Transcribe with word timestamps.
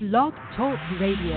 Blog 0.00 0.32
Talk 0.56 0.78
Radio. 0.98 1.36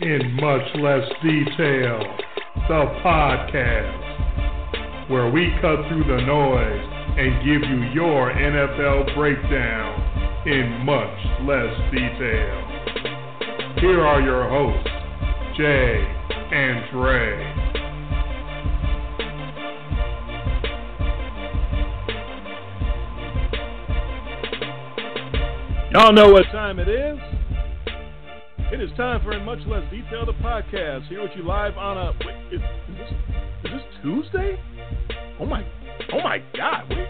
in 0.00 0.32
much 0.40 0.62
less 0.76 1.06
detail, 1.22 2.00
the 2.68 2.86
podcast, 3.04 4.00
where 5.10 5.30
we 5.30 5.52
cut 5.60 5.76
through 5.88 6.04
the 6.04 6.22
noise 6.24 6.86
and 7.18 7.44
give 7.44 7.68
you 7.68 7.82
your 7.92 8.32
NFL 8.32 9.14
breakdown 9.14 10.48
in 10.48 10.86
much 10.86 11.18
less 11.42 11.76
detail. 11.92 12.68
Here 13.78 14.00
are 14.00 14.22
your 14.22 14.48
hosts, 14.48 14.88
Jay 15.58 16.21
and 16.52 16.84
Dre. 16.90 17.72
Y'all 25.92 26.12
know 26.12 26.30
what 26.30 26.44
time 26.52 26.78
it 26.78 26.88
is. 26.88 27.18
It 28.70 28.80
is 28.80 28.90
time 28.96 29.22
for 29.22 29.32
a 29.32 29.42
Much 29.42 29.60
Less 29.66 29.82
detailed 29.90 30.28
podcast. 30.42 31.08
Here 31.08 31.22
with 31.22 31.30
you 31.36 31.42
live 31.42 31.76
on 31.78 31.96
a. 31.96 32.12
Wait, 32.24 32.52
is, 32.52 32.60
is, 32.60 32.96
this, 32.98 33.08
is 33.64 33.70
this 33.72 33.82
Tuesday? 34.02 34.58
Oh 35.40 35.46
my, 35.46 35.64
oh 36.12 36.20
my 36.22 36.38
God! 36.54 36.88
Wait, 36.90 37.08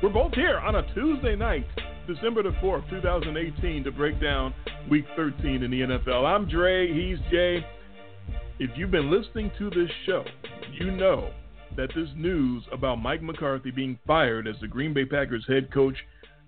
we're 0.00 0.10
both 0.10 0.34
here 0.34 0.58
on 0.58 0.76
a 0.76 0.94
Tuesday 0.94 1.34
night, 1.34 1.66
December 2.06 2.44
the 2.44 2.54
fourth, 2.60 2.84
2018, 2.90 3.82
to 3.82 3.90
break 3.90 4.20
down 4.20 4.54
Week 4.88 5.04
13 5.16 5.64
in 5.64 5.70
the 5.70 5.80
NFL. 5.80 6.24
I'm 6.24 6.48
Dre. 6.48 6.92
He's 6.92 7.18
Jay. 7.32 7.64
If 8.58 8.70
you've 8.74 8.90
been 8.90 9.10
listening 9.10 9.52
to 9.58 9.68
this 9.68 9.90
show, 10.06 10.24
you 10.80 10.90
know 10.90 11.30
that 11.76 11.90
this 11.94 12.08
news 12.16 12.64
about 12.72 12.96
Mike 12.96 13.22
McCarthy 13.22 13.70
being 13.70 13.98
fired 14.06 14.48
as 14.48 14.56
the 14.62 14.66
Green 14.66 14.94
Bay 14.94 15.04
Packers 15.04 15.44
head 15.46 15.70
coach 15.70 15.96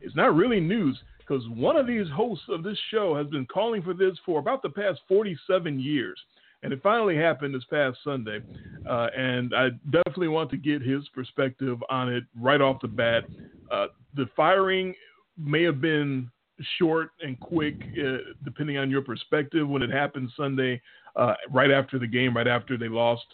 is 0.00 0.14
not 0.14 0.34
really 0.34 0.58
news 0.58 0.98
because 1.18 1.42
one 1.50 1.76
of 1.76 1.86
these 1.86 2.06
hosts 2.14 2.46
of 2.48 2.62
this 2.62 2.78
show 2.90 3.14
has 3.14 3.26
been 3.26 3.44
calling 3.44 3.82
for 3.82 3.92
this 3.92 4.16
for 4.24 4.40
about 4.40 4.62
the 4.62 4.70
past 4.70 5.00
47 5.06 5.78
years. 5.78 6.18
And 6.62 6.72
it 6.72 6.80
finally 6.82 7.14
happened 7.14 7.54
this 7.54 7.64
past 7.68 7.98
Sunday. 8.02 8.40
Uh, 8.88 9.08
and 9.14 9.54
I 9.54 9.68
definitely 9.90 10.28
want 10.28 10.50
to 10.52 10.56
get 10.56 10.80
his 10.80 11.06
perspective 11.14 11.76
on 11.90 12.10
it 12.10 12.24
right 12.40 12.62
off 12.62 12.80
the 12.80 12.88
bat. 12.88 13.24
Uh, 13.70 13.88
the 14.14 14.30
firing 14.34 14.94
may 15.36 15.62
have 15.62 15.82
been 15.82 16.30
short 16.78 17.10
and 17.20 17.38
quick, 17.38 17.76
uh, 18.02 18.32
depending 18.44 18.78
on 18.78 18.90
your 18.90 19.02
perspective, 19.02 19.68
when 19.68 19.82
it 19.82 19.90
happened 19.90 20.30
Sunday, 20.36 20.80
uh, 21.18 21.34
right 21.50 21.70
after 21.70 21.98
the 21.98 22.06
game, 22.06 22.36
right 22.36 22.48
after 22.48 22.78
they 22.78 22.88
lost 22.88 23.24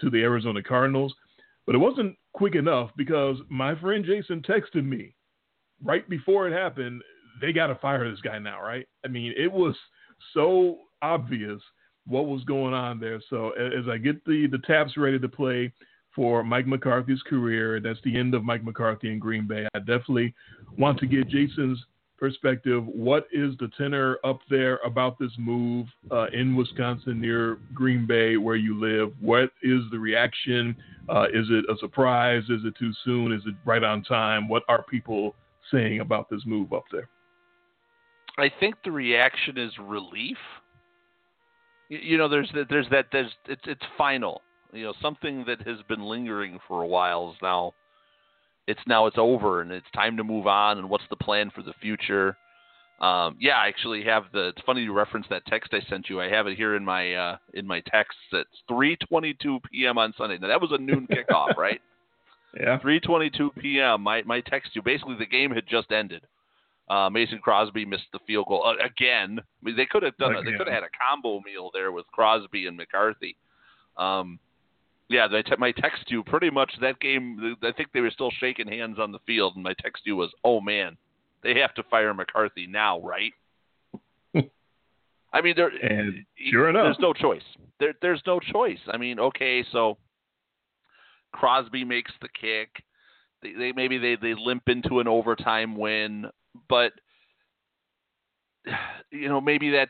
to 0.00 0.10
the 0.10 0.22
Arizona 0.22 0.62
Cardinals. 0.62 1.14
But 1.66 1.74
it 1.74 1.78
wasn't 1.78 2.16
quick 2.32 2.56
enough 2.56 2.90
because 2.96 3.36
my 3.48 3.78
friend 3.80 4.04
Jason 4.04 4.42
texted 4.42 4.84
me 4.84 5.14
right 5.82 6.08
before 6.08 6.48
it 6.48 6.52
happened 6.52 7.02
they 7.40 7.52
got 7.52 7.68
to 7.68 7.74
fire 7.76 8.08
this 8.08 8.20
guy 8.20 8.38
now, 8.38 8.62
right? 8.62 8.86
I 9.04 9.08
mean, 9.08 9.32
it 9.36 9.50
was 9.50 9.74
so 10.32 10.78
obvious 11.02 11.60
what 12.06 12.26
was 12.26 12.44
going 12.44 12.74
on 12.74 13.00
there. 13.00 13.20
So 13.30 13.50
as 13.50 13.88
I 13.90 13.98
get 13.98 14.24
the 14.24 14.46
the 14.50 14.58
taps 14.58 14.96
ready 14.96 15.18
to 15.18 15.28
play 15.28 15.72
for 16.14 16.44
Mike 16.44 16.66
McCarthy's 16.66 17.22
career, 17.22 17.80
that's 17.80 17.98
the 18.04 18.16
end 18.16 18.34
of 18.34 18.44
Mike 18.44 18.64
McCarthy 18.64 19.10
in 19.10 19.18
Green 19.18 19.46
Bay. 19.46 19.66
I 19.74 19.78
definitely 19.80 20.34
want 20.78 20.98
to 21.00 21.06
get 21.06 21.28
Jason's 21.28 21.82
perspective. 22.24 22.82
What 22.86 23.26
is 23.34 23.52
the 23.60 23.68
tenor 23.76 24.18
up 24.24 24.40
there 24.48 24.78
about 24.78 25.18
this 25.18 25.32
move 25.36 25.86
uh, 26.10 26.28
in 26.32 26.56
Wisconsin 26.56 27.20
near 27.20 27.58
Green 27.74 28.06
Bay, 28.06 28.38
where 28.38 28.56
you 28.56 28.80
live? 28.80 29.12
What 29.20 29.50
is 29.62 29.82
the 29.90 29.98
reaction? 29.98 30.74
Uh, 31.06 31.24
is 31.34 31.46
it 31.50 31.66
a 31.70 31.76
surprise? 31.80 32.42
Is 32.44 32.62
it 32.64 32.72
too 32.78 32.92
soon? 33.04 33.30
Is 33.30 33.42
it 33.44 33.54
right 33.66 33.84
on 33.84 34.02
time? 34.04 34.48
What 34.48 34.62
are 34.68 34.82
people 34.84 35.34
saying 35.70 36.00
about 36.00 36.30
this 36.30 36.40
move 36.46 36.72
up 36.72 36.84
there? 36.90 37.10
I 38.38 38.50
think 38.58 38.76
the 38.84 38.90
reaction 38.90 39.58
is 39.58 39.72
relief. 39.78 40.38
You, 41.90 42.16
know, 42.16 42.30
there's 42.30 42.50
that, 42.54 42.70
there's 42.70 42.86
that, 42.90 43.08
there's 43.12 43.32
it's 43.46 43.62
it's 43.66 43.84
final. 43.98 44.40
You 44.72 44.84
know, 44.84 44.94
something 45.02 45.44
that 45.46 45.60
has 45.66 45.76
been 45.90 46.02
lingering 46.02 46.58
for 46.66 46.82
a 46.82 46.86
while 46.86 47.32
is 47.32 47.36
now, 47.42 47.74
it's 48.66 48.80
now 48.86 49.06
it's 49.06 49.18
over 49.18 49.60
and 49.60 49.70
it's 49.70 49.90
time 49.94 50.16
to 50.16 50.24
move 50.24 50.46
on. 50.46 50.78
And 50.78 50.88
what's 50.88 51.04
the 51.10 51.16
plan 51.16 51.50
for 51.54 51.62
the 51.62 51.74
future? 51.80 52.36
Um, 53.00 53.36
yeah, 53.40 53.56
I 53.56 53.68
actually 53.68 54.04
have 54.04 54.24
the. 54.32 54.48
It's 54.48 54.62
funny 54.64 54.82
you 54.82 54.92
reference 54.92 55.26
that 55.28 55.44
text 55.46 55.74
I 55.74 55.80
sent 55.90 56.08
you. 56.08 56.20
I 56.20 56.28
have 56.28 56.46
it 56.46 56.56
here 56.56 56.76
in 56.76 56.84
my 56.84 57.14
uh, 57.14 57.36
in 57.52 57.66
my 57.66 57.80
texts. 57.80 58.20
It's 58.32 58.62
3:22 58.70 59.60
p.m. 59.70 59.98
on 59.98 60.14
Sunday. 60.16 60.38
Now 60.38 60.48
that 60.48 60.60
was 60.60 60.70
a 60.72 60.78
noon 60.78 61.08
kickoff, 61.10 61.54
right? 61.56 61.80
Yeah. 62.58 62.78
3:22 62.78 63.50
p.m. 63.58 64.02
My 64.02 64.22
my 64.22 64.40
text 64.40 64.70
you. 64.74 64.82
Basically, 64.82 65.16
the 65.18 65.26
game 65.26 65.50
had 65.50 65.66
just 65.66 65.90
ended. 65.90 66.22
Uh, 66.88 67.10
Mason 67.10 67.38
Crosby 67.38 67.84
missed 67.84 68.12
the 68.12 68.20
field 68.26 68.46
goal 68.46 68.64
uh, 68.64 68.74
again. 68.84 69.38
I 69.40 69.64
mean, 69.64 69.76
they 69.76 69.86
could 69.86 70.02
have 70.02 70.16
done. 70.18 70.36
Again. 70.36 70.44
They 70.44 70.52
could 70.52 70.68
have 70.68 70.74
had 70.74 70.84
a 70.84 71.10
combo 71.10 71.40
meal 71.44 71.70
there 71.74 71.92
with 71.92 72.06
Crosby 72.12 72.66
and 72.66 72.76
McCarthy. 72.76 73.36
Um, 73.96 74.38
yeah, 75.08 75.28
they 75.28 75.42
te- 75.42 75.56
my 75.58 75.72
text 75.72 76.10
you 76.10 76.22
pretty 76.24 76.50
much 76.50 76.72
that 76.80 77.00
game. 77.00 77.56
I 77.62 77.72
think 77.72 77.90
they 77.92 78.00
were 78.00 78.10
still 78.10 78.30
shaking 78.38 78.68
hands 78.68 78.98
on 78.98 79.12
the 79.12 79.18
field, 79.26 79.54
and 79.54 79.62
my 79.64 79.74
text 79.80 80.02
you 80.06 80.16
was, 80.16 80.32
"Oh 80.44 80.60
man, 80.60 80.96
they 81.42 81.58
have 81.60 81.74
to 81.74 81.82
fire 81.84 82.14
McCarthy 82.14 82.66
now, 82.66 83.00
right?" 83.00 83.32
I 85.32 85.40
mean, 85.42 85.54
there. 85.56 85.68
And 85.68 86.24
sure 86.50 86.68
enough, 86.68 86.84
there's 86.84 86.98
no 87.00 87.12
choice. 87.12 87.42
There, 87.80 87.94
there's 88.00 88.22
no 88.26 88.40
choice. 88.40 88.78
I 88.92 88.96
mean, 88.96 89.18
okay, 89.18 89.64
so 89.72 89.98
Crosby 91.32 91.84
makes 91.84 92.12
the 92.22 92.28
kick. 92.28 92.82
They, 93.42 93.52
they 93.52 93.72
maybe 93.72 93.98
they, 93.98 94.16
they 94.16 94.34
limp 94.34 94.68
into 94.68 95.00
an 95.00 95.08
overtime 95.08 95.76
win 95.76 96.30
but 96.68 96.92
you 99.10 99.28
know 99.28 99.40
maybe 99.40 99.70
that 99.70 99.88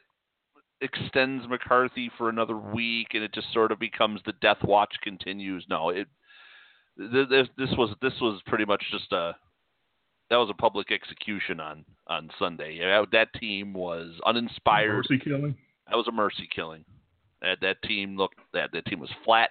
extends 0.80 1.46
McCarthy 1.48 2.10
for 2.16 2.28
another 2.28 2.56
week, 2.56 3.08
and 3.14 3.22
it 3.22 3.32
just 3.32 3.52
sort 3.52 3.72
of 3.72 3.78
becomes 3.78 4.20
the 4.24 4.34
death 4.40 4.62
watch 4.64 4.94
continues. 5.02 5.64
No, 5.68 5.90
it 5.90 6.08
this 6.96 7.48
this 7.56 7.70
was 7.76 7.94
this 8.02 8.14
was 8.20 8.40
pretty 8.46 8.64
much 8.64 8.82
just 8.90 9.12
a 9.12 9.34
that 10.30 10.36
was 10.36 10.50
a 10.50 10.54
public 10.54 10.92
execution 10.92 11.60
on 11.60 11.84
on 12.06 12.30
Sunday. 12.38 12.78
That 13.12 13.32
team 13.34 13.72
was 13.72 14.12
uninspired. 14.26 15.06
Mercy 15.08 15.18
killing. 15.18 15.56
That 15.88 15.96
was 15.96 16.08
a 16.08 16.12
mercy 16.12 16.48
killing. 16.54 16.84
That 17.42 17.58
that 17.60 17.82
team 17.82 18.16
looked 18.16 18.38
that 18.52 18.70
that 18.72 18.86
team 18.86 19.00
was 19.00 19.10
flat 19.24 19.50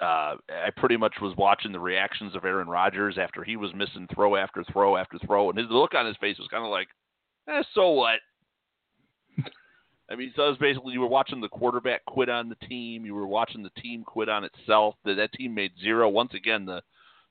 uh, 0.00 0.36
I 0.48 0.70
pretty 0.76 0.96
much 0.96 1.14
was 1.20 1.36
watching 1.36 1.72
the 1.72 1.80
reactions 1.80 2.34
of 2.34 2.44
Aaron 2.44 2.68
Rodgers 2.68 3.18
after 3.18 3.44
he 3.44 3.56
was 3.56 3.74
missing 3.74 4.08
throw 4.14 4.36
after 4.36 4.64
throw 4.64 4.96
after 4.96 5.18
throw, 5.18 5.50
and 5.50 5.58
his 5.58 5.68
look 5.70 5.94
on 5.94 6.06
his 6.06 6.16
face 6.16 6.38
was 6.38 6.48
kind 6.48 6.64
of 6.64 6.70
like, 6.70 6.88
eh, 7.48 7.62
so 7.74 7.90
what? 7.90 8.20
I 10.10 10.16
mean, 10.16 10.32
so 10.34 10.46
it 10.46 10.48
was 10.50 10.58
basically 10.58 10.92
you 10.92 11.00
were 11.00 11.06
watching 11.06 11.40
the 11.40 11.48
quarterback 11.48 12.04
quit 12.04 12.28
on 12.28 12.48
the 12.48 12.66
team, 12.66 13.06
you 13.06 13.14
were 13.14 13.26
watching 13.26 13.62
the 13.62 13.80
team 13.80 14.02
quit 14.02 14.28
on 14.28 14.44
itself. 14.44 14.96
That 15.04 15.14
that 15.14 15.32
team 15.32 15.54
made 15.54 15.72
zero. 15.80 16.08
Once 16.08 16.34
again, 16.34 16.66
the 16.66 16.82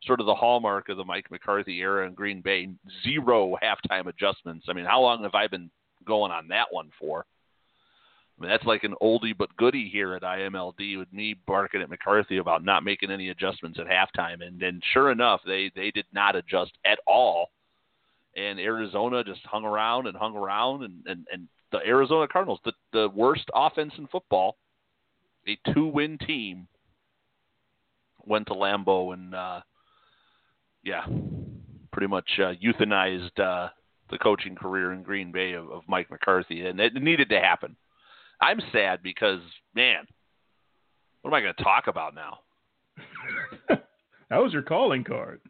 sort 0.03 0.21
of 0.21 0.25
the 0.25 0.35
hallmark 0.35 0.87
of 0.87 0.95
the 0.95 1.03
Mike 1.03 1.29
McCarthy 1.29 1.79
era 1.79 2.07
in 2.07 2.13
Green 2.13 2.41
Bay, 2.41 2.69
zero 3.03 3.57
halftime 3.61 4.07
adjustments. 4.07 4.67
I 4.69 4.73
mean, 4.73 4.85
how 4.85 5.01
long 5.01 5.23
have 5.23 5.35
I 5.35 5.47
been 5.47 5.69
going 6.05 6.31
on 6.31 6.47
that 6.47 6.67
one 6.71 6.89
for? 6.97 7.25
I 8.37 8.41
mean, 8.41 8.49
that's 8.49 8.65
like 8.65 8.85
an 8.85 8.95
oldie 9.01 9.37
but 9.37 9.53
goodie 9.57 9.89
here 9.91 10.13
at 10.13 10.21
IMLD 10.21 10.97
with 10.97 11.11
me 11.11 11.35
barking 11.45 11.81
at 11.81 11.89
McCarthy 11.89 12.37
about 12.37 12.63
not 12.63 12.85
making 12.85 13.11
any 13.11 13.29
adjustments 13.29 13.77
at 13.77 13.87
halftime, 13.87 14.41
and 14.41 14.57
then 14.57 14.79
sure 14.93 15.11
enough, 15.11 15.41
they 15.45 15.69
they 15.75 15.91
did 15.91 16.05
not 16.13 16.37
adjust 16.37 16.71
at 16.85 16.99
all, 17.05 17.49
and 18.37 18.57
Arizona 18.57 19.21
just 19.25 19.41
hung 19.43 19.65
around 19.65 20.07
and 20.07 20.15
hung 20.15 20.37
around, 20.37 20.83
and 20.83 21.03
and, 21.05 21.27
and 21.33 21.49
the 21.71 21.79
Arizona 21.85 22.27
Cardinals, 22.27 22.59
the 22.65 22.73
the 22.93 23.09
worst 23.09 23.45
offense 23.53 23.93
in 23.97 24.07
football, 24.07 24.57
a 25.47 25.57
two 25.73 25.87
win 25.87 26.17
team, 26.17 26.67
went 28.25 28.47
to 28.47 28.53
Lambeau 28.53 29.13
and 29.13 29.35
uh, 29.35 29.61
yeah, 30.83 31.05
pretty 31.91 32.07
much 32.07 32.29
uh, 32.39 32.53
euthanized 32.63 33.39
uh, 33.39 33.69
the 34.09 34.17
coaching 34.17 34.55
career 34.55 34.93
in 34.93 35.03
Green 35.03 35.31
Bay 35.31 35.53
of, 35.53 35.69
of 35.69 35.83
Mike 35.87 36.09
McCarthy, 36.09 36.65
and 36.65 36.79
it 36.79 36.93
needed 36.95 37.29
to 37.29 37.39
happen. 37.39 37.75
I'm 38.41 38.61
sad 38.71 39.03
because 39.03 39.41
man, 39.75 40.07
what 41.21 41.31
am 41.31 41.33
I 41.35 41.41
going 41.41 41.53
to 41.55 41.63
talk 41.63 41.87
about 41.87 42.15
now? 42.15 42.39
that 44.29 44.37
was 44.37 44.53
your 44.53 44.61
calling 44.61 45.03
card. 45.03 45.41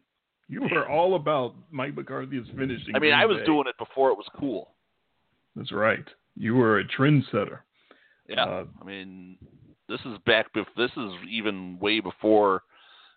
You 0.48 0.62
were 0.62 0.88
all 0.90 1.14
about 1.14 1.54
Mike 1.70 1.94
McCarthy's 1.94 2.46
finishing. 2.56 2.94
I 2.94 2.98
mean, 2.98 3.12
I 3.12 3.26
was 3.26 3.38
Bay. 3.38 3.46
doing 3.46 3.64
it 3.68 3.78
before 3.78 4.10
it 4.10 4.16
was 4.16 4.26
cool. 4.38 4.74
That's 5.56 5.72
right. 5.72 6.04
You 6.36 6.54
were 6.54 6.78
a 6.78 6.84
trendsetter. 6.84 7.60
Yeah. 8.28 8.44
Uh, 8.44 8.64
I 8.80 8.84
mean, 8.84 9.36
this 9.88 10.00
is 10.00 10.18
back. 10.24 10.52
Bef- 10.54 10.64
this 10.76 10.90
is 10.96 11.10
even 11.28 11.78
way 11.80 12.00
before, 12.00 12.62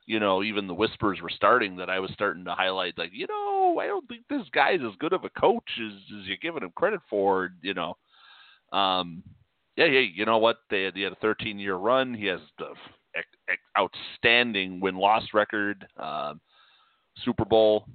you 0.05 0.19
know, 0.19 0.43
even 0.43 0.67
the 0.67 0.73
whispers 0.73 1.21
were 1.21 1.29
starting 1.29 1.77
that 1.77 1.89
I 1.89 1.99
was 1.99 2.11
starting 2.13 2.43
to 2.45 2.55
highlight, 2.55 2.97
like, 2.97 3.11
you 3.13 3.27
know, 3.27 3.79
I 3.79 3.87
don't 3.87 4.07
think 4.07 4.23
this 4.29 4.47
guy's 4.53 4.79
as 4.81 4.95
good 4.99 5.13
of 5.13 5.23
a 5.23 5.29
coach 5.29 5.69
as, 5.79 5.93
as 6.19 6.27
you're 6.27 6.37
giving 6.41 6.63
him 6.63 6.73
credit 6.75 7.01
for. 7.09 7.51
You 7.61 7.75
know, 7.75 7.97
um, 8.71 9.23
yeah, 9.75 9.85
yeah, 9.85 9.99
you 10.13 10.25
know 10.25 10.39
what? 10.39 10.57
They 10.69 10.83
had, 10.83 10.95
he 10.95 11.03
had 11.03 11.13
a 11.13 11.17
13 11.17 11.59
year 11.59 11.75
run. 11.75 12.13
He 12.13 12.25
has 12.25 12.39
the 12.57 12.65
outstanding 13.77 14.79
win 14.79 14.95
loss 14.95 15.23
record. 15.33 15.85
Uh, 15.97 16.33
Super 17.23 17.45
Bowl, 17.45 17.85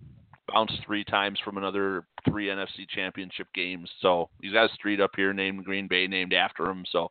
bounced 0.53 0.81
three 0.85 1.05
times 1.05 1.39
from 1.45 1.57
another 1.57 2.07
three 2.29 2.47
NFC 2.47 2.89
championship 2.89 3.49
games. 3.55 3.91
So 4.01 4.29
he's 4.41 4.53
got 4.53 4.71
a 4.71 4.75
street 4.75 5.01
up 5.01 5.13
here 5.17 5.33
named 5.33 5.65
Green 5.65 5.89
Bay, 5.89 6.07
named 6.07 6.33
after 6.33 6.67
him. 6.67 6.85
So 6.91 7.11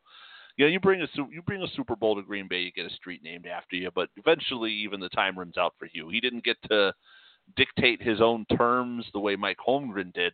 you 0.58 0.66
know, 0.66 0.72
you 0.72 0.80
bring 0.80 1.02
a 1.02 1.08
you 1.32 1.42
bring 1.44 1.62
a 1.62 1.68
Super 1.76 1.96
Bowl 1.96 2.16
to 2.16 2.24
Green 2.24 2.48
Bay, 2.48 2.62
you 2.62 2.72
get 2.72 2.92
a 2.92 2.96
street 2.96 3.22
named 3.24 3.46
after 3.46 3.76
you. 3.76 3.92
But 3.94 4.10
eventually, 4.18 4.72
even 4.72 5.00
the 5.00 5.10
time 5.10 5.38
runs 5.38 5.58
out 5.58 5.76
for 5.78 5.86
Hue. 5.86 6.10
He 6.10 6.20
didn't 6.20 6.44
get 6.44 6.58
to 6.70 6.94
dictate 7.56 8.02
his 8.02 8.22
own 8.22 8.46
terms 8.58 9.06
the 9.14 9.20
way 9.20 9.36
Mike 9.36 9.60
Holmgren 9.66 10.14
did. 10.14 10.34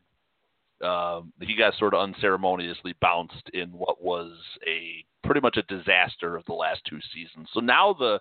Um, 0.84 1.32
he 1.42 1.56
got 1.56 1.76
sort 1.78 1.94
of 1.94 2.02
unceremoniously 2.02 2.96
bounced 3.00 3.50
in 3.54 3.70
what 3.70 4.04
was 4.04 4.32
a 4.68 5.06
pretty 5.26 5.42
much 5.42 5.58
a 5.58 5.64
disaster 5.64 6.36
of 6.36 6.46
the 6.46 6.54
last 6.54 6.82
two 6.90 7.00
seasons. 7.14 7.48
So 7.54 7.60
now 7.60 7.94
the 7.94 8.20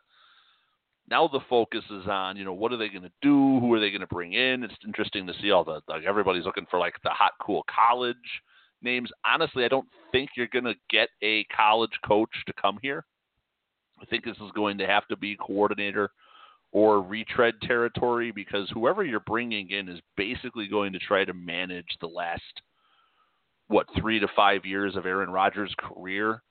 now 1.12 1.28
the 1.28 1.40
focus 1.50 1.84
is 1.90 2.06
on 2.08 2.38
you 2.38 2.44
know 2.44 2.54
what 2.54 2.72
are 2.72 2.78
they 2.78 2.88
going 2.88 3.02
to 3.02 3.12
do? 3.20 3.60
Who 3.60 3.72
are 3.74 3.78
they 3.78 3.90
going 3.90 4.00
to 4.00 4.06
bring 4.06 4.32
in? 4.32 4.64
It's 4.64 4.74
interesting 4.84 5.26
to 5.26 5.34
see 5.42 5.50
all 5.50 5.62
the 5.62 5.82
like 5.86 6.04
everybody's 6.08 6.46
looking 6.46 6.66
for 6.70 6.78
like 6.78 6.94
the 7.04 7.10
hot 7.10 7.32
cool 7.40 7.64
college 7.68 8.16
names. 8.80 9.10
Honestly 9.24 9.64
i 9.64 9.68
don't 9.68 9.86
think 10.10 10.30
you're 10.36 10.48
going 10.48 10.64
to 10.64 10.74
get 10.90 11.10
a 11.22 11.44
college 11.54 11.92
coach 12.06 12.30
to 12.46 12.52
come 12.60 12.78
here. 12.80 13.04
I 14.00 14.06
think 14.06 14.24
this 14.24 14.38
is 14.38 14.50
going 14.54 14.78
to 14.78 14.86
have 14.86 15.06
to 15.08 15.16
be 15.16 15.36
coordinator 15.36 16.10
or 16.72 17.02
retread 17.02 17.54
territory 17.60 18.32
because 18.32 18.70
whoever 18.72 19.04
you're 19.04 19.20
bringing 19.20 19.70
in 19.70 19.90
is 19.90 20.00
basically 20.16 20.66
going 20.66 20.94
to 20.94 20.98
try 20.98 21.26
to 21.26 21.34
manage 21.34 21.98
the 22.00 22.06
last 22.06 22.62
what 23.68 23.86
three 24.00 24.18
to 24.18 24.28
five 24.34 24.64
years 24.64 24.96
of 24.96 25.04
aaron 25.06 25.30
rodgers 25.30 25.74
career 25.78 26.42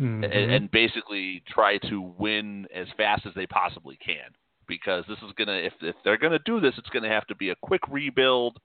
mm-hmm. 0.00 0.24
and, 0.24 0.32
and 0.32 0.70
basically 0.70 1.42
try 1.48 1.78
to 1.78 2.00
win 2.18 2.66
as 2.74 2.86
fast 2.96 3.26
as 3.26 3.34
they 3.34 3.46
possibly 3.46 3.98
can. 4.04 4.30
Because 4.66 5.04
this 5.08 5.18
is 5.18 5.32
gonna, 5.36 5.52
if 5.52 5.72
if 5.80 5.96
they're 6.04 6.16
gonna 6.16 6.38
do 6.44 6.60
this, 6.60 6.74
it's 6.78 6.88
gonna 6.90 7.08
have 7.08 7.26
to 7.26 7.34
be 7.34 7.50
a 7.50 7.56
quick 7.60 7.82
rebuild 7.90 8.58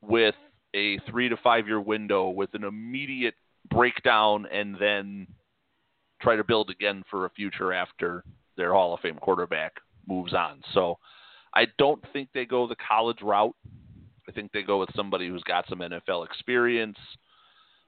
with 0.00 0.36
a 0.74 0.98
three 1.10 1.28
to 1.28 1.36
five 1.38 1.66
year 1.66 1.80
window 1.80 2.28
with 2.28 2.50
an 2.54 2.64
immediate 2.64 3.34
breakdown, 3.68 4.46
and 4.52 4.76
then 4.78 5.26
try 6.22 6.36
to 6.36 6.44
build 6.44 6.70
again 6.70 7.02
for 7.10 7.26
a 7.26 7.30
future 7.30 7.72
after 7.72 8.24
their 8.56 8.72
Hall 8.72 8.94
of 8.94 9.00
Fame 9.00 9.18
quarterback 9.20 9.72
moves 10.06 10.34
on. 10.34 10.60
So 10.72 10.98
I 11.54 11.66
don't 11.78 12.02
think 12.12 12.28
they 12.32 12.44
go 12.44 12.66
the 12.66 12.76
college 12.76 13.22
route. 13.22 13.54
I 14.28 14.32
think 14.32 14.52
they 14.52 14.62
go 14.62 14.78
with 14.78 14.90
somebody 14.94 15.28
who's 15.28 15.42
got 15.42 15.68
some 15.68 15.80
NFL 15.80 16.26
experience, 16.26 16.98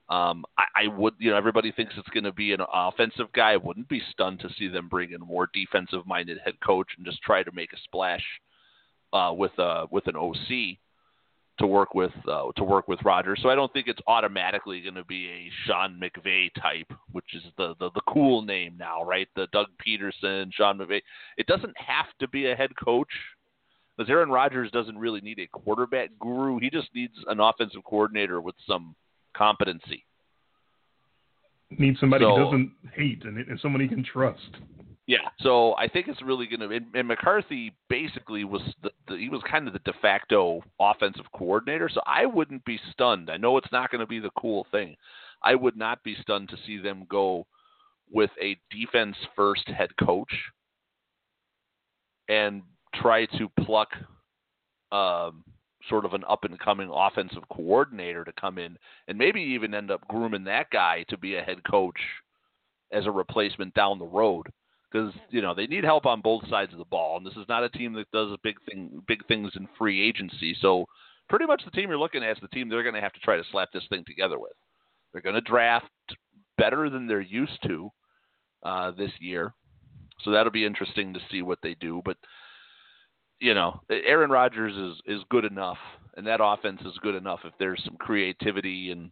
um, 0.09 0.45
I, 0.57 0.63
I 0.83 0.87
would, 0.87 1.15
you 1.19 1.31
know, 1.31 1.37
everybody 1.37 1.71
thinks 1.71 1.93
it's 1.97 2.09
going 2.09 2.23
to 2.23 2.31
be 2.31 2.53
an 2.53 2.61
offensive 2.73 3.27
guy. 3.33 3.51
I 3.51 3.57
wouldn't 3.57 3.89
be 3.89 4.01
stunned 4.11 4.39
to 4.39 4.49
see 4.57 4.69
them 4.69 4.87
bring 4.87 5.11
in 5.11 5.19
more 5.19 5.49
defensive-minded 5.53 6.39
head 6.43 6.55
coach 6.65 6.87
and 6.95 7.05
just 7.05 7.21
try 7.21 7.43
to 7.43 7.51
make 7.51 7.73
a 7.73 7.77
splash 7.83 8.23
uh, 9.11 9.33
with 9.35 9.57
uh, 9.59 9.87
with 9.91 10.07
an 10.07 10.15
OC 10.15 10.77
to 11.59 11.67
work 11.67 11.93
with 11.93 12.13
uh, 12.29 12.43
to 12.55 12.63
work 12.63 12.87
with 12.87 12.99
Rodgers. 13.03 13.39
So 13.41 13.49
I 13.49 13.55
don't 13.55 13.71
think 13.73 13.87
it's 13.87 13.99
automatically 14.07 14.79
going 14.81 14.95
to 14.95 15.03
be 15.03 15.27
a 15.27 15.51
Sean 15.65 15.99
McVay 16.01 16.51
type, 16.61 16.91
which 17.11 17.33
is 17.33 17.43
the, 17.57 17.75
the 17.79 17.89
the 17.91 18.01
cool 18.07 18.41
name 18.43 18.75
now, 18.77 19.03
right? 19.03 19.27
The 19.35 19.47
Doug 19.51 19.67
Pederson, 19.85 20.53
Sean 20.53 20.77
McVay. 20.77 21.01
It 21.37 21.47
doesn't 21.47 21.75
have 21.77 22.07
to 22.19 22.29
be 22.29 22.49
a 22.49 22.55
head 22.55 22.71
coach. 22.81 23.11
Because 23.97 24.11
Aaron 24.11 24.29
Rodgers 24.29 24.69
doesn't 24.69 24.99
really 24.99 25.21
need 25.21 25.39
a 25.39 25.47
quarterback 25.47 26.11
guru. 26.19 26.59
He 26.59 26.69
just 26.69 26.87
needs 26.93 27.15
an 27.25 27.39
offensive 27.39 27.83
coordinator 27.83 28.39
with 28.39 28.53
some 28.67 28.95
competency. 29.35 30.05
Need 31.77 31.97
somebody 31.99 32.23
so, 32.23 32.35
he 32.35 32.43
doesn't 32.43 32.71
hate 32.93 33.23
and, 33.25 33.37
and 33.37 33.59
someone 33.59 33.81
he 33.81 33.87
can 33.87 34.03
trust. 34.03 34.57
Yeah, 35.07 35.19
so 35.39 35.73
I 35.75 35.87
think 35.87 36.09
it's 36.09 36.21
really 36.21 36.47
going 36.47 36.69
to. 36.69 36.99
And 36.99 37.07
McCarthy 37.07 37.73
basically 37.89 38.43
was 38.43 38.61
the, 38.83 38.91
the, 39.07 39.15
he 39.15 39.29
was 39.29 39.41
kind 39.49 39.65
of 39.65 39.73
the 39.73 39.79
de 39.79 39.93
facto 40.01 40.61
offensive 40.81 41.25
coordinator. 41.33 41.89
So 41.93 42.01
I 42.05 42.25
wouldn't 42.25 42.65
be 42.65 42.77
stunned. 42.91 43.29
I 43.29 43.37
know 43.37 43.55
it's 43.57 43.71
not 43.71 43.89
going 43.89 44.01
to 44.01 44.07
be 44.07 44.19
the 44.19 44.31
cool 44.37 44.67
thing. 44.69 44.97
I 45.41 45.55
would 45.55 45.77
not 45.77 46.03
be 46.03 46.17
stunned 46.21 46.49
to 46.49 46.57
see 46.65 46.77
them 46.77 47.05
go 47.09 47.45
with 48.11 48.31
a 48.41 48.57
defense 48.69 49.15
first 49.35 49.67
head 49.69 49.89
coach 50.03 50.33
and 52.27 52.61
try 52.95 53.25
to 53.37 53.49
pluck 53.61 53.89
um, 54.91 55.43
sort 55.89 56.05
of 56.05 56.13
an 56.13 56.23
up 56.29 56.43
and 56.43 56.59
coming 56.59 56.89
offensive 56.93 57.43
coordinator 57.51 58.23
to 58.23 58.31
come 58.39 58.57
in 58.57 58.77
and 59.07 59.17
maybe 59.17 59.41
even 59.41 59.73
end 59.73 59.91
up 59.91 60.07
grooming 60.07 60.43
that 60.45 60.69
guy 60.71 61.05
to 61.09 61.17
be 61.17 61.35
a 61.35 61.41
head 61.41 61.63
coach 61.69 61.99
as 62.91 63.05
a 63.05 63.11
replacement 63.11 63.73
down 63.73 63.99
the 63.99 64.05
road. 64.05 64.47
Because 64.91 65.13
you 65.29 65.41
know 65.41 65.53
they 65.53 65.67
need 65.67 65.83
help 65.83 66.05
on 66.05 66.21
both 66.21 66.47
sides 66.49 66.71
of 66.71 66.79
the 66.79 66.85
ball 66.85 67.17
and 67.17 67.25
this 67.25 67.35
is 67.35 67.47
not 67.49 67.63
a 67.63 67.69
team 67.69 67.91
that 67.93 68.09
does 68.13 68.37
big 68.41 68.55
thing 68.69 69.01
big 69.05 69.25
things 69.27 69.51
in 69.55 69.67
free 69.77 70.07
agency. 70.07 70.55
So 70.61 70.85
pretty 71.27 71.45
much 71.45 71.63
the 71.65 71.71
team 71.71 71.89
you're 71.89 71.99
looking 71.99 72.23
at 72.23 72.31
is 72.31 72.41
the 72.41 72.47
team 72.47 72.69
they're 72.69 72.83
going 72.83 72.95
to 72.95 73.01
have 73.01 73.13
to 73.13 73.19
try 73.19 73.35
to 73.35 73.43
slap 73.51 73.69
this 73.73 73.83
thing 73.89 74.05
together 74.07 74.39
with. 74.39 74.53
They're 75.11 75.21
going 75.21 75.35
to 75.35 75.41
draft 75.41 75.87
better 76.57 76.89
than 76.89 77.05
they're 77.05 77.19
used 77.19 77.61
to 77.67 77.89
uh, 78.63 78.91
this 78.91 79.11
year. 79.19 79.53
So 80.23 80.31
that'll 80.31 80.51
be 80.51 80.65
interesting 80.65 81.13
to 81.13 81.19
see 81.29 81.41
what 81.41 81.59
they 81.61 81.75
do 81.75 82.01
but 82.05 82.17
you 83.39 83.53
know, 83.53 83.81
Aaron 83.89 84.31
Rodgers 84.31 84.75
is 84.75 85.01
is 85.05 85.23
good 85.29 85.45
enough, 85.45 85.77
and 86.15 86.25
that 86.27 86.39
offense 86.43 86.81
is 86.85 86.97
good 87.01 87.15
enough 87.15 87.41
if 87.43 87.53
there's 87.59 87.81
some 87.85 87.97
creativity 87.97 88.91
and 88.91 89.09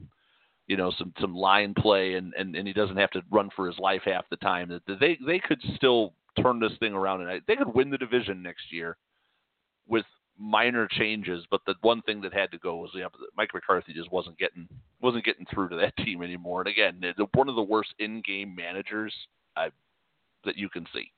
you 0.67 0.77
know 0.77 0.91
some 0.97 1.13
some 1.19 1.35
line 1.35 1.73
play, 1.73 2.15
and 2.15 2.33
and, 2.37 2.55
and 2.55 2.67
he 2.67 2.73
doesn't 2.73 2.97
have 2.97 3.11
to 3.11 3.21
run 3.31 3.49
for 3.55 3.67
his 3.67 3.77
life 3.79 4.01
half 4.05 4.25
the 4.29 4.37
time. 4.37 4.69
That 4.69 4.99
they 4.99 5.17
they 5.25 5.39
could 5.39 5.61
still 5.75 6.13
turn 6.41 6.59
this 6.59 6.77
thing 6.79 6.93
around, 6.93 7.21
and 7.21 7.41
they 7.47 7.55
could 7.55 7.73
win 7.73 7.89
the 7.89 7.97
division 7.97 8.41
next 8.41 8.71
year 8.71 8.97
with 9.87 10.05
minor 10.37 10.87
changes. 10.87 11.45
But 11.49 11.61
the 11.65 11.75
one 11.81 12.01
thing 12.01 12.21
that 12.21 12.33
had 12.33 12.51
to 12.51 12.57
go 12.57 12.77
was 12.77 12.91
yeah, 12.95 13.07
Mike 13.37 13.51
McCarthy 13.53 13.93
just 13.93 14.11
wasn't 14.11 14.39
getting 14.39 14.67
wasn't 15.01 15.25
getting 15.25 15.45
through 15.53 15.69
to 15.69 15.75
that 15.77 15.95
team 16.03 16.23
anymore. 16.23 16.61
And 16.61 16.69
again, 16.69 17.01
one 17.33 17.49
of 17.49 17.55
the 17.55 17.61
worst 17.61 17.93
in-game 17.99 18.55
managers 18.55 19.13
I, 19.55 19.69
that 20.45 20.57
you 20.57 20.69
can 20.69 20.87
see 20.93 21.11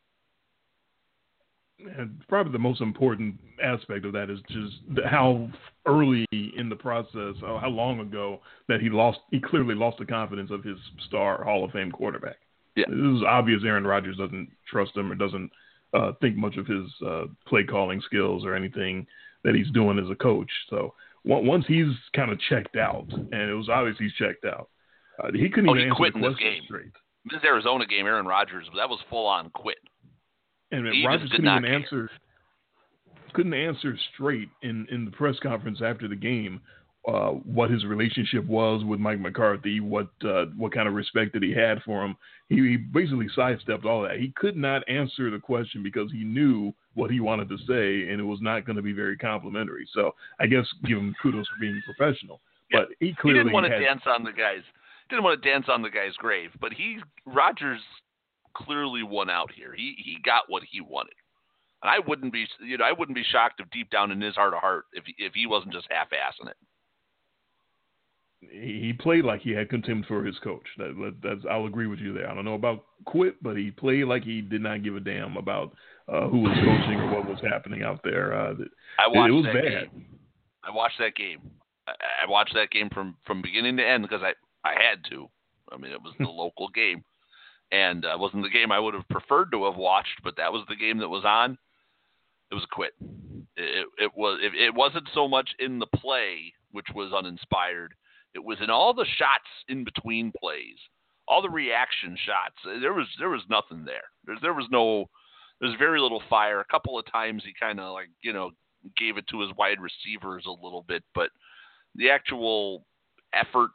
and 1.79 2.21
probably 2.27 2.51
the 2.51 2.59
most 2.59 2.81
important 2.81 3.35
aspect 3.63 4.05
of 4.05 4.13
that 4.13 4.29
is 4.29 4.39
just 4.49 5.05
how 5.05 5.49
early 5.85 6.25
in 6.31 6.69
the 6.69 6.75
process, 6.75 7.35
how 7.41 7.69
long 7.69 7.99
ago 7.99 8.41
that 8.67 8.81
he 8.81 8.89
lost, 8.89 9.19
he 9.31 9.39
clearly 9.39 9.75
lost 9.75 9.97
the 9.99 10.05
confidence 10.05 10.51
of 10.51 10.63
his 10.63 10.77
star 11.07 11.43
Hall 11.43 11.63
of 11.63 11.71
Fame 11.71 11.91
quarterback. 11.91 12.37
Yeah. 12.75 12.85
It 12.89 12.95
was 12.95 13.23
obvious 13.27 13.61
Aaron 13.65 13.85
Rodgers 13.85 14.17
doesn't 14.17 14.51
trust 14.69 14.95
him 14.95 15.11
or 15.11 15.15
doesn't 15.15 15.51
uh, 15.93 16.11
think 16.21 16.35
much 16.35 16.57
of 16.57 16.67
his 16.67 16.85
uh, 17.05 17.25
play 17.47 17.63
calling 17.63 18.01
skills 18.01 18.45
or 18.45 18.55
anything 18.55 19.05
that 19.43 19.55
he's 19.55 19.69
doing 19.71 19.99
as 19.99 20.09
a 20.11 20.15
coach. 20.15 20.51
So 20.69 20.93
once 21.23 21.65
he's 21.67 21.93
kind 22.15 22.31
of 22.31 22.39
checked 22.49 22.75
out, 22.75 23.07
and 23.11 23.49
it 23.49 23.53
was 23.53 23.69
obvious 23.69 23.97
he's 23.99 24.13
checked 24.13 24.45
out, 24.45 24.69
uh, 25.23 25.31
he 25.33 25.49
couldn't 25.49 25.69
oh, 25.69 25.75
even 25.75 25.89
he 25.89 25.95
quit 25.95 26.15
in 26.15 26.21
this 26.21 26.35
game. 26.37 26.63
straight. 26.65 26.91
This 27.25 27.43
Arizona 27.43 27.85
game, 27.85 28.05
Aaron 28.05 28.25
Rodgers, 28.25 28.67
that 28.75 28.89
was 28.89 28.99
full 29.09 29.25
on 29.25 29.49
quit. 29.49 29.77
And 30.71 30.87
he 30.87 31.05
Rodgers 31.05 31.29
couldn't 31.31 31.47
even 31.47 31.63
care. 31.63 31.73
answer 31.73 32.09
couldn't 33.33 33.53
answer 33.53 33.97
straight 34.13 34.49
in, 34.63 34.87
in 34.89 35.05
the 35.05 35.11
press 35.11 35.35
conference 35.43 35.79
after 35.83 36.07
the 36.07 36.15
game 36.15 36.59
uh, 37.07 37.29
what 37.29 37.69
his 37.69 37.85
relationship 37.85 38.45
was 38.45 38.83
with 38.83 38.99
Mike 38.99 39.19
McCarthy, 39.19 39.79
what 39.79 40.09
uh, 40.27 40.45
what 40.57 40.73
kind 40.73 40.87
of 40.87 40.93
respect 40.93 41.31
that 41.33 41.41
he 41.41 41.53
had 41.53 41.81
for 41.83 42.03
him. 42.03 42.17
He, 42.49 42.55
he 42.55 42.77
basically 42.77 43.27
sidestepped 43.33 43.85
all 43.85 44.01
that. 44.01 44.19
He 44.19 44.33
could 44.35 44.57
not 44.57 44.87
answer 44.89 45.31
the 45.31 45.39
question 45.39 45.83
because 45.83 46.11
he 46.11 46.23
knew 46.23 46.73
what 46.95 47.09
he 47.09 47.21
wanted 47.21 47.47
to 47.49 47.57
say, 47.59 48.11
and 48.11 48.19
it 48.19 48.25
was 48.25 48.39
not 48.41 48.65
going 48.65 48.75
to 48.75 48.81
be 48.81 48.91
very 48.91 49.17
complimentary. 49.17 49.87
So 49.93 50.15
I 50.39 50.47
guess 50.47 50.65
give 50.85 50.97
him 50.97 51.15
kudos 51.21 51.47
for 51.47 51.61
being 51.61 51.81
professional. 51.85 52.41
Yeah. 52.71 52.79
But 52.79 52.89
he 52.99 53.15
clearly 53.21 53.39
he 53.39 53.43
didn't 53.43 53.53
want 53.53 53.67
to 53.67 53.79
dance 53.79 54.01
on 54.05 54.23
the 54.23 54.33
guy's 54.33 54.63
didn't 55.09 55.23
want 55.23 55.41
to 55.41 55.49
dance 55.49 55.67
on 55.69 55.81
the 55.81 55.89
guy's 55.89 56.15
grave. 56.17 56.49
But 56.59 56.73
he 56.73 56.97
Rodgers 57.25 57.81
clearly 58.65 59.03
won 59.03 59.29
out 59.29 59.51
here. 59.55 59.73
He 59.75 59.95
he 60.03 60.17
got 60.23 60.43
what 60.47 60.63
he 60.69 60.81
wanted. 60.81 61.13
And 61.83 61.91
I 61.91 61.99
wouldn't 62.07 62.33
be 62.33 62.45
you 62.59 62.77
know 62.77 62.85
I 62.85 62.91
wouldn't 62.91 63.15
be 63.15 63.23
shocked 63.23 63.59
if 63.59 63.69
deep 63.69 63.89
down 63.89 64.11
in 64.11 64.21
his 64.21 64.35
heart 64.35 64.53
of 64.53 64.59
heart 64.59 64.85
if 64.93 65.03
he, 65.05 65.15
if 65.17 65.33
he 65.33 65.45
wasn't 65.45 65.73
just 65.73 65.87
half 65.89 66.09
assing 66.09 66.49
it. 66.49 66.57
He 68.39 68.93
played 68.93 69.25
like 69.25 69.41
he 69.41 69.51
had 69.51 69.69
contempt 69.69 70.07
for 70.07 70.23
his 70.23 70.37
coach. 70.39 70.65
That, 70.77 71.15
that's 71.23 71.41
I'll 71.49 71.65
agree 71.65 71.87
with 71.87 71.99
you 71.99 72.13
there. 72.13 72.29
I 72.29 72.35
don't 72.35 72.45
know 72.45 72.53
about 72.53 72.85
quit, 73.05 73.41
but 73.41 73.57
he 73.57 73.71
played 73.71 74.05
like 74.05 74.23
he 74.23 74.41
did 74.41 74.61
not 74.61 74.83
give 74.83 74.95
a 74.95 74.99
damn 74.99 75.37
about 75.37 75.75
uh, 76.07 76.27
who 76.27 76.41
was 76.41 76.55
coaching 76.55 76.99
or 76.99 77.15
what 77.15 77.27
was 77.27 77.39
happening 77.41 77.83
out 77.83 77.99
there. 78.03 78.33
Uh, 78.33 78.53
I 78.99 79.07
watched 79.07 79.29
it 79.29 79.33
was 79.33 79.45
that 79.45 79.53
bad. 79.53 79.91
Game. 79.91 80.05
I 80.63 80.71
watched 80.71 80.99
that 80.99 81.15
game. 81.15 81.39
I, 81.87 81.93
I 82.23 82.29
watched 82.29 82.53
that 82.53 82.69
game 82.69 82.89
from 82.93 83.15
from 83.25 83.41
beginning 83.41 83.77
to 83.77 83.87
end 83.87 84.03
because 84.03 84.21
I 84.21 84.33
I 84.67 84.73
had 84.73 85.03
to. 85.09 85.27
I 85.71 85.77
mean, 85.77 85.91
it 85.91 86.01
was 86.01 86.13
the 86.19 86.25
local 86.29 86.69
game 86.69 87.03
and 87.71 88.05
uh, 88.05 88.15
wasn't 88.17 88.43
the 88.43 88.49
game 88.49 88.71
I 88.71 88.79
would 88.79 88.93
have 88.93 89.07
preferred 89.09 89.51
to 89.51 89.65
have 89.65 89.75
watched, 89.75 90.21
but 90.23 90.37
that 90.37 90.51
was 90.51 90.65
the 90.69 90.75
game 90.75 90.99
that 90.99 91.09
was 91.09 91.25
on. 91.25 91.57
It 92.51 92.55
was 92.55 92.63
a 92.63 92.75
quit. 92.75 92.93
It, 93.57 93.87
it 93.97 94.11
was 94.15 94.39
it, 94.41 94.53
it 94.55 94.73
wasn't 94.73 95.09
so 95.13 95.27
much 95.27 95.49
in 95.59 95.79
the 95.79 95.87
play, 95.87 96.53
which 96.71 96.87
was 96.95 97.11
uninspired. 97.13 97.93
It 98.33 98.43
was 98.43 98.59
in 98.61 98.69
all 98.69 98.93
the 98.93 99.05
shots 99.17 99.49
in 99.67 99.83
between 99.83 100.31
plays, 100.39 100.77
all 101.27 101.41
the 101.41 101.49
reaction 101.49 102.17
shots. 102.25 102.55
There 102.81 102.93
was 102.93 103.07
there 103.19 103.29
was 103.29 103.41
nothing 103.49 103.83
there. 103.83 104.05
There 104.25 104.37
there 104.41 104.53
was 104.53 104.67
no 104.71 105.09
there's 105.59 105.75
very 105.77 105.99
little 105.99 106.23
fire. 106.29 106.59
A 106.59 106.65
couple 106.65 106.97
of 106.97 107.11
times 107.11 107.43
he 107.43 107.51
kind 107.59 107.79
of 107.79 107.93
like 107.93 108.09
you 108.21 108.31
know 108.31 108.51
gave 108.95 109.17
it 109.17 109.27
to 109.29 109.41
his 109.41 109.49
wide 109.57 109.79
receivers 109.81 110.45
a 110.45 110.63
little 110.63 110.85
bit, 110.87 111.03
but 111.13 111.31
the 111.95 112.09
actual 112.09 112.85
effort 113.33 113.71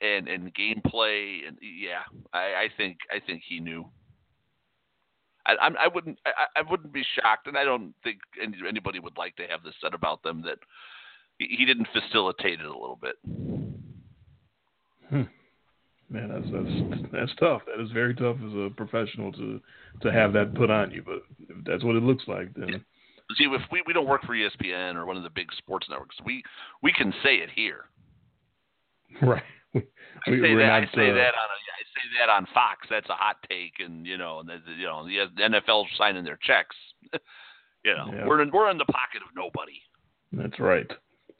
and 0.00 0.28
and 0.28 0.54
gameplay 0.54 1.46
and 1.46 1.58
yeah, 1.60 2.02
I, 2.32 2.38
I 2.38 2.68
think 2.76 2.98
I 3.10 3.20
think 3.24 3.42
he 3.46 3.60
knew. 3.60 3.86
I, 5.46 5.54
I'm, 5.60 5.76
I 5.76 5.88
wouldn't 5.88 6.18
I, 6.26 6.60
I 6.60 6.70
wouldn't 6.70 6.92
be 6.92 7.04
shocked, 7.14 7.46
and 7.46 7.56
I 7.56 7.64
don't 7.64 7.94
think 8.02 8.18
any, 8.42 8.56
anybody 8.68 8.98
would 8.98 9.16
like 9.16 9.36
to 9.36 9.46
have 9.48 9.62
this 9.62 9.74
said 9.80 9.94
about 9.94 10.22
them 10.22 10.42
that 10.42 10.58
he, 11.38 11.56
he 11.58 11.64
didn't 11.64 11.88
facilitate 11.92 12.60
it 12.60 12.66
a 12.66 12.72
little 12.72 12.98
bit. 13.00 13.16
Hmm. 15.08 15.22
Man, 16.08 16.28
that's 16.28 16.46
that's 16.52 17.12
that's 17.12 17.38
tough. 17.40 17.62
That 17.66 17.82
is 17.82 17.90
very 17.90 18.14
tough 18.14 18.36
as 18.44 18.52
a 18.52 18.70
professional 18.76 19.32
to 19.32 19.60
to 20.02 20.12
have 20.12 20.32
that 20.34 20.54
put 20.54 20.70
on 20.70 20.90
you. 20.90 21.02
But 21.04 21.22
if 21.48 21.64
that's 21.64 21.84
what 21.84 21.96
it 21.96 22.02
looks 22.02 22.24
like, 22.28 22.54
then 22.54 22.84
see 23.36 23.44
if 23.44 23.62
we 23.72 23.82
we 23.86 23.92
don't 23.92 24.06
work 24.06 24.22
for 24.24 24.34
ESPN 24.34 24.94
or 24.94 25.06
one 25.06 25.16
of 25.16 25.22
the 25.22 25.30
big 25.30 25.48
sports 25.58 25.86
networks, 25.88 26.16
we 26.24 26.42
we 26.82 26.92
can 26.92 27.12
say 27.22 27.36
it 27.36 27.50
here. 27.54 27.86
Right. 29.22 29.42
We, 29.74 29.82
I 29.82 30.30
say 30.30 30.54
that. 30.54 30.66
Not, 30.66 30.82
I 30.82 30.84
say 30.94 31.10
uh, 31.10 31.14
that 31.14 31.34
on 31.34 31.48
a, 31.50 31.58
I 31.76 31.82
say 31.94 32.06
that 32.20 32.28
on 32.30 32.46
Fox. 32.54 32.86
That's 32.90 33.08
a 33.08 33.14
hot 33.14 33.36
take, 33.48 33.74
and 33.78 34.06
you 34.06 34.16
know, 34.18 34.40
and 34.40 34.48
the, 34.48 34.58
you 34.76 34.86
know, 34.86 35.06
the 35.06 35.42
NFL 35.42 35.84
signing 35.96 36.24
their 36.24 36.38
checks. 36.42 36.76
you 37.84 37.94
know, 37.94 38.10
yeah. 38.12 38.26
we're 38.26 38.42
in, 38.42 38.50
we're 38.52 38.70
in 38.70 38.78
the 38.78 38.86
pocket 38.86 39.22
of 39.22 39.34
nobody. 39.36 39.80
That's 40.32 40.58
right. 40.58 40.90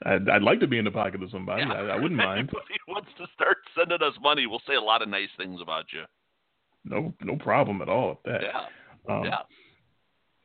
I'd, 0.05 0.29
I'd 0.29 0.43
like 0.43 0.61
to 0.61 0.67
be 0.67 0.79
in 0.79 0.85
the 0.85 0.91
pocket 0.91 1.23
of 1.23 1.31
somebody. 1.31 1.63
Yeah. 1.63 1.73
I, 1.73 1.81
I, 1.87 1.97
wouldn't 1.97 2.17
mind. 2.17 2.51
if 2.51 2.81
wants 2.87 3.09
to 3.19 3.27
start 3.35 3.59
sending 3.77 4.03
us 4.03 4.15
money, 4.21 4.47
we'll 4.47 4.63
say 4.67 4.75
a 4.75 4.81
lot 4.81 5.03
of 5.03 5.09
nice 5.09 5.31
things 5.37 5.61
about 5.63 5.87
you. 5.93 6.03
No, 6.85 7.13
no 7.23 7.37
problem 7.37 7.83
at 7.83 7.89
all 7.89 8.11
with 8.11 8.23
that. 8.25 8.43
Yeah. 8.43 9.15
Um, 9.15 9.25
yeah. 9.25 9.39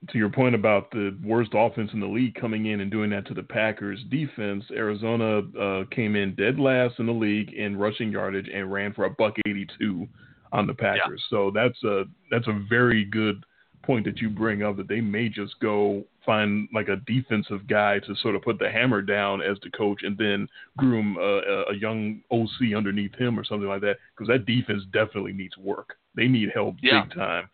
To 0.10 0.18
your 0.18 0.30
point 0.30 0.56
about 0.56 0.90
the 0.90 1.16
worst 1.24 1.52
offense 1.54 1.92
in 1.94 2.00
the 2.00 2.08
league 2.08 2.34
coming 2.34 2.66
in 2.66 2.82
and 2.82 2.90
doing 2.90 3.12
that 3.12 3.28
to 3.28 3.36
the 3.36 3.44
Packers 3.44 4.04
defense, 4.10 4.64
Arizona 4.72 5.42
uh, 5.60 5.84
came 5.92 6.16
in 6.16 6.34
dead 6.34 6.60
last 6.60 6.96
in 6.98 7.06
the 7.06 7.12
league 7.12 7.54
in 7.54 7.78
rushing 7.78 8.12
yardage 8.12 8.50
and 8.52 8.72
ran 8.72 8.94
for 8.94 9.06
a 9.06 9.12
buck 9.12 9.36
eighty-two 9.46 10.08
on 10.52 10.66
the 10.66 10.74
Packers. 10.74 11.24
Yeah. 11.32 11.38
So 11.38 11.52
that's 11.54 11.84
a 11.84 12.06
that's 12.32 12.48
a 12.48 12.66
very 12.68 13.06
good 13.06 13.46
point 13.84 14.06
that 14.06 14.20
you 14.20 14.30
bring 14.30 14.64
up 14.64 14.78
that 14.78 14.88
they 14.88 15.02
may 15.02 15.30
just 15.30 15.60
go 15.60 16.04
find 16.26 16.68
like 16.74 16.88
a 16.88 16.98
defensive 17.08 17.68
guy 17.68 18.00
to 18.00 18.16
sort 18.22 18.36
of 18.36 18.42
put 18.42 18.60
the 18.60 18.70
hammer 18.70 19.02
down 19.02 19.42
as 19.42 19.58
the 19.64 19.72
coach 19.72 20.02
and 20.04 20.18
then 20.18 20.48
groom 20.78 21.18
a, 21.20 21.72
a 21.72 21.76
young 21.76 22.22
OC 22.32 22.76
underneath 22.76 23.14
him 23.16 23.40
or 23.40 23.44
something 23.44 23.68
like 23.68 23.82
that 23.82 23.98
because 24.16 24.28
that 24.28 24.46
defense 24.46 24.84
definitely 24.94 25.34
needs 25.34 25.58
work. 25.58 25.96
They 26.16 26.28
need 26.28 26.50
help 26.54 26.76
yeah. 26.82 27.04
big 27.04 27.16
time 27.16 27.50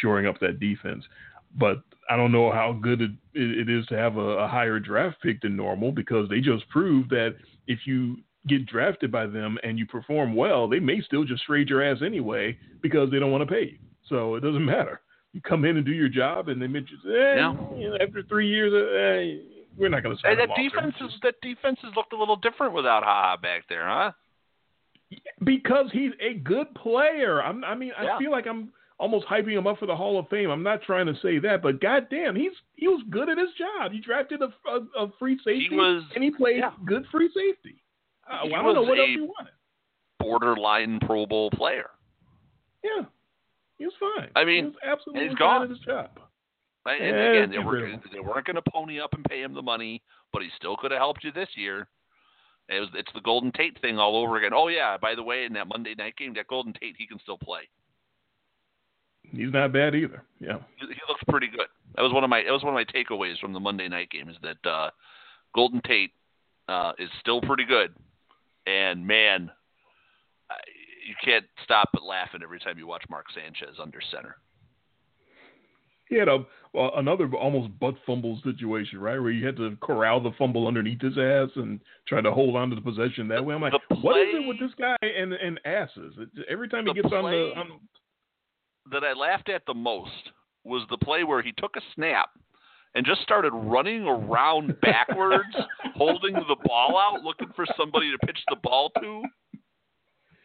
shoring 0.00 0.26
up 0.26 0.38
that 0.40 0.60
defense. 0.60 1.04
But 1.54 1.82
I 2.08 2.16
don't 2.16 2.32
know 2.32 2.50
how 2.50 2.72
good 2.72 3.00
it, 3.00 3.10
it 3.34 3.68
is 3.68 3.86
to 3.86 3.96
have 3.96 4.16
a, 4.16 4.38
a 4.38 4.48
higher 4.48 4.78
draft 4.78 5.18
pick 5.22 5.42
than 5.42 5.56
normal 5.56 5.92
because 5.92 6.28
they 6.28 6.40
just 6.40 6.68
proved 6.68 7.10
that 7.10 7.36
if 7.66 7.80
you 7.86 8.16
get 8.48 8.66
drafted 8.66 9.12
by 9.12 9.26
them 9.26 9.58
and 9.62 9.78
you 9.78 9.86
perform 9.86 10.34
well, 10.34 10.68
they 10.68 10.80
may 10.80 11.00
still 11.00 11.24
just 11.24 11.44
trade 11.44 11.68
your 11.68 11.82
ass 11.82 11.98
anyway 12.04 12.56
because 12.82 13.10
they 13.10 13.18
don't 13.18 13.30
want 13.30 13.46
to 13.48 13.54
pay 13.54 13.62
you. 13.62 13.78
So 14.08 14.34
it 14.34 14.40
doesn't 14.40 14.64
matter 14.64 15.00
you 15.32 15.40
come 15.40 15.64
in 15.64 15.76
and 15.76 15.86
do 15.86 15.92
your 15.92 16.08
job, 16.08 16.48
and 16.48 16.60
they 16.60 16.66
mention, 16.66 16.98
eh, 17.06 17.36
yeah. 17.36 17.54
you 17.76 17.90
know, 17.90 17.96
after 18.00 18.22
three 18.22 18.48
years, 18.48 18.72
eh, 18.72 19.42
we're 19.76 19.88
not 19.88 20.02
going 20.02 20.14
to 20.14 20.22
sign 20.22 20.36
that 20.36 20.50
defense 20.54 20.94
is 21.00 21.18
that 21.22 21.34
defense 21.40 21.78
has 21.82 21.92
looked 21.96 22.12
a 22.12 22.16
little 22.16 22.36
different 22.36 22.74
without 22.74 23.02
Ha 23.02 23.38
back 23.40 23.64
there, 23.68 23.88
huh? 23.88 24.12
Because 25.42 25.86
he's 25.92 26.12
a 26.20 26.34
good 26.34 26.74
player. 26.74 27.42
I'm, 27.42 27.64
I 27.64 27.74
mean, 27.74 27.92
yeah. 28.00 28.16
I 28.16 28.18
feel 28.18 28.30
like 28.30 28.46
I'm 28.46 28.72
almost 28.98 29.26
hyping 29.26 29.56
him 29.56 29.66
up 29.66 29.78
for 29.78 29.86
the 29.86 29.96
Hall 29.96 30.18
of 30.18 30.28
Fame. 30.28 30.50
I'm 30.50 30.62
not 30.62 30.82
trying 30.82 31.06
to 31.06 31.14
say 31.22 31.38
that, 31.40 31.62
but 31.62 31.80
goddamn, 31.80 32.36
he's 32.36 32.52
he 32.74 32.88
was 32.88 33.02
good 33.10 33.28
at 33.28 33.38
his 33.38 33.50
job. 33.58 33.92
He 33.92 34.00
drafted 34.00 34.40
a, 34.42 34.52
a, 34.68 35.04
a 35.04 35.12
free 35.18 35.36
safety, 35.38 35.68
he 35.70 35.76
was, 35.76 36.04
and 36.14 36.22
he 36.22 36.30
played 36.30 36.58
yeah. 36.58 36.70
good 36.84 37.04
free 37.10 37.28
safety. 37.28 37.82
Uh, 38.30 38.40
well, 38.44 38.60
I 38.60 38.62
don't 38.62 38.74
know 38.74 38.82
what 38.82 38.98
else 38.98 39.08
you 39.08 39.24
wanted. 39.24 39.52
Borderline 40.20 41.00
Pro 41.00 41.26
Bowl 41.26 41.50
player. 41.50 41.90
Yeah, 42.84 43.04
he 43.78 43.84
was 43.84 43.94
fine. 43.98 44.30
I 44.36 44.44
mean, 44.44 44.64
he 44.64 44.70
was 44.70 44.74
absolutely 44.84 45.28
he's 45.28 45.38
gone. 45.38 45.64
at 45.64 45.70
his 45.70 45.78
job. 45.80 46.10
And, 46.84 47.02
and 47.02 47.16
again, 47.16 47.50
they, 47.50 47.58
were, 47.58 47.88
they 48.12 48.18
weren't 48.18 48.44
going 48.44 48.56
to 48.56 48.70
pony 48.70 49.00
up 49.00 49.12
and 49.14 49.24
pay 49.24 49.40
him 49.40 49.54
the 49.54 49.62
money, 49.62 50.02
but 50.32 50.42
he 50.42 50.48
still 50.56 50.76
could 50.76 50.90
have 50.90 50.98
helped 50.98 51.22
you 51.22 51.30
this 51.30 51.48
year. 51.54 51.86
It 52.68 52.80
was, 52.80 52.88
it's 52.94 53.12
the 53.14 53.20
Golden 53.20 53.52
Tate 53.52 53.80
thing 53.80 53.98
all 53.98 54.16
over 54.16 54.36
again. 54.36 54.52
Oh 54.54 54.68
yeah, 54.68 54.96
by 54.96 55.14
the 55.14 55.22
way, 55.22 55.44
in 55.44 55.52
that 55.52 55.68
Monday 55.68 55.94
night 55.96 56.16
game, 56.16 56.34
that 56.34 56.48
Golden 56.48 56.72
Tate, 56.72 56.96
he 56.98 57.06
can 57.06 57.20
still 57.20 57.38
play. 57.38 57.68
He's 59.30 59.52
not 59.52 59.72
bad 59.72 59.94
either. 59.94 60.22
Yeah, 60.40 60.58
he, 60.76 60.86
he 60.86 61.00
looks 61.08 61.22
pretty 61.28 61.48
good. 61.48 61.66
That 61.96 62.02
was 62.02 62.12
one 62.12 62.24
of 62.24 62.30
my 62.30 62.42
that 62.42 62.52
was 62.52 62.62
one 62.62 62.74
of 62.74 62.74
my 62.74 62.84
takeaways 62.84 63.38
from 63.38 63.52
the 63.52 63.60
Monday 63.60 63.88
night 63.88 64.10
game 64.10 64.28
is 64.28 64.36
that 64.42 64.68
uh, 64.68 64.90
Golden 65.54 65.80
Tate 65.86 66.12
uh, 66.68 66.92
is 66.98 67.08
still 67.20 67.40
pretty 67.40 67.64
good, 67.64 67.94
and 68.66 69.06
man, 69.06 69.50
you 71.06 71.14
can't 71.24 71.44
stop 71.64 71.90
but 71.92 72.02
laughing 72.02 72.40
every 72.42 72.60
time 72.60 72.78
you 72.78 72.86
watch 72.86 73.04
Mark 73.10 73.26
Sanchez 73.34 73.76
under 73.80 74.00
center. 74.10 74.36
He 76.08 76.16
had 76.16 76.28
a 76.28 76.44
well, 76.74 76.92
another 76.96 77.30
almost 77.34 77.78
butt 77.78 77.94
fumble 78.06 78.38
situation, 78.44 78.98
right, 78.98 79.18
where 79.18 79.30
you 79.30 79.44
had 79.44 79.56
to 79.56 79.76
corral 79.82 80.20
the 80.20 80.32
fumble 80.38 80.66
underneath 80.66 81.00
his 81.00 81.18
ass 81.18 81.48
and 81.56 81.80
try 82.06 82.20
to 82.20 82.32
hold 82.32 82.56
on 82.56 82.70
to 82.70 82.74
the 82.74 82.80
possession 82.80 83.28
that 83.28 83.44
way. 83.44 83.54
I'm 83.54 83.62
like, 83.62 83.72
play, 83.90 83.98
what 84.00 84.20
is 84.20 84.28
it 84.32 84.46
with 84.46 84.60
this 84.60 84.72
guy 84.78 84.96
and 85.02 85.32
and 85.32 85.60
asses? 85.64 86.14
Every 86.50 86.68
time 86.68 86.86
he 86.86 86.94
gets 86.94 87.12
on 87.12 87.24
the 87.24 87.52
on... 87.56 87.80
that 88.90 89.04
I 89.04 89.12
laughed 89.12 89.48
at 89.48 89.62
the 89.66 89.74
most 89.74 90.30
was 90.64 90.86
the 90.90 90.98
play 90.98 91.24
where 91.24 91.42
he 91.42 91.52
took 91.58 91.76
a 91.76 91.80
snap 91.94 92.30
and 92.94 93.06
just 93.06 93.22
started 93.22 93.52
running 93.52 94.04
around 94.04 94.78
backwards, 94.82 95.54
holding 95.94 96.34
the 96.34 96.56
ball 96.64 96.98
out, 96.98 97.22
looking 97.22 97.48
for 97.54 97.66
somebody 97.76 98.10
to 98.10 98.26
pitch 98.26 98.38
the 98.48 98.56
ball 98.62 98.90
to. 99.00 99.22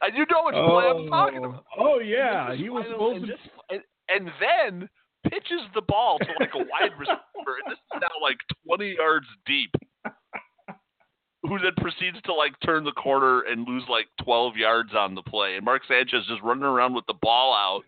And 0.01 0.15
you 0.15 0.25
know 0.29 0.44
which 0.46 0.56
oh, 0.56 0.70
play 0.70 1.03
I'm 1.03 1.10
talking 1.10 1.46
oh. 1.46 1.50
about. 1.50 1.65
Oh 1.77 2.00
yeah, 2.00 2.56
he 2.56 2.70
was 2.70 2.86
supposed 2.89 3.17
and 3.17 3.27
to. 3.27 3.34
Just, 3.34 3.50
and, 3.70 3.82
and 4.10 4.32
then 4.39 4.89
pitches 5.29 5.62
the 5.74 5.82
ball 5.82 6.20
to 6.20 6.27
like 6.39 6.51
a 6.53 6.60
wide 6.60 6.94
receiver, 6.98 7.58
and 7.63 7.72
this 7.72 7.79
is 7.94 8.01
now 8.01 8.22
like 8.22 8.38
20 8.65 8.96
yards 8.98 9.25
deep. 9.46 9.72
Who 11.44 11.60
then 11.60 11.72
proceeds 11.77 12.22
to 12.25 12.34
like 12.34 12.53
turn 12.63 12.84
the 12.84 12.91
corner 12.91 13.41
and 13.41 13.67
lose 13.67 13.84
like 13.89 14.08
12 14.24 14.58
yards 14.58 14.91
on 14.96 15.15
the 15.15 15.22
play, 15.24 15.56
and 15.56 15.65
Mark 15.65 15.82
Sanchez 15.88 16.25
just 16.27 16.44
running 16.44 16.63
around 16.63 16.94
with 16.94 17.06
the 17.08 17.15
ball 17.22 17.53
out, 17.53 17.84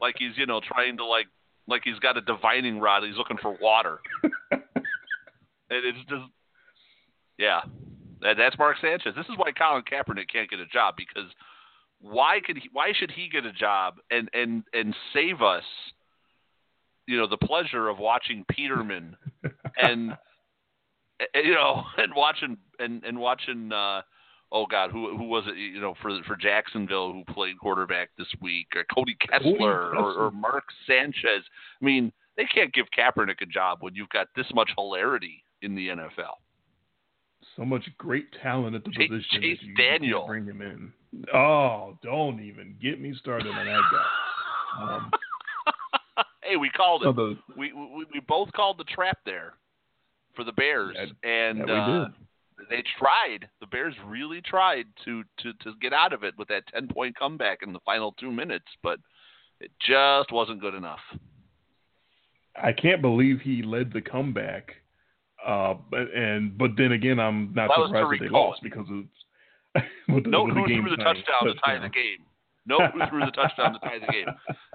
like 0.00 0.16
he's 0.18 0.36
you 0.36 0.46
know 0.46 0.60
trying 0.60 0.96
to 0.98 1.04
like 1.04 1.26
like 1.68 1.82
he's 1.84 1.98
got 1.98 2.16
a 2.16 2.20
divining 2.20 2.80
rod, 2.80 3.04
he's 3.04 3.16
looking 3.16 3.38
for 3.40 3.56
water. 3.60 3.98
and 4.50 4.62
it's 5.70 5.98
just, 6.08 6.24
yeah, 7.38 7.60
that's 8.20 8.58
Mark 8.58 8.76
Sanchez. 8.80 9.14
This 9.16 9.26
is 9.26 9.36
why 9.36 9.52
Colin 9.52 9.82
Kaepernick 9.82 10.28
can't 10.32 10.50
get 10.50 10.60
a 10.60 10.66
job 10.66 10.94
because 10.96 11.30
why 12.00 12.40
could 12.44 12.56
he, 12.56 12.68
why 12.72 12.92
should 12.98 13.10
he 13.10 13.28
get 13.28 13.46
a 13.46 13.52
job 13.52 13.94
and 14.10 14.28
and 14.34 14.64
and 14.72 14.94
save 15.14 15.40
us 15.40 15.64
you 17.06 17.16
know 17.16 17.28
the 17.28 17.36
pleasure 17.36 17.88
of 17.88 17.98
watching 17.98 18.44
Peterman 18.50 19.16
and 19.80 20.16
you 21.34 21.54
know 21.54 21.84
and 21.96 22.12
watching 22.14 22.56
and 22.78 23.04
and 23.04 23.18
watching 23.18 23.72
uh 23.72 24.02
oh 24.52 24.66
god 24.66 24.90
who 24.90 25.16
who 25.16 25.24
was 25.24 25.44
it 25.46 25.56
you 25.56 25.80
know 25.80 25.94
for 26.00 26.10
for 26.26 26.36
Jacksonville 26.36 27.12
who 27.12 27.24
played 27.32 27.58
quarterback 27.58 28.10
this 28.16 28.28
week 28.40 28.68
or 28.76 28.84
Cody 28.94 29.16
Kessler 29.28 29.96
or, 29.96 30.12
or 30.12 30.30
Mark 30.30 30.64
Sanchez 30.86 31.42
I 31.80 31.84
mean 31.84 32.12
they 32.36 32.44
can't 32.44 32.72
give 32.72 32.86
Kaepernick 32.96 33.40
a 33.42 33.46
job 33.46 33.78
when 33.80 33.94
you've 33.94 34.08
got 34.10 34.28
this 34.36 34.46
much 34.54 34.70
hilarity 34.76 35.42
in 35.62 35.74
the 35.74 35.88
NFL 35.88 36.36
so 37.56 37.64
much 37.64 37.84
great 37.98 38.26
talent 38.42 38.76
at 38.76 38.84
the 38.84 38.90
Chase, 38.90 39.08
position. 39.10 39.42
Chase 39.42 39.58
Daniel. 39.76 40.26
Bring 40.26 40.46
him 40.46 40.62
in. 40.62 40.92
Oh, 41.34 41.98
don't 42.02 42.40
even 42.40 42.76
get 42.80 43.00
me 43.00 43.14
started 43.18 43.48
on 43.48 43.66
that 43.66 43.80
guy. 43.92 44.94
Um, 44.94 45.10
hey, 46.42 46.56
we 46.56 46.70
called 46.70 47.02
it. 47.04 47.14
the, 47.14 47.36
we, 47.56 47.72
we 47.72 48.06
we 48.12 48.20
both 48.26 48.50
called 48.52 48.78
the 48.78 48.84
trap 48.84 49.18
there 49.26 49.54
for 50.34 50.44
the 50.44 50.52
Bears, 50.52 50.96
yeah, 50.96 51.30
and 51.30 51.58
yeah, 51.58 51.64
we 51.64 51.72
uh, 51.72 52.04
did. 52.04 52.14
They 52.70 52.82
tried. 52.98 53.48
The 53.60 53.66
Bears 53.66 53.94
really 54.06 54.40
tried 54.40 54.86
to 55.04 55.22
to 55.40 55.52
to 55.62 55.72
get 55.80 55.92
out 55.92 56.12
of 56.12 56.24
it 56.24 56.34
with 56.38 56.48
that 56.48 56.64
ten 56.72 56.88
point 56.88 57.16
comeback 57.18 57.58
in 57.62 57.72
the 57.72 57.80
final 57.84 58.12
two 58.18 58.32
minutes, 58.32 58.66
but 58.82 58.98
it 59.60 59.70
just 59.80 60.32
wasn't 60.32 60.60
good 60.60 60.74
enough. 60.74 61.00
I 62.60 62.72
can't 62.72 63.00
believe 63.00 63.40
he 63.40 63.62
led 63.62 63.92
the 63.92 64.02
comeback 64.02 64.74
uh, 65.44 65.74
but 65.90 66.12
and 66.14 66.56
but 66.56 66.70
then 66.76 66.92
again, 66.92 67.18
I'm 67.18 67.52
not 67.54 67.68
well, 67.68 67.86
surprised 67.86 68.20
that 68.20 68.24
they 68.24 68.30
lost 68.30 68.62
because 68.62 68.86
of 68.88 69.82
with 70.14 70.24
the, 70.24 70.30
no 70.30 70.44
with 70.44 70.54
who 70.54 70.68
the 70.68 70.80
threw 70.80 70.90
the 70.90 71.02
time, 71.02 71.16
touchdown, 71.16 71.46
to 71.46 71.54
tie 71.54 71.78
the 71.78 71.88
game. 71.88 72.22
No 72.64 72.78
who 72.86 73.00
threw 73.10 73.24
the 73.24 73.32
touchdown 73.32 73.72
to 73.72 73.78
tie 73.80 73.98
the 73.98 74.12
game. 74.12 74.28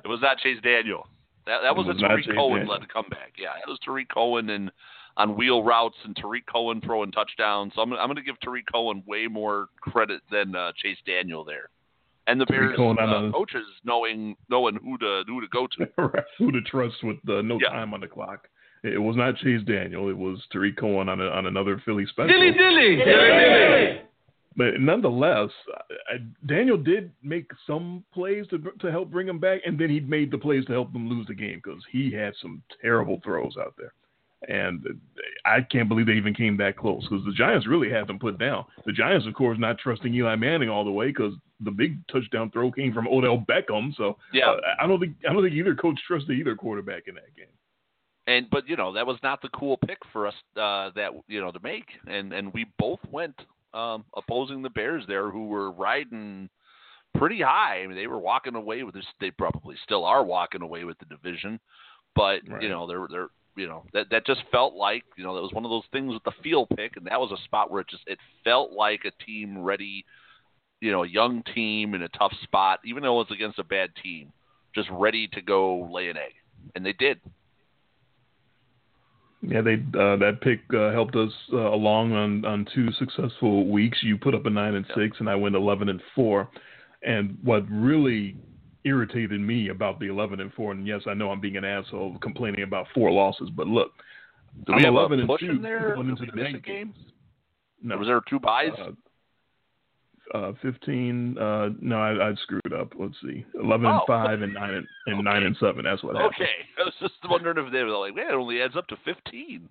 It 0.04 0.08
was 0.08 0.20
not 0.22 0.40
Chase 0.40 0.60
Daniel. 0.62 1.08
That 1.46 1.60
that 1.64 1.76
was, 1.76 1.88
was 1.88 1.96
a 1.96 2.00
Tarik 2.00 2.26
Cohen 2.36 2.68
led 2.68 2.90
comeback. 2.92 3.34
Yeah, 3.38 3.56
it 3.56 3.70
was 3.70 3.80
Tarik 3.84 4.10
Cohen 4.14 4.50
and 4.50 4.72
on 5.18 5.36
wheel 5.36 5.64
routes 5.64 5.98
and 6.06 6.16
Tarik 6.16 6.46
Cohen 6.52 6.80
throwing 6.82 7.12
touchdowns. 7.12 7.74
So 7.76 7.82
I'm 7.82 7.92
I'm 7.94 8.08
going 8.08 8.16
to 8.18 8.22
give 8.22 8.40
Tarik 8.40 8.66
Cohen 8.72 9.04
way 9.06 9.28
more 9.28 9.68
credit 9.82 10.22
than 10.32 10.56
uh, 10.56 10.72
Chase 10.82 10.98
Daniel 11.06 11.44
there. 11.44 11.70
and 12.28 12.40
the 12.40 12.46
Tarik 12.46 12.78
Bears 12.78 12.98
uh, 13.00 13.32
coaches 13.32 13.66
knowing 13.84 14.36
knowing 14.50 14.76
who 14.84 14.98
to 15.00 15.24
who 15.28 15.42
to 15.42 15.48
go 15.48 15.68
to. 15.78 15.88
Right. 15.98 16.24
Who 16.38 16.52
to 16.52 16.62
trust 16.62 16.96
with 17.04 17.18
uh, 17.30 17.42
no 17.42 17.58
Yeah. 17.62 17.70
time 17.70 17.94
on 17.94 18.02
the 18.02 18.08
clock. 18.08 18.48
It 18.84 19.02
was 19.02 19.16
not 19.18 19.36
Chase 19.38 19.64
Daniel. 19.66 20.08
It 20.10 20.18
was 20.18 20.40
Tarik 20.52 20.78
Cohen 20.78 21.10
on 21.10 21.20
a, 21.20 21.26
on 21.26 21.48
another 21.48 21.82
Philly 21.84 22.06
special. 22.06 22.28
Dilly 22.30 22.52
dilly. 22.54 22.96
Dilly 22.98 23.04
dilly. 23.06 24.02
But 24.56 24.80
nonetheless, 24.80 25.50
I, 25.76 26.14
I- 26.16 26.46
Daniel 26.48 26.78
did 26.78 27.12
make 27.24 27.50
some 27.66 28.04
plays 28.14 28.46
to 28.50 28.60
to 28.80 28.92
help 28.92 29.10
bring 29.10 29.28
him 29.28 29.40
back, 29.40 29.62
and 29.66 29.80
then 29.80 29.90
he 29.90 30.00
made 30.00 30.30
the 30.32 30.38
plays 30.38 30.64
to 30.66 30.74
help 30.74 30.94
them 30.94 31.10
lose 31.10 31.26
the 31.28 31.34
game 31.36 31.60
because 31.64 31.82
he 31.92 32.12
had 32.12 32.34
some 32.42 32.62
terrible 32.82 33.20
throws 33.24 33.56
out 33.60 33.74
there. 33.78 33.94
And 34.48 34.86
I 35.46 35.62
can't 35.62 35.90
believe 35.90 36.06
they 36.06 36.14
even 36.14 36.36
came 36.36 36.58
that 36.58 36.78
close 36.78 37.02
because 37.10 37.26
the 37.26 37.32
Giants 37.34 37.66
really 37.66 37.90
had 37.90 38.06
them 38.06 38.20
put 38.20 38.38
down. 38.38 38.66
The 38.86 38.92
Giants, 38.94 39.26
of 39.26 39.34
course, 39.34 39.58
not 39.60 39.80
trusting 39.80 40.14
Eli 40.14 40.36
Manning 40.36 40.70
all 40.70 40.86
the 40.86 40.92
way 40.92 41.08
because 41.08 41.34
the 41.62 41.72
big 41.72 41.98
touchdown 42.08 42.52
throw 42.52 42.72
came 42.72 42.94
from 42.94 43.08
Odell 43.08 43.44
Beckham. 43.50 43.96
So 43.96 44.18
Yeah. 44.32 44.52
uh, 44.52 44.60
I 44.80 44.86
don't 44.86 45.00
think 45.00 45.16
I 45.28 45.34
don't 45.34 45.42
think 45.42 45.56
either 45.56 45.74
coach 45.76 46.00
trusted 46.06 46.38
either 46.38 46.56
quarterback 46.56 47.08
in 47.08 47.16
that 47.16 47.36
game. 47.36 47.48
And 48.28 48.48
but 48.52 48.68
you 48.70 48.76
know 48.76 48.94
that 48.94 49.08
was 49.08 49.18
not 49.24 49.42
the 49.42 49.50
cool 49.50 49.78
pick 49.78 49.98
for 50.14 50.28
us 50.28 50.36
uh, 50.56 50.92
that 50.96 51.12
you 51.28 51.42
know 51.42 51.52
to 51.52 51.60
make, 51.64 51.86
and 52.06 52.32
and 52.32 52.54
we 52.54 52.68
both 52.78 53.00
went 53.10 53.40
um, 53.74 54.06
opposing 54.16 54.62
the 54.62 54.70
Bears 54.70 55.04
there, 55.08 55.32
who 55.32 55.48
were 55.48 55.72
riding 55.72 56.48
pretty 57.18 57.42
high. 57.42 57.82
I 57.82 57.88
mean, 57.88 57.96
they 57.96 58.08
were 58.08 58.20
walking 58.20 58.54
away 58.56 58.84
with 58.84 58.94
this. 58.94 59.06
They 59.20 59.32
probably 59.32 59.76
still 59.84 60.04
are 60.06 60.24
walking 60.24 60.62
away 60.62 60.84
with 60.84 60.98
the 61.00 61.06
division, 61.06 61.60
but 62.16 62.42
Right. 62.48 62.62
you 62.62 62.70
know 62.70 62.86
they're 62.86 63.08
they're 63.10 63.30
you 63.58 63.68
know 63.68 63.84
that 63.94 64.08
that 64.12 64.26
just 64.26 64.42
felt 64.52 64.76
like 64.76 65.04
you 65.18 65.24
know 65.24 65.36
that 65.36 65.42
was 65.42 65.52
one 65.52 65.66
of 65.66 65.72
those 65.72 65.84
things 65.92 66.14
with 66.14 66.24
the 66.24 66.32
field 66.44 66.70
pick, 66.76 66.96
and 66.96 67.08
that 67.08 67.20
was 67.20 67.32
a 67.32 67.44
spot 67.44 67.72
where 67.72 67.82
it 67.82 67.90
just 67.90 68.04
it 68.08 68.20
felt 68.44 68.72
like 68.72 69.02
a 69.06 69.26
team 69.26 69.58
ready, 69.58 70.06
you 70.80 70.92
know, 70.92 71.04
a 71.04 71.08
young 71.08 71.44
team 71.56 71.94
in 71.94 72.04
a 72.04 72.10
tough 72.10 72.34
spot, 72.44 72.80
even 72.86 73.04
though 73.04 73.20
it 73.20 73.28
was 73.30 73.36
against 73.36 73.60
a 73.60 73.64
bad 73.64 73.90
team, 74.02 74.32
just 74.76 74.90
ready 74.92 75.28
to 75.30 75.42
go 75.42 75.90
lay 75.92 76.10
an 76.10 76.18
egg, 76.18 76.34
and 76.76 76.86
they 76.86 76.94
did. 76.94 77.20
Yeah, 79.42 79.62
they 79.62 79.74
uh, 79.74 80.18
that 80.18 80.40
pick 80.42 80.62
uh, 80.74 80.92
helped 80.92 81.16
us 81.16 81.32
uh, 81.54 81.58
along 81.58 82.14
on, 82.14 82.46
on 82.46 82.68
two 82.74 82.92
successful 82.94 83.68
weeks. 83.70 84.00
You 84.02 84.18
put 84.18 84.36
up 84.36 84.46
a 84.46 84.50
nine 84.50 84.76
and 84.76 84.86
six, 84.96 85.18
and 85.20 85.30
I 85.30 85.36
went 85.36 85.56
eleven 85.56 85.90
and 85.90 86.02
four. 86.16 86.50
And 87.04 87.38
what 87.44 87.64
really 87.70 88.36
irritated 88.88 89.40
me 89.42 89.70
about 89.70 90.00
the 90.00 90.08
eleven 90.08 90.40
and 90.40 90.52
four, 90.54 90.72
and 90.72 90.88
yes, 90.88 91.02
I 91.08 91.14
know 91.14 91.30
I'm 91.32 91.42
being 91.42 91.58
an 91.58 91.66
asshole 91.66 92.18
complaining 92.22 92.64
about 92.64 92.88
four 92.94 93.12
losses, 93.12 93.50
but 93.56 93.68
look, 93.68 93.92
Do 94.66 94.74
I'm 94.74 94.78
we 94.80 94.84
have 94.86 94.94
11 94.94 95.20
and 95.20 95.30
two 95.40 95.60
there? 95.60 95.96
going 95.96 96.10
into 96.10 96.26
the 96.26 96.42
night 96.42 96.64
game? 96.64 96.94
no, 97.84 97.98
Was 97.98 98.08
there 98.08 98.22
two 98.30 98.40
buys? 98.40 98.72
uh, 98.80 98.92
uh, 100.38 100.54
fifteen. 100.62 101.38
Uh, 101.38 101.70
no, 101.80 101.98
I, 102.02 102.30
I 102.30 102.34
screwed 102.44 102.74
up. 102.78 102.94
Let's 103.00 103.16
see, 103.22 103.46
eleven 103.62 103.88
Oh. 103.88 103.92
and 104.00 104.02
five 104.08 104.42
and 104.42 104.54
nine 104.54 104.74
and, 104.74 104.88
and 105.08 105.24
nine 105.24 105.44
and 105.44 105.56
seven. 105.58 105.86
That's 105.86 106.04
what 106.04 106.16
happened. 106.16 106.34
okay, 106.36 106.52
I 106.80 106.84
was 106.84 106.94
just 107.00 107.14
wondering 107.30 107.66
if 107.66 107.72
they 107.72 107.84
were 107.84 107.92
like, 107.92 108.16
man, 108.16 108.28
it 108.32 108.34
only 108.34 108.62
adds 108.62 108.76
up 108.76 108.88
to 108.88 108.98
fifteen. 109.06 109.70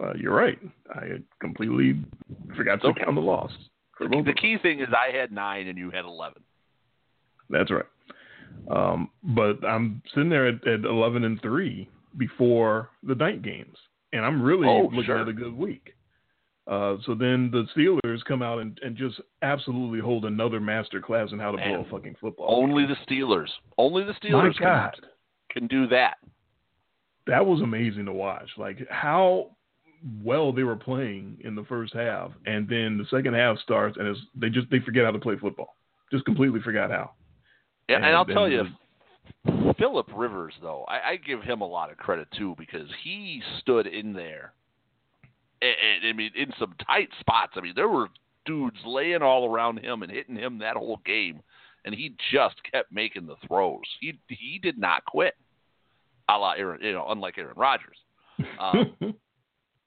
Uh, 0.00 0.14
you're 0.14 0.34
right. 0.34 0.58
I 0.94 1.18
completely 1.40 2.02
forgot 2.56 2.80
to 2.82 2.88
Okay. 2.88 3.04
count 3.04 3.14
the 3.16 3.20
loss. 3.20 3.52
both 4.00 4.24
The 4.24 4.32
key 4.32 4.56
thing 4.62 4.80
is 4.80 4.88
I 4.92 5.14
had 5.14 5.30
nine 5.30 5.68
and 5.68 5.76
you 5.78 5.90
had 5.90 6.04
eleven. 6.06 6.42
That's 7.50 7.70
right. 7.70 7.84
Um, 8.70 9.10
but 9.22 9.64
I'm 9.64 10.02
sitting 10.14 10.30
there 10.30 10.46
at, 10.48 10.66
at 10.66 10.84
11 10.84 11.24
and 11.24 11.40
three 11.42 11.88
before 12.16 12.90
the 13.02 13.14
night 13.14 13.42
games, 13.42 13.76
and 14.12 14.24
I'm 14.24 14.40
really 14.42 14.66
Oh, 14.68 14.84
looking 14.84 15.04
sure. 15.04 15.18
at 15.18 15.28
a 15.28 15.32
good 15.32 15.56
week. 15.56 15.94
Uh, 16.66 16.96
so 17.04 17.14
then 17.14 17.50
the 17.50 17.66
Steelers 17.76 18.24
come 18.24 18.40
out 18.40 18.58
and, 18.60 18.78
and 18.82 18.96
just 18.96 19.20
absolutely 19.42 20.00
hold 20.00 20.24
another 20.24 20.60
master 20.60 20.98
class 21.00 21.28
in 21.32 21.38
how 21.38 21.50
to 21.50 21.58
Man. 21.58 21.80
a 21.80 21.84
fucking 21.90 22.16
football. 22.20 22.46
Only 22.62 22.86
the 22.86 22.96
Steelers. 23.06 23.48
Only 23.76 24.02
the 24.04 24.12
Steelers 24.14 24.56
can, 24.56 24.66
God, 24.66 24.94
can 25.50 25.66
do 25.66 25.86
that. 25.88 26.14
that 27.26 27.44
was 27.44 27.60
amazing 27.60 28.06
to 28.06 28.12
watch. 28.14 28.48
Like 28.56 28.78
how 28.88 29.50
well 30.22 30.52
they 30.52 30.62
were 30.62 30.76
playing 30.76 31.38
in 31.44 31.54
the 31.54 31.64
first 31.64 31.92
half, 31.94 32.30
and 32.46 32.66
then 32.66 32.96
the 32.96 33.04
second 33.14 33.34
half 33.34 33.58
starts, 33.58 33.98
and 33.98 34.06
it's, 34.08 34.20
they 34.34 34.48
just 34.48 34.70
they 34.70 34.78
forget 34.80 35.04
how 35.04 35.10
to 35.10 35.18
play 35.18 35.36
football. 35.36 35.76
Just 36.10 36.24
completely 36.24 36.60
forgot 36.62 36.90
how. 36.90 37.10
Yeah, 37.88 37.96
and, 37.96 38.04
And 38.04 38.14
I'll 38.16 38.24
tell 38.24 38.48
you, 38.48 38.64
Philip 39.78 40.06
Rivers 40.14 40.54
though, 40.62 40.84
I, 40.88 41.12
I 41.12 41.16
give 41.16 41.42
him 41.42 41.60
a 41.60 41.66
lot 41.66 41.90
of 41.90 41.96
credit 41.96 42.28
too 42.36 42.54
because 42.58 42.88
he 43.02 43.42
stood 43.60 43.86
in 43.86 44.12
there. 44.12 44.52
And, 45.62 45.74
and, 46.02 46.10
I 46.10 46.12
mean, 46.12 46.30
in 46.36 46.52
some 46.58 46.74
tight 46.86 47.08
spots. 47.20 47.52
I 47.56 47.60
mean, 47.60 47.72
there 47.74 47.88
were 47.88 48.08
dudes 48.44 48.76
laying 48.84 49.22
all 49.22 49.50
around 49.50 49.78
him 49.78 50.02
and 50.02 50.12
hitting 50.12 50.36
him 50.36 50.58
that 50.58 50.76
whole 50.76 51.00
game, 51.06 51.40
and 51.84 51.94
he 51.94 52.14
just 52.32 52.56
kept 52.70 52.92
making 52.92 53.26
the 53.26 53.36
throws. 53.46 53.80
He 54.00 54.18
he 54.28 54.58
did 54.62 54.78
not 54.78 55.04
quit. 55.04 55.34
A 56.28 56.38
la 56.38 56.52
Aaron, 56.52 56.80
you 56.82 56.92
know, 56.92 57.06
unlike 57.08 57.36
Aaron 57.36 57.56
Rodgers. 57.56 57.98
Um, 58.58 58.96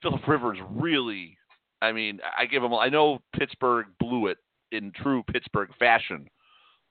Philip 0.03 0.27
Rivers 0.27 0.59
really, 0.69 1.35
I 1.81 1.91
mean, 1.91 2.19
I 2.37 2.45
give 2.45 2.63
him. 2.63 2.73
I 2.73 2.89
know 2.89 3.19
Pittsburgh 3.37 3.87
blew 3.99 4.27
it 4.27 4.37
in 4.71 4.91
true 4.91 5.23
Pittsburgh 5.23 5.69
fashion, 5.79 6.29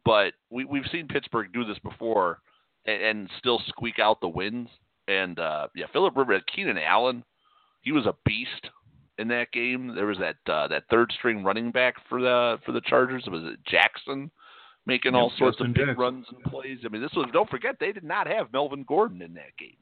but 0.06 0.34
we 0.50 0.64
we've 0.64 0.86
seen 0.90 1.08
Pittsburgh 1.08 1.52
do 1.52 1.64
this 1.64 1.78
before 1.80 2.38
and, 2.86 3.02
and 3.02 3.30
still 3.38 3.60
squeak 3.68 3.98
out 3.98 4.20
the 4.22 4.28
wins. 4.28 4.68
And 5.08 5.38
uh, 5.38 5.66
yeah, 5.74 5.86
Philip 5.92 6.16
Rivers, 6.16 6.42
Keenan 6.54 6.78
Allen, 6.78 7.22
he 7.82 7.92
was 7.92 8.06
a 8.06 8.14
beast 8.24 8.70
in 9.18 9.28
that 9.28 9.52
game. 9.52 9.94
There 9.94 10.06
was 10.06 10.18
that 10.18 10.36
uh, 10.50 10.68
that 10.68 10.84
third 10.88 11.12
string 11.18 11.44
running 11.44 11.72
back 11.72 11.94
for 12.08 12.20
the 12.20 12.58
for 12.64 12.72
the 12.72 12.80
Chargers. 12.82 13.24
It 13.26 13.30
Was 13.30 13.44
it 13.44 13.58
Jackson? 13.68 14.30
Making 14.86 15.16
all 15.16 15.32
sorts 15.36 15.56
Justin 15.56 15.70
of 15.70 15.74
big 15.74 15.86
Jackson. 15.86 16.00
runs 16.00 16.26
and 16.30 16.44
plays. 16.44 16.78
I 16.84 16.88
mean, 16.88 17.02
this 17.02 17.10
was 17.16 17.26
don't 17.32 17.50
forget 17.50 17.74
they 17.80 17.90
did 17.90 18.04
not 18.04 18.28
have 18.28 18.52
Melvin 18.52 18.84
Gordon 18.86 19.20
in 19.20 19.34
that 19.34 19.56
game. 19.58 19.76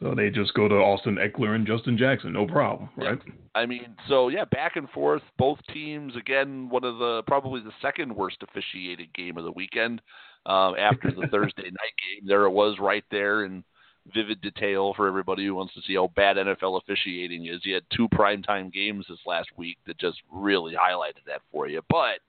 So 0.00 0.14
they 0.14 0.28
just 0.30 0.52
go 0.54 0.68
to 0.68 0.74
Austin 0.74 1.16
Ekeler 1.16 1.54
and 1.54 1.66
Justin 1.66 1.96
Jackson, 1.96 2.32
no 2.32 2.46
problem, 2.46 2.90
Yeah. 2.98 3.08
right? 3.10 3.18
I 3.54 3.64
mean, 3.64 3.96
so 4.08 4.28
yeah, 4.28 4.44
back 4.44 4.76
and 4.76 4.88
forth. 4.90 5.22
Both 5.38 5.58
teams 5.72 6.14
again. 6.16 6.68
One 6.68 6.84
of 6.84 6.98
the 6.98 7.22
probably 7.26 7.60
the 7.62 7.72
second 7.80 8.14
worst 8.14 8.42
officiated 8.42 9.12
game 9.14 9.38
of 9.38 9.44
the 9.44 9.52
weekend. 9.52 10.02
Um, 10.44 10.76
after 10.78 11.10
the 11.10 11.26
Thursday 11.30 11.62
night 11.64 11.94
game, 12.20 12.26
there 12.26 12.44
it 12.44 12.50
was 12.50 12.76
right 12.78 13.04
there 13.10 13.44
in 13.44 13.64
vivid 14.14 14.40
detail 14.40 14.92
for 14.94 15.08
everybody 15.08 15.44
who 15.46 15.54
wants 15.54 15.74
to 15.74 15.80
see 15.82 15.94
how 15.94 16.08
bad 16.14 16.36
NFL 16.36 16.80
officiating 16.80 17.46
is. 17.46 17.64
You 17.64 17.74
had 17.74 17.82
two 17.90 18.08
primetime 18.10 18.72
games 18.72 19.06
this 19.08 19.18
last 19.26 19.48
week 19.56 19.78
that 19.86 19.98
just 19.98 20.18
really 20.30 20.74
highlighted 20.74 21.24
that 21.26 21.40
for 21.50 21.66
you. 21.68 21.80
But 21.88 22.20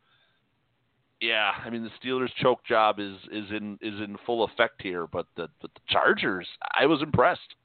yeah, 1.22 1.52
I 1.64 1.70
mean 1.70 1.84
the 1.84 2.08
Steelers' 2.08 2.30
choke 2.42 2.64
job 2.66 3.00
is 3.00 3.16
is 3.32 3.50
in 3.52 3.78
is 3.82 4.00
in 4.02 4.18
full 4.26 4.44
effect 4.44 4.82
here. 4.82 5.08
But 5.08 5.26
the 5.36 5.50
but 5.62 5.74
the 5.74 5.82
Chargers, 5.90 6.48
I 6.80 6.86
was 6.86 7.02
impressed. 7.02 7.56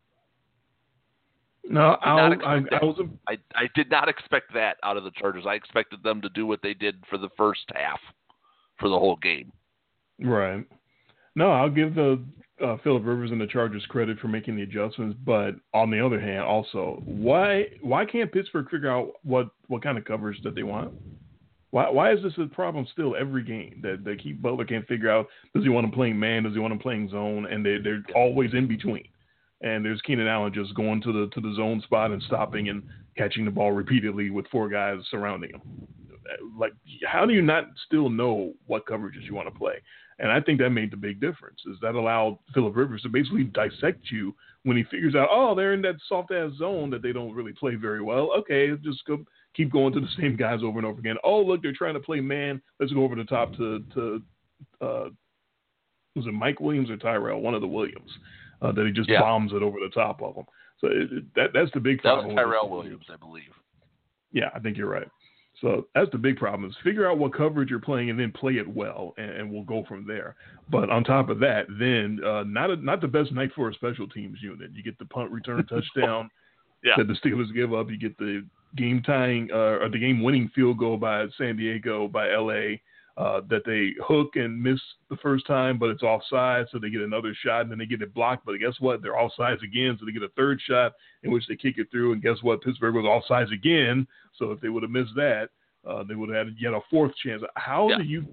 No, 1.65 1.97
I, 2.03 2.11
I, 2.11 2.55
I 2.57 2.85
was 2.85 3.01
I 3.29 3.39
I 3.55 3.69
did 3.75 3.91
not 3.91 4.09
expect 4.09 4.53
that 4.55 4.79
out 4.83 4.97
of 4.97 5.05
the 5.05 5.13
Chargers. 5.13 5.45
I 5.47 5.55
expected 5.55 6.03
them 6.03 6.21
to 6.23 6.29
do 6.31 6.47
what 6.47 6.61
they 6.63 6.75
did 6.75 6.97
for 7.09 7.19
the 7.19 7.29
first 7.37 7.65
half, 7.75 8.01
for 8.79 8.89
the 8.89 8.99
whole 8.99 9.17
game. 9.17 9.53
right. 10.21 10.65
No, 11.35 11.51
I'll 11.51 11.71
give 11.71 11.95
the 11.95 12.23
uh, 12.63 12.77
Philip 12.85 13.05
Rivers 13.07 13.31
and 13.31 13.41
the 13.41 13.47
Chargers 13.47 13.85
credit 13.89 14.19
for 14.19 14.29
making 14.29 14.57
the 14.57 14.63
adjustments, 14.63 15.17
but 15.25 15.55
on 15.73 15.91
the 15.91 16.05
other 16.05 16.21
hand, 16.21 16.43
also 16.43 17.03
why 17.05 17.67
why 17.81 18.05
can't 18.05 18.33
Pittsburgh 18.33 18.69
figure 18.71 18.91
out 18.91 19.13
what 19.23 19.49
what 19.69 19.83
kind 19.83 19.99
of 19.99 20.05
coverage 20.05 20.43
that 20.43 20.55
they 20.55 20.63
want? 20.63 20.93
Why 21.73 21.89
why 21.89 22.13
is 22.13 22.23
this 22.23 22.35
a 22.39 22.47
problem 22.55 22.87
still 22.93 23.17
every 23.17 23.43
game 23.43 23.81
that 23.83 24.05
that 24.05 24.23
Keith 24.23 24.41
Butler 24.41 24.67
can't 24.67 24.87
figure 24.87 25.11
out? 25.11 25.27
Does 25.55 25.65
he 25.65 25.71
want 25.71 25.87
him 25.87 25.91
playing 25.91 26.21
man? 26.21 26.45
Does 26.45 26.53
he 26.53 26.59
want 26.61 26.73
him 26.73 26.79
playing 26.79 27.09
zone? 27.09 27.47
And 27.47 27.65
they 27.65 27.79
they're 27.83 28.05
always 28.15 28.53
in 28.53 28.69
between. 28.69 29.09
And 29.63 29.85
there's 29.85 30.01
Keenan 30.03 30.27
Allen 30.27 30.53
just 30.53 30.75
going 30.75 31.01
to 31.03 31.13
the 31.13 31.31
to 31.35 31.41
the 31.41 31.55
zone 31.57 31.81
spot 31.83 32.11
and 32.11 32.23
stopping 32.25 32.69
and 32.69 32.83
catching 33.17 33.47
the 33.47 33.51
ball 33.51 33.73
repeatedly 33.73 34.29
with 34.29 34.47
four 34.49 34.69
guys 34.69 34.99
surrounding 35.11 35.51
him. 35.51 35.63
Like, 36.59 36.73
how 37.07 37.25
do 37.27 37.33
you 37.33 37.43
not 37.43 37.65
still 37.87 38.11
know 38.11 38.53
what 38.67 38.87
coverages 38.87 39.25
you 39.25 39.35
want 39.35 39.53
to 39.53 39.59
play? 39.59 39.75
And 40.19 40.31
I 40.31 40.41
think 40.41 40.61
that 40.61 40.71
made 40.71 40.93
the 40.93 40.97
big 40.97 41.21
difference. 41.21 41.61
Is 41.67 41.79
that 41.81 41.95
allowed 41.95 42.39
Philip 42.55 42.77
Rivers 42.77 43.03
to 43.03 43.09
basically 43.09 43.45
dissect 43.45 44.11
you 44.11 44.35
when 44.65 44.77
he 44.77 44.85
figures 44.85 45.15
out, 45.15 45.29
oh, 45.31 45.55
they're 45.55 45.75
in 45.75 45.83
that 45.83 45.97
soft 46.07 46.33
ass 46.33 46.53
zone 46.59 46.91
that 46.91 47.03
they 47.03 47.13
don't 47.13 47.35
really 47.35 47.53
play 47.53 47.75
very 47.77 48.03
well. 48.03 48.31
Okay, 48.39 48.71
just 48.85 49.05
go 49.07 49.25
keep 49.55 49.71
going 49.73 49.93
to 49.95 50.01
the 50.01 50.09
same 50.19 50.37
guys 50.37 50.61
over 50.63 50.79
and 50.79 50.87
over 50.87 50.99
again. 50.99 51.17
Oh, 51.25 51.41
look, 51.43 51.63
they're 51.63 51.73
trying 51.73 51.95
to 51.95 52.01
play 52.01 52.21
man. 52.21 52.61
Let's 52.81 52.93
go 52.93 53.03
over 53.05 53.15
the 53.17 53.25
top 53.25 53.55
to 53.57 53.81
to 53.95 54.23
uh, 54.81 55.09
was 56.15 56.27
it 56.27 56.33
Mike 56.33 56.61
Williams 56.61 56.91
or 56.91 56.97
Tyrell? 56.97 57.41
One 57.41 57.55
of 57.55 57.61
the 57.61 57.67
Williams 57.69 58.11
uh, 58.61 58.73
that 58.73 58.87
he 58.87 58.93
just 58.93 59.09
Yeah. 59.09 59.21
bombs 59.21 59.53
it 59.53 59.63
over 59.63 59.79
the 59.81 59.91
top 59.95 60.23
of 60.23 60.35
them. 60.35 60.45
So 60.81 60.89
it, 60.89 61.13
it- 61.13 61.35
that 61.35 61.51
that's 61.55 61.71
the 61.73 61.81
big 61.81 62.01
problem. 62.03 62.35
That 62.35 62.47
was 62.47 62.53
Tyrell. 62.53 62.69
Williams, 62.71 63.07
I 63.13 63.17
believe. 63.17 63.45
Yeah, 64.33 64.51
I 64.55 64.59
think 64.61 64.77
you're 64.77 64.89
right. 64.89 65.09
So 65.61 65.87
that's 65.95 66.11
the 66.11 66.19
big 66.19 66.39
problem 66.39 66.69
is 66.69 66.75
figure 66.83 67.09
out 67.09 67.19
what 67.19 67.35
coverage 67.35 67.71
you're 67.71 67.79
playing 67.79 68.11
and 68.11 68.19
then 68.19 68.33
play 68.33 68.55
it 68.55 68.67
well, 68.67 69.15
and, 69.19 69.31
and 69.31 69.51
we'll 69.53 69.63
go 69.65 69.85
from 69.87 70.07
there. 70.07 70.35
But 70.71 70.91
on 70.91 71.05
top 71.05 71.29
of 71.29 71.39
that, 71.41 71.67
then 71.79 72.19
uh, 72.27 72.43
not 72.45 72.71
a, 72.71 72.77
not 72.77 73.01
the 73.01 73.07
best 73.07 73.31
night 73.33 73.51
for 73.55 73.69
a 73.69 73.75
special 73.75 74.09
teams 74.09 74.39
unit. 74.43 74.71
You 74.75 74.83
get 74.83 74.99
the 74.99 75.05
punt 75.05 75.31
return 75.31 75.65
touchdown 75.69 76.31
Yeah. 76.83 76.95
that 76.97 77.07
the 77.07 77.15
Steelers 77.15 77.55
give 77.55 77.73
up. 77.75 77.91
You 77.91 77.99
get 77.99 78.17
the 78.19 78.45
game 78.77 79.03
tying 79.03 79.49
uh, 79.53 79.79
or 79.83 79.89
the 79.91 79.99
game 79.99 80.23
winning 80.23 80.51
field 80.55 80.79
goal 80.79 80.97
by 80.97 81.27
San 81.39 81.57
Diego 81.57 82.09
by 82.09 82.29
LA. 82.35 82.77
uh, 83.19 83.43
that 83.51 83.61
they 83.67 83.91
hook 84.03 84.37
and 84.37 84.63
miss 84.63 84.81
the 85.11 85.17
first 85.19 85.47
time, 85.47 85.79
but 85.79 85.91
it's 85.91 86.03
offside, 86.03 86.65
so 86.73 86.79
they 86.79 86.89
get 86.89 87.03
another 87.03 87.35
shot, 87.45 87.61
and 87.61 87.71
then 87.71 87.79
they 87.79 87.85
get 87.85 88.01
it 88.01 88.15
blocked. 88.15 88.47
But 88.47 88.57
guess 88.57 88.73
what? 88.81 89.03
They're 89.03 89.13
offsides 89.13 89.63
again, 89.63 89.99
so 90.01 90.07
they 90.07 90.13
get 90.13 90.23
a 90.23 90.31
third 90.31 90.59
shot 90.67 90.93
in 91.23 91.31
which 91.31 91.47
they 91.47 91.55
kick 91.57 91.77
it 91.77 91.89
through. 91.91 92.13
And 92.15 92.23
guess 92.23 92.39
what? 92.41 92.63
Pittsburgh 92.63 92.95
was 92.95 93.05
offsides 93.05 93.53
again, 93.53 94.07
so 94.39 94.51
if 94.51 94.61
they 94.63 94.71
would 94.71 94.83
have 94.83 94.91
missed 94.91 95.15
that, 95.17 95.51
uh, 95.87 96.05
they 96.05 96.15
would 96.15 96.31
have 96.35 96.47
had 96.47 96.57
yet 96.59 96.73
a 96.73 96.81
fourth 96.89 97.13
chance. 97.23 97.43
How 97.55 97.91
Yeah. 97.91 97.99
do 97.99 98.05
you 98.05 98.25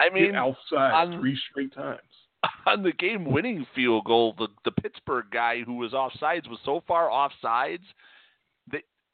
I 0.00 0.10
mean, 0.10 0.26
get 0.26 0.34
outside 0.34 0.92
on- 0.92 1.18
three 1.18 1.40
straight 1.50 1.72
times? 1.72 2.00
on 2.66 2.82
the 2.82 2.92
game-winning 2.92 3.66
field 3.74 4.04
goal, 4.04 4.34
the 4.36 4.48
the 4.66 4.72
Pittsburgh 4.82 5.24
guy 5.32 5.62
who 5.62 5.76
was 5.76 5.92
offsides 5.92 6.46
was 6.46 6.58
so 6.62 6.82
far 6.86 7.08
offsides 7.08 7.86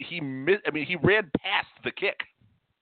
he 0.09 0.21
missed. 0.21 0.63
I 0.67 0.71
mean, 0.71 0.87
he 0.87 0.97
ran 0.97 1.31
past 1.43 1.69
the 1.85 1.91
kick. 1.91 2.21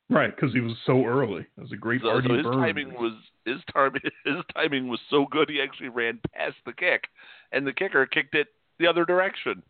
Right, 0.09 0.35
because 0.35 0.53
he 0.53 0.61
was 0.61 0.77
so 0.87 1.05
early. 1.05 1.43
It 1.57 1.61
was 1.61 1.71
a 1.73 1.77
great 1.77 2.01
So, 2.03 2.21
so 2.27 2.35
his 2.35 2.43
Burns. 2.43 2.57
timing 2.57 2.95
was 2.95 3.13
his 3.45 3.61
time 3.73 3.93
his 4.25 4.37
timing 4.55 4.89
was 4.89 4.99
so 5.09 5.27
good 5.31 5.49
he 5.49 5.61
actually 5.63 5.89
ran 5.89 6.19
past 6.35 6.57
the 6.67 6.73
kick, 6.73 7.05
and 7.53 7.67
the 7.67 7.73
kicker 7.73 8.07
kicked 8.07 8.35
it 8.35 8.49
the 8.79 8.89
other 8.89 9.05
direction. 9.05 9.63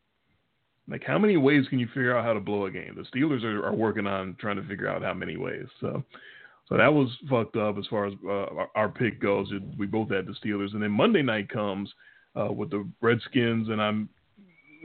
Like, 0.88 1.04
how 1.04 1.18
many 1.18 1.36
ways 1.36 1.66
can 1.68 1.78
you 1.78 1.86
figure 1.88 2.16
out 2.16 2.24
how 2.24 2.32
to 2.32 2.40
blow 2.40 2.66
a 2.66 2.70
game? 2.70 2.96
The 2.96 3.16
Steelers 3.16 3.44
are, 3.44 3.64
are 3.64 3.74
working 3.74 4.06
on 4.06 4.34
trying 4.40 4.56
to 4.56 4.66
figure 4.66 4.88
out 4.88 5.02
how 5.02 5.14
many 5.14 5.36
ways. 5.36 5.66
So, 5.80 6.02
so 6.68 6.76
that 6.76 6.92
was 6.92 7.08
fucked 7.28 7.56
up 7.56 7.78
as 7.78 7.86
far 7.88 8.06
as 8.06 8.14
uh, 8.24 8.28
our, 8.28 8.70
our 8.74 8.88
pick 8.88 9.20
goes. 9.20 9.52
We 9.78 9.86
both 9.86 10.10
had 10.10 10.26
the 10.26 10.34
Steelers, 10.44 10.72
and 10.72 10.82
then 10.82 10.90
Monday 10.90 11.22
night 11.22 11.48
comes 11.48 11.92
uh, 12.34 12.50
with 12.50 12.70
the 12.70 12.88
Redskins, 13.00 13.68
and 13.68 13.80
I'm 13.80 14.08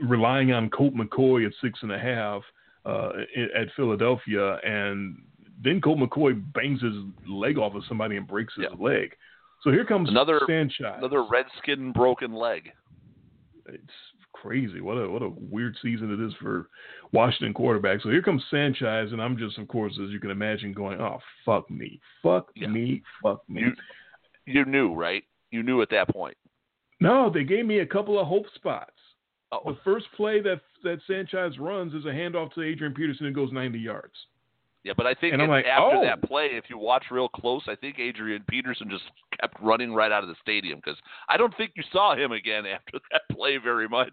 relying 0.06 0.52
on 0.52 0.70
Colt 0.70 0.94
McCoy 0.94 1.46
at 1.46 1.52
six 1.62 1.78
and 1.82 1.92
a 1.92 1.98
half 1.98 2.42
uh, 2.86 3.10
at 3.54 3.68
Philadelphia, 3.76 4.56
and 4.64 5.16
then 5.62 5.80
Colt 5.80 5.98
McCoy 5.98 6.40
bangs 6.52 6.80
his 6.82 6.94
leg 7.26 7.58
off 7.58 7.74
of 7.74 7.82
somebody 7.88 8.16
and 8.16 8.26
breaks 8.26 8.54
his 8.54 8.66
Yeah. 8.70 8.76
leg. 8.78 9.14
So 9.62 9.70
here 9.70 9.84
comes 9.84 10.08
Another- 10.08 10.40
Sanchez. 10.46 10.94
Another 10.98 11.24
redskin 11.24 11.92
broken 11.92 12.32
leg. 12.32 12.72
it's 13.68 13.92
crazy. 14.32 14.80
What 14.80 14.94
a 14.94 15.10
what 15.10 15.22
a 15.22 15.28
weird 15.28 15.76
season 15.82 16.12
it 16.12 16.20
is 16.24 16.32
for 16.34 16.68
Washington 17.12 17.52
quarterback. 17.52 18.00
So 18.02 18.10
here 18.10 18.22
comes 18.22 18.44
Sanchez, 18.50 19.10
and 19.12 19.20
I'm 19.20 19.36
just, 19.36 19.58
of 19.58 19.66
course, 19.66 19.98
as 20.00 20.10
you 20.10 20.20
can 20.20 20.30
imagine, 20.30 20.72
going, 20.72 21.00
"Oh 21.00 21.18
fuck 21.44 21.68
me, 21.70 22.00
fuck 22.22 22.50
Yeah. 22.54 22.68
me, 22.68 23.02
fuck 23.22 23.40
me." 23.48 23.62
You 23.62 23.74
you 24.46 24.64
knew 24.66 24.94
right? 24.94 25.24
You 25.50 25.64
knew 25.64 25.82
at 25.82 25.88
that 25.90 26.08
point. 26.10 26.36
no, 27.00 27.28
they 27.28 27.42
gave 27.44 27.66
me 27.66 27.80
a 27.80 27.86
couple 27.86 28.18
of 28.20 28.26
hope 28.28 28.46
spots. 28.54 28.92
The 29.52 29.58
Oh, 29.64 29.76
first 29.84 30.06
play 30.16 30.40
that 30.42 30.60
that 30.82 30.98
Sanchez 31.06 31.58
runs 31.58 31.94
is 31.94 32.04
a 32.04 32.08
handoff 32.08 32.52
to 32.54 32.62
Adrian 32.62 32.94
Peterson 32.94 33.26
and 33.26 33.34
goes 33.34 33.52
90 33.52 33.78
yards. 33.78 34.14
yeah, 34.84 34.92
but 34.96 35.06
I 35.06 35.14
think 35.14 35.34
it- 35.34 35.48
like, 35.48 35.64
after 35.66 35.96
oh. 35.98 36.02
that 36.04 36.22
play, 36.22 36.46
if 36.52 36.64
you 36.68 36.78
watch 36.78 37.04
real 37.10 37.28
close, 37.28 37.62
I 37.68 37.74
think 37.76 37.98
Adrian 37.98 38.44
Peterson 38.48 38.88
just 38.90 39.04
kept 39.40 39.56
running 39.60 39.92
right 39.94 40.10
out 40.12 40.22
of 40.22 40.28
the 40.28 40.36
stadium 40.42 40.78
because 40.84 40.98
I 41.28 41.36
don't 41.36 41.56
think 41.56 41.72
you 41.76 41.82
saw 41.92 42.14
him 42.16 42.32
again 42.32 42.66
after 42.76 42.98
that 43.12 43.22
play 43.32 43.56
very 43.58 43.88
much. 43.88 44.12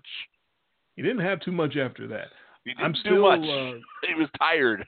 He 0.95 1.01
didn't 1.01 1.19
have 1.25 1.39
too 1.41 1.51
much 1.51 1.77
after 1.77 2.07
that. 2.07 2.27
He 2.65 2.73
didn't 2.73 2.85
I'm 2.85 2.93
do 3.03 3.21
much. 3.21 3.39
uh, 3.39 3.79
he 4.07 4.13
was 4.15 4.29
tired. 4.39 4.85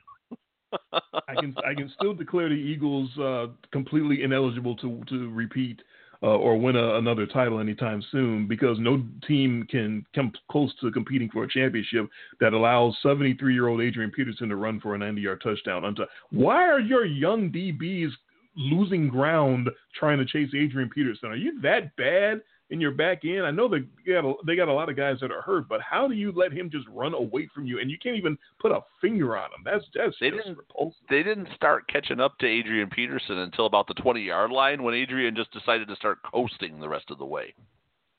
I 0.93 1.35
can 1.35 1.55
I 1.65 1.73
can 1.73 1.89
still 1.95 2.13
declare 2.13 2.49
the 2.49 2.55
Eagles 2.55 3.09
uh, 3.17 3.47
completely 3.71 4.23
ineligible 4.23 4.75
to 4.77 5.01
to 5.09 5.29
repeat 5.31 5.81
uh, 6.25 6.37
or 6.37 6.57
win 6.57 6.75
a, 6.75 6.95
another 6.95 7.27
title 7.27 7.59
anytime 7.59 8.03
soon 8.11 8.47
because 8.47 8.79
no 8.79 9.03
team 9.27 9.67
can 9.69 10.03
come 10.15 10.31
close 10.49 10.73
to 10.81 10.91
competing 10.91 11.29
for 11.29 11.43
a 11.43 11.47
championship 11.47 12.09
that 12.39 12.53
allows 12.53 12.97
73 13.03 13.53
year 13.53 13.67
old 13.67 13.79
Adrian 13.79 14.09
Peterson 14.09 14.49
to 14.49 14.55
run 14.55 14.79
for 14.79 14.95
a 14.95 14.97
90 14.97 15.21
yard 15.21 15.41
touchdown. 15.43 15.95
Why 16.31 16.67
are 16.67 16.79
your 16.79 17.05
young 17.05 17.51
DBs 17.51 18.09
losing 18.57 19.07
ground 19.07 19.69
trying 19.93 20.17
to 20.17 20.25
chase 20.25 20.49
Adrian 20.55 20.89
Peterson? 20.89 21.29
Are 21.29 21.35
you 21.35 21.61
that 21.61 21.95
bad? 21.95 22.41
In 22.71 22.81
your 22.81 22.91
back 22.91 23.23
end, 23.25 23.43
I 23.45 23.51
know 23.51 23.67
they 23.67 23.81
got 24.11 24.25
a, 24.25 24.33
they 24.43 24.55
got 24.55 24.69
a 24.69 24.73
lot 24.73 24.89
of 24.89 24.95
guys 24.95 25.17
that 25.21 25.31
are 25.31 25.41
hurt, 25.41 25.67
but 25.69 25.81
how 25.81 26.07
do 26.07 26.15
you 26.15 26.31
let 26.31 26.51
him 26.51 26.69
just 26.71 26.87
run 26.87 27.13
away 27.13 27.47
from 27.53 27.67
you 27.67 27.79
and 27.79 27.91
you 27.91 27.97
can't 28.01 28.15
even 28.17 28.35
put 28.59 28.71
a 28.71 28.79
finger 28.99 29.37
on 29.37 29.45
him? 29.51 29.61
That's 29.63 29.85
that's 29.93 30.15
They 30.19 30.31
just 30.31 30.43
didn't- 30.45 30.57
repulsive. 30.57 30.97
they 31.09 31.21
didn't 31.21 31.49
start 31.55 31.87
catching 31.87 32.19
up 32.19 32.39
to 32.39 32.47
Adrian 32.47 32.89
Peterson 32.89 33.37
until 33.37 33.67
about 33.67 33.85
the 33.87 33.93
20 33.93 34.19
yard 34.21 34.49
line 34.49 34.81
when 34.81 34.95
Adrian 34.95 35.35
just 35.35 35.51
decided 35.51 35.87
to 35.89 35.95
start 35.95 36.17
coasting 36.23 36.79
the 36.79 36.89
rest 36.89 37.11
of 37.11 37.19
the 37.19 37.25
way. 37.25 37.53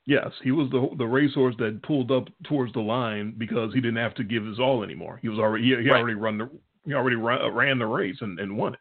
Yes, 0.05 0.31
he 0.41 0.51
was 0.51 0.69
the 0.69 0.87
the 0.97 1.05
racehorse 1.05 1.55
that 1.59 1.83
pulled 1.83 2.11
up 2.13 2.29
towards 2.45 2.71
the 2.71 2.79
line 2.79 3.33
because 3.37 3.73
he 3.73 3.81
didn't 3.81 3.97
have 3.97 4.15
to 4.15 4.23
give 4.23 4.45
his 4.45 4.57
all 4.61 4.81
anymore. 4.81 5.19
He 5.21 5.27
was 5.27 5.39
already 5.39 5.65
he, 5.65 5.69
he 5.71 5.89
Right. 5.89 5.99
already 5.99 6.15
run 6.15 6.37
the 6.37 6.49
he 6.85 6.93
already 6.93 7.17
ran, 7.17 7.53
ran 7.53 7.79
the 7.79 7.85
race 7.85 8.15
and, 8.21 8.39
and 8.39 8.55
won 8.57 8.75
it. 8.75 8.79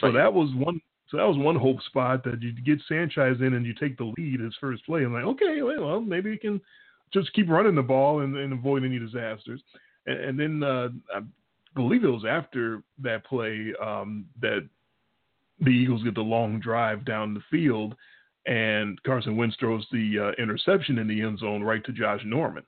So 0.00 0.08
Right. 0.08 0.12
that 0.16 0.34
was 0.34 0.52
one. 0.54 0.82
So 1.08 1.16
that 1.16 1.26
was 1.28 1.38
one 1.38 1.56
hope 1.56 1.80
spot 1.82 2.24
that 2.24 2.42
you 2.42 2.52
get 2.52 2.80
Sanchez 2.88 3.40
in 3.40 3.54
and 3.54 3.64
you 3.64 3.74
take 3.74 3.96
the 3.96 4.12
lead 4.18 4.40
his 4.40 4.56
first 4.60 4.84
play. 4.86 5.04
I'm 5.04 5.12
like, 5.12 5.24
okay, 5.24 5.62
well, 5.62 6.00
maybe 6.00 6.32
he 6.32 6.36
can 6.36 6.60
just 7.12 7.32
keep 7.32 7.48
running 7.48 7.76
the 7.76 7.82
ball 7.82 8.20
and, 8.20 8.36
and 8.36 8.52
avoid 8.52 8.84
any 8.84 8.98
disasters. 8.98 9.62
And, 10.06 10.18
and 10.18 10.40
then 10.40 10.62
uh, 10.62 10.88
I 11.14 11.20
believe 11.74 12.02
it 12.02 12.08
was 12.08 12.24
after 12.28 12.82
that 13.02 13.24
play 13.24 13.72
um, 13.80 14.26
that 14.40 14.68
the 15.60 15.70
Eagles 15.70 16.02
get 16.02 16.14
the 16.14 16.20
long 16.20 16.60
drive 16.60 17.04
down 17.04 17.34
the 17.34 17.42
field, 17.50 17.94
and 18.46 19.00
Carson 19.04 19.36
Wentz 19.36 19.56
throws 19.58 19.86
the 19.90 20.18
uh, 20.34 20.42
interception 20.42 20.98
in 20.98 21.08
the 21.08 21.22
end 21.22 21.38
zone 21.38 21.62
right 21.62 21.84
to 21.84 21.92
Josh 21.92 22.20
Norman. 22.24 22.64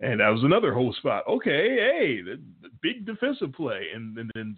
And 0.00 0.20
that 0.20 0.28
was 0.28 0.44
another 0.44 0.72
whole 0.72 0.94
spot. 0.94 1.24
Okay, 1.28 1.76
hey, 1.76 2.22
the, 2.22 2.40
the 2.62 2.70
big 2.80 3.04
defensive 3.04 3.52
play, 3.52 3.88
and, 3.94 4.16
and 4.16 4.30
then 4.34 4.56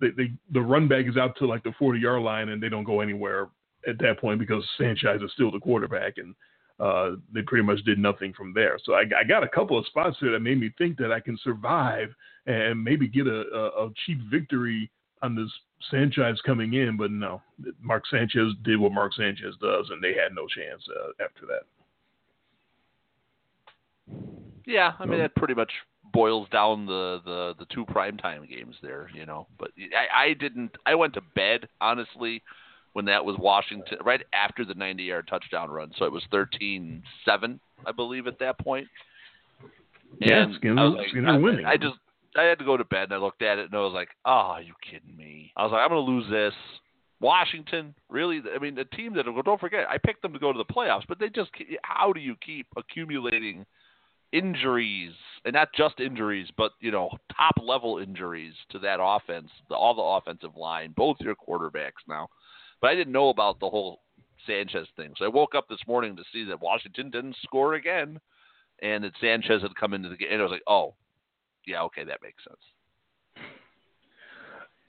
they, 0.00 0.10
they, 0.10 0.32
the 0.52 0.60
run 0.60 0.88
back 0.88 1.06
is 1.06 1.16
out 1.16 1.36
to 1.38 1.46
like 1.46 1.62
the 1.62 1.72
40 1.78 2.00
yard 2.00 2.22
line, 2.22 2.48
and 2.48 2.62
they 2.62 2.68
don't 2.68 2.84
go 2.84 3.00
anywhere 3.00 3.48
at 3.88 3.98
that 3.98 4.18
point 4.20 4.38
because 4.38 4.64
Sanchez 4.78 5.22
is 5.22 5.30
still 5.32 5.50
the 5.50 5.60
quarterback, 5.60 6.14
and 6.18 6.34
uh, 6.78 7.16
they 7.32 7.42
pretty 7.42 7.64
much 7.64 7.82
did 7.84 7.98
nothing 7.98 8.32
from 8.32 8.52
there. 8.54 8.78
So 8.84 8.94
I, 8.94 9.02
I 9.18 9.24
got 9.24 9.44
a 9.44 9.48
couple 9.48 9.78
of 9.78 9.86
spots 9.86 10.16
here 10.20 10.32
that 10.32 10.40
made 10.40 10.60
me 10.60 10.72
think 10.78 10.96
that 10.98 11.12
I 11.12 11.20
can 11.20 11.38
survive 11.42 12.08
and 12.46 12.82
maybe 12.82 13.06
get 13.06 13.26
a, 13.26 13.42
a, 13.54 13.86
a 13.86 13.90
cheap 14.06 14.18
victory 14.30 14.90
on 15.22 15.36
this 15.36 15.50
Sanchez 15.90 16.40
coming 16.44 16.74
in, 16.74 16.96
but 16.96 17.10
no, 17.10 17.42
Mark 17.80 18.04
Sanchez 18.10 18.52
did 18.64 18.78
what 18.78 18.92
Mark 18.92 19.12
Sanchez 19.14 19.54
does, 19.60 19.88
and 19.90 20.02
they 20.02 20.14
had 20.14 20.34
no 20.34 20.46
chance 20.46 20.82
uh, 20.88 21.24
after 21.24 21.46
that. 21.46 21.64
Yeah, 24.66 24.92
I 24.98 25.06
mean 25.06 25.18
that 25.18 25.34
pretty 25.34 25.54
much 25.54 25.72
boils 26.12 26.48
down 26.50 26.86
the 26.86 27.20
the 27.24 27.54
the 27.58 27.66
two 27.74 27.84
primetime 27.86 28.48
games 28.48 28.76
there, 28.82 29.08
you 29.14 29.26
know. 29.26 29.46
But 29.58 29.70
I, 29.78 30.24
I 30.28 30.34
didn't. 30.34 30.72
I 30.86 30.94
went 30.94 31.14
to 31.14 31.20
bed 31.34 31.68
honestly 31.80 32.42
when 32.92 33.04
that 33.04 33.24
was 33.24 33.36
Washington 33.38 33.98
right 34.04 34.22
after 34.32 34.64
the 34.64 34.74
90 34.74 35.02
yard 35.04 35.28
touchdown 35.28 35.70
run. 35.70 35.92
So 35.96 36.04
it 36.06 36.12
was 36.12 36.24
13-7, 36.32 37.02
I 37.86 37.92
believe, 37.92 38.26
at 38.26 38.38
that 38.40 38.58
point. 38.58 38.88
Yeah, 40.20 40.42
And 40.42 40.54
Skinner- 40.56 40.80
I 40.80 40.84
was 40.86 40.94
like, 41.14 41.24
I, 41.24 41.36
winning. 41.36 41.66
I 41.66 41.76
just 41.76 41.96
I 42.36 42.42
had 42.42 42.58
to 42.58 42.64
go 42.64 42.76
to 42.76 42.84
bed 42.84 43.04
and 43.04 43.14
I 43.14 43.16
looked 43.18 43.42
at 43.42 43.58
it 43.58 43.66
and 43.66 43.74
I 43.74 43.80
was 43.80 43.92
like, 43.92 44.08
oh, 44.24 44.30
are 44.30 44.62
you 44.62 44.74
kidding 44.82 45.16
me? 45.16 45.52
I 45.56 45.62
was 45.62 45.72
like, 45.72 45.82
I'm 45.82 45.88
gonna 45.88 46.00
lose 46.00 46.28
this. 46.30 46.54
Washington, 47.20 47.94
really? 48.08 48.40
I 48.54 48.58
mean, 48.58 48.74
the 48.74 48.84
team 48.86 49.14
that 49.14 49.26
don't 49.44 49.60
forget, 49.60 49.86
I 49.88 49.98
picked 49.98 50.22
them 50.22 50.32
to 50.32 50.38
go 50.38 50.52
to 50.52 50.58
the 50.58 50.64
playoffs, 50.64 51.04
but 51.06 51.18
they 51.18 51.28
just 51.28 51.50
how 51.82 52.12
do 52.12 52.20
you 52.20 52.34
keep 52.44 52.66
accumulating 52.76 53.66
injuries 54.32 55.12
and 55.44 55.54
not 55.54 55.68
just 55.74 56.00
injuries, 56.00 56.48
but 56.56 56.72
you 56.80 56.90
know, 56.90 57.10
top 57.34 57.54
level 57.62 57.98
injuries 57.98 58.54
to 58.70 58.78
that 58.80 58.98
offense, 59.00 59.48
the, 59.68 59.74
all 59.74 59.94
the 59.94 60.02
offensive 60.02 60.56
line, 60.56 60.92
both 60.96 61.16
your 61.20 61.34
quarterbacks 61.34 62.04
now. 62.08 62.28
But 62.80 62.90
I 62.90 62.94
didn't 62.94 63.12
know 63.12 63.28
about 63.28 63.60
the 63.60 63.68
whole 63.68 64.00
Sanchez 64.46 64.86
thing, 64.96 65.12
so 65.16 65.24
I 65.24 65.28
woke 65.28 65.54
up 65.54 65.68
this 65.68 65.80
morning 65.86 66.16
to 66.16 66.22
see 66.32 66.44
that 66.44 66.60
Washington 66.60 67.10
didn't 67.10 67.36
score 67.42 67.74
again, 67.74 68.20
and 68.82 69.04
that 69.04 69.12
Sanchez 69.20 69.62
had 69.62 69.74
come 69.76 69.94
into 69.94 70.08
the 70.08 70.16
game, 70.16 70.32
and 70.32 70.40
I 70.40 70.44
was 70.44 70.52
like, 70.52 70.62
oh, 70.66 70.94
yeah, 71.66 71.82
okay, 71.82 72.04
that 72.04 72.22
makes 72.22 72.42
sense. 72.44 72.56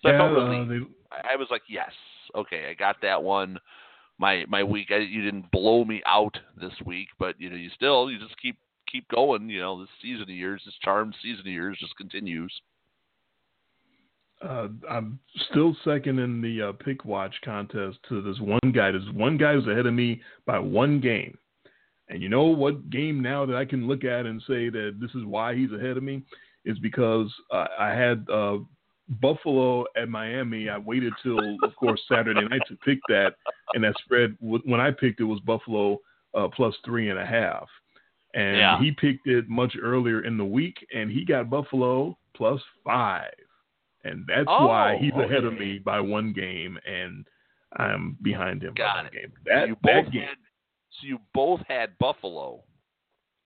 So 0.01 0.10
I 0.10 0.13
yeah, 0.13 0.17
felt 0.17 0.38
uh, 0.38 0.49
they, 0.49 0.80
I 1.12 1.34
I 1.34 1.36
was 1.36 1.47
like, 1.51 1.62
yes, 1.69 1.91
okay, 2.36 2.69
I 2.69 2.73
got 2.73 2.97
that 3.01 3.21
one. 3.21 3.60
My 4.17 4.45
my 4.47 4.63
week, 4.63 4.88
I, 4.91 4.97
you 4.97 5.21
didn't 5.21 5.51
blow 5.51 5.86
me 5.86 6.01
out 6.06 6.38
this 6.60 6.73
week, 6.86 7.10
but 7.19 7.39
you 7.39 7.49
know, 7.49 7.56
you 7.56 7.69
still 7.75 8.10
you 8.10 8.19
just 8.19 8.39
keep 8.41 8.58
keep 8.91 9.08
going. 9.10 9.49
You 9.49 9.62
know, 9.62 9.80
this 9.80 9.89
season 10.01 10.23
of 10.23 10.30
years, 10.30 10.62
this 10.65 10.75
charmed 10.84 11.15
season 11.21 11.41
of 11.41 11.47
years, 11.47 11.77
just 11.80 11.95
continues. 11.97 12.54
uh, 14.41 14.67
I'm 14.89 15.19
still 15.49 15.75
second 15.84 16.19
in 16.19 16.41
the 16.41 16.69
uh, 16.69 16.71
pick 16.73 17.06
watch 17.06 17.36
contest 17.43 17.99
to 18.10 18.21
this 18.21 18.39
one 18.39 18.71
guy. 18.73 18.91
There's 18.91 19.10
one 19.13 19.38
guy 19.38 19.54
who's 19.54 19.67
ahead 19.67 19.86
of 19.86 19.93
me 19.93 20.21
by 20.45 20.60
one 20.60 20.99
game. 20.99 21.38
And 22.10 22.21
you 22.21 22.27
know 22.27 22.45
what 22.45 22.89
game 22.89 23.21
now 23.21 23.45
that 23.45 23.56
I 23.56 23.65
can 23.65 23.88
look 23.88 24.04
at 24.04 24.25
and 24.25 24.41
say 24.41 24.69
that 24.69 24.97
this 24.99 25.12
is 25.12 25.23
why 25.25 25.56
he's 25.56 25.71
ahead 25.71 25.95
of 25.97 26.04
me 26.04 26.23
is 26.65 26.77
because 26.80 27.32
uh, 27.51 27.67
I 27.80 27.89
had 27.89 28.25
uh, 28.30 28.58
Buffalo 29.21 29.86
at 29.95 30.10
Miami. 30.10 30.69
I 30.69 30.77
waited 30.77 31.13
till, 31.23 31.39
of 31.63 31.75
course, 31.75 32.01
Saturday 32.12 32.41
night 32.47 32.62
to 32.67 32.75
pick 32.77 32.99
that, 33.08 33.36
and 33.73 33.84
that 33.84 33.95
spread 34.04 34.36
when 34.41 34.80
I 34.80 34.91
picked 34.91 35.21
it 35.21 35.25
was 35.25 35.39
Buffalo 35.41 35.99
uh, 36.34 36.47
plus 36.54 36.75
three 36.84 37.10
and 37.10 37.19
a 37.19 37.25
half, 37.25 37.67
and 38.33 38.57
Yeah. 38.57 38.79
he 38.79 38.91
picked 38.91 39.27
it 39.27 39.49
much 39.49 39.75
earlier 39.81 40.21
in 40.23 40.37
the 40.37 40.45
week, 40.45 40.85
and 40.93 41.11
he 41.11 41.25
got 41.25 41.49
Buffalo 41.49 42.17
plus 42.33 42.61
five, 42.85 43.33
and 44.03 44.25
that's 44.27 44.45
Oh, 44.47 44.67
why 44.67 44.97
he's 44.97 45.13
ahead 45.13 45.43
of 45.43 45.53
me 45.53 45.79
by 45.79 45.99
one 45.99 46.31
game, 46.33 46.79
and 46.85 47.25
I'm 47.77 48.17
behind 48.21 48.63
him. 48.63 48.73
Got 48.73 49.03
that 49.03 49.13
it. 49.13 49.21
game. 49.21 49.33
That, 49.45 49.67
you 49.67 49.77
that 49.83 50.11
game. 50.11 50.21
had 50.23 50.37
so 50.99 51.07
you 51.07 51.19
both 51.33 51.61
had 51.67 51.97
Buffalo, 51.99 52.63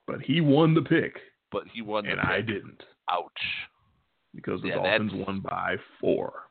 but 0.08 0.22
he 0.22 0.42
won 0.42 0.74
the 0.74 0.82
pick, 0.82 1.20
but 1.52 1.64
he 1.72 1.82
won 1.82 2.06
the 2.06 2.12
and 2.12 2.22
pick. 2.22 2.30
I 2.30 2.42
didn't 2.42 2.84
Ouch. 3.10 3.32
because 4.34 4.62
the 4.62 4.70
Yeah, 4.70 4.76
Dolphins 4.76 5.14
won 5.14 5.40
by 5.42 5.78
four. 6.00 6.44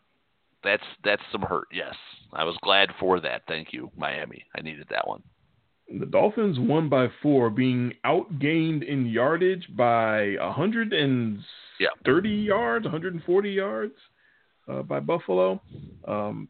That's 0.62 0.84
that's 1.02 1.22
some 1.32 1.42
hurt. 1.42 1.66
Yes, 1.72 1.94
I 2.32 2.44
was 2.44 2.56
glad 2.62 2.90
for 2.98 3.20
that. 3.20 3.42
Thank 3.46 3.72
you, 3.72 3.90
Miami. 3.96 4.44
I 4.56 4.60
needed 4.62 4.86
that 4.90 5.06
one. 5.06 5.22
The 5.88 6.06
Dolphins 6.06 6.58
won 6.58 6.88
by 6.88 7.08
four, 7.22 7.50
being 7.50 7.92
outgained 8.06 8.88
in 8.88 9.06
yardage 9.06 9.68
by 9.76 10.36
130 10.40 12.30
yards, 12.30 12.84
140 12.84 13.50
yards 13.50 13.94
uh, 14.66 14.82
by 14.82 15.00
Buffalo. 15.00 15.60
Um, 16.08 16.48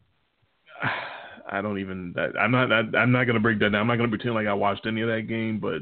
I 1.51 1.61
don't 1.61 1.79
even. 1.79 2.15
I'm 2.39 2.51
not. 2.51 2.71
I'm 2.71 3.11
not 3.11 3.25
going 3.25 3.35
to 3.35 3.39
break 3.39 3.59
that 3.59 3.71
down. 3.71 3.81
I'm 3.81 3.87
not 3.87 3.97
going 3.97 4.09
to 4.09 4.17
pretend 4.17 4.35
like 4.35 4.47
I 4.47 4.53
watched 4.53 4.87
any 4.87 5.01
of 5.01 5.09
that 5.09 5.27
game, 5.27 5.59
but 5.59 5.81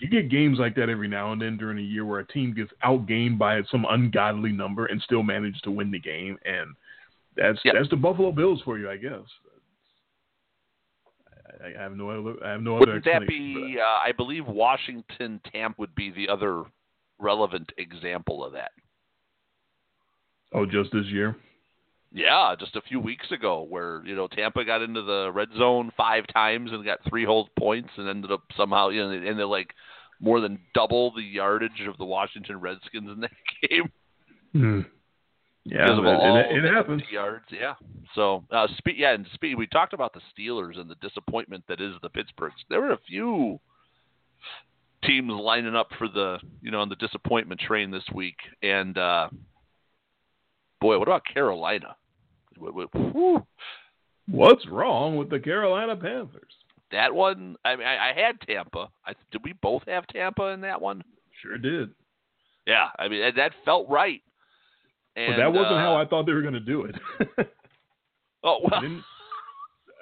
you 0.00 0.08
get 0.08 0.30
games 0.30 0.58
like 0.58 0.74
that 0.76 0.88
every 0.88 1.08
now 1.08 1.32
and 1.32 1.40
then 1.40 1.56
during 1.56 1.78
a 1.78 1.82
year 1.82 2.04
where 2.04 2.20
a 2.20 2.26
team 2.26 2.52
gets 2.54 2.70
outgained 2.84 3.38
by 3.38 3.62
some 3.70 3.86
ungodly 3.88 4.52
number 4.52 4.86
and 4.86 5.00
still 5.02 5.22
manages 5.22 5.60
to 5.62 5.70
win 5.70 5.90
the 5.90 6.00
game, 6.00 6.38
and 6.44 6.74
that's 7.36 7.58
Yep. 7.64 7.74
that's 7.74 7.90
the 7.90 7.96
Buffalo 7.96 8.32
Bills 8.32 8.60
for 8.64 8.78
you, 8.78 8.90
I 8.90 8.96
guess. 8.96 9.22
I, 11.62 11.78
I 11.78 11.82
have 11.82 11.96
no 11.96 12.10
other. 12.10 12.34
I 12.44 12.50
have 12.50 12.62
no 12.62 12.76
other. 12.76 12.86
Wouldn't 12.86 13.04
that 13.04 13.22
explanation 13.22 13.54
for 13.54 13.66
be? 13.66 13.78
Uh, 13.80 13.84
I 13.84 14.12
believe 14.12 14.46
Washington 14.46 15.40
Tampa 15.52 15.80
would 15.80 15.94
be 15.94 16.10
the 16.10 16.28
other 16.28 16.64
relevant 17.18 17.72
example 17.78 18.44
of 18.44 18.52
that. 18.52 18.72
Oh, 20.52 20.66
just 20.66 20.92
this 20.92 21.06
year. 21.06 21.36
Yeah, 22.12 22.54
just 22.58 22.76
a 22.76 22.82
few 22.82 23.00
weeks 23.00 23.30
ago, 23.30 23.66
where 23.68 24.02
you 24.06 24.14
know 24.14 24.28
Tampa 24.28 24.64
got 24.64 24.82
into 24.82 25.02
the 25.02 25.30
red 25.32 25.48
zone 25.58 25.92
five 25.96 26.24
times 26.32 26.70
and 26.72 26.84
got 26.84 27.00
three 27.08 27.24
whole 27.24 27.48
points, 27.58 27.90
and 27.96 28.08
ended 28.08 28.32
up 28.32 28.42
somehow 28.56 28.88
you 28.88 29.02
know 29.02 29.10
and 29.10 29.38
they're 29.38 29.46
like 29.46 29.74
more 30.20 30.40
than 30.40 30.58
double 30.72 31.12
the 31.14 31.22
yardage 31.22 31.86
of 31.86 31.98
the 31.98 32.04
Washington 32.04 32.60
Redskins 32.60 33.10
in 33.10 33.20
that 33.20 33.30
game. 33.68 33.92
Hmm. 34.52 34.80
Yeah, 35.68 35.86
because 35.86 35.98
of 35.98 36.04
it, 36.04 36.08
all 36.08 36.36
it, 36.36 36.64
it 36.64 36.72
happens. 36.72 37.02
yards. 37.10 37.44
Yeah. 37.50 37.74
So, 38.14 38.44
uh, 38.52 38.68
spe- 38.78 38.96
yeah, 38.96 39.14
and 39.14 39.26
speed. 39.34 39.56
We 39.56 39.66
talked 39.66 39.94
about 39.94 40.14
the 40.14 40.20
Steelers 40.32 40.78
and 40.78 40.88
the 40.88 40.94
disappointment 40.96 41.64
that 41.68 41.80
is 41.80 41.94
the 42.02 42.08
Pittsburghs. 42.08 42.52
There 42.70 42.80
were 42.80 42.92
a 42.92 42.98
few 43.08 43.58
teams 45.04 45.32
lining 45.32 45.74
up 45.74 45.88
for 45.98 46.06
the, 46.06 46.38
you 46.62 46.70
know, 46.70 46.80
on 46.80 46.88
the 46.88 46.94
disappointment 46.96 47.60
train 47.60 47.90
this 47.90 48.04
week. 48.14 48.36
And 48.62 48.96
uh, 48.96 49.28
boy, 50.80 50.98
what 50.98 51.08
about 51.08 51.24
Carolina? 51.24 51.96
Wh- 52.60 52.84
wh- 52.84 52.94
whew. 52.94 53.46
What's 54.28 54.66
wrong 54.68 55.16
with 55.16 55.30
the 55.30 55.40
Carolina 55.40 55.96
Panthers? 55.96 56.52
That 56.92 57.12
one, 57.12 57.56
I 57.64 57.74
mean, 57.74 57.86
I, 57.86 58.10
I 58.10 58.12
had 58.14 58.40
Tampa. 58.40 58.88
I, 59.04 59.14
did 59.32 59.42
we 59.42 59.52
both 59.54 59.82
have 59.88 60.06
Tampa 60.06 60.44
in 60.48 60.60
that 60.60 60.80
one? 60.80 61.02
Sure 61.42 61.58
did. 61.58 61.90
Yeah, 62.68 62.88
I 62.98 63.08
mean 63.08 63.34
that 63.36 63.52
felt 63.64 63.88
right. 63.88 64.22
And, 65.16 65.32
but 65.32 65.36
that 65.38 65.52
wasn't 65.52 65.76
uh, 65.76 65.78
how 65.78 65.96
I 65.96 66.04
thought 66.04 66.26
they 66.26 66.32
were 66.32 66.42
going 66.42 66.54
to 66.54 66.60
do 66.60 66.84
it. 66.84 66.94
Oh 68.44 68.58
I, 68.64 68.68
well, 68.70 68.80
didn't, 68.80 69.04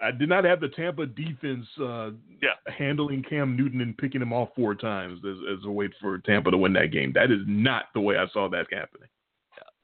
I 0.02 0.10
did 0.10 0.28
not 0.28 0.44
have 0.44 0.60
the 0.60 0.68
Tampa 0.68 1.06
defense 1.06 1.66
uh, 1.80 2.10
Yeah. 2.42 2.50
handling 2.66 3.22
Cam 3.22 3.56
Newton 3.56 3.80
and 3.80 3.96
picking 3.96 4.20
him 4.20 4.34
off 4.34 4.50
four 4.54 4.74
times 4.74 5.20
as, 5.24 5.36
as 5.58 5.64
a 5.64 5.70
way 5.70 5.88
for 5.98 6.18
Tampa 6.18 6.50
to 6.50 6.58
win 6.58 6.74
that 6.74 6.92
game. 6.92 7.12
That 7.14 7.30
is 7.30 7.40
not 7.46 7.84
the 7.94 8.02
way 8.02 8.18
I 8.18 8.26
saw 8.34 8.50
that 8.50 8.66
happening. 8.70 9.08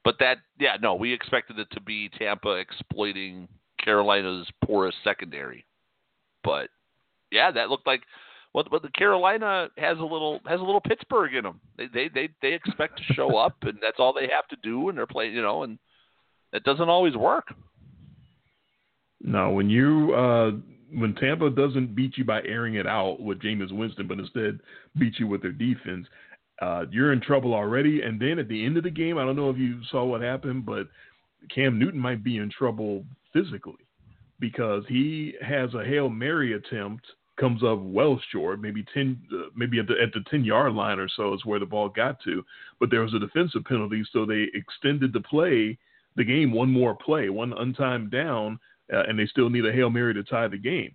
But 0.04 0.16
that, 0.18 0.38
yeah, 0.58 0.76
no, 0.80 0.94
we 0.94 1.12
expected 1.12 1.58
it 1.58 1.68
to 1.72 1.80
be 1.80 2.10
Tampa 2.18 2.50
exploiting 2.52 3.48
Carolina's 3.82 4.46
porous 4.64 4.94
secondary. 5.04 5.64
But 6.44 6.68
yeah, 7.30 7.50
that 7.50 7.70
looked 7.70 7.86
like. 7.86 8.02
Well, 8.52 8.64
but 8.70 8.82
the 8.82 8.90
Carolina 8.90 9.68
has 9.78 9.98
a 9.98 10.02
little 10.02 10.40
has 10.46 10.60
a 10.60 10.64
little 10.64 10.80
Pittsburgh 10.80 11.34
in 11.34 11.44
them. 11.44 11.60
They 11.78 11.86
they 11.86 12.08
they 12.12 12.28
they 12.42 12.52
expect 12.52 12.98
to 12.98 13.14
show 13.14 13.36
up, 13.36 13.54
and 13.62 13.78
that's 13.80 13.98
all 13.98 14.12
they 14.12 14.28
have 14.32 14.48
to 14.48 14.56
do, 14.62 14.88
and 14.88 14.98
they're 14.98 15.06
playing, 15.06 15.34
you 15.34 15.42
know, 15.42 15.62
and 15.62 15.78
that 16.52 16.64
doesn't 16.64 16.88
always 16.88 17.14
work. 17.14 17.46
No, 19.20 19.50
when 19.50 19.70
you 19.70 20.14
uh, 20.14 20.50
when 20.92 21.14
Tampa 21.14 21.50
doesn't 21.50 21.94
beat 21.94 22.16
you 22.16 22.24
by 22.24 22.42
airing 22.42 22.74
it 22.74 22.86
out 22.86 23.20
with 23.20 23.40
Jameis 23.40 23.72
Winston, 23.72 24.08
but 24.08 24.18
instead 24.18 24.58
beat 24.98 25.18
you 25.18 25.28
with 25.28 25.42
their 25.42 25.52
defense, 25.52 26.06
uh, 26.60 26.84
you're 26.90 27.12
in 27.12 27.20
trouble 27.20 27.54
already. 27.54 28.02
And 28.02 28.20
then 28.20 28.38
at 28.38 28.48
the 28.48 28.64
end 28.64 28.76
of 28.76 28.82
the 28.82 28.90
game, 28.90 29.18
I 29.18 29.24
don't 29.24 29.36
know 29.36 29.50
if 29.50 29.58
you 29.58 29.80
saw 29.90 30.04
what 30.04 30.20
happened, 30.22 30.66
but 30.66 30.88
Cam 31.54 31.78
Newton 31.78 32.00
might 32.00 32.24
be 32.24 32.38
in 32.38 32.50
trouble 32.50 33.04
physically 33.32 33.86
because 34.38 34.82
he 34.88 35.34
has 35.42 35.72
a 35.74 35.84
hail 35.84 36.08
mary 36.08 36.54
attempt, 36.54 37.06
comes 37.40 37.62
up 37.64 37.78
well 37.80 38.20
short, 38.30 38.60
maybe 38.60 38.84
ten, 38.92 39.18
uh, 39.32 39.48
maybe 39.56 39.78
at 39.78 39.86
the 39.86 39.94
at 40.00 40.12
the 40.12 40.20
ten 40.30 40.44
yard 40.44 40.74
line 40.74 40.98
or 40.98 41.08
so 41.08 41.32
is 41.34 41.44
where 41.44 41.58
the 41.58 41.66
ball 41.66 41.88
got 41.88 42.20
to, 42.24 42.44
but 42.78 42.90
there 42.90 43.00
was 43.00 43.14
a 43.14 43.18
defensive 43.18 43.64
penalty, 43.64 44.04
so 44.12 44.26
they 44.26 44.46
extended 44.54 45.12
the 45.12 45.20
play, 45.20 45.78
the 46.16 46.24
game 46.24 46.52
one 46.52 46.70
more 46.70 46.94
play, 46.94 47.28
one 47.30 47.52
untimed 47.52 48.10
down 48.10 48.58
uh, 48.92 49.04
and 49.08 49.18
they 49.18 49.26
still 49.26 49.48
need 49.48 49.64
a 49.64 49.72
Hail 49.72 49.88
Mary 49.90 50.12
to 50.14 50.22
tie 50.24 50.48
the 50.48 50.58
game. 50.58 50.94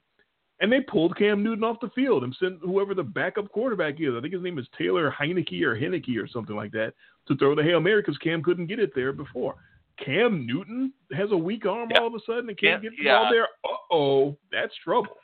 And 0.62 0.72
they 0.72 0.82
pulled 0.82 1.18
Cam 1.18 1.44
Newton 1.44 1.64
off 1.66 1.78
the 1.82 1.90
field 1.90 2.24
and 2.24 2.36
sent 2.40 2.60
whoever 2.62 2.94
the 2.94 3.04
backup 3.04 3.50
quarterback 3.52 3.96
is, 4.00 4.14
I 4.18 4.22
think 4.22 4.34
his 4.34 4.44
name 4.44 4.58
is 4.58 4.68
Taylor 4.78 5.12
Heinicke 5.12 5.62
or 5.64 5.76
Heinicke 5.78 6.22
or 6.22 6.28
something 6.28 6.56
like 6.56 6.72
that, 6.72 6.94
to 7.28 7.36
throw 7.38 7.56
the 7.56 7.64
Hail 7.64 7.80
Mary 7.82 8.02
because 8.02 8.18
Cam 8.20 8.42
couldn't 8.44 8.68
get 8.68 8.80
it 8.80 8.92
there 8.96 9.12
before. 9.12 9.56
Cam 10.04 10.46
Newton 10.46 10.94
has 11.14 11.32
a 11.32 11.38
weak 11.38 11.66
arm 11.66 11.90
Yeah. 11.92 12.00
all 12.02 12.08
of 12.08 12.14
a 12.16 12.20
sudden 12.26 12.50
and 12.50 12.58
can't 12.58 12.84
Yeah, 12.84 12.90
get 12.90 12.98
the 12.98 13.04
yeah. 13.04 13.18
ball 13.18 13.32
there. 13.32 13.48
Uh 13.66 13.78
oh, 13.92 14.38
that's 14.52 14.74
trouble. 14.84 15.16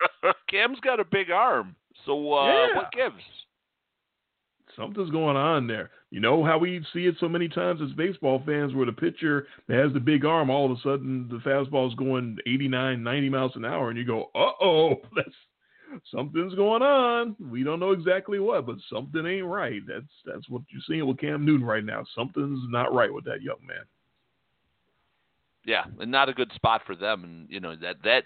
Cam's 0.50 0.80
got 0.80 1.00
a 1.00 1.04
big 1.04 1.30
arm, 1.30 1.74
so 2.06 2.32
uh, 2.32 2.46
Yeah. 2.46 2.76
what 2.76 2.92
gives? 2.92 3.22
Something's 4.76 5.10
going 5.10 5.36
on 5.36 5.66
there. 5.66 5.90
You 6.10 6.20
know 6.20 6.44
how 6.44 6.56
we 6.58 6.84
see 6.92 7.06
it 7.06 7.16
so 7.18 7.28
many 7.28 7.48
times 7.48 7.80
as 7.82 7.92
baseball 7.92 8.42
fans 8.46 8.74
where 8.74 8.86
the 8.86 8.92
pitcher 8.92 9.46
has 9.68 9.92
the 9.92 10.00
big 10.00 10.24
arm, 10.24 10.50
all 10.50 10.70
of 10.70 10.78
a 10.78 10.80
sudden 10.82 11.28
the 11.28 11.38
fastball's 11.38 11.94
going 11.96 12.38
89, 12.46 13.02
90 13.02 13.28
miles 13.28 13.52
an 13.56 13.64
hour, 13.64 13.88
and 13.90 13.98
you 13.98 14.04
go, 14.04 14.30
uh 14.34 14.52
oh, 14.62 14.94
that's 15.16 15.34
something's 16.10 16.54
going 16.54 16.82
on. 16.82 17.34
We 17.40 17.64
don't 17.64 17.80
know 17.80 17.90
exactly 17.92 18.38
what, 18.38 18.66
but 18.66 18.76
something 18.92 19.26
ain't 19.26 19.46
right. 19.46 19.82
That's 19.86 20.06
that's 20.24 20.48
what 20.48 20.62
you're 20.70 20.82
seeing 20.86 21.06
with 21.06 21.18
Cam 21.18 21.44
Newton 21.44 21.66
right 21.66 21.84
now. 21.84 22.04
Something's 22.14 22.60
not 22.68 22.94
right 22.94 23.12
with 23.12 23.24
that 23.24 23.42
young 23.42 23.58
man. 23.66 23.84
Yeah, 25.64 25.84
and 25.98 26.10
not 26.10 26.28
a 26.28 26.34
good 26.34 26.52
spot 26.54 26.82
for 26.86 26.94
them. 26.94 27.24
And 27.24 27.46
you 27.50 27.60
know 27.60 27.74
that 27.76 27.96
that 28.04 28.24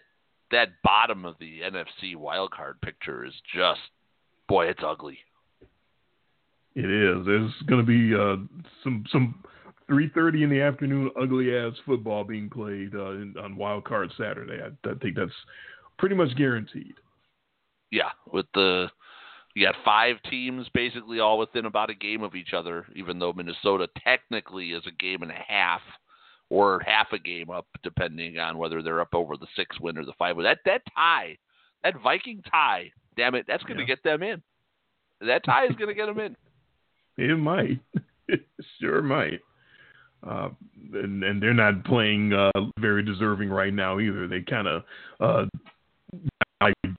that 0.53 0.69
bottom 0.83 1.25
of 1.25 1.35
the 1.41 1.61
NFC 1.61 2.15
wildcard 2.17 2.81
picture 2.83 3.25
is 3.25 3.35
just, 3.55 3.81
boy, 4.49 4.67
it's 4.67 4.83
ugly. 4.87 5.19
It 6.75 6.91
is. 6.91 7.27
There's 7.27 7.53
going 7.67 7.85
to 7.85 7.87
be 7.87 8.15
uh, 8.15 8.37
some 8.83 9.05
some 9.13 9.43
3:30 9.91 10.45
in 10.45 10.51
the 10.51 10.63
afternoon 10.63 11.11
ugly 11.21 11.55
ass 11.55 11.75
football 11.85 12.25
being 12.25 12.49
played 12.49 12.95
uh, 12.95 13.11
in, 13.11 13.35
on 13.43 13.57
Wild 13.57 13.85
Card 13.85 14.11
Saturday. 14.17 14.59
I, 14.63 14.89
I 14.89 14.95
think 14.95 15.17
that's 15.17 15.33
pretty 15.99 16.15
much 16.15 16.35
guaranteed. 16.37 16.95
Yeah, 17.91 18.11
with 18.33 18.47
the 18.55 18.89
you 19.55 19.67
got 19.67 19.75
five 19.85 20.17
teams 20.31 20.67
basically 20.73 21.21
all 21.21 21.39
within 21.39 21.67
about 21.67 21.91
a 21.91 21.95
game 21.95 22.23
of 22.23 22.35
each 22.35 22.55
other, 22.55 22.87
even 22.97 23.19
though 23.19 23.35
Minnesota 23.35 23.87
technically 24.03 24.71
is 24.71 24.83
a 24.87 25.03
game 25.03 25.21
and 25.23 25.31
a 25.31 25.45
half 25.47 25.83
or 26.53 26.81
half 26.85 27.07
a 27.13 27.19
game 27.19 27.49
up, 27.49 27.67
depending 27.83 28.39
on 28.39 28.59
whether 28.59 28.83
they're 28.83 29.01
up 29.01 29.15
over 29.15 29.39
the 29.39 29.47
six 29.57 29.81
win 29.81 29.97
or 29.97 30.05
the 30.05 30.13
five 30.19 30.37
win. 30.37 30.45
That 30.45 30.59
that 30.67 30.83
tie, 30.95 31.39
that 31.83 31.95
Viking 32.03 32.43
tie, 32.51 32.93
damn 33.17 33.35
it, 33.35 33.47
that's 33.49 33.63
going 33.63 33.79
to 33.79 33.83
Yeah. 33.85 33.87
get 33.87 34.03
them 34.05 34.23
in. 34.23 34.43
That 35.23 35.45
tie 35.45 35.65
is 35.65 35.75
going 35.77 35.89
to 35.89 35.95
get 35.95 36.07
them 36.07 36.21
in. 36.21 36.37
It 37.19 37.39
might. 37.39 37.79
it 38.29 38.41
sure 38.81 39.03
might. 39.03 39.41
Uh, 40.27 40.49
and, 40.95 41.23
and 41.23 41.43
they're 41.43 41.53
not 41.53 41.85
playing 41.85 42.33
uh, 42.33 42.51
very 42.81 43.03
deserving 43.03 43.51
right 43.51 43.73
now 43.75 43.99
either. 43.99 44.27
They 44.27 44.41
kind 44.41 44.67
of 44.67 44.83
uh, 45.21 45.45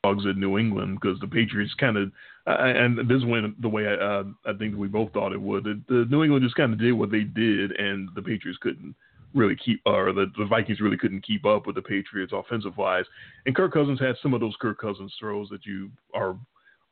dogs 0.04 0.26
at 0.28 0.38
New 0.38 0.58
England 0.60 1.00
because 1.02 1.20
the 1.20 1.28
Patriots 1.28 1.74
kind 1.80 1.98
of 1.98 2.12
uh, 2.46 2.58
and 2.60 2.98
this 3.10 3.24
went 3.26 3.60
the 3.62 3.70
way 3.70 3.88
I, 3.88 3.94
uh, 3.94 4.24
I 4.46 4.54
think 4.54 4.76
we 4.76 4.88
both 4.88 5.12
thought 5.14 5.32
it 5.34 5.42
would. 5.42 5.64
The, 5.64 5.82
the 5.88 6.06
New 6.10 6.24
England 6.24 6.44
just 6.44 6.56
kind 6.56 6.74
of 6.74 6.80
did 6.80 6.92
what 6.94 7.10
they 7.10 7.22
did, 7.22 7.72
and 7.72 8.10
the 8.16 8.22
Patriots 8.22 8.60
couldn't 8.62 8.94
really 9.34 9.56
keep, 9.56 9.82
or 9.86 10.14
the, 10.14 10.32
the 10.38 10.46
Vikings 10.46 10.82
really 10.82 10.98
couldn't 10.98 11.26
keep 11.26 11.46
up 11.46 11.66
with 11.66 11.76
the 11.76 11.82
Patriots 11.82 12.34
offensive 12.36 12.78
wise. 12.78 13.06
And 13.46 13.56
Kirk 13.56 13.74
Cousins 13.74 14.00
had 14.00 14.16
some 14.22 14.34
of 14.34 14.42
those 14.42 14.56
Kirk 14.62 14.80
Cousins 14.80 15.14
throws 15.20 15.50
that 15.50 15.66
you 15.66 15.90
are 16.14 16.36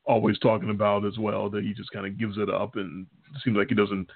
always 0.05 0.39
talking 0.39 0.69
about 0.69 1.05
as 1.05 1.17
well. 1.17 1.49
That 1.49 1.63
he 1.63 1.73
just 1.73 1.91
kind 1.91 2.05
of 2.05 2.17
gives 2.17 2.37
it 2.37 2.49
up 2.49 2.75
and 2.75 3.05
seems 3.43 3.57
like 3.57 3.69
he 3.69 3.75
doesn't 3.75 4.09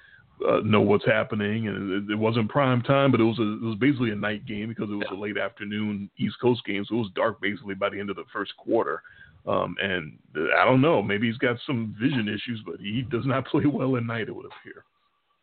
uh, 0.47 0.59
know 0.63 0.81
what's 0.81 1.05
happening. 1.05 1.67
And 1.67 2.09
it, 2.09 2.13
it 2.13 2.19
wasn't 2.19 2.49
prime 2.49 2.81
time, 2.81 3.11
but 3.11 3.21
it 3.21 3.25
was 3.25 3.39
a, 3.39 3.53
it 3.53 3.61
was 3.61 3.77
basically 3.79 4.11
a 4.11 4.15
night 4.15 4.45
game 4.45 4.69
because 4.69 4.89
it 4.89 4.95
was 4.95 5.07
a 5.11 5.15
late 5.15 5.37
afternoon 5.37 6.09
East 6.17 6.35
Coast 6.41 6.61
game, 6.65 6.83
so 6.85 6.95
it 6.95 6.99
was 6.99 7.11
dark 7.15 7.41
basically 7.41 7.75
by 7.75 7.89
the 7.89 7.99
end 7.99 8.09
of 8.09 8.15
the 8.15 8.25
first 8.33 8.55
quarter. 8.57 9.01
Um, 9.47 9.75
and 9.79 10.17
I 10.59 10.65
don't 10.65 10.81
know, 10.81 11.03
maybe 11.03 11.27
he's 11.27 11.37
got 11.37 11.57
some 11.67 11.95
vision 12.01 12.27
issues, 12.27 12.61
but 12.65 12.79
he 12.79 13.03
does 13.03 13.25
not 13.25 13.45
play 13.51 13.65
well 13.65 13.95
at 13.95 14.03
night. 14.03 14.27
It 14.27 14.35
would 14.35 14.47
appear. 14.47 14.83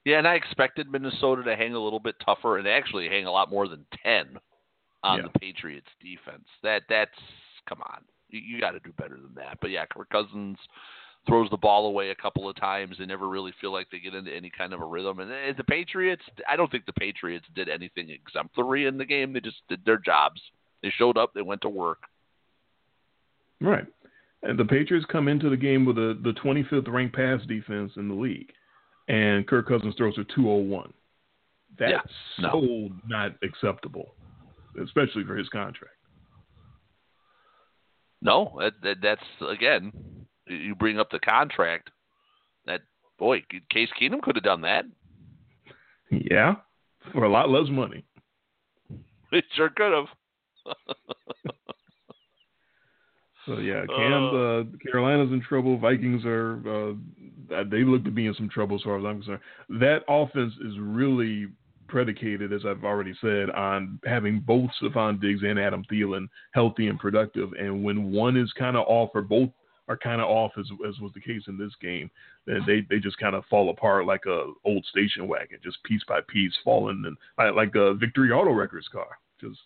Yeah, 0.04 0.18
and 0.18 0.26
I 0.26 0.34
expected 0.34 0.90
Minnesota 0.90 1.42
to 1.44 1.54
hang 1.56 1.74
a 1.74 1.78
little 1.78 2.00
bit 2.00 2.16
tougher 2.24 2.58
and 2.58 2.66
actually 2.66 3.08
hang 3.08 3.26
a 3.26 3.30
lot 3.30 3.50
more 3.50 3.68
than 3.68 3.84
ten. 4.02 4.38
on 5.04 5.18
Yeah. 5.18 5.24
the 5.32 5.38
Patriots 5.40 5.88
defense. 6.00 6.46
That 6.62 6.82
that's 6.88 7.10
come 7.68 7.82
on. 7.82 8.02
You, 8.30 8.40
you 8.40 8.60
got 8.60 8.70
to 8.72 8.80
do 8.80 8.92
better 8.98 9.16
than 9.16 9.34
that. 9.36 9.58
But 9.60 9.70
yeah, 9.70 9.84
Kirk 9.86 10.08
Cousins 10.10 10.56
throws 11.26 11.50
the 11.50 11.56
ball 11.56 11.86
away 11.86 12.10
a 12.10 12.14
couple 12.16 12.48
of 12.48 12.56
times. 12.56 12.96
They 12.98 13.06
never 13.06 13.28
really 13.28 13.52
feel 13.60 13.72
like 13.72 13.88
they 13.90 13.98
get 14.00 14.14
into 14.14 14.34
any 14.34 14.50
kind 14.50 14.72
of 14.72 14.80
a 14.80 14.84
rhythm. 14.84 15.20
And 15.20 15.56
the 15.56 15.64
Patriots, 15.64 16.22
I 16.48 16.56
don't 16.56 16.70
think 16.70 16.86
the 16.86 16.92
Patriots 16.92 17.46
did 17.54 17.68
anything 17.68 18.10
exemplary 18.10 18.86
in 18.86 18.96
the 18.98 19.04
game. 19.04 19.32
They 19.32 19.40
just 19.40 19.62
did 19.68 19.84
their 19.84 19.98
jobs. 19.98 20.40
They 20.82 20.90
showed 20.90 21.16
up. 21.18 21.32
They 21.34 21.42
went 21.42 21.62
to 21.62 21.68
work. 21.68 22.02
Right. 23.60 23.86
And 24.42 24.58
the 24.58 24.64
Patriots 24.64 25.06
come 25.10 25.28
into 25.28 25.48
the 25.48 25.56
game 25.56 25.84
with 25.84 25.98
a, 25.98 26.18
the 26.22 26.32
25th 26.44 26.88
ranked 26.88 27.14
pass 27.14 27.40
defense 27.46 27.92
in 27.96 28.08
the 28.08 28.14
league, 28.14 28.50
and 29.12 29.46
Kirk 29.46 29.68
Cousins 29.68 29.94
throws 29.96 30.16
a 30.16 30.24
201. 30.34 30.92
That's 31.78 31.92
Yeah, 31.92 32.00
no. 32.38 32.50
so 32.50 32.88
not 33.06 33.32
acceptable, 33.42 34.14
especially 34.82 35.24
for 35.24 35.36
his 35.36 35.48
contract. 35.50 35.94
No, 38.22 38.56
that, 38.58 38.72
that 38.82 38.96
that's 39.02 39.50
again. 39.50 39.92
You 40.46 40.74
bring 40.74 40.98
up 40.98 41.10
the 41.10 41.18
contract. 41.18 41.90
That 42.66 42.80
boy, 43.18 43.42
Case 43.70 43.90
Keenum 44.00 44.22
could 44.22 44.36
have 44.36 44.44
done 44.44 44.62
that. 44.62 44.84
Yeah, 46.10 46.56
for 47.12 47.24
a 47.24 47.30
lot 47.30 47.50
less 47.50 47.68
money. 47.70 48.04
It 49.34 49.44
sure 49.56 49.70
could 49.70 49.92
have. 49.94 50.08
So 53.46 53.58
yeah, 53.58 53.84
Cam, 53.86 54.12
Uh. 54.12 54.28
uh, 54.60 54.64
Carolina's 54.90 55.32
in 55.32 55.40
trouble. 55.42 55.76
Vikings 55.78 56.24
are 56.24 56.58
uh, 56.68 57.64
they 57.64 57.84
look 57.84 58.04
to 58.04 58.10
be 58.10 58.26
in 58.26 58.34
some 58.34 58.48
trouble 58.48 58.76
as 58.76 58.82
far 58.82 58.98
as 58.98 59.04
I'm 59.04 59.16
concerned. 59.20 59.40
That 59.80 60.04
offense 60.08 60.54
is 60.64 60.78
really 60.78 61.48
predicated, 61.88 62.52
as 62.52 62.64
I've 62.64 62.84
already 62.84 63.14
said, 63.20 63.50
on 63.50 63.98
having 64.06 64.40
both 64.40 64.70
Stefon 64.80 65.20
Diggs 65.20 65.42
and 65.42 65.58
Adam 65.58 65.84
Thielen 65.92 66.28
healthy 66.52 66.86
and 66.88 66.98
productive. 66.98 67.52
And 67.58 67.84
when 67.84 68.12
one 68.12 68.36
is 68.36 68.50
kind 68.54 68.76
of 68.76 68.86
off, 68.86 69.10
or 69.14 69.20
both 69.22 69.50
are 69.88 69.96
kind 69.98 70.20
of 70.22 70.28
off, 70.28 70.52
as 70.56 70.66
as 70.88 70.98
was 71.00 71.12
the 71.12 71.20
case 71.20 71.42
in 71.48 71.58
this 71.58 71.74
game, 71.82 72.10
then 72.46 72.60
they 72.66 72.82
they 72.88 72.98
just 73.00 73.18
kind 73.18 73.34
of 73.34 73.44
fall 73.46 73.68
apart 73.70 74.06
like 74.06 74.24
a 74.26 74.52
old 74.64 74.84
station 74.86 75.26
wagon, 75.26 75.58
just 75.62 75.82
piece 75.84 76.02
by 76.08 76.20
piece 76.28 76.56
falling, 76.64 77.02
and 77.06 77.16
like- 77.36 77.54
like 77.56 77.74
a 77.74 77.92
Victory 77.94 78.30
Auto 78.30 78.52
Records 78.52 78.88
car, 78.88 79.18
just 79.40 79.58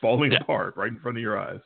falling 0.00 0.32
Yeah. 0.32 0.38
apart 0.40 0.76
right 0.76 0.92
in 0.92 0.98
front 1.00 1.18
of 1.18 1.22
your 1.22 1.36
eyes. 1.38 1.60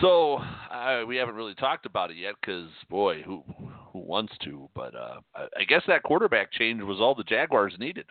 So 0.00 0.36
uh, 0.36 1.04
we 1.06 1.16
haven't 1.16 1.36
really 1.36 1.54
talked 1.54 1.86
about 1.86 2.10
it 2.10 2.16
yet 2.16 2.34
because 2.40 2.68
boy, 2.90 3.22
who 3.22 3.42
who 3.92 4.00
wants 4.00 4.32
to? 4.44 4.68
But 4.74 4.94
uh, 4.94 5.20
I, 5.34 5.64
guess 5.64 5.82
that 5.88 6.02
quarterback 6.02 6.52
change 6.52 6.82
was 6.82 6.98
all 7.00 7.14
the 7.14 7.24
Jaguars 7.24 7.74
needed. 7.78 8.06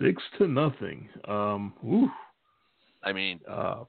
Six 0.00 0.22
to 0.38 0.48
nothing. 0.48 1.08
Um, 1.28 1.74
whew, 1.80 2.10
I 3.04 3.12
mean, 3.12 3.40
uh, 3.48 3.84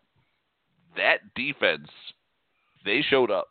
that 0.96 1.18
defense, 1.36 1.90
they 2.86 3.04
showed 3.10 3.32
up. 3.32 3.48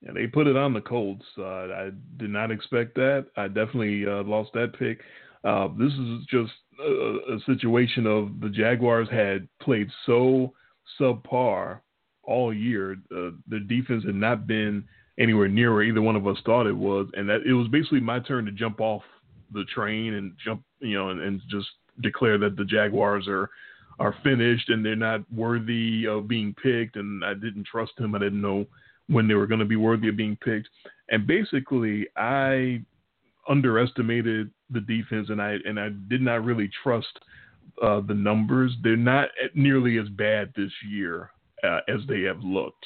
yeah, 0.00 0.12
they 0.12 0.26
put 0.26 0.46
it 0.46 0.56
on 0.56 0.72
the 0.72 0.80
Colts. 0.80 1.24
Uh, 1.36 1.44
I 1.44 1.90
did 2.16 2.30
not 2.30 2.50
expect 2.50 2.94
that. 2.94 3.26
I 3.36 3.48
definitely 3.48 4.06
uh, 4.06 4.22
lost 4.22 4.52
that 4.54 4.78
pick. 4.78 5.00
Uh, 5.44 5.68
this 5.78 5.92
is 5.92 6.24
just 6.30 6.52
a, 6.80 7.34
a 7.34 7.38
situation 7.46 8.06
of 8.06 8.40
the 8.40 8.48
Jaguars 8.48 9.08
had 9.10 9.46
played 9.60 9.88
so 10.06 10.52
subpar 10.98 11.80
all 12.22 12.52
year. 12.52 12.96
Uh, 13.14 13.30
the 13.48 13.60
defense 13.68 14.04
had 14.04 14.14
not 14.14 14.46
been 14.46 14.84
anywhere 15.18 15.48
near 15.48 15.72
where 15.72 15.82
either 15.82 16.02
one 16.02 16.16
of 16.16 16.26
us 16.26 16.38
thought 16.44 16.66
it 16.66 16.76
was, 16.76 17.06
and 17.14 17.28
that 17.28 17.42
it 17.46 17.52
was 17.52 17.68
basically 17.68 18.00
my 18.00 18.18
turn 18.18 18.44
to 18.46 18.52
jump 18.52 18.80
off 18.80 19.02
the 19.52 19.64
train 19.64 20.14
and 20.14 20.32
jump, 20.42 20.62
you 20.80 20.94
know, 20.94 21.10
and, 21.10 21.20
and 21.20 21.40
just 21.48 21.68
declare 22.00 22.38
that 22.38 22.56
the 22.56 22.64
Jaguars 22.64 23.28
are 23.28 23.50
are 24.00 24.16
finished 24.24 24.70
and 24.70 24.84
they're 24.84 24.96
not 24.96 25.20
worthy 25.32 26.06
of 26.06 26.26
being 26.26 26.52
picked. 26.60 26.96
And 26.96 27.24
I 27.24 27.34
didn't 27.34 27.66
trust 27.66 27.92
them. 27.96 28.14
I 28.14 28.18
didn't 28.18 28.42
know 28.42 28.66
when 29.08 29.28
they 29.28 29.34
were 29.34 29.46
going 29.46 29.60
to 29.60 29.66
be 29.66 29.76
worthy 29.76 30.08
of 30.08 30.16
being 30.16 30.36
picked. 30.42 30.68
And 31.10 31.26
basically, 31.26 32.08
I 32.16 32.82
underestimated 33.48 34.50
the 34.70 34.80
defense, 34.80 35.28
and 35.30 35.40
I 35.40 35.56
and 35.64 35.78
I 35.78 35.90
did 36.08 36.22
not 36.22 36.44
really 36.44 36.70
trust 36.82 37.18
uh, 37.82 38.00
the 38.00 38.14
numbers. 38.14 38.72
They're 38.82 38.96
not 38.96 39.28
nearly 39.54 39.98
as 39.98 40.08
bad 40.08 40.52
this 40.56 40.72
year 40.88 41.30
uh, 41.62 41.80
as 41.88 42.00
they 42.08 42.22
have 42.22 42.40
looked. 42.42 42.84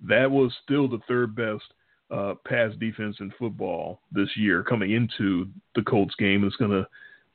That 0.00 0.30
was 0.30 0.52
still 0.62 0.88
the 0.88 1.00
third 1.08 1.34
best 1.34 1.64
uh, 2.10 2.34
pass 2.46 2.72
defense 2.78 3.16
in 3.20 3.32
football 3.38 4.00
this 4.12 4.28
year 4.36 4.62
coming 4.62 4.92
into 4.92 5.48
the 5.74 5.82
Colts 5.82 6.14
game. 6.18 6.44
It's 6.44 6.56
going 6.56 6.70
to 6.70 6.86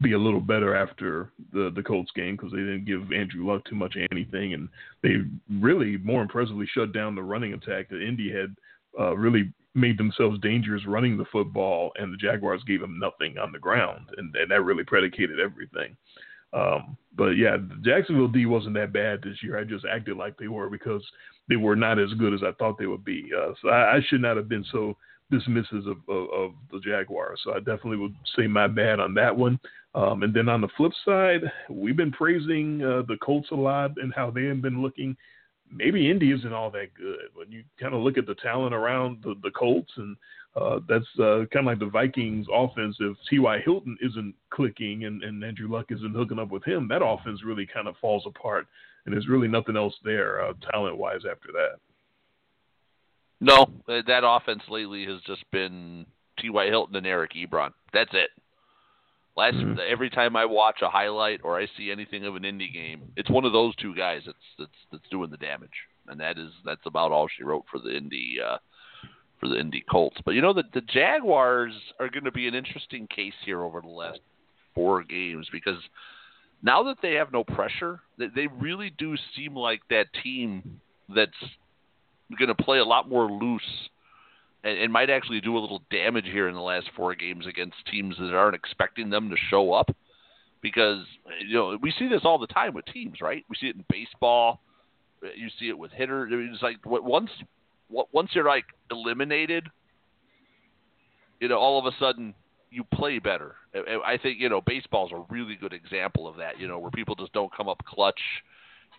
be 0.02 0.14
a 0.14 0.18
little 0.20 0.40
better 0.40 0.76
after 0.76 1.32
the 1.52 1.72
the 1.76 1.84
Colts 1.84 2.12
game 2.16 2.36
because 2.36 2.52
they 2.52 2.60
didn't 2.60 2.86
give 2.86 3.12
Andrew 3.12 3.46
Luck 3.46 3.64
too 3.66 3.76
much 3.76 3.98
anything, 4.12 4.54
and 4.54 4.70
they 5.04 5.18
really 5.60 5.98
more 5.98 6.22
impressively 6.22 6.68
shut 6.74 6.94
down 6.94 7.16
the 7.16 7.24
running 7.24 7.54
attack 7.54 7.90
that 7.90 8.06
Indy 8.06 8.32
had 8.32 8.56
uh, 8.98 9.16
really 9.16 9.52
made 9.76 9.98
themselves 9.98 10.40
dangerous 10.40 10.86
running 10.86 11.18
the 11.18 11.26
football, 11.32 11.92
and 11.98 12.14
the 12.14 12.18
Jaguars 12.18 12.64
gave 12.66 12.82
them 12.82 13.00
nothing 13.00 13.38
on 13.38 13.52
the 13.52 13.60
ground, 13.60 14.10
and, 14.18 14.36
and 14.36 14.52
that 14.52 14.64
really 14.64 14.84
predicated 14.84 15.40
everything. 15.40 15.96
Um, 16.52 16.98
but 17.16 17.32
yeah, 17.32 17.58
the 17.58 17.80
Jacksonville 17.84 18.28
D 18.28 18.46
wasn't 18.46 18.74
that 18.76 18.94
bad 18.94 19.22
this 19.22 19.44
year. 19.44 19.60
I 19.60 19.64
just 19.64 19.86
acted 19.86 20.18
like 20.18 20.38
they 20.38 20.48
were 20.48 20.70
because 20.70 21.04
they 21.48 21.58
were 21.58 21.76
not 21.76 22.00
as 22.00 22.12
good 22.14 22.34
as 22.34 22.42
I 22.44 22.52
thought 22.54 22.80
they 22.80 22.88
would 22.88 23.06
be. 23.06 23.30
Uh, 23.38 23.54
so 23.62 23.70
I, 23.70 23.98
I 23.98 24.00
should 24.08 24.22
not 24.22 24.38
have 24.38 24.50
been 24.50 24.66
so 24.72 24.96
dismissive 25.32 25.86
of, 25.86 25.98
of, 26.08 26.30
of 26.34 26.52
the 26.72 26.80
Jaguars. 26.84 27.42
So 27.44 27.54
I 27.54 27.60
definitely 27.60 27.98
would 27.98 28.16
say 28.36 28.48
my 28.48 28.68
bad 28.68 29.00
on 29.00 29.14
that 29.16 29.36
one. 29.36 29.60
Um, 29.96 30.24
and 30.24 30.34
then 30.34 30.50
on 30.50 30.62
the 30.62 30.70
flip 30.78 30.92
side, 31.06 31.42
we've 31.70 31.98
been 31.98 32.12
praising 32.12 32.84
uh, 32.84 33.04
the 33.08 33.18
Colts 33.24 33.50
a 33.52 33.56
lot 33.56 33.92
and 33.98 34.14
how 34.14 34.32
they 34.32 34.46
have 34.46 34.62
been 34.62 34.82
looking. 34.82 35.16
Maybe 35.72 36.10
Indy 36.10 36.32
isn't 36.32 36.54
all 36.54 36.72
that 36.72 36.94
good. 36.96 37.30
When 37.34 37.52
you 37.52 37.64
kind 37.80 37.94
of 37.94 38.02
look 38.02 38.18
at 38.18 38.26
the 38.26 38.36
talent 38.36 38.74
around 38.74 39.20
the, 39.24 39.36
the 39.44 39.52
Colts, 39.52 39.92
and 39.98 40.18
uh, 40.56 40.80
that's 40.88 41.06
uh, 41.20 41.46
kind 41.54 41.58
of 41.58 41.66
like 41.66 41.80
the 41.80 41.90
Vikings 41.90 42.48
offense. 42.54 42.98
If 43.00 43.18
T.Y. 43.30 43.60
Hilton 43.64 43.98
isn't 44.02 44.34
clicking 44.50 45.06
and, 45.06 45.24
and 45.24 45.44
Andrew 45.44 45.72
Luck 45.72 45.88
isn't 45.90 46.16
hooking 46.16 46.40
up 46.40 46.50
with 46.50 46.64
him, 46.64 46.88
that 46.90 47.06
offense 47.06 47.44
really 47.44 47.68
kind 47.72 47.88
of 47.88 47.96
falls 48.02 48.24
apart. 48.26 48.68
And 49.06 49.14
there's 49.14 49.30
really 49.30 49.48
nothing 49.48 49.78
else 49.78 49.96
there 50.04 50.44
uh, 50.44 50.54
talent 50.72 50.98
wise 50.98 51.22
after 51.30 51.50
that. 51.54 51.78
No, 53.42 53.64
uh, 53.88 54.02
that 54.08 54.24
offense 54.26 54.64
lately 54.70 55.06
has 55.06 55.22
just 55.26 55.50
been 55.52 56.06
T.Y. 56.40 56.66
Hilton 56.68 56.96
and 56.96 57.08
Eric 57.08 57.32
Ebron. 57.34 57.72
That's 57.94 58.12
it. 58.14 58.32
Last 59.40 59.56
Mhm. 59.56 59.80
every 59.80 60.10
time 60.10 60.36
I 60.36 60.44
watch 60.44 60.82
a 60.82 60.90
highlight 60.90 61.40
or 61.46 61.58
I 61.58 61.66
see 61.78 61.92
anything 61.92 62.26
of 62.26 62.36
an 62.36 62.44
Indy 62.44 62.68
game, 62.68 63.14
it's 63.16 63.30
one 63.30 63.46
of 63.46 63.54
those 63.54 63.74
two 63.78 63.96
guys 63.96 64.24
that's 64.26 64.38
that's 64.58 64.86
that's 64.92 65.08
doing 65.10 65.30
the 65.30 65.38
damage, 65.38 65.88
and 66.08 66.20
that 66.20 66.38
is 66.38 66.52
that's 66.66 66.86
about 66.86 67.14
all 67.14 67.30
she 67.30 67.46
wrote 67.46 67.64
for 67.72 67.80
the 67.80 67.96
Indy 67.96 68.42
uh, 68.42 68.58
for 69.40 69.48
the 69.48 69.58
Indy 69.58 69.80
Colts. 69.90 70.20
But 70.26 70.36
you 70.36 70.42
know 70.42 70.52
the 70.52 70.66
the 70.74 70.82
Jaguars 70.82 71.74
are 72.02 72.10
going 72.10 72.26
to 72.26 72.34
be 72.34 72.50
an 72.50 72.54
interesting 72.54 73.08
case 73.08 73.34
here 73.46 73.64
over 73.64 73.80
the 73.80 73.88
last 73.88 74.20
four 74.76 75.04
games 75.04 75.48
because 75.54 75.82
now 76.62 76.84
that 76.84 76.98
they 77.02 77.14
have 77.14 77.32
no 77.32 77.46
pressure, 77.46 78.02
they, 78.18 78.28
they 78.28 78.48
really 78.48 78.90
do 78.90 79.16
seem 79.38 79.56
like 79.56 79.80
that 79.90 80.08
team 80.22 80.82
that's 81.08 81.32
going 82.38 82.54
to 82.54 82.64
play 82.64 82.80
a 82.80 82.86
lot 82.86 83.08
more 83.08 83.32
loose 83.32 83.90
and, 84.64 84.78
and 84.78 84.94
might 84.94 85.10
actually 85.10 85.42
do 85.42 85.58
a 85.58 85.60
little 85.60 85.82
damage 85.90 86.26
here 86.26 86.48
in 86.48 86.56
the 86.56 86.62
last 86.62 86.88
four 86.96 87.16
games 87.16 87.46
against 87.48 87.76
teams 87.92 88.16
that 88.20 88.34
aren't 88.34 88.56
expecting 88.56 89.10
them 89.10 89.30
to 89.30 89.36
show 89.50 89.74
up. 89.74 89.96
Because 90.62 91.06
you 91.48 91.56
know 91.56 91.78
we 91.82 91.94
see 91.98 92.10
this 92.10 92.22
all 92.26 92.38
the 92.38 92.48
time 92.48 92.74
with 92.74 92.86
teams, 92.86 93.22
right? 93.22 93.46
We 93.50 93.56
see 93.60 93.68
it 93.68 93.78
in 93.78 93.86
baseball. 93.90 94.60
You 95.22 95.48
see 95.58 95.70
it 95.70 95.78
with 95.78 95.92
hitters. 95.92 96.32
It's 96.34 96.62
like 96.62 96.78
once 96.86 97.30
once 97.90 98.32
you're 98.34 98.46
like 98.46 98.66
eliminated, 98.92 99.68
you 101.40 101.48
know, 101.48 101.58
all 101.58 101.80
of 101.80 101.86
a 101.86 101.96
sudden 101.98 102.34
you 102.72 102.84
play 102.84 103.20
better. 103.20 103.56
I- 103.74 104.18
think 104.22 104.40
you 104.40 104.50
know 104.50 104.60
baseball's 104.60 105.14
a 105.14 105.24
really 105.30 105.56
good 105.56 105.72
example 105.72 106.28
of 106.28 106.36
that. 106.38 106.60
You 106.60 106.68
know, 106.68 106.78
where 106.80 106.92
people 106.92 107.16
just 107.16 107.32
don't 107.32 107.54
come 107.56 107.70
up 107.70 107.82
clutch 107.86 108.20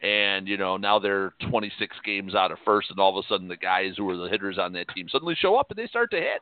and 0.02 0.48
you 0.48 0.56
know 0.56 0.76
now 0.76 0.98
they're 0.98 1.32
26 1.50 1.96
games 2.04 2.34
out 2.34 2.50
of 2.50 2.58
first, 2.64 2.90
and 2.90 2.98
all 2.98 3.16
of 3.16 3.24
a 3.24 3.28
sudden 3.28 3.48
the 3.48 3.56
guys 3.56 3.94
who 3.96 4.08
are 4.08 4.16
the 4.16 4.28
hitters 4.28 4.58
on 4.58 4.72
that 4.72 4.88
team 4.94 5.08
suddenly 5.10 5.34
show 5.38 5.56
up 5.56 5.70
and 5.70 5.78
they 5.78 5.86
start 5.86 6.10
to 6.10 6.16
hit. 6.16 6.40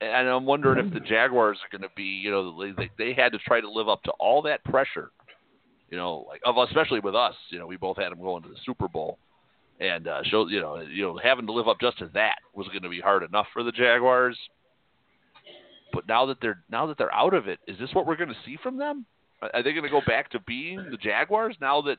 And 0.00 0.28
I'm 0.28 0.44
wondering 0.44 0.84
if 0.84 0.92
the 0.92 1.00
Jaguars 1.00 1.58
are 1.62 1.78
going 1.78 1.88
to 1.88 1.94
be, 1.96 2.02
you 2.02 2.30
know, 2.30 2.74
they 2.74 2.90
they 2.98 3.14
had 3.14 3.32
to 3.32 3.38
try 3.38 3.60
to 3.60 3.70
live 3.70 3.88
up 3.88 4.02
to 4.02 4.10
all 4.12 4.42
that 4.42 4.62
pressure, 4.64 5.10
you 5.90 5.96
know, 5.96 6.26
like 6.28 6.40
of 6.44 6.56
especially 6.58 7.00
with 7.00 7.14
us, 7.14 7.34
you 7.50 7.58
know, 7.58 7.66
we 7.66 7.76
both 7.76 7.96
had 7.96 8.10
them 8.10 8.20
going 8.20 8.42
to 8.42 8.48
the 8.48 8.56
Super 8.66 8.88
Bowl, 8.88 9.18
and 9.80 10.06
uh, 10.06 10.22
show, 10.24 10.46
you 10.48 10.60
know, 10.60 10.80
you 10.80 11.02
know, 11.02 11.18
having 11.22 11.46
to 11.46 11.52
live 11.52 11.68
up 11.68 11.80
just 11.80 11.98
to 11.98 12.10
that 12.14 12.36
was 12.54 12.66
going 12.68 12.82
to 12.82 12.88
be 12.88 13.00
hard 13.00 13.22
enough 13.22 13.46
for 13.52 13.62
the 13.62 13.72
Jaguars. 13.72 14.36
But 15.92 16.08
now 16.08 16.26
that 16.26 16.38
they're 16.42 16.62
now 16.70 16.86
that 16.86 16.98
they're 16.98 17.14
out 17.14 17.32
of 17.32 17.48
it, 17.48 17.60
is 17.66 17.78
this 17.78 17.94
what 17.94 18.04
we're 18.04 18.16
going 18.16 18.28
to 18.28 18.36
see 18.44 18.58
from 18.62 18.76
them? 18.76 19.06
Are 19.40 19.62
they 19.62 19.72
going 19.72 19.84
to 19.84 19.90
go 19.90 20.00
back 20.06 20.30
to 20.30 20.40
being 20.40 20.84
the 20.90 20.96
Jaguars 20.96 21.56
now 21.60 21.82
that 21.82 21.98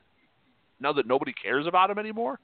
now 0.80 0.92
that 0.92 1.06
nobody 1.06 1.32
cares 1.32 1.66
about 1.66 1.90
him 1.90 1.98
anymore? 1.98 2.38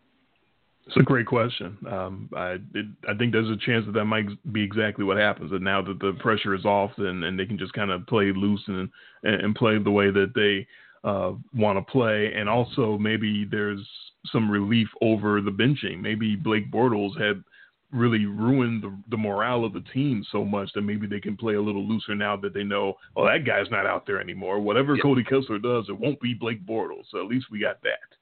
It's 0.87 0.97
a 0.97 1.03
great 1.03 1.26
question. 1.26 1.78
Um, 1.89 2.28
I 2.37 2.59
it, 2.74 2.87
I 3.09 3.14
think 3.16 3.33
there's 3.33 3.49
a 3.49 3.64
chance 3.64 3.87
that 3.87 3.93
that 3.93 4.05
might 4.07 4.26
be 4.53 4.62
exactly 4.62 5.05
what 5.05 5.16
happens. 5.16 5.53
That 5.53 5.62
now 5.62 5.80
that 5.83 6.01
the 6.01 6.12
pressure 6.18 6.55
is 6.55 6.64
off, 6.64 6.91
and, 6.97 7.22
and 7.22 7.39
they 7.39 7.47
can 7.47 7.59
just 7.59 7.72
kind 7.72 7.91
of 7.93 8.07
play 8.07 8.33
loose 8.35 8.62
and 8.66 8.89
and 9.22 9.55
play 9.55 9.78
the 9.78 9.91
way 9.91 10.11
that 10.11 10.33
they 10.35 10.66
uh, 11.09 11.33
want 11.55 11.78
to 11.78 11.93
play, 11.93 12.33
and 12.35 12.49
also 12.49 12.99
maybe 12.99 13.47
there's 13.49 13.87
some 14.33 14.51
relief 14.51 14.89
over 15.01 15.41
the 15.41 15.51
benching. 15.51 16.01
Maybe 16.01 16.35
Blake 16.35 16.70
Bortles 16.72 17.20
had 17.20 17.45
really 17.93 18.26
ruined 18.26 18.83
the, 18.83 18.97
the 19.11 19.16
morale 19.16 19.64
of 19.64 19.72
the 19.74 19.85
team 19.93 20.24
so 20.33 20.45
much 20.45 20.70
that 20.74 20.83
maybe 20.83 21.07
they 21.07 21.20
can 21.20 21.37
play 21.37 21.55
a 21.55 21.61
little 21.61 21.87
looser 21.87 22.14
now 22.14 22.37
that 22.37 22.55
they 22.55 22.64
know, 22.64 22.95
oh, 23.16 23.26
that 23.26 23.45
guy's 23.45 23.70
not 23.70 23.87
out 23.87 24.07
there 24.07 24.20
anymore. 24.20 24.61
Whatever 24.61 24.95
yep. 24.95 25.03
Cody 25.03 25.22
Kessler 25.22 25.59
does, 25.59 25.89
it 25.89 25.99
won't 25.99 26.20
be 26.20 26.35
Blake 26.35 26.64
Bortles. 26.66 27.05
So 27.11 27.20
at 27.20 27.26
least 27.26 27.47
we 27.51 27.61
got 27.61 27.83
that. 27.83 28.16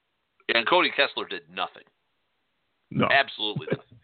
And 0.53 0.67
Cody 0.67 0.89
Kessler 0.89 1.27
did 1.27 1.43
nothing. 1.53 1.83
No, 2.89 3.07
absolutely 3.09 3.67
nothing. 3.71 3.85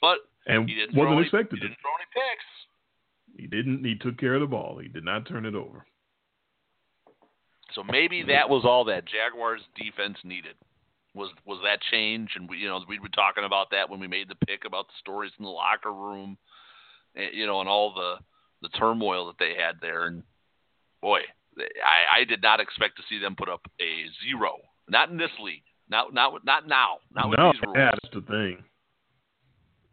But 0.00 0.18
and 0.46 0.68
he 0.68 0.74
didn't 0.74 0.94
wasn't 0.94 1.14
any, 1.14 1.22
expected. 1.22 1.60
He 1.60 1.66
didn't 1.66 1.78
throw 1.80 1.96
any 1.96 2.04
picks. 2.12 3.40
He 3.40 3.46
didn't. 3.46 3.84
He 3.86 3.94
took 3.96 4.18
care 4.18 4.34
of 4.34 4.42
the 4.42 4.46
ball. 4.46 4.76
He 4.76 4.88
did 4.88 5.02
not 5.02 5.26
turn 5.26 5.46
it 5.46 5.54
over. 5.54 5.86
So 7.72 7.82
maybe 7.82 8.22
that 8.24 8.50
was 8.50 8.66
all 8.66 8.84
that 8.84 9.04
Jaguars 9.06 9.62
defense 9.74 10.18
needed 10.22 10.56
was 11.14 11.30
was 11.46 11.60
that 11.64 11.80
change, 11.90 12.30
and 12.36 12.48
we 12.48 12.58
you 12.58 12.68
know 12.68 12.80
we 12.88 12.98
were 12.98 13.08
talking 13.08 13.44
about 13.44 13.70
that 13.70 13.88
when 13.88 14.00
we 14.00 14.08
made 14.08 14.28
the 14.28 14.46
pick 14.46 14.64
about 14.66 14.88
the 14.88 14.94
stories 15.00 15.32
in 15.38 15.44
the 15.44 15.50
locker 15.50 15.92
room, 15.92 16.36
and, 17.14 17.30
you 17.32 17.46
know, 17.46 17.60
and 17.60 17.68
all 17.68 17.94
the 17.94 18.16
the 18.62 18.68
turmoil 18.76 19.26
that 19.26 19.38
they 19.38 19.54
had 19.60 19.76
there, 19.80 20.06
and 20.06 20.22
boy, 21.00 21.20
I, 21.58 22.20
I 22.20 22.24
did 22.24 22.42
not 22.42 22.60
expect 22.60 22.96
to 22.96 23.02
see 23.08 23.18
them 23.18 23.36
put 23.36 23.48
up 23.48 23.62
a 23.80 24.06
zero, 24.24 24.56
not 24.88 25.10
in 25.10 25.16
this 25.16 25.30
league, 25.42 25.62
not 25.88 26.12
not 26.14 26.44
not 26.44 26.66
now, 26.66 26.98
not 27.14 27.30
with 27.30 27.38
no, 27.38 27.52
these 27.52 27.60
rules. 27.62 27.76
Yeah, 27.76 27.90
that's 27.90 28.14
the 28.14 28.32
thing. 28.32 28.64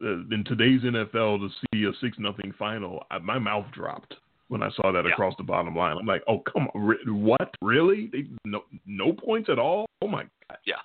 Uh, 0.04 0.34
in 0.34 0.44
today's 0.46 0.82
NFL, 0.82 1.40
to 1.40 1.50
see 1.50 1.84
a 1.84 1.92
six 2.02 2.18
nothing 2.18 2.54
final, 2.58 3.04
I, 3.12 3.20
my 3.20 3.38
mouth 3.38 3.66
dropped 3.72 4.16
when 4.48 4.64
I 4.64 4.70
saw 4.72 4.92
that 4.92 5.06
yeah. 5.06 5.12
across 5.12 5.36
the 5.38 5.44
bottom 5.44 5.76
line. 5.76 5.98
I'm 5.98 6.06
like, 6.06 6.24
oh 6.28 6.40
come 6.40 6.68
on, 6.74 6.82
re- 6.82 6.98
what? 7.08 7.54
Really? 7.62 8.10
They, 8.12 8.26
no 8.46 8.64
no 8.86 9.14
points 9.14 9.50
at 9.50 9.60
all? 9.60 9.86
Oh 10.02 10.08
my 10.08 10.24
god. 10.24 10.58
Yeah. 10.66 10.76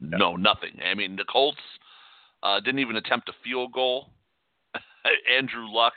No, 0.00 0.36
nothing. 0.36 0.78
I 0.84 0.94
mean, 0.94 1.16
the 1.16 1.24
Colts 1.24 1.58
uh, 2.42 2.60
didn't 2.60 2.80
even 2.80 2.96
attempt 2.96 3.28
a 3.28 3.32
field 3.42 3.72
goal. 3.72 4.10
Andrew 5.38 5.66
Luck, 5.68 5.94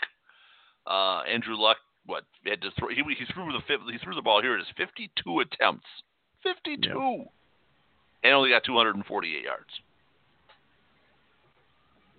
uh, 0.87 1.21
Andrew 1.29 1.55
Luck, 1.55 1.77
what 2.05 2.23
had 2.45 2.61
to 2.61 2.69
throw? 2.79 2.89
He, 2.89 2.95
he 2.95 3.25
threw 3.33 3.51
the 3.51 3.91
he 3.91 3.97
threw 3.99 4.15
the 4.15 4.21
ball 4.21 4.41
here. 4.41 4.57
It 4.57 4.61
is 4.61 4.67
52 4.77 5.41
attempts, 5.41 5.85
52, 6.43 6.89
yeah. 6.89 7.23
And 8.23 8.33
only 8.33 8.49
got 8.49 8.63
248 8.63 9.43
yards. 9.43 9.69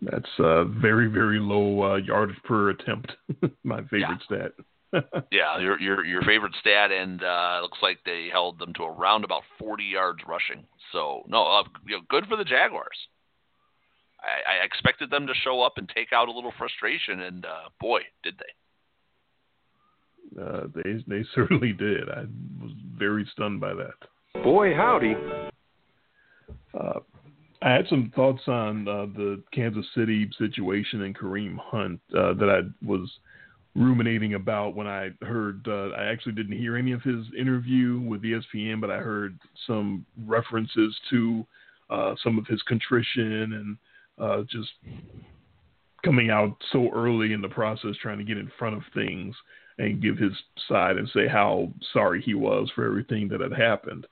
That's 0.03 0.28
uh, 0.38 0.64
very 0.64 1.09
very 1.09 1.38
low 1.38 1.92
uh, 1.92 1.96
yardage 1.96 2.42
per 2.44 2.70
attempt. 2.70 3.12
My 3.64 3.82
favorite 3.82 4.20
yeah. 4.20 4.24
stat. 4.24 4.53
yeah, 5.30 5.59
your 5.59 5.78
your 5.78 6.05
your 6.05 6.22
favorite 6.22 6.55
stat, 6.61 6.90
and 6.90 7.22
uh, 7.22 7.61
looks 7.62 7.78
like 7.82 7.98
they 8.05 8.28
held 8.32 8.59
them 8.59 8.72
to 8.74 8.84
around 8.84 9.24
about 9.24 9.42
40 9.59 9.84
yards 9.84 10.20
rushing. 10.26 10.64
So 10.92 11.22
no, 11.28 11.44
uh, 11.44 11.64
you 11.86 11.96
know, 11.96 12.03
good 12.09 12.26
for 12.26 12.36
the 12.36 12.44
Jaguars. 12.44 12.96
I, 14.20 14.55
I 14.55 14.64
expected 14.64 15.11
them 15.11 15.26
to 15.26 15.34
show 15.44 15.62
up 15.62 15.74
and 15.76 15.88
take 15.88 16.12
out 16.12 16.28
a 16.28 16.32
little 16.32 16.53
frustration, 16.59 17.20
and 17.20 17.44
uh, 17.44 17.68
boy, 17.80 18.01
did 18.22 18.34
they. 18.38 20.42
Uh, 20.42 20.66
they 20.74 21.05
they 21.07 21.24
certainly 21.34 21.72
did. 21.72 22.09
I 22.09 22.22
was 22.61 22.72
very 22.96 23.28
stunned 23.32 23.61
by 23.61 23.74
that. 23.74 24.42
Boy, 24.42 24.74
howdy. 24.74 25.14
Uh, 26.78 27.01
I 27.62 27.70
had 27.72 27.86
some 27.88 28.12
thoughts 28.14 28.42
on 28.46 28.88
uh, 28.88 29.07
the 29.07 29.42
Kansas 29.53 29.84
City 29.94 30.30
situation 30.38 31.03
and 31.03 31.16
Kareem 31.16 31.59
Hunt 31.59 32.01
uh, 32.16 32.32
that 32.34 32.48
I 32.48 32.86
was 32.86 33.11
ruminating 33.74 34.34
about 34.34 34.74
when 34.74 34.86
I 34.86 35.11
heard. 35.22 35.66
Uh, 35.68 35.90
I 35.90 36.07
actually 36.07 36.32
didn't 36.32 36.59
hear 36.59 36.76
any 36.76 36.92
of 36.92 37.03
his 37.03 37.26
interview 37.38 38.01
with 38.01 38.22
ESPN, 38.22 38.80
but 38.80 38.90
I 38.90 38.98
heard 38.98 39.38
some 39.66 40.07
references 40.26 40.96
to 41.11 41.46
uh, 41.90 42.14
some 42.22 42.38
of 42.38 42.46
his 42.46 42.62
contrition 42.62 43.53
and 43.53 43.76
uh, 44.18 44.42
just 44.51 44.70
coming 46.05 46.30
out 46.30 46.57
so 46.72 46.90
early 46.94 47.32
in 47.32 47.42
the 47.42 47.48
process, 47.48 47.94
trying 48.01 48.18
to 48.18 48.24
get 48.24 48.38
in 48.38 48.51
front 48.59 48.76
of 48.76 48.82
things 48.94 49.34
and 49.78 50.03
give 50.03 50.16
his 50.16 50.32
side 50.68 50.96
and 50.96 51.09
say 51.14 51.28
how 51.28 51.72
sorry 51.92 52.22
he 52.22 52.34
was 52.34 52.70
for 52.74 52.86
everything 52.86 53.28
that 53.28 53.40
had 53.40 53.53
happened. 53.53 54.07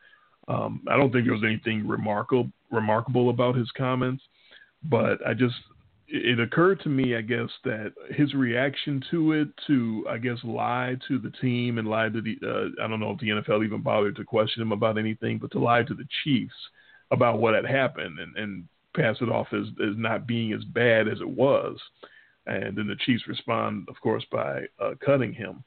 Um, 0.49 0.82
I 0.88 0.96
don't 0.96 1.12
think 1.12 1.26
there 1.26 1.34
was 1.34 1.44
anything 1.44 1.86
remarkable 1.86 2.51
remarkable 2.70 3.30
about 3.30 3.55
his 3.55 3.70
comments, 3.76 4.22
but 4.82 5.24
I 5.26 5.34
just 5.34 5.55
it 6.11 6.40
occurred 6.40 6.80
to 6.80 6.88
me, 6.88 7.16
I 7.16 7.20
guess, 7.20 7.51
that 7.64 7.92
his 8.11 8.32
reaction 8.32 9.03
to 9.11 9.32
it, 9.32 9.49
to 9.66 10.07
I 10.09 10.16
guess 10.16 10.38
lie 10.42 10.96
to 11.07 11.18
the 11.18 11.30
team 11.42 11.78
and 11.78 11.86
lie 11.86 12.09
to 12.09 12.20
the 12.22 12.36
uh, 12.42 12.84
I 12.84 12.88
don't 12.88 13.01
know 13.01 13.11
if 13.11 13.20
the 13.20 13.28
NFL 13.28 13.64
even 13.64 13.82
bothered 13.82 14.16
to 14.16 14.24
question 14.24 14.62
him 14.62 14.72
about 14.72 14.99
anything, 14.99 15.38
but 15.38 15.51
to 15.53 15.59
lie 15.59 15.82
to 15.82 15.94
the 15.94 16.09
Chiefs 16.24 16.55
about 17.11 17.40
what 17.40 17.55
had 17.55 17.66
happened 17.66 18.18
and, 18.18 18.36
and 18.36 18.68
pass 18.94 19.16
it 19.20 19.28
off 19.28 19.49
as, 19.53 19.66
as 19.82 19.96
not 19.96 20.26
being 20.26 20.53
as 20.53 20.64
bad 20.64 21.09
as 21.09 21.20
it 21.20 21.28
was, 21.28 21.78
and 22.46 22.76
then 22.76 22.86
the 22.86 22.96
Chiefs 23.05 23.28
respond, 23.28 23.86
of 23.88 24.01
course, 24.03 24.24
by 24.32 24.62
uh, 24.80 24.92
cutting 25.05 25.32
him. 25.32 25.62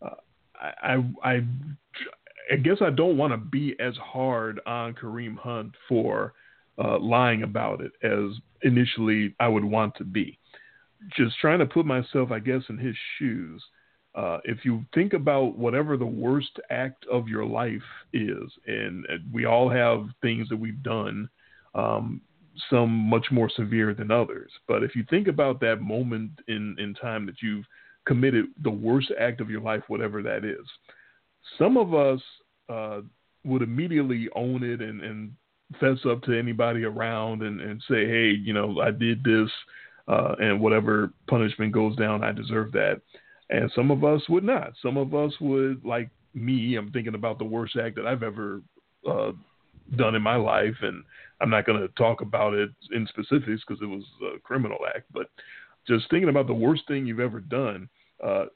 Uh, 0.00 0.14
I, 0.58 0.72
I 0.82 1.30
I 1.30 1.40
I 2.52 2.56
guess 2.56 2.78
I 2.80 2.90
don't 2.90 3.16
want 3.16 3.32
to 3.32 3.38
be 3.38 3.74
as 3.80 3.96
hard 3.96 4.60
on 4.66 4.94
Kareem 4.94 5.36
Hunt 5.36 5.74
for 5.88 6.34
uh, 6.82 6.98
lying 6.98 7.42
about 7.42 7.80
it 7.80 7.92
as 8.02 8.38
initially 8.62 9.34
I 9.40 9.48
would 9.48 9.64
want 9.64 9.94
to 9.96 10.04
be. 10.04 10.38
Just 11.16 11.38
trying 11.40 11.58
to 11.58 11.66
put 11.66 11.86
myself, 11.86 12.30
I 12.30 12.38
guess, 12.38 12.62
in 12.68 12.78
his 12.78 12.96
shoes. 13.18 13.62
Uh, 14.14 14.38
if 14.44 14.64
you 14.64 14.84
think 14.94 15.12
about 15.12 15.58
whatever 15.58 15.96
the 15.96 16.06
worst 16.06 16.58
act 16.70 17.04
of 17.10 17.28
your 17.28 17.44
life 17.44 17.82
is, 18.12 18.50
and 18.66 19.04
we 19.32 19.44
all 19.44 19.68
have 19.68 20.06
things 20.22 20.48
that 20.48 20.56
we've 20.56 20.82
done, 20.82 21.28
um, 21.74 22.20
some 22.70 22.90
much 22.90 23.26
more 23.32 23.50
severe 23.50 23.92
than 23.94 24.10
others. 24.10 24.50
But 24.68 24.84
if 24.84 24.94
you 24.94 25.04
think 25.10 25.26
about 25.26 25.60
that 25.60 25.80
moment 25.80 26.30
in, 26.46 26.76
in 26.78 26.94
time 26.94 27.26
that 27.26 27.42
you've 27.42 27.64
committed 28.06 28.46
the 28.62 28.70
worst 28.70 29.10
act 29.18 29.40
of 29.40 29.50
your 29.50 29.60
life, 29.60 29.82
whatever 29.88 30.22
that 30.22 30.44
is, 30.44 30.66
some 31.58 31.76
of 31.76 31.94
us 31.94 32.20
uh, 32.68 33.00
would 33.44 33.62
immediately 33.62 34.28
own 34.34 34.62
it 34.62 34.80
and, 34.80 35.02
and 35.02 35.32
fess 35.80 35.98
up 36.08 36.22
to 36.22 36.38
anybody 36.38 36.84
around 36.84 37.42
and, 37.42 37.60
and 37.60 37.82
say, 37.88 38.06
hey, 38.06 38.30
you 38.30 38.52
know, 38.52 38.80
I 38.80 38.90
did 38.90 39.22
this, 39.24 39.50
uh, 40.08 40.34
and 40.38 40.60
whatever 40.60 41.12
punishment 41.28 41.72
goes 41.72 41.96
down, 41.96 42.22
I 42.22 42.32
deserve 42.32 42.72
that. 42.72 43.00
And 43.50 43.70
some 43.74 43.90
of 43.90 44.04
us 44.04 44.22
would 44.28 44.44
not. 44.44 44.72
Some 44.82 44.96
of 44.96 45.14
us 45.14 45.32
would, 45.40 45.84
like 45.84 46.10
me, 46.34 46.76
I'm 46.76 46.90
thinking 46.90 47.14
about 47.14 47.38
the 47.38 47.44
worst 47.44 47.76
act 47.76 47.96
that 47.96 48.06
I've 48.06 48.22
ever 48.22 48.62
uh, 49.08 49.32
done 49.96 50.14
in 50.14 50.22
my 50.22 50.36
life, 50.36 50.76
and 50.82 51.04
I'm 51.40 51.50
not 51.50 51.66
going 51.66 51.80
to 51.80 51.88
talk 51.88 52.20
about 52.20 52.54
it 52.54 52.70
in 52.92 53.06
specifics 53.08 53.62
because 53.66 53.82
it 53.82 53.86
was 53.86 54.04
a 54.34 54.38
criminal 54.40 54.78
act, 54.94 55.06
but 55.12 55.26
just 55.86 56.08
thinking 56.10 56.30
about 56.30 56.46
the 56.46 56.54
worst 56.54 56.82
thing 56.88 57.06
you've 57.06 57.20
ever 57.20 57.40
done, 57.40 57.88
uh, 58.24 58.46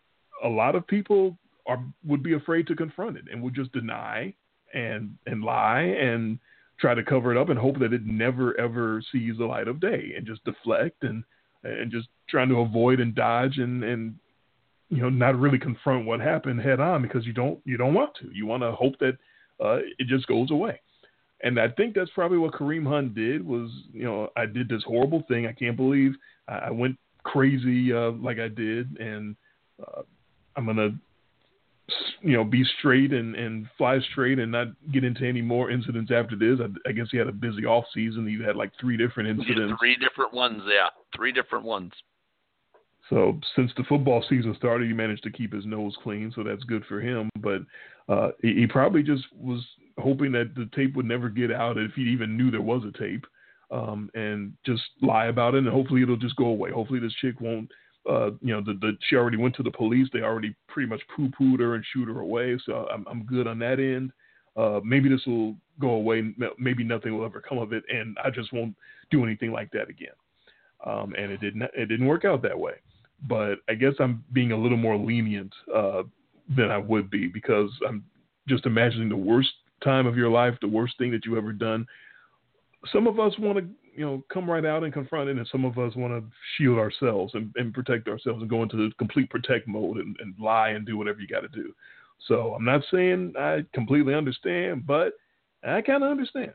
a 0.44 0.48
lot 0.48 0.74
of 0.74 0.86
people 0.86 1.36
are 1.68 1.84
would 2.04 2.22
be 2.22 2.34
afraid 2.34 2.66
to 2.66 2.74
confront 2.74 3.16
it 3.16 3.24
and 3.30 3.42
would 3.42 3.54
just 3.54 3.72
deny 3.72 4.34
and 4.74 5.14
and 5.26 5.44
lie 5.44 5.82
and 5.82 6.38
try 6.80 6.94
to 6.94 7.02
cover 7.02 7.32
it 7.32 7.38
up 7.38 7.48
and 7.48 7.58
hope 7.58 7.78
that 7.78 7.92
it 7.92 8.04
never 8.04 8.58
ever 8.58 9.02
sees 9.12 9.36
the 9.38 9.44
light 9.44 9.68
of 9.68 9.80
day 9.80 10.12
and 10.16 10.26
just 10.26 10.44
deflect 10.44 11.02
and 11.02 11.22
and 11.64 11.90
just 11.90 12.08
trying 12.28 12.48
to 12.48 12.60
avoid 12.60 13.00
and 13.00 13.14
dodge 13.14 13.58
and 13.58 13.84
and 13.84 14.14
you 14.88 15.02
know 15.02 15.08
not 15.08 15.38
really 15.38 15.58
confront 15.58 16.06
what 16.06 16.20
happened 16.20 16.60
head 16.60 16.80
on 16.80 17.02
because 17.02 17.26
you 17.26 17.32
don't 17.32 17.58
you 17.64 17.76
don't 17.76 17.94
want 17.94 18.14
to. 18.20 18.30
You 18.32 18.46
want 18.46 18.62
to 18.62 18.72
hope 18.72 18.98
that 19.00 19.16
uh, 19.62 19.78
it 19.98 20.06
just 20.06 20.26
goes 20.26 20.50
away. 20.50 20.80
And 21.42 21.60
I 21.60 21.68
think 21.68 21.94
that's 21.94 22.10
probably 22.10 22.38
what 22.38 22.52
Kareem 22.52 22.86
Hunt 22.86 23.14
did 23.14 23.46
was 23.46 23.70
you 23.92 24.04
know 24.04 24.30
I 24.36 24.46
did 24.46 24.68
this 24.68 24.82
horrible 24.84 25.24
thing. 25.28 25.46
I 25.46 25.52
can't 25.52 25.76
believe 25.76 26.14
I 26.48 26.70
went 26.70 26.96
crazy 27.24 27.92
uh, 27.92 28.12
like 28.12 28.38
I 28.38 28.48
did 28.48 28.96
and 28.98 29.36
uh, 29.86 30.02
I'm 30.56 30.64
gonna 30.66 30.98
you 32.20 32.36
know, 32.36 32.44
be 32.44 32.64
straight 32.78 33.12
and, 33.12 33.34
and 33.34 33.66
fly 33.78 33.98
straight 34.12 34.38
and 34.38 34.52
not 34.52 34.68
get 34.92 35.04
into 35.04 35.26
any 35.26 35.42
more 35.42 35.70
incidents 35.70 36.10
after 36.14 36.36
this. 36.36 36.58
I, 36.60 36.88
I 36.88 36.92
guess 36.92 37.06
he 37.10 37.16
had 37.16 37.28
a 37.28 37.32
busy 37.32 37.64
off 37.64 37.84
season. 37.94 38.26
He 38.26 38.42
had 38.44 38.56
like 38.56 38.72
three 38.80 38.96
different 38.96 39.28
incidents. 39.28 39.74
Three 39.80 39.96
different 39.96 40.34
ones, 40.34 40.62
yeah, 40.66 40.88
three 41.16 41.32
different 41.32 41.64
ones. 41.64 41.92
So 43.08 43.40
since 43.56 43.70
the 43.76 43.84
football 43.84 44.22
season 44.28 44.54
started, 44.58 44.86
he 44.86 44.92
managed 44.92 45.22
to 45.22 45.30
keep 45.30 45.54
his 45.54 45.64
nose 45.64 45.96
clean, 46.02 46.30
so 46.34 46.42
that's 46.42 46.62
good 46.64 46.84
for 46.84 47.00
him. 47.00 47.30
But 47.40 47.62
uh, 48.08 48.30
he, 48.42 48.54
he 48.54 48.66
probably 48.66 49.02
just 49.02 49.24
was 49.34 49.64
hoping 49.96 50.30
that 50.32 50.54
the 50.54 50.68
tape 50.76 50.94
would 50.94 51.06
never 51.06 51.30
get 51.30 51.50
out, 51.50 51.78
if 51.78 51.92
he 51.94 52.02
even 52.02 52.36
knew 52.36 52.50
there 52.50 52.60
was 52.60 52.82
a 52.84 52.98
tape, 52.98 53.24
um, 53.70 54.10
and 54.14 54.52
just 54.66 54.82
lie 55.00 55.26
about 55.26 55.54
it, 55.54 55.58
and 55.58 55.68
hopefully 55.68 56.02
it'll 56.02 56.16
just 56.16 56.36
go 56.36 56.46
away. 56.46 56.70
Hopefully 56.70 57.00
this 57.00 57.14
chick 57.14 57.40
won't 57.40 57.70
uh, 58.08 58.30
you 58.40 58.54
know, 58.54 58.60
the, 58.60 58.74
the 58.80 58.96
she 59.08 59.16
already 59.16 59.36
went 59.36 59.54
to 59.56 59.62
the 59.62 59.70
police. 59.70 60.08
They 60.12 60.20
already 60.20 60.54
pretty 60.66 60.88
much 60.88 61.02
poo 61.14 61.28
pooed 61.28 61.60
her 61.60 61.74
and 61.74 61.84
shoot 61.92 62.08
her 62.08 62.20
away. 62.20 62.58
So 62.64 62.88
I'm 62.92 63.06
I'm 63.08 63.24
good 63.24 63.46
on 63.46 63.58
that 63.60 63.78
end. 63.78 64.12
Uh, 64.56 64.80
maybe 64.84 65.08
this 65.08 65.24
will 65.26 65.54
go 65.80 65.90
away. 65.90 66.34
Maybe 66.58 66.84
nothing 66.84 67.16
will 67.16 67.24
ever 67.24 67.40
come 67.40 67.58
of 67.58 67.72
it, 67.72 67.84
and 67.88 68.16
I 68.24 68.30
just 68.30 68.52
won't 68.52 68.74
do 69.10 69.24
anything 69.24 69.52
like 69.52 69.70
that 69.72 69.88
again. 69.88 70.14
Um, 70.84 71.14
and 71.18 71.30
it 71.30 71.40
didn't 71.40 71.62
it 71.62 71.86
didn't 71.86 72.06
work 72.06 72.24
out 72.24 72.42
that 72.42 72.58
way. 72.58 72.74
But 73.28 73.56
I 73.68 73.74
guess 73.74 73.94
I'm 73.98 74.24
being 74.32 74.52
a 74.52 74.56
little 74.56 74.76
more 74.76 74.96
lenient 74.96 75.52
uh, 75.74 76.04
than 76.56 76.70
I 76.70 76.78
would 76.78 77.10
be 77.10 77.26
because 77.26 77.70
I'm 77.86 78.04
just 78.48 78.64
imagining 78.64 79.08
the 79.08 79.16
worst 79.16 79.50
time 79.82 80.06
of 80.06 80.16
your 80.16 80.30
life, 80.30 80.54
the 80.60 80.68
worst 80.68 80.96
thing 80.98 81.10
that 81.12 81.24
you've 81.24 81.38
ever 81.38 81.52
done. 81.52 81.86
Some 82.92 83.06
of 83.06 83.18
us 83.18 83.32
want 83.38 83.58
to, 83.58 83.64
you 83.98 84.06
know, 84.06 84.22
come 84.32 84.48
right 84.48 84.64
out 84.64 84.84
and 84.84 84.92
confront 84.92 85.28
it, 85.28 85.36
and 85.36 85.48
some 85.50 85.64
of 85.64 85.76
us 85.76 85.96
want 85.96 86.12
to 86.12 86.30
shield 86.56 86.78
ourselves 86.78 87.34
and, 87.34 87.52
and, 87.56 87.74
protect 87.74 88.06
ourselves 88.06 88.40
and 88.40 88.48
go 88.48 88.62
into 88.62 88.76
the 88.76 88.94
complete 88.96 89.28
protect 89.28 89.66
mode 89.66 89.96
and, 89.96 90.16
and 90.20 90.34
lie 90.38 90.68
and 90.68 90.86
do 90.86 90.96
whatever 90.96 91.20
you 91.20 91.26
got 91.26 91.40
to 91.40 91.48
do. 91.48 91.74
So 92.28 92.54
I'm 92.54 92.64
not 92.64 92.82
saying 92.92 93.34
I 93.36 93.64
completely 93.74 94.14
understand, 94.14 94.86
but 94.86 95.14
I 95.64 95.82
kind 95.82 96.04
of 96.04 96.12
understand. 96.12 96.52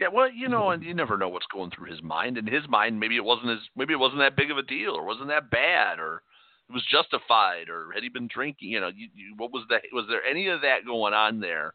Yeah, 0.00 0.08
well, 0.12 0.30
you 0.30 0.48
know, 0.48 0.70
and 0.70 0.82
you 0.82 0.94
never 0.94 1.18
know 1.18 1.28
what's 1.28 1.46
going 1.52 1.70
through 1.70 1.90
his 1.90 2.02
mind. 2.02 2.38
In 2.38 2.46
his 2.46 2.66
mind, 2.70 2.98
maybe 2.98 3.16
it 3.16 3.24
wasn't 3.24 3.50
as 3.50 3.58
maybe 3.76 3.92
it 3.92 3.98
wasn't 3.98 4.20
that 4.20 4.36
big 4.36 4.50
of 4.50 4.56
a 4.56 4.62
deal, 4.62 4.92
or 4.92 5.04
wasn't 5.04 5.28
that 5.28 5.50
bad, 5.50 5.98
or 5.98 6.22
it 6.70 6.72
was 6.72 6.84
justified, 6.90 7.68
or 7.68 7.92
had 7.92 8.02
he 8.02 8.08
been 8.08 8.28
drinking? 8.32 8.70
You 8.70 8.80
know, 8.80 8.88
you, 8.88 9.08
you, 9.14 9.34
what 9.36 9.52
was 9.52 9.64
that? 9.68 9.82
Was 9.92 10.06
there 10.08 10.24
any 10.24 10.48
of 10.48 10.62
that 10.62 10.86
going 10.86 11.12
on 11.12 11.38
there 11.38 11.74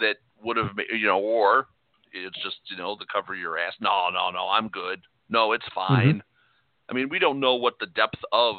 that 0.00 0.16
would 0.42 0.56
have, 0.56 0.70
you 0.90 1.06
know, 1.06 1.20
or 1.20 1.66
it's 2.14 2.42
just 2.42 2.56
you 2.70 2.76
know 2.76 2.96
the 2.98 3.06
cover 3.12 3.34
your 3.34 3.58
ass. 3.58 3.74
No, 3.80 4.08
no, 4.12 4.30
no, 4.30 4.48
I'm 4.48 4.68
good. 4.68 5.00
No, 5.28 5.52
it's 5.52 5.64
mm-hmm. 5.66 5.94
fine. 5.94 6.14
Mm-hmm. 6.16 6.90
I 6.90 6.92
mean, 6.92 7.08
we 7.08 7.18
don't 7.18 7.40
know 7.40 7.54
what 7.54 7.74
the 7.80 7.86
depth 7.86 8.20
of 8.32 8.56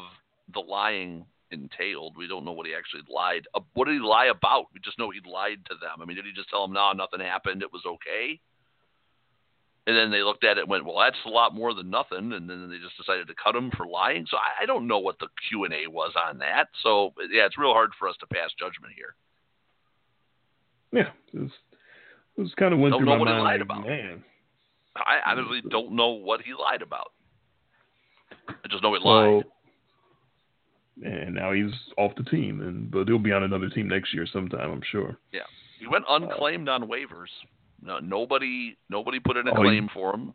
the 0.54 0.60
lying 0.60 1.26
entailed. 1.52 2.18
We 2.18 2.28
don't 2.28 2.46
know 2.46 2.52
what 2.52 2.66
he 2.66 2.74
actually 2.74 3.04
lied. 3.10 3.48
Uh, 3.54 3.62
what 3.74 3.86
did 3.86 3.94
he 3.94 4.00
lie 4.00 4.26
about? 4.26 4.66
We 4.74 4.80
just 4.84 5.00
know 5.00 5.12
he 5.12 5.20
lied 5.30 5.60
to 5.70 5.76
them. 5.80 6.02
I 6.02 6.06
mean, 6.06 6.16
did 6.16 6.26
he 6.26 6.34
just 6.34 6.50
tell 6.50 6.64
them, 6.66 6.74
no, 6.74 6.92
nothing 6.94 7.20
happened, 7.20 7.62
it 7.62 7.72
was 7.72 7.84
okay? 7.86 8.40
And 9.88 9.96
then 9.96 10.10
they 10.10 10.24
looked 10.24 10.44
at 10.44 10.58
it 10.58 10.62
and 10.62 10.70
went, 10.70 10.86
well, 10.86 10.98
that's 10.98 11.18
a 11.26 11.30
lot 11.30 11.54
more 11.54 11.74
than 11.76 11.92
nothing. 11.92 12.34
And 12.34 12.50
then 12.50 12.70
they 12.70 12.78
just 12.78 12.98
decided 12.98 13.28
to 13.28 13.36
cut 13.42 13.56
him 13.56 13.72
for 13.78 13.86
lying. 13.86 14.26
So 14.30 14.38
I, 14.38 14.64
I 14.64 14.66
don't 14.66 14.88
know 14.88 14.98
what 14.98 15.20
the 15.20 15.28
Q 15.48 15.66
and 15.66 15.74
A 15.74 15.88
was 15.88 16.14
on 16.28 16.40
that. 16.40 16.70
So 16.82 17.14
yeah, 17.32 17.46
it's 17.46 17.58
real 17.58 17.74
hard 17.74 17.92
for 18.00 18.08
us 18.10 18.16
to 18.22 18.28
pass 18.28 18.50
judgment 18.58 18.94
here. 18.96 19.14
Yeah, 20.92 21.12
it 21.34 21.40
was, 21.40 21.52
it 22.38 22.42
was 22.42 22.54
kind 22.58 22.74
of 22.74 22.80
went 22.80 22.92
don't 22.92 23.02
through 23.02 23.06
know 23.06 23.14
my 23.14 23.20
what 23.20 23.26
mind. 23.26 23.38
He 23.38 23.44
lied 23.44 23.62
about. 23.62 23.88
Man, 23.88 24.24
I 24.96 25.32
honestly 25.32 25.62
don't 25.70 25.94
know 25.94 26.10
what 26.10 26.42
he 26.42 26.54
lied 26.54 26.82
about. 26.82 27.12
I 28.48 28.68
just 28.70 28.84
know 28.84 28.94
he 28.94 29.00
well, 29.04 29.38
lied. 29.38 29.46
And 31.04 31.36
now 31.36 31.52
he's 31.52 31.72
off 31.98 32.12
the 32.16 32.24
team, 32.24 32.62
and 32.62 32.90
but 32.90 33.08
he'll 33.08 33.20
be 33.20 33.34
on 33.34 33.44
another 33.44 33.70
team 33.70 33.88
next 33.88 34.14
year 34.14 34.28
sometime, 34.32 34.72
I'm 34.72 34.82
sure. 34.92 35.18
Yeah, 35.34 35.42
he 35.80 35.88
went 35.88 36.06
unclaimed 36.08 36.70
uh, 36.70 36.74
on 36.74 36.84
waivers. 36.84 37.28
No, 37.82 38.00
nobody, 38.00 38.78
nobody 38.90 39.20
put 39.20 39.38
in 39.38 39.48
a 39.48 39.52
oh, 39.52 39.56
claim 39.56 39.90
for 39.94 40.14
him. 40.14 40.34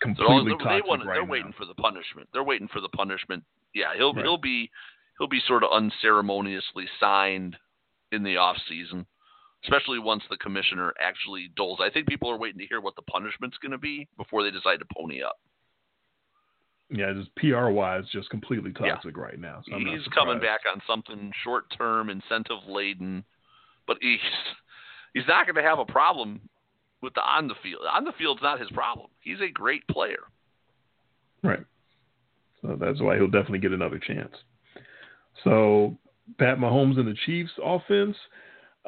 Completely 0.00 0.52
so 0.58 0.64
they 0.64 0.80
want, 0.86 1.04
right 1.04 1.14
They're 1.14 1.24
now. 1.24 1.30
waiting 1.30 1.52
for 1.58 1.66
the 1.66 1.74
punishment. 1.74 2.28
They're 2.32 2.44
waiting 2.44 2.68
for 2.72 2.80
the 2.80 2.88
punishment. 2.88 3.42
Yeah, 3.74 3.94
he'll 3.96 4.14
right. 4.14 4.24
he'll 4.24 4.38
be 4.38 4.70
he'll 5.18 5.28
be 5.28 5.40
sort 5.46 5.62
of 5.64 5.70
unceremoniously 5.72 6.86
signed 7.00 7.56
in 8.12 8.22
the 8.22 8.36
off 8.36 8.56
season, 8.68 9.06
especially 9.64 9.98
once 9.98 10.22
the 10.30 10.36
commissioner 10.36 10.92
actually 11.00 11.50
doles. 11.56 11.80
I 11.82 11.90
think 11.90 12.06
people 12.06 12.30
are 12.30 12.38
waiting 12.38 12.60
to 12.60 12.66
hear 12.66 12.80
what 12.80 12.96
the 12.96 13.02
punishment's 13.02 13.58
going 13.58 13.72
to 13.72 13.78
be 13.78 14.06
before 14.16 14.42
they 14.42 14.50
decide 14.50 14.78
to 14.78 14.86
pony 14.96 15.22
up. 15.22 15.38
Yeah, 16.90 17.12
just 17.12 17.34
PR 17.36 17.68
wise, 17.68 18.04
just 18.12 18.30
completely 18.30 18.72
toxic 18.72 19.16
yeah. 19.16 19.22
right 19.22 19.38
now. 19.38 19.62
So 19.68 19.78
he's 19.78 20.06
coming 20.14 20.40
back 20.40 20.60
on 20.72 20.80
something 20.86 21.30
short 21.44 21.64
term, 21.76 22.08
incentive 22.08 22.66
laden, 22.66 23.24
but 23.86 23.98
he's 24.00 24.18
he's 25.12 25.26
not 25.28 25.44
going 25.44 25.56
to 25.56 25.62
have 25.62 25.78
a 25.78 25.84
problem 25.84 26.40
with 27.02 27.12
the 27.12 27.20
on 27.20 27.46
the 27.46 27.54
field. 27.62 27.82
On 27.92 28.04
the 28.04 28.12
field's 28.16 28.42
not 28.42 28.58
his 28.58 28.70
problem. 28.70 29.08
He's 29.20 29.40
a 29.40 29.50
great 29.52 29.86
player. 29.88 30.22
Right. 31.42 31.64
So 32.62 32.76
that's 32.80 33.00
why 33.00 33.16
he'll 33.16 33.26
definitely 33.26 33.60
get 33.60 33.72
another 33.72 33.98
chance. 33.98 34.34
So 35.44 35.96
Pat 36.38 36.58
Mahomes 36.58 36.98
and 36.98 37.06
the 37.06 37.16
Chiefs 37.26 37.52
offense, 37.62 38.16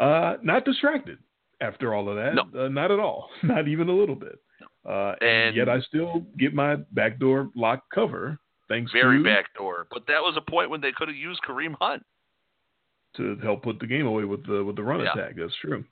uh, 0.00 0.36
not 0.42 0.64
distracted 0.64 1.18
after 1.60 1.94
all 1.94 2.08
of 2.08 2.16
that. 2.16 2.34
No. 2.34 2.64
Uh, 2.64 2.68
not 2.68 2.90
at 2.90 2.98
all. 2.98 3.28
Not 3.42 3.68
even 3.68 3.88
a 3.88 3.92
little 3.92 4.14
bit. 4.14 4.40
Uh, 4.88 5.14
and, 5.20 5.48
and, 5.48 5.56
yet 5.56 5.68
I 5.68 5.80
still 5.80 6.24
get 6.38 6.54
my 6.54 6.76
backdoor 6.92 7.50
lock 7.54 7.84
cover 7.94 8.38
thanks 8.70 8.90
very 8.92 9.22
backdoor. 9.22 9.86
But 9.90 10.06
that 10.06 10.20
was 10.20 10.38
a 10.38 10.50
point 10.50 10.70
when 10.70 10.80
they 10.80 10.92
could 10.92 11.08
have 11.08 11.16
used 11.16 11.40
Kareem 11.46 11.74
Hunt 11.78 12.02
to 13.16 13.36
help 13.42 13.62
put 13.62 13.78
the 13.78 13.86
game 13.86 14.06
away 14.06 14.24
with 14.24 14.46
the 14.46 14.64
with 14.64 14.76
the 14.76 14.82
run 14.82 15.00
yeah. 15.00 15.12
attack. 15.12 15.34
That's 15.36 15.54
true. 15.60 15.84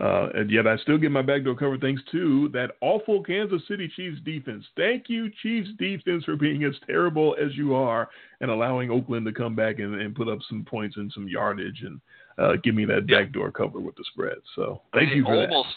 Uh, 0.00 0.28
and 0.34 0.48
yet 0.48 0.66
I 0.66 0.76
still 0.76 0.98
get 0.98 1.10
my 1.10 1.22
backdoor 1.22 1.56
cover 1.56 1.76
thanks 1.76 2.02
to 2.12 2.48
that 2.50 2.72
awful 2.80 3.22
Kansas 3.24 3.62
City 3.66 3.90
Chiefs 3.96 4.20
defense. 4.24 4.64
Thank 4.76 5.08
you, 5.08 5.28
Chiefs 5.42 5.70
defense, 5.76 6.24
for 6.24 6.36
being 6.36 6.62
as 6.62 6.74
terrible 6.86 7.34
as 7.42 7.56
you 7.56 7.74
are 7.74 8.08
and 8.40 8.48
allowing 8.48 8.92
Oakland 8.92 9.26
to 9.26 9.32
come 9.32 9.56
back 9.56 9.80
and, 9.80 10.00
and 10.00 10.14
put 10.14 10.28
up 10.28 10.38
some 10.48 10.64
points 10.64 10.96
and 10.98 11.10
some 11.12 11.26
yardage 11.26 11.82
and 11.82 12.00
uh, 12.38 12.52
give 12.62 12.74
me 12.74 12.84
that 12.86 13.04
yeah. 13.08 13.20
backdoor 13.20 13.50
cover 13.50 13.80
with 13.80 13.96
the 13.96 14.04
spread. 14.12 14.38
So 14.54 14.82
thank 14.94 15.14
you 15.14 15.24
for 15.24 15.34
almost, 15.34 15.68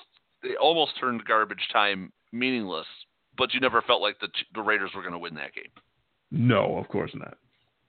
that. 0.41 0.49
They 0.49 0.55
almost 0.55 0.93
turned 0.99 1.25
garbage 1.25 1.67
time 1.71 2.11
meaningless, 2.31 2.87
but 3.37 3.53
you 3.53 3.59
never 3.59 3.81
felt 3.81 4.01
like 4.01 4.19
the 4.19 4.29
the 4.53 4.61
Raiders 4.61 4.91
were 4.95 5.01
going 5.01 5.13
to 5.13 5.19
win 5.19 5.35
that 5.35 5.53
game. 5.53 5.71
No, 6.31 6.77
of 6.77 6.87
course 6.87 7.11
not. 7.13 7.37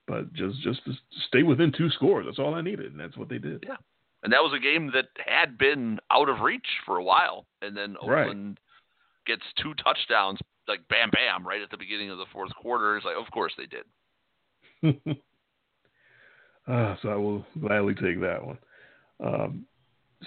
But 0.07 0.33
just 0.33 0.59
just 0.61 0.83
to 0.85 0.93
stay 1.27 1.43
within 1.43 1.71
two 1.71 1.89
scores. 1.91 2.25
That's 2.25 2.39
all 2.39 2.55
I 2.55 2.61
needed, 2.61 2.91
and 2.91 2.99
that's 2.99 3.17
what 3.17 3.29
they 3.29 3.37
did. 3.37 3.63
Yeah. 3.65 3.77
And 4.23 4.31
that 4.31 4.41
was 4.41 4.53
a 4.55 4.59
game 4.59 4.91
that 4.93 5.07
had 5.25 5.57
been 5.57 5.99
out 6.09 6.29
of 6.29 6.39
reach 6.39 6.65
for 6.85 6.97
a 6.97 7.03
while, 7.03 7.45
and 7.61 7.75
then 7.75 7.97
Oakland 8.01 8.57
right. 9.27 9.35
gets 9.35 9.43
two 9.61 9.73
touchdowns, 9.75 10.39
like 10.65 10.79
bam, 10.87 11.09
bam, 11.11 11.45
right 11.45 11.61
at 11.61 11.69
the 11.69 11.77
beginning 11.77 12.09
of 12.09 12.17
the 12.17 12.25
fourth 12.31 12.55
quarter. 12.55 12.95
It's 12.95 13.05
like, 13.05 13.17
of 13.17 13.29
course 13.31 13.51
they 13.57 13.65
did. 13.65 15.17
uh, 16.67 16.95
so 17.01 17.09
I 17.09 17.15
will 17.15 17.45
gladly 17.59 17.95
take 17.95 18.21
that 18.21 18.45
one. 18.45 18.57
Um, 19.23 19.65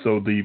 so 0.04 0.20
the 0.20 0.42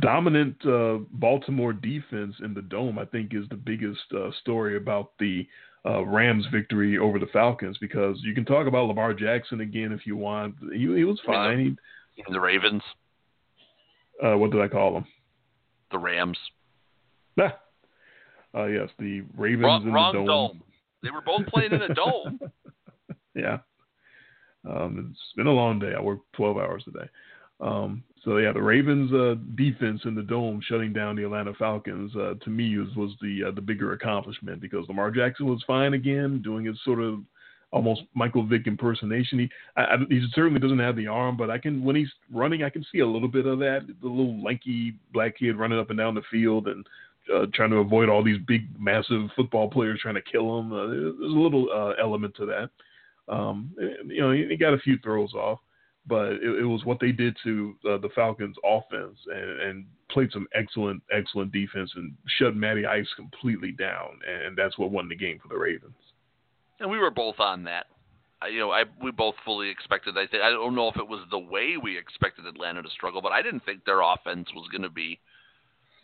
dominant 0.00 0.56
uh, 0.64 0.98
Baltimore 1.12 1.72
defense 1.72 2.36
in 2.42 2.54
the 2.54 2.62
dome, 2.62 2.98
I 2.98 3.04
think, 3.04 3.34
is 3.34 3.48
the 3.50 3.56
biggest 3.56 4.00
uh, 4.16 4.30
story 4.40 4.76
about 4.76 5.12
the 5.18 5.46
uh, 5.86 6.04
Rams 6.04 6.46
victory 6.52 6.98
over 6.98 7.18
the 7.18 7.26
Falcons 7.26 7.76
because 7.78 8.18
you 8.22 8.34
can 8.34 8.44
talk 8.44 8.66
about 8.66 8.86
Lamar 8.86 9.12
Jackson 9.12 9.60
again 9.60 9.92
if 9.92 10.06
you 10.06 10.16
want. 10.16 10.54
He, 10.72 10.80
he 10.80 11.04
was 11.04 11.20
fine. 11.26 11.76
He, 12.14 12.22
the 12.30 12.40
Ravens. 12.40 12.82
Uh, 14.24 14.36
what 14.38 14.50
did 14.50 14.60
I 14.60 14.68
call 14.68 14.94
them? 14.94 15.06
The 15.90 15.98
Rams. 15.98 16.38
Ah. 17.40 17.58
Uh, 18.56 18.66
yes, 18.66 18.88
the 19.00 19.22
Ravens 19.36 19.64
wrong, 19.64 19.82
in 19.82 19.92
the 19.92 20.26
dome. 20.26 20.26
dome. 20.26 20.62
They 21.02 21.10
were 21.10 21.20
both 21.20 21.44
playing 21.46 21.72
in 21.72 21.82
a 21.82 21.92
dome. 21.92 22.38
yeah. 23.34 23.58
Um, 24.68 25.10
it's 25.10 25.36
been 25.36 25.46
a 25.46 25.52
long 25.52 25.78
day. 25.78 25.92
I 25.96 26.00
worked 26.00 26.32
12 26.34 26.56
hours 26.56 26.84
today. 26.84 27.08
Um, 27.60 28.02
so 28.24 28.38
yeah, 28.38 28.52
the 28.52 28.62
Ravens' 28.62 29.12
uh, 29.12 29.34
defense 29.54 30.00
in 30.04 30.14
the 30.14 30.22
dome 30.22 30.60
shutting 30.66 30.92
down 30.92 31.16
the 31.16 31.24
Atlanta 31.24 31.52
Falcons 31.54 32.14
uh, 32.16 32.34
to 32.42 32.50
me 32.50 32.78
was, 32.78 32.88
was 32.96 33.10
the 33.20 33.44
uh, 33.48 33.50
the 33.50 33.60
bigger 33.60 33.92
accomplishment 33.92 34.60
because 34.60 34.88
Lamar 34.88 35.10
Jackson 35.10 35.46
was 35.46 35.62
fine 35.66 35.94
again, 35.94 36.40
doing 36.42 36.64
his 36.64 36.78
sort 36.84 37.00
of 37.00 37.20
almost 37.70 38.02
Michael 38.14 38.46
Vick 38.46 38.66
impersonation. 38.66 39.40
He 39.40 39.50
I, 39.76 39.96
he 40.08 40.26
certainly 40.32 40.60
doesn't 40.60 40.78
have 40.78 40.96
the 40.96 41.06
arm, 41.06 41.36
but 41.36 41.50
I 41.50 41.58
can 41.58 41.84
when 41.84 41.96
he's 41.96 42.10
running, 42.32 42.62
I 42.64 42.70
can 42.70 42.84
see 42.90 43.00
a 43.00 43.06
little 43.06 43.28
bit 43.28 43.46
of 43.46 43.58
that. 43.58 43.86
The 44.00 44.08
little 44.08 44.42
lanky 44.42 44.94
black 45.12 45.38
kid 45.38 45.56
running 45.56 45.78
up 45.78 45.90
and 45.90 45.98
down 45.98 46.14
the 46.14 46.22
field 46.30 46.66
and 46.66 46.86
uh, 47.34 47.46
trying 47.52 47.70
to 47.70 47.76
avoid 47.76 48.08
all 48.08 48.22
these 48.22 48.40
big, 48.46 48.68
massive 48.78 49.28
football 49.36 49.68
players 49.68 50.00
trying 50.00 50.14
to 50.14 50.22
kill 50.22 50.58
him. 50.58 50.72
Uh, 50.72 50.86
there's 50.86 51.14
a 51.20 51.38
little 51.38 51.68
uh, 51.74 51.92
element 52.02 52.34
to 52.36 52.46
that. 52.46 52.70
Um, 53.28 53.70
you 54.06 54.20
know, 54.20 54.32
he, 54.32 54.46
he 54.48 54.56
got 54.56 54.74
a 54.74 54.78
few 54.78 54.98
throws 54.98 55.32
off, 55.34 55.60
but 56.06 56.32
it, 56.32 56.60
it 56.60 56.64
was 56.64 56.84
what 56.84 57.00
they 57.00 57.12
did 57.12 57.36
to 57.44 57.74
uh, 57.88 57.98
the 57.98 58.10
Falcons' 58.14 58.56
offense 58.64 59.18
and, 59.32 59.60
and 59.60 59.84
played 60.10 60.30
some 60.32 60.46
excellent, 60.54 61.02
excellent 61.10 61.52
defense 61.52 61.90
and 61.96 62.14
shut 62.38 62.54
Matty 62.54 62.84
Ice 62.84 63.08
completely 63.16 63.72
down, 63.72 64.18
and 64.28 64.56
that's 64.56 64.78
what 64.78 64.90
won 64.90 65.08
the 65.08 65.16
game 65.16 65.38
for 65.40 65.48
the 65.48 65.58
Ravens 65.58 65.94
and 66.80 66.90
we 66.90 66.98
were 66.98 67.10
both 67.10 67.40
on 67.40 67.64
that. 67.64 67.86
I, 68.42 68.48
you 68.48 68.58
know, 68.58 68.70
I 68.70 68.84
we 69.02 69.10
both 69.10 69.34
fully 69.44 69.70
expected. 69.70 70.16
I 70.18 70.26
think 70.26 70.42
I 70.42 70.50
don't 70.50 70.74
know 70.74 70.88
if 70.88 70.96
it 70.96 71.08
was 71.08 71.20
the 71.30 71.38
way 71.38 71.76
we 71.82 71.96
expected 71.96 72.46
Atlanta 72.46 72.82
to 72.82 72.90
struggle, 72.90 73.22
but 73.22 73.32
I 73.32 73.42
didn't 73.42 73.64
think 73.64 73.84
their 73.84 74.02
offense 74.02 74.48
was 74.54 74.68
going 74.70 74.82
to 74.82 74.90
be 74.90 75.18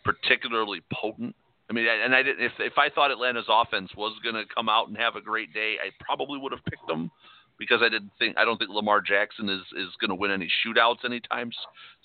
particularly 0.03 0.81
potent. 0.91 1.35
I 1.71 1.73
mean, 1.73 1.87
and 1.87 2.13
I 2.13 2.21
didn't. 2.21 2.43
If 2.43 2.51
if 2.59 2.73
I 2.77 2.89
thought 2.89 3.11
Atlanta's 3.11 3.47
offense 3.47 3.91
was 3.95 4.13
going 4.21 4.35
to 4.35 4.43
come 4.53 4.67
out 4.67 4.89
and 4.89 4.97
have 4.97 5.15
a 5.15 5.21
great 5.21 5.53
day, 5.53 5.77
I 5.81 5.89
probably 6.03 6.37
would 6.37 6.51
have 6.51 6.65
picked 6.65 6.85
them 6.85 7.09
because 7.57 7.79
I 7.81 7.87
didn't 7.87 8.11
think 8.19 8.37
I 8.37 8.43
don't 8.43 8.57
think 8.57 8.71
Lamar 8.71 8.99
Jackson 8.99 9.47
is 9.47 9.61
is 9.77 9.87
going 10.01 10.09
to 10.09 10.15
win 10.15 10.31
any 10.31 10.51
shootouts 10.51 11.05
anytime 11.05 11.49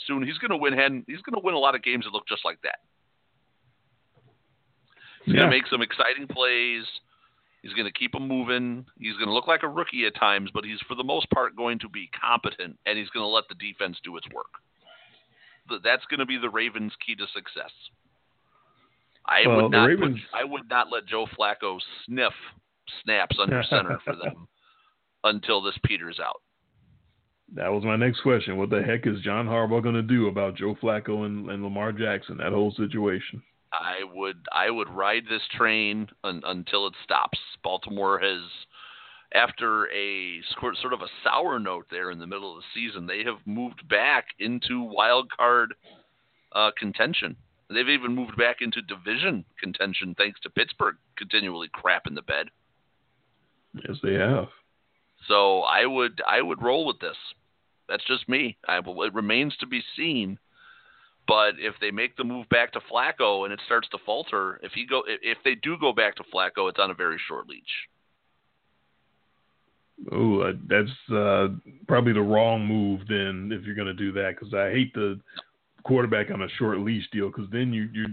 soon. 0.06 0.24
He's 0.24 0.38
going 0.38 0.52
to 0.52 0.56
win. 0.56 0.74
He's 1.08 1.20
going 1.22 1.34
to 1.34 1.44
win 1.44 1.56
a 1.56 1.58
lot 1.58 1.74
of 1.74 1.82
games 1.82 2.04
that 2.04 2.12
look 2.12 2.28
just 2.28 2.44
like 2.44 2.62
that. 2.62 2.78
He's 5.24 5.34
yeah. 5.34 5.40
going 5.40 5.50
to 5.50 5.56
make 5.56 5.66
some 5.66 5.82
exciting 5.82 6.28
plays. 6.30 6.84
He's 7.62 7.72
going 7.72 7.90
to 7.90 7.98
keep 7.98 8.12
them 8.12 8.28
moving. 8.28 8.86
He's 9.00 9.14
going 9.14 9.26
to 9.26 9.34
look 9.34 9.48
like 9.48 9.64
a 9.64 9.68
rookie 9.68 10.06
at 10.06 10.14
times, 10.14 10.50
but 10.54 10.64
he's 10.64 10.78
for 10.86 10.94
the 10.94 11.02
most 11.02 11.28
part 11.30 11.56
going 11.56 11.80
to 11.80 11.88
be 11.88 12.08
competent, 12.14 12.78
and 12.86 12.96
he's 12.96 13.10
going 13.10 13.24
to 13.24 13.28
let 13.28 13.48
the 13.48 13.56
defense 13.56 13.98
do 14.04 14.16
its 14.16 14.28
work. 14.32 15.82
that's 15.82 16.06
going 16.06 16.20
to 16.20 16.26
be 16.26 16.38
the 16.38 16.50
Ravens' 16.50 16.92
key 17.04 17.16
to 17.16 17.26
success. 17.34 17.72
I 19.28 19.46
Well, 19.46 19.62
would 19.62 19.72
not 19.72 19.86
Ravens- 19.86 20.20
put, 20.30 20.40
I 20.40 20.44
would 20.44 20.68
not 20.70 20.90
let 20.90 21.06
Joe 21.06 21.26
Flacco 21.38 21.78
sniff 22.04 22.32
snaps 23.02 23.36
under 23.40 23.62
center 23.64 23.98
for 24.04 24.14
them 24.22 24.46
until 25.24 25.60
this 25.62 25.76
peters 25.84 26.20
out. 26.20 26.40
That 27.54 27.72
was 27.72 27.84
my 27.84 27.96
next 27.96 28.20
question. 28.22 28.56
What 28.56 28.70
the 28.70 28.82
heck 28.82 29.06
is 29.06 29.20
John 29.20 29.46
Harbaugh 29.46 29.82
going 29.82 29.94
to 29.94 30.02
do 30.02 30.26
about 30.26 30.56
Joe 30.56 30.74
Flacco 30.82 31.26
and, 31.26 31.48
and 31.50 31.62
Lamar 31.62 31.92
Jackson? 31.92 32.38
That 32.38 32.52
whole 32.52 32.72
situation. 32.72 33.42
I 33.72 33.98
would 34.14 34.38
I 34.52 34.70
would 34.70 34.88
ride 34.88 35.24
this 35.28 35.42
train 35.56 36.08
un, 36.24 36.42
until 36.44 36.86
it 36.86 36.94
stops. 37.04 37.38
Baltimore 37.62 38.18
has, 38.18 38.40
after 39.34 39.88
a 39.92 40.40
sort 40.58 40.76
sort 40.78 40.92
of 40.92 41.02
a 41.02 41.08
sour 41.22 41.58
note 41.58 41.86
there 41.90 42.10
in 42.10 42.18
the 42.18 42.26
middle 42.26 42.56
of 42.56 42.62
the 42.62 42.80
season, 42.80 43.06
they 43.06 43.22
have 43.24 43.38
moved 43.44 43.86
back 43.88 44.26
into 44.38 44.82
wild 44.82 45.30
card 45.30 45.74
uh, 46.52 46.70
contention. 46.78 47.36
They've 47.68 47.88
even 47.88 48.14
moved 48.14 48.36
back 48.36 48.58
into 48.60 48.80
division 48.82 49.44
contention 49.60 50.14
thanks 50.16 50.38
to 50.40 50.50
Pittsburgh 50.50 50.96
continually 51.16 51.68
crapping 51.68 52.14
the 52.14 52.22
bed. 52.22 52.48
Yes, 53.74 53.96
they 54.02 54.14
have. 54.14 54.48
So 55.28 55.62
I 55.62 55.86
would 55.86 56.22
I 56.26 56.40
would 56.42 56.62
roll 56.62 56.86
with 56.86 57.00
this. 57.00 57.16
That's 57.88 58.04
just 58.04 58.28
me. 58.28 58.56
I, 58.68 58.78
it 58.78 59.14
remains 59.14 59.56
to 59.58 59.66
be 59.66 59.82
seen. 59.96 60.38
But 61.26 61.54
if 61.58 61.74
they 61.80 61.90
make 61.90 62.16
the 62.16 62.24
move 62.24 62.48
back 62.50 62.72
to 62.72 62.80
Flacco 62.92 63.44
and 63.44 63.52
it 63.52 63.60
starts 63.66 63.88
to 63.88 63.98
falter, 64.06 64.60
if 64.62 64.72
he 64.72 64.86
go 64.86 65.02
if- 65.06 65.20
if 65.22 65.38
they 65.44 65.56
do 65.56 65.76
go 65.78 65.92
back 65.92 66.14
to 66.16 66.24
Flacco, 66.24 66.68
it's 66.68 66.78
on 66.78 66.92
a 66.92 66.94
very 66.94 67.18
short 67.26 67.48
leash. 67.48 67.88
Oh, 70.12 70.40
uh, 70.40 70.52
that's 70.68 71.10
uh, 71.10 71.48
probably 71.88 72.12
the 72.12 72.20
wrong 72.20 72.66
move 72.66 73.00
then 73.08 73.50
if 73.50 73.64
you're 73.64 73.74
going 73.74 73.86
to 73.86 73.94
do 73.94 74.12
that 74.12 74.36
because 74.38 74.52
I 74.52 74.70
hate 74.70 74.92
the 74.92 75.18
quarterback 75.86 76.30
on 76.30 76.42
a 76.42 76.48
short 76.58 76.80
leash 76.80 77.08
deal 77.12 77.28
because 77.28 77.48
then 77.50 77.72
you, 77.72 77.88
you 77.92 78.06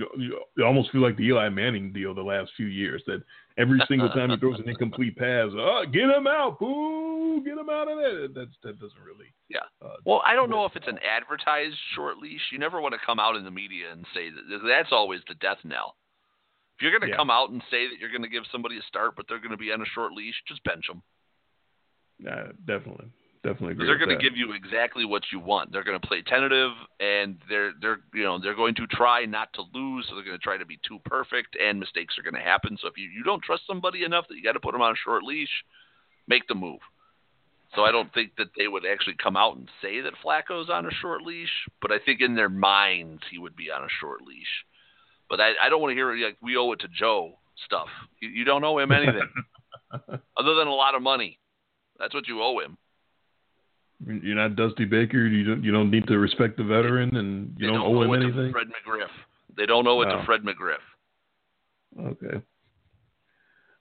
you 0.56 0.66
almost 0.66 0.92
feel 0.92 1.02
like 1.02 1.18
the 1.18 1.24
Eli 1.24 1.50
Manning 1.50 1.92
deal 1.92 2.14
the 2.14 2.22
last 2.22 2.52
few 2.56 2.68
years 2.68 3.02
that 3.08 3.24
every 3.58 3.82
single 3.88 4.10
time 4.10 4.30
he 4.30 4.38
throws 4.38 4.60
an 4.60 4.70
incomplete 4.70 5.16
pass, 5.18 5.50
oh, 5.54 5.84
get 5.92 6.04
him 6.04 6.28
out, 6.28 6.60
boo, 6.60 7.42
get 7.44 7.58
him 7.58 7.70
out 7.70 7.90
of 7.92 7.98
there. 7.98 8.28
That's 8.28 8.56
that 8.64 8.80
doesn't 8.80 9.02
really. 9.04 9.34
Yeah. 9.50 9.66
Uh, 9.82 9.96
Well, 10.06 10.22
I 10.26 10.36
don't 10.36 10.50
know 10.50 10.66
if 10.66 10.76
it's 10.76 10.88
an 10.88 11.00
advertised 11.00 11.76
short 11.96 12.18
leash. 12.18 12.42
You 12.52 12.60
never 12.60 12.80
want 12.80 12.94
to 12.94 13.00
come 13.06 13.20
out 13.20 13.36
in 13.36 13.44
the 13.44 13.52
media 13.52 13.92
and 13.92 14.06
say 14.14 14.30
that. 14.30 14.60
That's 14.68 14.92
always 14.92 15.22
the 15.28 15.36
death 15.36 15.60
knell. 15.64 15.96
If 16.78 16.84
you're 16.84 16.92
going 16.92 17.02
to 17.02 17.10
Yeah. 17.10 17.18
come 17.18 17.30
out 17.30 17.50
and 17.50 17.62
say 17.72 17.88
that 17.88 18.00
you're 18.00 18.10
going 18.10 18.24
to 18.24 18.30
give 18.30 18.44
somebody 18.52 18.78
a 18.78 18.82
start, 18.84 19.16
but 19.16 19.26
they're 19.28 19.40
going 19.40 19.52
to 19.52 19.58
be 19.58 19.72
on 19.72 19.82
a 19.82 19.86
short 19.94 20.14
leash, 20.14 20.36
just 20.48 20.64
bench 20.64 20.86
them. 20.88 21.02
uh, 22.30 22.52
definitely, 22.66 23.08
definitely 23.44 23.74
agree. 23.74 23.86
They're 23.88 23.98
going 23.98 24.18
to 24.18 24.24
give 24.24 24.38
you 24.38 24.54
exactly 24.54 25.06
what 25.06 25.24
you 25.32 25.40
want. 25.40 25.72
They're 25.72 25.84
going 25.84 26.00
to 26.00 26.08
play 26.08 26.22
tentative, 26.22 26.72
and 27.00 27.38
they're 27.50 27.74
they're 27.80 28.00
you 28.14 28.24
know 28.24 28.40
they're 28.40 28.56
going 28.56 28.76
to 28.76 28.88
try 28.88 29.26
not 29.26 29.54
to 29.54 29.64
lose. 29.74 30.06
So 30.08 30.16
they're 30.16 30.24
going 30.24 30.38
to 30.38 30.44
try 30.44 30.58
to 30.58 30.66
be 30.66 30.80
too 30.88 31.00
perfect, 31.06 31.58
and 31.62 31.80
mistakes 31.80 32.18
are 32.18 32.24
going 32.24 32.36
to 32.36 32.50
happen. 32.50 32.78
So 32.82 32.88
if 32.88 32.98
you 32.98 33.10
you 33.10 33.24
don't 33.24 33.44
trust 33.44 33.64
somebody 33.68 34.04
enough 34.04 34.26
that 34.30 34.36
you 34.36 34.44
got 34.44 34.54
to 34.54 34.60
put 34.60 34.72
them 34.72 34.82
on 34.82 34.94
a 34.94 35.04
short 35.04 35.24
leash, 35.24 35.64
make 36.28 36.48
the 36.48 36.56
move. 36.56 36.80
So 37.76 37.84
I 37.84 37.92
don't 37.92 38.14
think 38.14 38.34
that 38.38 38.50
they 38.58 38.68
would 38.68 38.86
actually 38.86 39.16
come 39.22 39.36
out 39.36 39.58
and 39.58 39.68
say 39.82 40.02
that 40.02 40.14
Flacco's 40.24 40.70
on 40.70 40.86
a 40.86 40.92
short 40.92 41.24
leash, 41.24 41.50
but 41.82 41.92
I 41.92 41.98
think 41.98 42.22
in 42.22 42.36
their 42.36 42.50
minds 42.50 43.24
he 43.32 43.40
would 43.40 43.56
be 43.56 43.72
on 43.72 43.84
a 43.84 43.88
short 44.00 44.22
leash. 44.22 44.66
But 45.28 45.42
I, 45.42 45.54
I 45.62 45.70
don't 45.70 45.82
want 45.82 45.92
to 45.92 45.96
hear 45.96 46.14
like 46.14 46.38
we 46.42 46.56
owe 46.56 46.72
it 46.74 46.82
to 46.82 46.88
Joe 46.88 47.40
stuff. 47.66 47.88
You, 48.22 48.30
you 48.30 48.46
don't 48.46 48.64
owe 48.64 48.78
him 48.78 48.92
anything 48.92 49.28
other 49.92 50.56
than 50.56 50.68
a 50.68 50.74
lot 50.74 50.96
of 50.96 51.02
money. 51.02 51.40
That's 51.98 52.14
what 52.14 52.28
you 52.28 52.42
owe 52.42 52.60
him. 52.60 52.78
You're 54.08 54.36
not 54.36 54.56
Dusty 54.56 54.86
Baker. 54.86 55.26
You 55.26 55.44
don't. 55.44 55.64
You 55.64 55.72
don't 55.72 55.92
need 55.92 56.08
to 56.08 56.18
respect 56.18 56.58
the 56.58 56.64
veteran, 56.64 57.16
and 57.16 57.56
you 57.58 57.68
don't, 57.68 57.78
don't 57.80 57.96
owe 57.96 58.02
him 58.04 58.14
it 58.14 58.18
to 58.20 58.24
anything. 58.26 58.52
Fred 58.52 58.68
McGriff. 58.68 59.08
They 59.56 59.66
don't 59.66 59.88
owe 59.88 60.02
it 60.02 60.08
Wow. 60.08 60.20
to 60.20 60.26
Fred 60.26 60.42
McGriff. 60.42 60.82
Okay. 62.12 62.42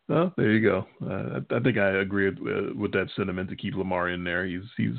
Well, 0.08 0.32
there 0.36 0.50
you 0.52 0.60
go. 0.60 0.86
Uh, 1.04 1.40
I, 1.50 1.56
I 1.56 1.60
think 1.60 1.78
I 1.78 2.00
agree 2.00 2.28
with, 2.28 2.38
uh, 2.38 2.74
with 2.76 2.92
that 2.92 3.08
sentiment 3.16 3.48
to 3.50 3.56
keep 3.56 3.74
Lamar 3.74 4.10
in 4.10 4.24
there. 4.24 4.44
He's 4.46 4.64
he's 4.76 4.96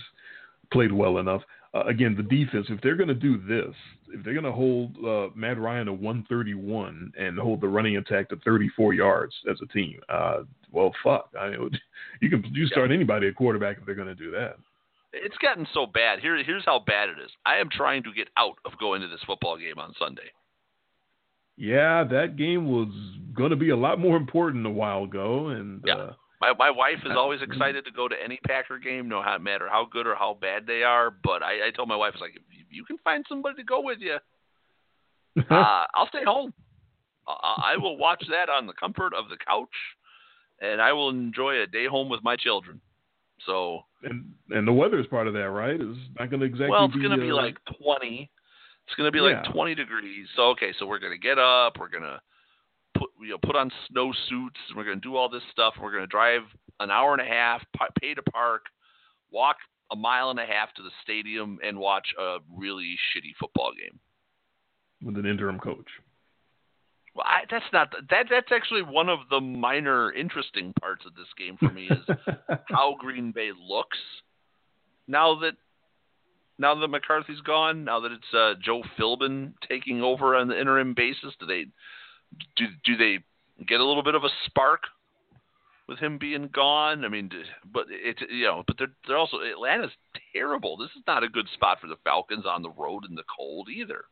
played 0.72 0.92
well 0.92 1.20
enough. 1.20 1.42
Uh, 1.74 1.84
again, 1.86 2.16
the 2.16 2.24
defense. 2.24 2.68
If 2.70 2.82
they're 2.82 2.96
going 2.96 3.10
to 3.10 3.14
do 3.16 3.38
this, 3.38 3.76
if 4.10 4.24
they're 4.24 4.34
going 4.34 4.46
to 4.46 4.52
hold 4.52 4.96
uh, 5.06 5.30
Matt 5.36 5.60
Ryan 5.60 5.88
to 5.88 5.94
131 5.94 7.14
and 7.18 7.38
hold 7.38 7.62
the 7.62 7.68
running 7.68 7.98
attack 7.98 8.30
to 8.30 8.36
34 8.38 8.94
yards 8.94 9.34
as 9.50 9.58
a 9.62 9.68
team, 9.74 10.00
uh, 10.10 10.44
well, 10.72 10.92
fuck. 11.04 11.30
I 11.40 11.50
mean, 11.50 11.70
you 12.22 12.30
can 12.30 12.44
you 12.52 12.66
start 12.68 12.92
anybody 12.92 13.28
at 13.28 13.36
quarterback 13.36 13.78
if 13.80 13.86
they're 13.86 13.96
going 13.96 14.08
to 14.08 14.16
do 14.16 14.32
that. 14.32 14.58
It's 15.14 15.38
gotten 15.38 15.68
so 15.74 15.86
bad. 15.86 16.20
Here, 16.20 16.42
here's 16.44 16.66
how 16.66 16.80
bad 16.86 17.10
it 17.10 17.20
is. 17.24 17.30
I 17.46 17.58
am 17.58 17.70
trying 17.72 18.04
to 18.04 18.12
get 18.14 18.30
out 18.38 18.58
of 18.66 18.78
going 18.80 19.02
to 19.02 19.08
this 19.08 19.22
football 19.28 19.58
game 19.58 19.78
on 19.78 19.94
Sunday. 20.00 20.32
Yeah, 21.56 22.04
that 22.06 22.36
game 22.36 22.68
was 22.68 22.90
going 23.36 23.52
to 23.52 23.56
be 23.56 23.70
a 23.70 23.76
lot 23.78 24.00
more 24.00 24.18
important 24.18 24.66
a 24.66 24.72
while 24.72 25.04
ago, 25.04 25.50
and 25.50 25.84
Yeah. 25.86 25.94
uh, 25.96 26.14
My 26.42 26.54
my 26.58 26.72
wife 26.72 27.00
is 27.06 27.12
always 27.16 27.42
excited 27.44 27.86
to 27.86 27.92
go 27.92 28.08
to 28.08 28.16
any 28.22 28.38
Packer 28.46 28.80
game, 28.80 29.08
no 29.08 29.22
matter 29.40 29.70
how 29.70 29.86
good 29.86 30.08
or 30.08 30.16
how 30.16 30.34
bad 30.34 30.66
they 30.66 30.82
are. 30.84 31.12
But 31.12 31.44
I, 31.44 31.68
I 31.68 31.72
told 31.72 31.88
my 31.88 31.96
wife, 31.96 32.14
it's 32.16 32.22
like, 32.22 32.36
if 32.36 32.42
you- 32.52 32.66
you 32.70 32.84
can 32.86 32.98
find 33.04 33.24
somebody 33.30 33.58
to 33.58 33.64
go 33.64 33.82
with 33.82 34.00
you, 34.02 34.18
uh, 35.50 35.86
I'll 35.94 36.08
stay 36.08 36.24
home. 36.26 36.54
I, 37.28 37.74
I 37.74 37.78
will 37.78 37.98
watch 37.98 38.24
that 38.32 38.50
on 38.50 38.66
the 38.66 38.74
comfort 38.74 39.14
of 39.14 39.30
the 39.30 39.38
couch, 39.38 39.70
and 40.60 40.82
I 40.82 40.92
will 40.94 41.10
enjoy 41.10 41.62
a 41.62 41.68
day 41.68 41.86
home 41.86 42.10
with 42.10 42.24
my 42.24 42.36
children. 42.36 42.82
So 43.46 43.82
and 44.04 44.32
and 44.50 44.68
the 44.68 44.74
weather 44.74 45.00
is 45.00 45.08
part 45.08 45.28
of 45.28 45.34
that, 45.34 45.50
right? 45.50 45.80
It's 45.80 46.00
not 46.20 46.30
going 46.30 46.40
to 46.40 46.46
exactly. 46.46 46.70
well, 46.70 46.86
it's 46.86 46.96
be, 46.96 47.02
going 47.02 47.18
to 47.18 47.24
be 47.24 47.32
uh, 47.32 47.36
like 47.36 47.58
20. 47.82 48.30
It's 48.88 48.96
going 48.96 49.08
to 49.08 49.12
be 49.12 49.22
like 49.22 49.44
20 49.54 49.76
degrees. 49.76 50.28
So 50.36 50.50
okay, 50.50 50.74
so 50.78 50.86
we're 50.86 51.00
going 51.00 51.14
to 51.14 51.18
get 51.18 51.38
up. 51.40 51.78
We're 51.80 51.90
going 51.90 52.04
to 52.04 52.20
put 52.98 53.10
you 53.22 53.30
know 53.30 53.38
put 53.38 53.56
on 53.56 53.72
snow 53.90 54.12
suits. 54.30 54.60
And 54.70 54.78
we're 54.78 54.84
going 54.84 55.02
to 55.02 55.08
do 55.08 55.16
all 55.16 55.30
this 55.30 55.44
stuff. 55.52 55.76
We're 55.82 55.92
going 55.92 56.04
to 56.04 56.08
drive 56.08 56.42
an 56.80 56.92
hour 56.92 57.14
and 57.14 57.22
a 57.22 57.26
half, 57.26 57.62
pay 58.02 58.14
to 58.14 58.22
park, 58.24 58.64
walk 59.32 59.58
a 59.92 59.96
mile 59.96 60.32
and 60.32 60.40
a 60.40 60.46
half 60.46 60.74
to 60.76 60.82
the 60.82 60.90
stadium, 61.04 61.60
and 61.64 61.78
watch 61.78 62.08
a 62.20 62.38
really 62.56 62.96
shitty 63.12 63.36
football 63.40 63.72
game. 63.80 64.00
with 65.06 65.18
an 65.18 65.30
interim 65.30 65.60
coach. 65.60 65.88
Well, 67.16 67.26
I, 67.28 67.42
that's 67.50 67.66
not 67.72 67.92
that. 68.10 68.26
That's 68.30 68.52
actually 68.52 68.82
one 68.82 69.08
of 69.08 69.20
the 69.30 69.40
minor 69.40 70.12
interesting 70.12 70.74
parts 70.80 71.06
of 71.06 71.14
this 71.14 71.28
game 71.38 71.58
for 71.58 71.70
me 71.70 71.88
is 71.88 72.18
how 72.70 72.96
Green 73.00 73.32
Bay 73.32 73.52
looks 73.56 74.00
now 75.08 75.40
that 75.40 75.54
now 76.58 76.76
that 76.76 76.88
McCarthy's 76.88 77.42
gone. 77.42 77.84
Now 77.84 78.00
that 78.00 78.12
it's 78.12 78.34
uh, 78.34 78.54
Joe 78.64 78.84
Philbin 78.98 79.54
taking 79.68 80.02
over 80.02 80.36
on 80.36 80.48
the 80.48 80.60
interim 80.60 80.94
basis, 80.94 81.34
do 81.40 81.46
they 81.46 81.66
do 82.56 82.66
do 82.84 82.98
they 82.98 83.20
get 83.68 83.80
a 83.80 83.86
little 83.86 84.04
bit 84.04 84.16
of 84.16 84.24
a 84.24 84.30
spark 84.46 84.84
with 85.88 86.00
him 86.00 86.18
being 86.18 86.50
gone? 86.54 87.06
I 87.06 87.10
mean, 87.10 87.30
but 87.72 87.86
it's 87.90 88.22
you 88.30 88.46
know, 88.46 88.64
but 88.66 88.78
they're 88.78 88.94
they're 89.08 89.18
also 89.18 89.38
Atlanta's 89.40 89.92
terrible. 90.36 90.78
This 90.78 90.92
is 90.98 91.04
not 91.06 91.24
a 91.24 91.30
good 91.30 91.48
spot 91.54 91.80
for 91.80 91.88
the 91.88 91.98
Falcons 92.04 92.46
on 92.48 92.64
the 92.64 92.72
road 92.72 93.04
in 93.08 93.16
the 93.16 93.24
cold 93.36 93.70
either. 93.70 94.06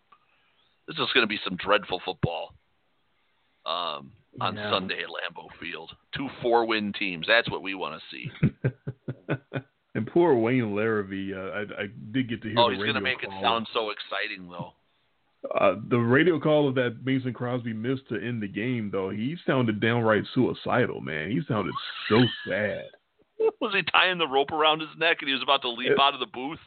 This 0.88 0.98
is 0.98 1.14
going 1.14 1.24
to 1.24 1.28
be 1.28 1.40
some 1.44 1.58
dreadful 1.58 2.02
football 2.04 2.54
um, 3.66 4.12
on 4.40 4.56
Yeah. 4.56 4.72
Sunday 4.72 5.02
at 5.04 5.10
Lambeau 5.10 5.48
Field. 5.60 5.92
Two 6.16 6.28
four-win 6.42 6.94
teams. 6.94 7.26
That's 7.28 7.50
what 7.50 7.62
we 7.62 7.76
want 7.76 8.02
to 8.02 8.16
see. 8.16 8.32
and 9.96 10.08
poor 10.08 10.36
Wayne 10.36 10.76
Larrabee, 10.76 11.34
uh, 11.34 11.38
I, 11.40 11.62
I 11.84 11.86
did 12.12 12.30
get 12.30 12.42
to 12.44 12.50
hear 12.50 12.60
Oh, 12.60 12.70
the 12.70 12.76
he's 12.76 12.84
going 12.84 12.96
to 12.96 13.02
make 13.02 13.24
it 13.24 13.30
sound 13.42 13.68
so 13.74 13.90
exciting, 13.92 14.50
though. 14.50 14.74
Uh, 15.60 15.76
the 15.90 15.98
radio 15.98 16.40
call 16.40 16.68
of 16.70 16.76
that 16.76 16.98
Mason 17.04 17.34
Crosby 17.34 17.74
missed 17.74 18.08
to 18.10 18.16
end 18.16 18.42
the 18.44 18.48
game, 18.48 18.90
though, 18.92 19.10
he 19.10 19.36
sounded 19.46 19.80
downright 19.82 20.24
suicidal, 20.34 21.02
man. 21.02 21.32
He 21.32 21.42
sounded 21.48 21.74
so 22.10 22.22
sad. 22.48 22.84
Was 23.60 23.74
he 23.74 23.82
tying 23.92 24.20
the 24.20 24.28
rope 24.28 24.52
around 24.52 24.82
his 24.82 24.90
neck 25.00 25.18
and 25.22 25.28
he 25.28 25.34
was 25.34 25.42
about 25.44 25.64
to 25.64 25.70
leap 25.70 25.92
It- 25.92 26.00
out 26.00 26.14
of 26.14 26.20
the 26.20 26.28
booth? 26.28 26.60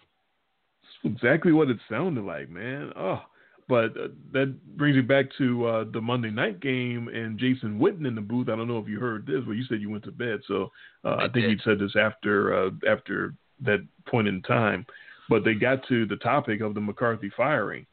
That's 1.02 1.14
exactly 1.14 1.52
what 1.52 1.70
it 1.70 1.78
sounded 1.88 2.24
like, 2.24 2.50
man. 2.50 2.92
Oh, 2.96 3.22
but 3.68 3.96
uh, 3.96 4.08
that 4.32 4.54
brings 4.76 4.96
me 4.96 5.02
back 5.02 5.26
to 5.38 5.66
uh, 5.66 5.84
the 5.92 6.00
Monday 6.00 6.30
night 6.30 6.60
game 6.60 7.08
and 7.08 7.38
Jason 7.38 7.78
Witten 7.78 8.06
in 8.06 8.14
the 8.14 8.20
booth. 8.20 8.48
I 8.48 8.56
don't 8.56 8.68
know 8.68 8.78
if 8.78 8.88
you 8.88 8.98
heard 9.00 9.26
this, 9.26 9.42
but 9.46 9.52
you 9.52 9.64
said 9.64 9.80
you 9.80 9.90
went 9.90 10.04
to 10.04 10.12
bed, 10.12 10.40
so 10.46 10.70
uh, 11.04 11.08
I, 11.08 11.24
I 11.24 11.28
think 11.28 11.48
you 11.48 11.58
said 11.64 11.78
this 11.78 11.96
after 11.96 12.54
uh, 12.66 12.70
after 12.88 13.34
that 13.60 13.86
point 14.06 14.28
in 14.28 14.42
time. 14.42 14.84
But 15.30 15.44
they 15.44 15.54
got 15.54 15.86
to 15.88 16.04
the 16.06 16.16
topic 16.16 16.60
of 16.60 16.74
the 16.74 16.80
McCarthy 16.80 17.30
firing, 17.36 17.86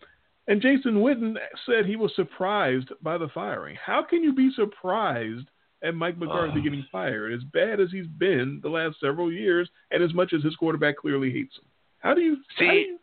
and 0.48 0.62
Jason 0.62 0.96
Witten 0.96 1.36
said 1.66 1.86
he 1.86 1.96
was 1.96 2.12
surprised 2.16 2.90
by 3.02 3.18
the 3.18 3.30
firing. 3.30 3.78
How 3.84 4.04
can 4.04 4.24
you 4.24 4.34
be 4.34 4.52
surprised? 4.56 5.48
At 5.84 5.96
Mike 5.96 6.16
McCarthy 6.20 6.62
getting 6.62 6.86
fired, 6.92 7.34
as 7.34 7.44
bad 7.54 7.80
as 7.80 7.90
he's 7.92 8.06
been 8.06 8.60
the 8.62 8.70
last 8.70 9.00
several 9.00 9.32
years, 9.32 9.68
and 9.90 10.04
as 10.04 10.14
much 10.14 10.32
as 10.32 10.44
his 10.44 10.56
quarterback 10.56 10.98
clearly 10.98 11.32
hates 11.32 11.58
him, 11.58 11.64
how 11.98 12.14
do 12.14 12.22
you 12.22 12.38
how 12.56 12.66
do 12.66 12.72
See- 12.72 12.86
you- 12.88 13.00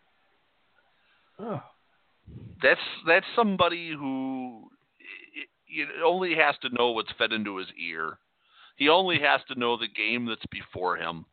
Oh. 1.40 1.62
That's 2.62 2.80
that's 3.06 3.26
somebody 3.36 3.90
who 3.90 4.68
it, 5.68 5.88
only 6.04 6.34
has 6.34 6.56
to 6.62 6.74
know 6.74 6.90
what's 6.90 7.12
fed 7.18 7.32
into 7.32 7.56
his 7.56 7.68
ear. 7.78 8.18
He 8.76 8.88
only 8.88 9.18
has 9.20 9.40
to 9.48 9.58
know 9.58 9.76
the 9.76 9.88
game 9.88 10.26
that's 10.26 10.46
before 10.50 10.96
him. 10.96 11.24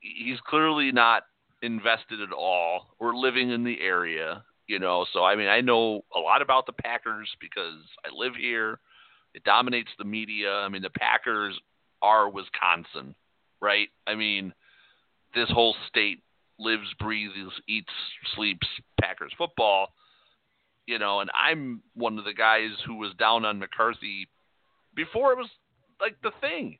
He's 0.00 0.38
clearly 0.46 0.92
not 0.92 1.24
invested 1.62 2.20
at 2.20 2.32
all 2.32 2.94
or 2.98 3.16
living 3.16 3.50
in 3.50 3.64
the 3.64 3.80
area, 3.80 4.44
you 4.66 4.78
know. 4.78 5.06
So 5.12 5.24
I 5.24 5.36
mean, 5.36 5.48
I 5.48 5.60
know 5.60 6.02
a 6.14 6.18
lot 6.18 6.42
about 6.42 6.66
the 6.66 6.72
Packers 6.72 7.28
because 7.40 7.80
I 8.04 8.14
live 8.14 8.34
here. 8.38 8.78
It 9.34 9.44
dominates 9.44 9.90
the 9.98 10.04
media. 10.04 10.50
I 10.50 10.68
mean, 10.68 10.82
the 10.82 10.90
Packers 10.90 11.58
are 12.00 12.30
Wisconsin, 12.30 13.14
right? 13.60 13.88
I 14.06 14.14
mean, 14.14 14.52
this 15.34 15.50
whole 15.50 15.74
state 15.88 16.22
lives, 16.58 16.88
breathes, 16.98 17.52
eats, 17.68 17.92
sleeps 18.34 18.66
Packers 19.00 19.32
football. 19.36 19.88
You 20.86 20.98
know, 20.98 21.20
and 21.20 21.30
I'm 21.34 21.82
one 21.94 22.18
of 22.18 22.24
the 22.24 22.32
guys 22.32 22.70
who 22.86 22.96
was 22.96 23.12
down 23.18 23.44
on 23.44 23.58
McCarthy 23.58 24.28
before 24.94 25.32
it 25.32 25.38
was 25.38 25.48
like 26.00 26.16
the 26.22 26.30
thing. 26.40 26.78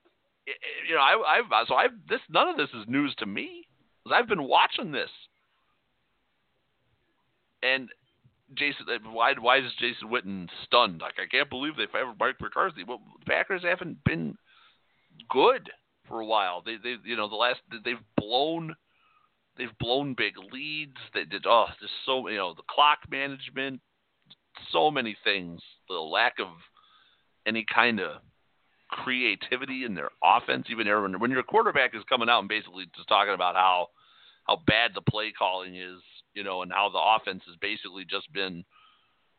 You 0.89 0.95
know, 0.95 1.01
I, 1.01 1.39
I've 1.39 1.67
so 1.67 1.75
I've 1.75 1.91
this 2.09 2.21
none 2.31 2.49
of 2.49 2.57
this 2.57 2.71
is 2.71 2.87
news 2.87 3.15
to 3.19 3.27
me 3.27 3.67
because 4.05 4.17
I've 4.17 4.29
been 4.29 4.45
watching 4.45 4.93
this. 4.93 5.11
And 7.63 7.89
Jason, 8.55 8.87
uh, 8.89 9.11
why 9.11 9.35
why 9.41 9.59
is 9.59 9.73
Jason 9.81 10.09
Witten 10.09 10.49
stunned? 10.65 11.01
Like 11.01 11.15
I 11.19 11.27
can't 11.27 11.51
believe 11.51 11.77
they 11.77 11.87
fired 11.91 12.15
Mike 12.19 12.41
McCarthy. 12.41 12.85
Well, 12.85 13.01
the 13.19 13.25
Packers 13.25 13.63
haven't 13.65 14.05
been 14.05 14.37
good 15.29 15.71
for 16.07 16.21
a 16.21 16.27
while. 16.27 16.63
They 16.65 16.77
they 16.83 16.97
you 17.05 17.17
know 17.17 17.29
the 17.29 17.35
last 17.35 17.61
they've 17.85 17.97
blown 18.17 18.77
they've 19.57 19.79
blown 19.79 20.15
big 20.17 20.35
leads. 20.53 20.97
They 21.15 21.25
did 21.25 21.47
oh 21.47 21.67
just 21.81 21.93
so 22.05 22.29
you 22.29 22.37
know 22.37 22.55
the 22.55 22.63
clock 22.69 22.99
management, 23.11 23.81
so 24.73 24.91
many 24.91 25.17
things. 25.25 25.61
The 25.89 25.95
lack 25.95 26.35
of 26.41 26.49
any 27.47 27.65
kind 27.73 28.01
of 28.01 28.21
creativity 28.89 29.85
in 29.85 29.95
their 29.95 30.11
offense. 30.23 30.67
Even 30.71 30.87
when 30.87 31.21
when 31.21 31.31
your 31.31 31.43
quarterback 31.43 31.95
is 31.95 32.03
coming 32.09 32.29
out 32.29 32.41
and 32.41 32.49
basically 32.49 32.85
just 32.97 33.09
talking 33.09 33.35
about 33.35 33.55
how 33.55 33.89
how 34.45 34.63
bad 34.67 34.93
the 34.95 35.03
play 35.03 35.33
calling 35.37 35.77
is, 35.77 36.01
you 36.35 36.45
know, 36.45 36.63
and 36.63 36.73
how 36.73 36.89
the 36.89 36.99
offense 36.99 37.43
has 37.47 37.57
basically 37.61 38.05
just 38.05 38.33
been 38.33 38.65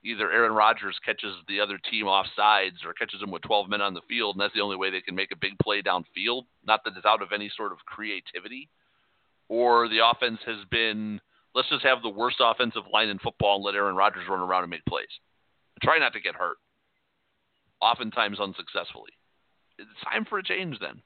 either 0.03 0.31
Aaron 0.31 0.53
Rodgers 0.53 0.97
catches 1.03 1.33
the 1.47 1.59
other 1.59 1.79
team 1.89 2.07
off 2.07 2.27
sides 2.35 2.77
or 2.85 2.93
catches 2.93 3.19
them 3.19 3.31
with 3.31 3.41
12 3.43 3.69
men 3.69 3.81
on 3.81 3.93
the 3.93 4.01
field, 4.07 4.35
and 4.35 4.41
that's 4.41 4.53
the 4.53 4.61
only 4.61 4.75
way 4.75 4.89
they 4.89 5.01
can 5.01 5.15
make 5.15 5.31
a 5.31 5.37
big 5.37 5.57
play 5.61 5.81
downfield. 5.81 6.43
Not 6.65 6.83
that 6.83 6.93
it's 6.95 7.05
out 7.05 7.21
of 7.21 7.31
any 7.33 7.51
sort 7.55 7.71
of 7.71 7.79
creativity, 7.85 8.69
or 9.49 9.87
the 9.87 9.99
offense 10.05 10.39
has 10.45 10.57
been 10.69 11.19
let's 11.55 11.69
just 11.69 11.83
have 11.83 12.01
the 12.01 12.09
worst 12.09 12.37
offensive 12.39 12.83
line 12.91 13.09
in 13.09 13.19
football 13.19 13.55
and 13.55 13.65
let 13.65 13.75
Aaron 13.75 13.95
Rodgers 13.95 14.27
run 14.29 14.39
around 14.39 14.63
and 14.63 14.69
make 14.69 14.85
plays. 14.85 15.07
Try 15.81 15.99
not 15.99 16.13
to 16.13 16.19
get 16.19 16.35
hurt. 16.35 16.57
Oftentimes 17.81 18.39
unsuccessfully. 18.39 19.11
It's 19.77 19.89
time 20.03 20.25
for 20.25 20.39
a 20.39 20.43
change 20.43 20.77
then. 20.79 21.01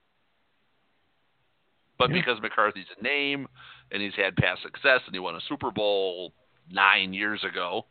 But 1.98 2.10
yeah. 2.10 2.18
because 2.18 2.42
McCarthy's 2.42 2.86
a 3.00 3.04
name 3.04 3.48
and 3.92 4.02
he's 4.02 4.16
had 4.16 4.36
past 4.36 4.62
success 4.64 5.02
and 5.06 5.14
he 5.14 5.20
won 5.20 5.36
a 5.36 5.42
Super 5.48 5.72
Bowl 5.72 6.34
nine 6.70 7.14
years 7.14 7.44
ago, 7.44 7.86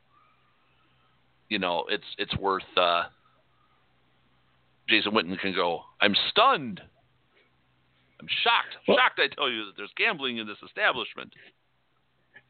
you 1.48 1.58
know, 1.58 1.84
it's 1.88 2.04
it's 2.18 2.36
worth 2.36 2.62
uh, 2.76 3.04
Jason 4.88 5.12
Witten 5.12 5.38
can 5.38 5.54
go, 5.54 5.82
I'm 6.00 6.14
stunned. 6.30 6.80
I'm 8.20 8.26
shocked. 8.44 8.76
Well, 8.86 8.96
shocked 8.98 9.18
I 9.18 9.34
tell 9.34 9.50
you 9.50 9.64
that 9.66 9.72
there's 9.76 9.92
gambling 9.96 10.38
in 10.38 10.46
this 10.46 10.58
establishment. 10.64 11.32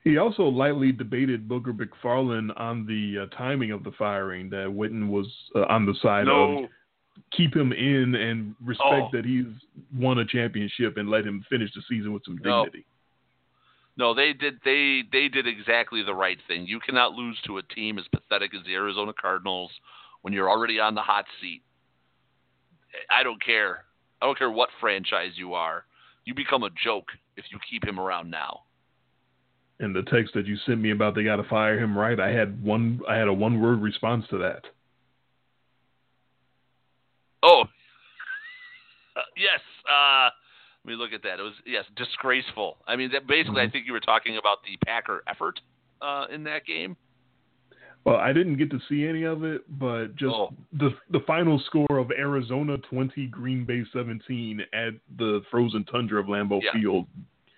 He 0.02 0.16
also 0.16 0.44
lightly 0.44 0.92
debated 0.92 1.46
Booger 1.46 1.76
McFarland 1.76 2.58
on 2.58 2.86
the 2.86 3.24
uh, 3.24 3.36
timing 3.36 3.70
of 3.70 3.84
the 3.84 3.92
firing. 3.92 4.48
That 4.50 4.66
Witten 4.66 5.08
was 5.08 5.26
uh, 5.54 5.66
on 5.68 5.86
the 5.86 5.94
side 6.02 6.26
no. 6.26 6.64
of 6.64 6.70
keep 7.36 7.54
him 7.54 7.72
in 7.72 8.14
and 8.14 8.54
respect 8.64 8.88
oh. 8.88 9.08
that 9.12 9.24
he's 9.24 9.46
won 9.94 10.18
a 10.18 10.24
championship 10.24 10.96
and 10.96 11.08
let 11.08 11.24
him 11.24 11.44
finish 11.50 11.70
the 11.74 11.82
season 11.88 12.12
with 12.12 12.24
some 12.24 12.36
dignity. 12.36 12.86
No. 13.96 14.08
no, 14.08 14.14
they 14.14 14.32
did 14.32 14.54
they 14.64 15.02
they 15.12 15.28
did 15.28 15.46
exactly 15.46 16.02
the 16.02 16.14
right 16.14 16.38
thing. 16.48 16.66
You 16.66 16.80
cannot 16.80 17.12
lose 17.12 17.38
to 17.46 17.58
a 17.58 17.62
team 17.62 17.98
as 17.98 18.04
pathetic 18.08 18.54
as 18.54 18.64
the 18.64 18.74
Arizona 18.74 19.12
Cardinals 19.18 19.70
when 20.22 20.32
you're 20.32 20.50
already 20.50 20.80
on 20.80 20.94
the 20.94 21.02
hot 21.02 21.24
seat. 21.40 21.62
I 23.10 23.22
don't 23.22 23.42
care. 23.42 23.84
I 24.20 24.26
don't 24.26 24.38
care 24.38 24.50
what 24.50 24.68
franchise 24.80 25.32
you 25.36 25.54
are. 25.54 25.84
You 26.24 26.34
become 26.34 26.62
a 26.62 26.70
joke 26.84 27.06
if 27.36 27.46
you 27.50 27.58
keep 27.70 27.84
him 27.84 27.98
around 27.98 28.30
now 28.30 28.64
and 29.80 29.96
the 29.96 30.02
text 30.02 30.34
that 30.34 30.46
you 30.46 30.56
sent 30.66 30.78
me 30.78 30.90
about 30.90 31.14
they 31.14 31.24
got 31.24 31.36
to 31.36 31.44
fire 31.44 31.78
him 31.78 31.96
right, 31.96 32.20
I 32.20 32.28
had 32.28 32.62
one 32.62 33.00
I 33.08 33.16
had 33.16 33.28
a 33.28 33.32
one 33.32 33.60
word 33.60 33.80
response 33.80 34.26
to 34.30 34.38
that. 34.38 34.64
Oh, 37.42 37.62
uh, 39.16 39.20
yes. 39.36 39.60
Uh, 39.90 40.28
let 40.84 40.92
me 40.92 40.96
look 40.96 41.12
at 41.12 41.22
that. 41.22 41.40
It 41.40 41.42
was 41.42 41.54
yes, 41.66 41.84
disgraceful. 41.96 42.76
I 42.86 42.96
mean, 42.96 43.10
that 43.12 43.26
basically, 43.26 43.60
mm-hmm. 43.60 43.68
I 43.68 43.72
think 43.72 43.86
you 43.86 43.92
were 43.92 44.00
talking 44.00 44.36
about 44.36 44.58
the 44.64 44.76
Packer 44.86 45.22
effort 45.26 45.60
uh, 46.00 46.26
in 46.32 46.44
that 46.44 46.66
game. 46.66 46.96
Well, 48.05 48.16
I 48.16 48.32
didn't 48.32 48.57
get 48.57 48.70
to 48.70 48.80
see 48.88 49.07
any 49.07 49.24
of 49.24 49.44
it, 49.44 49.62
but 49.78 50.16
just 50.16 50.34
oh. 50.34 50.55
the 50.72 50.90
the 51.11 51.20
final 51.26 51.62
score 51.66 51.98
of 51.98 52.11
Arizona 52.11 52.78
twenty, 52.78 53.26
Green 53.26 53.64
Bay 53.64 53.82
seventeen 53.92 54.61
at 54.72 54.94
the 55.18 55.42
frozen 55.51 55.84
tundra 55.84 56.20
of 56.20 56.26
Lambeau 56.26 56.61
yeah. 56.62 56.72
Field. 56.72 57.07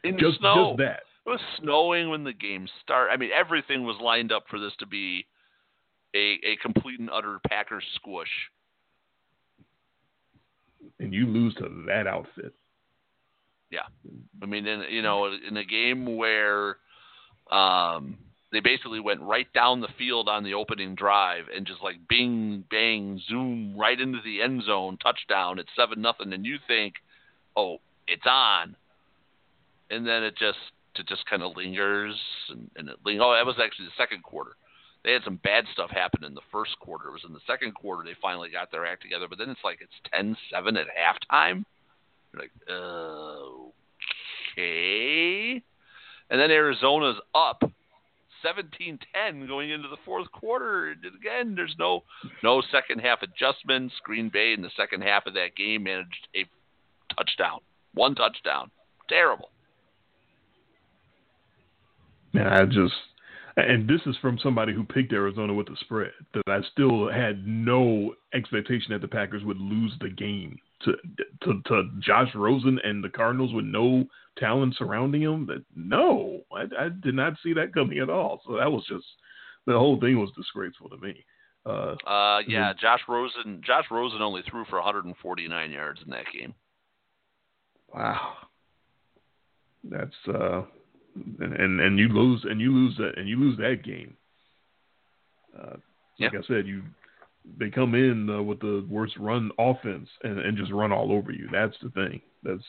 In 0.03 0.19
just, 0.19 0.41
snow. 0.41 0.71
just 0.71 0.79
that. 0.79 1.03
It 1.25 1.31
was 1.31 1.41
snowing 1.61 2.11
when 2.11 2.25
the 2.25 2.33
game 2.33 2.67
started. 2.83 3.13
I 3.13 3.17
mean, 3.17 3.31
everything 3.33 3.85
was 3.85 3.97
lined 4.03 4.33
up 4.33 4.45
for 4.51 4.59
this 4.59 4.73
to 4.81 4.87
be 4.87 5.27
a 6.15 6.39
a 6.45 6.57
complete 6.61 6.99
and 6.99 7.09
utter 7.09 7.39
Packers 7.49 7.85
squish. 7.95 8.29
And 10.99 11.15
you 11.15 11.27
lose 11.27 11.55
to 11.55 11.85
that 11.87 12.09
outfit. 12.09 12.53
Yeah, 13.71 13.87
I 14.43 14.47
mean, 14.47 14.67
in 14.67 14.83
you 14.91 15.03
know, 15.03 15.33
in 15.49 15.57
a 15.57 15.65
game 15.65 16.17
where 16.17 16.79
um, 17.51 18.19
they 18.53 18.61
basically 18.61 19.01
went 19.01 19.23
right 19.23 19.51
down 19.55 19.81
the 19.81 19.89
field 19.99 20.29
on 20.29 20.45
the 20.45 20.53
opening 20.55 20.95
drive 20.95 21.45
and 21.55 21.67
just 21.67 21.83
like 21.83 21.97
bing 22.09 22.65
bang 22.71 23.21
zoom 23.27 23.75
right 23.77 23.99
into 23.99 24.19
the 24.23 24.43
end 24.43 24.63
zone 24.65 24.99
touchdown 24.99 25.59
at 25.59 25.65
seven 25.75 26.03
nothing, 26.03 26.33
and 26.33 26.45
you 26.45 26.59
think, 26.69 26.95
oh, 27.57 27.79
it's 28.07 28.27
on, 28.27 28.77
and 29.91 30.07
then 30.07 30.23
it 30.23 30.37
just 30.37 30.59
to 30.95 31.03
just 31.05 31.25
kind 31.25 31.43
of 31.43 31.57
lingers 31.57 32.15
and, 32.51 32.71
and 32.77 32.91
it 32.91 32.97
ling- 33.07 33.21
oh 33.23 33.35
that 33.35 33.47
was 33.47 33.57
actually 33.63 33.87
the 33.87 33.93
second 33.97 34.23
quarter. 34.23 34.53
They 35.03 35.13
had 35.13 35.25
some 35.25 35.41
bad 35.43 35.65
stuff 35.73 35.91
happen 35.91 36.23
in 36.23 36.35
the 36.35 36.43
first 36.53 36.79
quarter. 36.79 37.09
It 37.09 37.13
was 37.13 37.25
in 37.27 37.33
the 37.33 37.41
second 37.47 37.73
quarter 37.73 38.05
they 38.05 38.15
finally 38.21 38.51
got 38.51 38.71
their 38.71 38.85
act 38.85 39.01
together 39.03 39.27
but 39.29 39.39
then 39.39 39.49
it's 39.49 39.65
like 39.65 39.79
it's 39.81 39.91
10-7 40.15 40.37
at 40.79 40.87
halftime. 40.89 41.65
You're 42.33 42.43
like 42.43 42.53
okay. 44.59 45.63
And 46.29 46.41
then 46.41 46.51
arizona's 46.51 47.17
up 47.35 47.63
17-10 48.45 49.47
going 49.47 49.71
into 49.71 49.89
the 49.89 49.97
fourth 50.05 50.31
quarter. 50.33 50.91
Again 50.91 51.55
there's 51.55 51.77
no 51.79 52.03
no 52.43 52.63
second 52.71 53.01
half 53.01 53.23
adjustments. 53.23 53.95
Green 54.05 54.31
bay 54.33 54.53
in 54.53 54.63
the 54.63 54.71
second 54.77 55.03
half 55.03 55.27
of 55.27 55.35
that 55.35 55.57
game 55.57 55.85
managed 55.85 56.29
a 56.35 56.47
touchdown 57.17 57.61
one 57.95 58.15
touchdown. 58.15 58.71
Terrible. 59.09 59.51
And 62.35 62.49
I 62.49 62.65
just, 62.65 62.95
and 63.57 63.89
this 63.89 64.01
is 64.07 64.17
from 64.23 64.39
somebody 64.43 64.73
who 64.73 64.85
picked 64.85 65.13
Arizona 65.13 65.53
with 65.53 65.67
the 65.67 65.77
spread. 65.81 66.13
That 66.35 66.43
I 66.47 66.61
still 66.73 67.11
had 67.11 67.47
no 67.47 68.15
expectation 68.35 68.93
that 68.93 69.03
the 69.03 69.09
Packers 69.09 69.45
would 69.45 69.59
lose 69.59 69.93
the 70.01 70.09
game 70.09 70.59
to 70.85 70.93
to, 71.43 71.61
to 71.67 71.91
Josh 72.01 72.31
Rosen 72.35 72.79
and 72.83 73.03
the 73.03 73.09
Cardinals 73.09 73.53
with 73.53 73.65
no 73.65 74.05
talent 74.39 74.75
surrounding 74.77 75.23
him. 75.23 75.47
That 75.47 75.65
no, 75.77 76.43
I, 76.53 76.63
I 76.85 76.89
did 77.03 77.15
not 77.15 77.35
see 77.43 77.53
that 77.55 77.75
coming 77.75 77.99
at 77.99 78.11
all. 78.11 78.41
So 78.47 78.57
that 78.57 78.71
was 78.71 78.85
just 78.89 79.07
the 79.67 79.79
whole 79.79 80.01
thing 80.01 80.19
was 80.19 80.31
disgraceful 80.37 80.89
to 80.91 80.97
me. 80.99 81.25
Uh, 81.65 81.95
uh 82.07 82.41
yeah, 82.49 82.73
Josh 82.81 83.01
Rosen. 83.09 83.61
Josh 83.65 83.85
Rosen 83.91 84.23
only 84.23 84.43
threw 84.49 84.65
for 84.65 84.77
149 84.77 85.71
yards 85.71 86.01
in 86.05 86.11
that 86.11 86.25
game. 86.33 86.55
Wow, 87.95 88.33
that's 89.85 90.11
uh, 90.35 90.63
and, 91.15 91.53
and 91.53 91.81
and 91.81 91.99
you 91.99 92.09
lose 92.09 92.45
and 92.49 92.61
you 92.61 92.73
lose 92.73 92.97
that 92.97 93.19
and 93.19 93.29
you 93.29 93.39
lose 93.39 93.57
that 93.59 93.83
game. 93.85 94.17
Uh, 95.59 95.77
like 96.21 96.33
yeah. 96.33 96.39
I 96.39 96.47
said, 96.47 96.67
you 96.67 96.83
they 97.59 97.71
come 97.71 97.95
in 97.95 98.31
uh, 98.31 98.43
with 98.43 98.61
the 98.61 98.87
worst 98.89 99.17
run 99.19 99.51
offense 99.59 100.09
and, 100.23 100.39
and 100.39 100.57
just 100.57 100.73
run 100.73 100.93
all 100.93 101.13
over 101.13 101.33
you. 101.33 101.49
That's 101.53 101.77
the 101.83 101.91
thing. 101.91 102.21
That's 102.43 102.63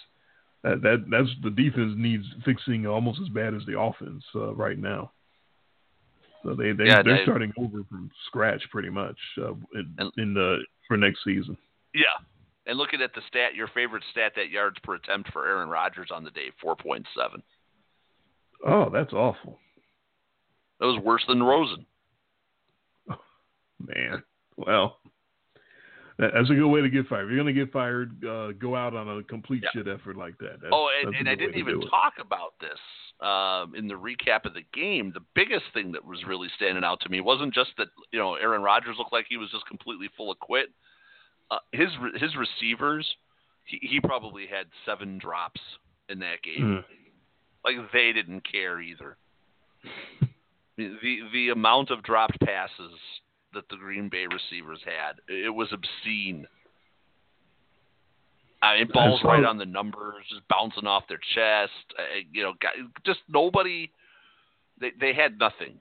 that 0.63 0.81
that 0.81 1.05
that's 1.09 1.29
the 1.43 1.49
defense 1.49 1.93
needs 1.97 2.25
fixing 2.45 2.87
almost 2.87 3.19
as 3.21 3.29
bad 3.29 3.53
as 3.53 3.61
the 3.65 3.79
offense 3.79 4.23
uh, 4.35 4.53
right 4.55 4.77
now. 4.77 5.11
So 6.43 6.55
they 6.55 6.71
they 6.73 6.85
yeah, 6.85 7.01
they're 7.03 7.17
they, 7.17 7.23
starting 7.23 7.53
over 7.57 7.83
from 7.89 8.11
scratch 8.27 8.63
pretty 8.71 8.89
much 8.89 9.17
uh, 9.37 9.53
in, 9.75 9.93
and, 9.97 10.11
in 10.17 10.33
the 10.33 10.59
for 10.87 10.97
next 10.97 11.19
season. 11.23 11.57
Yeah, 11.93 12.17
and 12.65 12.77
looking 12.77 13.01
at 13.01 13.13
the 13.13 13.21
stat, 13.27 13.55
your 13.55 13.67
favorite 13.69 14.03
stat, 14.11 14.33
that 14.35 14.49
yards 14.49 14.77
per 14.83 14.95
attempt 14.95 15.31
for 15.31 15.47
Aaron 15.47 15.69
Rodgers 15.69 16.09
on 16.11 16.23
the 16.23 16.31
day, 16.31 16.51
four 16.61 16.75
point 16.75 17.05
seven. 17.15 17.41
Oh, 18.65 18.89
that's 18.89 19.13
awful. 19.13 19.59
That 20.79 20.87
was 20.87 21.01
worse 21.03 21.23
than 21.27 21.43
Rosen. 21.43 21.85
Oh, 23.09 23.15
man, 23.79 24.23
well, 24.57 24.97
that's 26.17 26.49
a 26.49 26.53
good 26.53 26.67
way 26.67 26.81
to 26.81 26.89
get 26.89 27.07
fired. 27.07 27.25
If 27.25 27.31
you're 27.31 27.43
going 27.43 27.53
to 27.53 27.65
get 27.65 27.73
fired, 27.73 28.23
uh, 28.23 28.51
go 28.53 28.75
out 28.75 28.95
on 28.95 29.17
a 29.17 29.23
complete 29.23 29.63
yeah. 29.63 29.69
shit 29.73 29.87
effort 29.87 30.15
like 30.15 30.37
that. 30.39 30.61
That's, 30.61 30.71
oh, 30.71 30.89
and, 31.03 31.15
and 31.15 31.29
I 31.29 31.35
didn't 31.35 31.57
even 31.57 31.81
talk 31.81 32.13
about 32.19 32.53
this 32.61 32.79
um, 33.23 33.73
in 33.75 33.87
the 33.87 33.93
recap 33.93 34.45
of 34.45 34.53
the 34.53 34.65
game, 34.73 35.11
the 35.13 35.23
biggest 35.33 35.65
thing 35.73 35.93
that 35.93 36.05
was 36.05 36.19
really 36.27 36.49
standing 36.55 36.83
out 36.83 36.99
to 37.01 37.09
me 37.09 37.21
wasn't 37.21 37.53
just 37.53 37.71
that 37.77 37.87
you 38.11 38.19
know 38.19 38.35
Aaron 38.35 38.61
Rodgers 38.61 38.97
looked 38.97 39.13
like 39.13 39.25
he 39.29 39.37
was 39.37 39.49
just 39.49 39.65
completely 39.65 40.09
full 40.17 40.31
of 40.31 40.39
quit. 40.39 40.67
Uh, 41.49 41.59
his 41.71 41.89
his 42.19 42.35
receivers, 42.35 43.07
he, 43.65 43.79
he 43.81 43.99
probably 44.01 44.45
had 44.45 44.67
seven 44.85 45.17
drops 45.17 45.61
in 46.09 46.19
that 46.19 46.41
game. 46.43 46.83
Mm. 46.83 46.83
Like 47.63 47.75
they 47.91 48.11
didn't 48.11 48.49
care 48.49 48.81
either. 48.81 49.17
the 50.77 51.19
the 51.31 51.49
amount 51.49 51.89
of 51.91 52.03
dropped 52.03 52.39
passes 52.41 52.93
that 53.53 53.69
the 53.69 53.77
Green 53.77 54.09
Bay 54.09 54.25
receivers 54.25 54.79
had, 54.83 55.13
it 55.27 55.53
was 55.53 55.69
obscene. 55.71 56.47
I 58.63 58.77
mean, 58.77 58.89
balls 58.93 59.21
right 59.25 59.43
on 59.43 59.57
the 59.57 59.65
numbers, 59.65 60.23
just 60.29 60.47
bouncing 60.47 60.87
off 60.87 61.03
their 61.09 61.19
chest. 61.35 61.71
Uh, 61.99 62.23
you 62.31 62.43
know, 62.43 62.53
just 63.05 63.19
nobody. 63.27 63.91
They 64.79 64.91
they 64.99 65.13
had 65.13 65.37
nothing. 65.37 65.79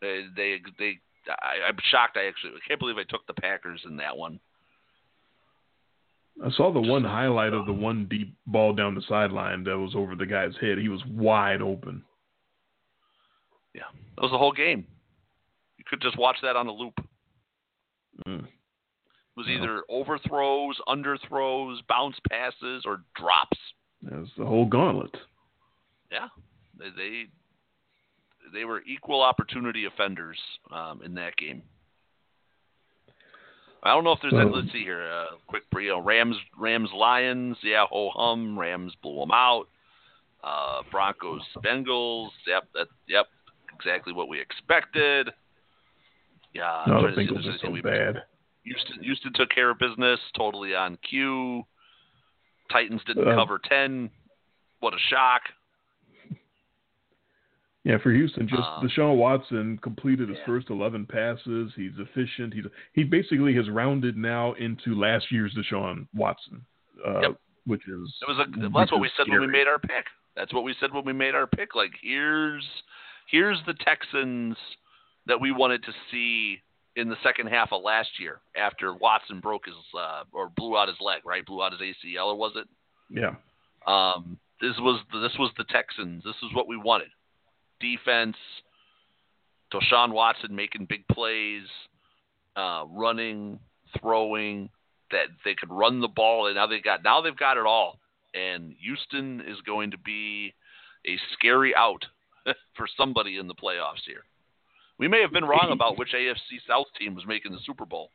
They 0.00 0.26
they, 0.36 0.58
they 0.78 0.98
I, 1.28 1.68
I'm 1.68 1.76
shocked. 1.90 2.16
I 2.16 2.26
actually 2.26 2.52
I 2.52 2.68
can't 2.68 2.78
believe 2.78 2.98
I 2.98 3.04
took 3.04 3.26
the 3.26 3.34
Packers 3.34 3.80
in 3.84 3.96
that 3.96 4.16
one. 4.16 4.38
I 6.42 6.50
saw 6.50 6.72
the 6.72 6.80
one 6.80 7.04
highlight 7.04 7.52
of 7.52 7.66
the 7.66 7.72
one 7.72 8.06
deep 8.06 8.36
ball 8.46 8.72
down 8.72 8.94
the 8.94 9.02
sideline 9.08 9.64
that 9.64 9.78
was 9.78 9.94
over 9.94 10.16
the 10.16 10.26
guy's 10.26 10.54
head. 10.60 10.78
He 10.78 10.88
was 10.88 11.02
wide 11.06 11.62
open. 11.62 12.02
Yeah, 13.74 13.82
that 14.16 14.22
was 14.22 14.30
the 14.30 14.38
whole 14.38 14.52
game. 14.52 14.86
You 15.78 15.84
could 15.88 16.00
just 16.00 16.18
watch 16.18 16.36
that 16.42 16.56
on 16.56 16.66
a 16.66 16.72
loop. 16.72 16.94
Mm. 18.26 18.44
It 18.44 19.40
was 19.40 19.48
either 19.48 19.82
overthrows, 19.88 20.76
underthrows, 20.88 21.78
bounce 21.88 22.16
passes, 22.30 22.84
or 22.86 23.02
drops. 23.16 23.58
That 24.02 24.20
was 24.20 24.28
the 24.38 24.44
whole 24.44 24.66
gauntlet. 24.66 25.16
Yeah, 26.10 26.28
they 26.78 26.90
they, 26.96 27.24
they 28.52 28.64
were 28.64 28.82
equal 28.82 29.22
opportunity 29.22 29.86
offenders 29.86 30.38
um, 30.72 31.02
in 31.02 31.14
that 31.14 31.36
game. 31.36 31.62
I 33.84 33.90
don't 33.90 34.04
know 34.04 34.12
if 34.12 34.20
there's 34.22 34.32
So- 34.32 34.38
any, 34.38 34.50
let's 34.50 34.72
see 34.72 34.82
here, 34.82 35.02
uh, 35.02 35.36
quick 35.46 35.64
you 35.74 35.88
know, 35.88 35.98
Rams 36.00 36.36
Rams 36.56 36.90
Lions, 36.92 37.58
yeah, 37.62 37.84
ho 37.86 38.10
hum, 38.10 38.58
Rams 38.58 38.94
blew 39.02 39.20
them 39.20 39.30
out. 39.32 39.68
Uh, 40.42 40.82
Broncos 40.90 41.42
Bengals, 41.58 42.30
yep, 42.46 42.64
that 42.74 42.88
yep, 43.06 43.26
exactly 43.74 44.12
what 44.12 44.28
we 44.28 44.40
expected. 44.40 45.30
Yeah, 46.52 46.84
No, 46.86 47.02
the 47.02 47.08
Bengals 47.08 47.46
are 47.46 47.58
so 47.58 47.70
we- 47.70 47.80
bad. 47.82 48.24
Houston 48.64 49.02
Houston 49.02 49.32
took 49.34 49.50
care 49.50 49.68
of 49.70 49.78
business, 49.78 50.18
totally 50.34 50.74
on 50.74 50.96
cue. 50.98 51.66
Titans 52.70 53.02
didn't 53.04 53.28
Uh, 53.28 53.34
cover 53.34 53.58
ten. 53.58 54.10
What 54.80 54.94
a 54.94 54.98
shock. 54.98 55.42
Yeah, 57.84 57.98
for 57.98 58.10
Houston, 58.12 58.48
just 58.48 58.62
Um, 58.62 58.82
Deshaun 58.88 59.16
Watson 59.16 59.76
completed 59.78 60.30
his 60.30 60.38
yeah. 60.38 60.46
first 60.46 60.70
11 60.70 61.04
passes. 61.06 61.70
He's 61.76 61.92
efficient. 61.98 62.54
He's 62.54 62.64
he 62.94 63.04
basically 63.04 63.54
has 63.54 63.68
rounded 63.68 64.16
now 64.16 64.54
into 64.54 64.94
last 64.94 65.30
year's 65.30 65.54
Deshaun 65.54 66.06
Watson, 66.14 66.64
uh, 67.06 67.20
Yep. 67.20 67.40
which 67.66 67.86
is 67.86 68.18
It 68.22 68.28
was 68.28 68.38
a, 68.38 68.46
that's 68.70 68.90
what 68.90 69.00
we 69.02 69.10
said 69.16 69.28
when 69.28 69.40
we 69.42 69.46
made 69.46 69.68
our 69.68 69.78
pick. 69.78 70.06
That's 70.34 70.52
what 70.52 70.64
we 70.64 70.74
said 70.80 70.92
when 70.92 71.04
we 71.04 71.12
made 71.12 71.34
our 71.34 71.46
pick. 71.46 71.74
Like 71.74 71.92
here's 72.00 72.66
here's 73.26 73.62
the 73.66 73.74
Texans 73.74 74.56
that 75.26 75.38
we 75.40 75.52
wanted 75.52 75.82
to 75.84 75.92
see 76.10 76.60
in 76.96 77.08
the 77.08 77.16
second 77.22 77.48
half 77.48 77.70
of 77.72 77.82
last 77.82 78.18
year 78.18 78.40
after 78.56 78.94
Watson 78.94 79.40
broke 79.40 79.66
his 79.66 79.74
uh, 79.98 80.24
or 80.32 80.48
blew 80.56 80.76
out 80.78 80.88
his 80.88 81.00
leg, 81.00 81.20
right? 81.26 81.44
Blew 81.44 81.62
out 81.62 81.72
his 81.72 81.80
ACL 81.82 82.28
or 82.28 82.36
was 82.36 82.52
it? 82.56 82.66
Yeah, 83.10 83.34
Um, 83.86 84.38
this 84.60 84.76
was 84.78 85.00
the, 85.12 85.18
this 85.18 85.36
was 85.38 85.50
the 85.58 85.64
Texans. 85.64 86.22
This 86.24 86.36
is 86.42 86.54
what 86.54 86.66
we 86.66 86.76
wanted. 86.78 87.08
Defense, 87.80 88.36
Deshaun 89.72 90.12
Watson 90.12 90.54
making 90.54 90.86
big 90.88 91.06
plays, 91.08 91.66
uh, 92.56 92.84
running, 92.88 93.58
throwing. 94.00 94.70
That 95.10 95.26
they 95.44 95.54
could 95.54 95.70
run 95.70 96.00
the 96.00 96.08
ball, 96.08 96.46
and 96.46 96.56
now 96.56 96.66
they 96.66 96.80
got 96.80 97.04
now 97.04 97.20
they've 97.20 97.36
got 97.36 97.56
it 97.56 97.66
all. 97.66 97.98
And 98.32 98.74
Houston 98.80 99.40
is 99.42 99.60
going 99.64 99.92
to 99.92 99.98
be 99.98 100.54
a 101.06 101.16
scary 101.34 101.74
out 101.76 102.04
for 102.76 102.86
somebody 102.96 103.38
in 103.38 103.46
the 103.46 103.54
playoffs 103.54 104.02
here. 104.06 104.24
We 104.98 105.06
may 105.06 105.20
have 105.20 105.32
been 105.32 105.44
wrong 105.44 105.68
about 105.72 105.98
which 105.98 106.12
AFC 106.14 106.58
South 106.66 106.86
team 106.98 107.14
was 107.14 107.26
making 107.26 107.52
the 107.52 107.58
Super 107.64 107.84
Bowl. 107.84 108.10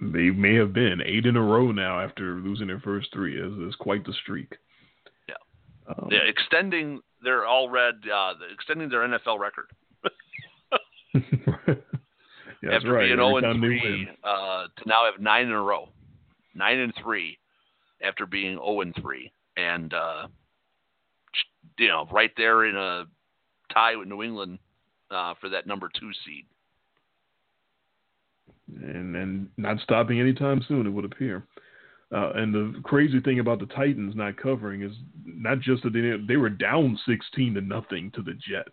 they 0.00 0.30
may 0.30 0.54
have 0.54 0.72
been 0.72 1.00
eight 1.04 1.24
in 1.24 1.36
a 1.36 1.42
row 1.42 1.72
now 1.72 2.00
after 2.00 2.34
losing 2.36 2.66
their 2.66 2.80
first 2.80 3.08
three. 3.12 3.40
Is 3.40 3.52
is 3.68 3.74
quite 3.76 4.04
the 4.04 4.12
streak. 4.22 4.56
Yeah. 5.28 5.34
Um, 5.88 6.08
Yeah, 6.10 6.24
extending 6.26 7.00
their 7.22 7.46
all 7.46 7.68
red, 7.68 7.94
uh, 8.12 8.34
extending 8.52 8.88
their 8.88 9.00
NFL 9.00 9.38
record. 9.38 9.66
yeah, 11.14 12.72
after 12.72 12.92
right. 12.92 13.06
being 13.06 13.12
Every 13.12 13.16
0 13.16 13.36
and 13.36 13.60
3 13.60 14.08
uh, 14.24 14.64
to 14.76 14.88
now 14.88 15.04
have 15.10 15.20
nine 15.20 15.46
in 15.46 15.52
a 15.52 15.60
row, 15.60 15.88
nine 16.54 16.78
and 16.78 16.92
three 17.02 17.38
after 18.02 18.26
being 18.26 18.54
0 18.54 18.80
and 18.80 18.94
3, 19.00 19.32
and 19.56 19.94
uh, 19.94 20.26
you 21.78 21.88
know 21.88 22.08
right 22.12 22.32
there 22.36 22.66
in 22.66 22.76
a 22.76 23.04
tie 23.72 23.96
with 23.96 24.08
New 24.08 24.22
England 24.22 24.58
uh, 25.10 25.34
for 25.40 25.48
that 25.48 25.66
number 25.66 25.90
two 25.98 26.10
seed. 26.24 26.46
and 28.82 29.16
and 29.16 29.48
not 29.56 29.78
stopping 29.80 30.20
anytime 30.20 30.62
soon. 30.66 30.86
It 30.86 30.90
would 30.90 31.04
appear. 31.04 31.46
Uh, 32.12 32.32
and 32.34 32.52
the 32.54 32.78
crazy 32.82 33.20
thing 33.20 33.38
about 33.38 33.58
the 33.58 33.66
Titans 33.66 34.14
not 34.14 34.36
covering 34.36 34.82
is 34.82 34.92
not 35.24 35.60
just 35.60 35.82
that 35.82 35.92
they 35.94 36.16
they 36.28 36.36
were 36.36 36.50
down 36.50 36.98
sixteen 37.06 37.54
to 37.54 37.60
nothing 37.62 38.10
to 38.12 38.22
the 38.22 38.32
Jets. 38.34 38.70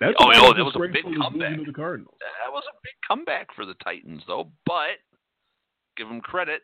That's 0.00 0.14
Oh, 0.18 0.30
oh, 0.34 0.54
that 0.54 0.64
was 0.64 0.74
a 0.74 0.78
big 0.78 0.92
disgraceful 0.94 1.10
as 1.12 1.32
losing 1.34 1.40
comeback. 1.42 1.66
the 1.66 1.72
Cardinals. 1.74 2.16
That 2.20 2.52
was 2.52 2.64
a 2.66 2.76
big 2.82 2.94
comeback 3.06 3.48
for 3.54 3.66
the 3.66 3.74
Titans, 3.84 4.22
though. 4.26 4.50
But 4.64 4.96
give 5.98 6.08
them 6.08 6.22
credit, 6.22 6.62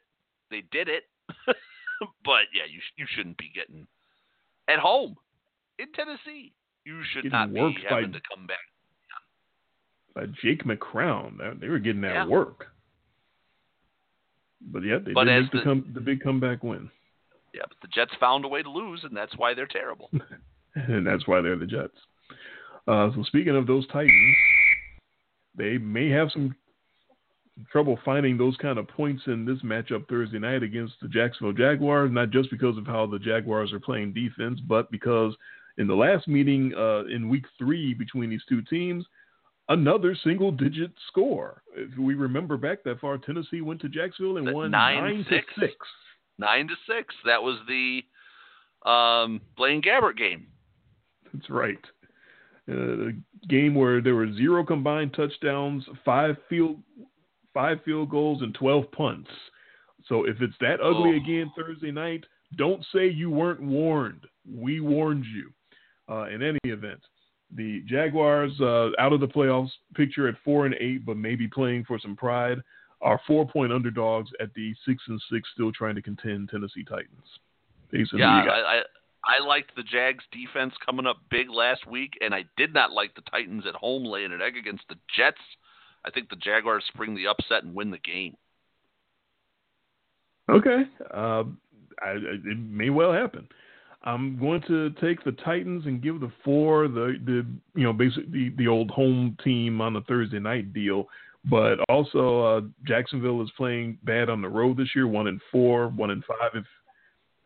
they 0.51 0.63
did 0.73 0.89
it. 0.89 1.05
but 2.25 2.49
yeah, 2.55 2.65
you 2.71 2.81
you 2.97 3.05
shouldn't 3.15 3.37
be 3.37 3.51
getting 3.55 3.87
at 4.69 4.79
home 4.79 5.17
in 5.79 5.93
Tennessee. 5.93 6.55
You 6.87 7.03
should 7.13 7.31
not 7.31 7.53
be 7.53 7.61
worked 7.61 7.81
by- 7.91 7.97
having 7.97 8.13
to 8.15 8.21
come 8.35 8.47
back. 8.47 8.57
Uh, 10.17 10.27
Jake 10.43 10.65
McCown, 10.65 11.37
they- 11.37 11.67
they 11.67 11.69
were 11.69 11.79
getting 11.79 12.01
that 12.03 12.15
Yeah. 12.15 12.27
work. 12.27 12.69
But 14.67 14.83
yeah, 14.85 14.99
they 15.05 15.13
But 15.13 15.25
did 15.25 15.43
make 15.43 15.53
the, 15.53 15.59
the- 15.59 15.65
come, 15.65 15.91
the 15.95 16.01
big 16.01 16.21
comeback 16.23 16.63
win, 16.63 16.91
Yeah, 17.55 17.63
but 17.69 17.77
the 17.83 17.89
Jets 17.89 18.13
found 18.19 18.45
a 18.45 18.49
way 18.49 18.63
to 18.63 18.71
lose, 18.71 19.01
and 19.05 19.17
that's 19.17 19.37
why 19.37 19.55
they're 19.55 19.67
terrible. 19.67 20.11
and 20.75 21.07
that's 21.07 21.27
why 21.27 21.41
they're 21.41 21.57
the 21.57 21.67
Jets. 21.67 21.97
Uh, 22.89 23.11
so 23.15 23.23
speaking 23.25 23.57
of 23.57 23.67
those 23.67 23.87
Titans, 23.89 24.37
they 25.57 25.79
may 25.79 26.09
have 26.11 26.29
some 26.33 26.55
trouble 27.73 27.99
finding 28.05 28.37
those 28.37 28.57
kind 28.59 28.79
of 28.79 28.87
points 28.89 29.23
in 29.27 29.45
this 29.47 29.59
matchup 29.63 30.07
Thursday 30.09 30.39
night 30.39 30.63
against 30.63 30.95
the 31.01 31.09
Jacksonville 31.09 31.55
Jaguars, 31.55 32.11
not 32.13 32.31
just 32.31 32.51
because 32.51 32.77
of 32.77 32.87
how 32.87 33.07
the 33.07 33.19
Jaguars 33.19 33.73
are 33.73 33.81
playing 33.81 34.13
defense, 34.13 34.61
but 34.69 34.91
because 34.91 35.35
in 35.79 35.87
the 35.87 35.95
last 35.95 36.29
meeting 36.29 36.73
uh, 36.77 37.05
in 37.07 37.29
week 37.29 37.45
three 37.59 37.95
between 37.95 38.29
these 38.31 38.43
two 38.49 38.61
teams, 38.63 39.05
another 39.69 40.17
single 40.25 40.53
digit 40.53 40.93
score. 41.09 41.63
If 41.75 41.97
we 41.99 42.15
remember 42.15 42.57
back 42.57 42.83
that 42.85 43.01
far, 43.01 43.19
Tennessee 43.19 43.61
went 43.61 43.81
to 43.83 43.89
Jacksonville 43.89 44.39
and 44.39 44.47
That 44.47 44.55
won 44.55 44.71
nine 44.71 45.03
nine 45.03 45.27
six? 45.29 45.47
to 45.55 45.61
six. 45.61 45.75
Nine 46.39 46.69
to 46.69 46.75
six. 46.89 47.15
That 47.25 47.43
was 47.43 47.59
the 47.69 48.03
um, 48.89 49.41
Blaine 49.57 49.83
Gabbert 49.83 50.17
game. 50.17 50.47
That's 51.33 51.49
right. 51.51 51.79
Uh, 52.69 53.09
a 53.09 53.13
game 53.49 53.75
where 53.75 54.01
there 54.01 54.15
were 54.15 54.33
zero 54.35 54.65
combined 54.65 55.15
touchdowns, 55.15 55.85
five 56.05 56.37
field 56.49 56.81
five 57.55 57.79
field 57.85 58.11
goals, 58.11 58.43
and 58.43 58.55
twelve 58.55 58.91
punts. 58.93 59.31
So 60.09 60.25
if 60.25 60.41
it's 60.41 60.55
that 60.61 60.81
ugly 60.81 61.13
Oh. 61.15 61.17
again 61.17 61.51
Thursday 61.57 61.91
night, 61.91 62.25
don't 62.57 62.85
say 62.93 63.09
you 63.09 63.31
weren't 63.31 63.61
warned. 63.63 64.25
We 64.49 64.81
warned 64.81 65.25
you. 65.27 65.51
Uh, 66.09 66.27
in 66.29 66.41
any 66.41 66.59
event, 66.65 67.01
the 67.55 67.81
Jaguars 67.87 68.53
uh, 68.61 68.91
out 68.99 69.13
of 69.13 69.21
the 69.21 69.29
playoffs 69.29 69.71
picture 69.95 70.29
at 70.29 70.35
four 70.45 70.67
and 70.67 70.75
eight, 70.81 71.07
but 71.07 71.17
maybe 71.17 71.47
playing 71.47 71.85
for 71.85 71.99
some 71.99 72.17
pride, 72.17 72.59
are 73.01 73.21
four 73.27 73.47
point 73.47 73.73
underdogs 73.73 74.31
at 74.41 74.53
the 74.55 74.75
six 74.85 75.03
and 75.09 75.21
six, 75.31 75.49
still 75.55 75.71
trying 75.73 75.95
to 75.95 76.03
contend 76.03 76.49
Tennessee 76.49 76.85
Titans. 76.85 77.27
Jason, 77.93 78.19
Yeah, 78.19 78.33
who 78.33 78.45
you 78.45 78.51
got? 78.51 78.55
I, 78.55 78.79
I 78.79 78.83
I 79.29 79.45
liked 79.45 79.75
the 79.75 79.83
Jags 79.83 80.25
defense 80.31 80.73
coming 80.85 81.07
up 81.07 81.17
big 81.31 81.51
last 81.51 81.87
week, 81.87 82.13
and 82.21 82.35
I 82.35 82.45
did 82.57 82.73
not 82.73 82.93
like 82.93 83.15
the 83.15 83.23
Titans 83.23 83.65
at 83.67 83.75
home 83.75 84.05
laying 84.05 84.33
an 84.33 84.41
egg 84.41 84.57
against 84.57 84.85
the 84.89 84.97
Jets. 85.17 85.41
I 86.05 86.11
think 86.11 86.29
the 86.29 86.37
Jaguars 86.37 86.85
spring 86.89 87.15
the 87.17 87.27
upset 87.27 87.65
and 87.65 87.75
win 87.75 87.91
the 87.91 87.99
game. 87.99 88.37
Okay, 90.49 90.85
uh, 91.13 91.43
I, 92.03 92.11
I- 92.11 92.41
it 92.45 92.59
may 92.59 92.91
well 92.91 93.13
happen. 93.13 93.49
I'm 94.07 94.39
going 94.39 94.63
to 94.69 94.91
take 95.01 95.23
the 95.25 95.33
Titans 95.33 95.85
and 95.87 96.01
give 96.01 96.21
the 96.21 96.31
four 96.45 96.87
the 96.87 97.17
the 97.25 97.45
you 97.75 97.83
know 97.83 97.93
basically 97.93 98.31
the, 98.31 98.55
the 98.57 98.69
old 98.69 98.91
home 98.91 99.37
team 99.43 99.81
on 99.81 99.93
the 99.93 100.01
Thursday 100.03 100.39
night 100.39 100.73
deal. 100.73 101.09
But 101.49 101.79
also 101.89 102.45
uh, 102.45 102.61
Jacksonville 102.85 103.43
is 103.43 103.51
playing 103.57 103.99
bad 104.05 104.31
on 104.31 104.43
the 104.43 104.49
road 104.49 104.77
this 104.77 104.89
year, 104.97 105.07
one 105.07 105.27
and 105.27 105.41
four, 105.53 105.89
one 105.89 106.11
and 106.11 106.25
five 106.25 106.53
if 106.55 106.65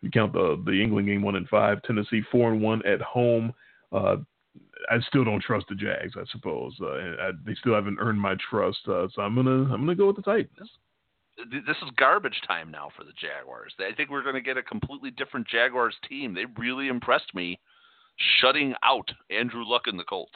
You 0.02 0.10
count 0.10 0.32
the 0.32 0.62
the 0.64 0.72
England 0.72 1.08
game 1.08 1.22
one 1.22 1.36
and 1.36 1.48
five. 1.48 1.82
Tennessee 1.82 2.22
four 2.30 2.52
and 2.52 2.62
one 2.62 2.84
at 2.86 3.00
home. 3.00 3.52
Uh, 3.92 4.16
I 4.90 4.98
still 5.08 5.24
don't 5.24 5.42
trust 5.42 5.66
the 5.68 5.74
Jags. 5.74 6.14
I 6.16 6.24
suppose 6.32 6.74
uh, 6.80 6.86
I, 6.86 7.30
they 7.44 7.54
still 7.60 7.74
haven't 7.74 7.98
earned 8.00 8.20
my 8.20 8.36
trust. 8.50 8.80
Uh, 8.86 9.08
so 9.14 9.22
I'm 9.22 9.34
gonna 9.34 9.72
I'm 9.72 9.80
gonna 9.80 9.94
go 9.94 10.08
with 10.08 10.16
the 10.16 10.22
Titans. 10.22 10.70
This 11.50 11.76
is 11.82 11.90
garbage 11.96 12.40
time 12.46 12.70
now 12.70 12.90
for 12.96 13.04
the 13.04 13.12
Jaguars. 13.12 13.72
I 13.78 13.94
think 13.94 14.10
we're 14.10 14.22
going 14.22 14.34
to 14.34 14.40
get 14.40 14.56
a 14.56 14.62
completely 14.62 15.10
different 15.10 15.48
Jaguars 15.48 15.94
team. 16.08 16.34
They 16.34 16.44
really 16.58 16.88
impressed 16.88 17.34
me, 17.34 17.58
shutting 18.40 18.74
out 18.82 19.10
Andrew 19.30 19.64
Luck 19.64 19.82
and 19.86 19.98
the 19.98 20.04
Colts, 20.04 20.34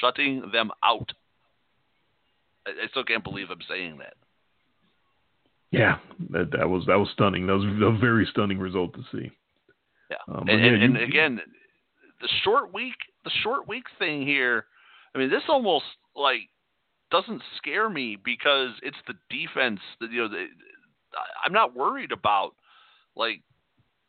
shutting 0.00 0.50
them 0.52 0.70
out. 0.84 1.12
I, 2.66 2.70
still 2.90 3.04
can't 3.04 3.24
believe 3.24 3.50
I'm 3.50 3.58
saying 3.68 3.98
that. 3.98 4.14
Yeah, 5.70 5.98
that, 6.30 6.52
that 6.52 6.68
was 6.68 6.84
that 6.86 6.98
was 6.98 7.08
stunning. 7.12 7.46
That 7.48 7.54
was 7.54 7.64
a 7.64 7.98
very 7.98 8.26
stunning 8.30 8.58
result 8.58 8.94
to 8.94 9.02
see. 9.10 9.30
Yeah, 10.08 10.16
um, 10.28 10.48
and, 10.48 10.60
yeah, 10.60 10.66
and, 10.66 10.82
you, 10.82 10.84
and 10.84 10.96
again, 10.98 11.40
the 12.20 12.28
short 12.44 12.72
week, 12.72 12.94
the 13.24 13.30
short 13.42 13.66
week 13.66 13.84
thing 13.98 14.24
here. 14.24 14.66
I 15.14 15.18
mean, 15.18 15.30
this 15.30 15.42
almost 15.48 15.84
like 16.14 16.48
doesn't 17.10 17.42
scare 17.56 17.88
me 17.88 18.16
because 18.22 18.70
it's 18.82 18.96
the 19.06 19.14
defense 19.30 19.80
that 20.00 20.10
you 20.10 20.22
know. 20.22 20.28
The, 20.28 20.46
I'm 21.44 21.52
not 21.52 21.76
worried 21.76 22.10
about 22.10 22.54
like 23.14 23.42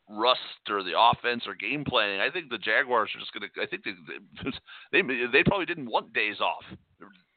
rust 0.09 0.39
or 0.69 0.83
the 0.83 0.93
offense 0.97 1.43
or 1.47 1.55
game 1.55 1.83
planning. 1.85 2.19
I 2.19 2.29
think 2.29 2.49
the 2.49 2.57
Jaguars 2.57 3.09
are 3.15 3.19
just 3.19 3.33
going 3.33 3.49
to. 3.49 3.61
I 3.61 3.67
think 3.67 3.83
they, 3.83 5.01
they 5.01 5.27
they 5.31 5.43
probably 5.43 5.65
didn't 5.65 5.89
want 5.89 6.13
days 6.13 6.39
off. 6.39 6.63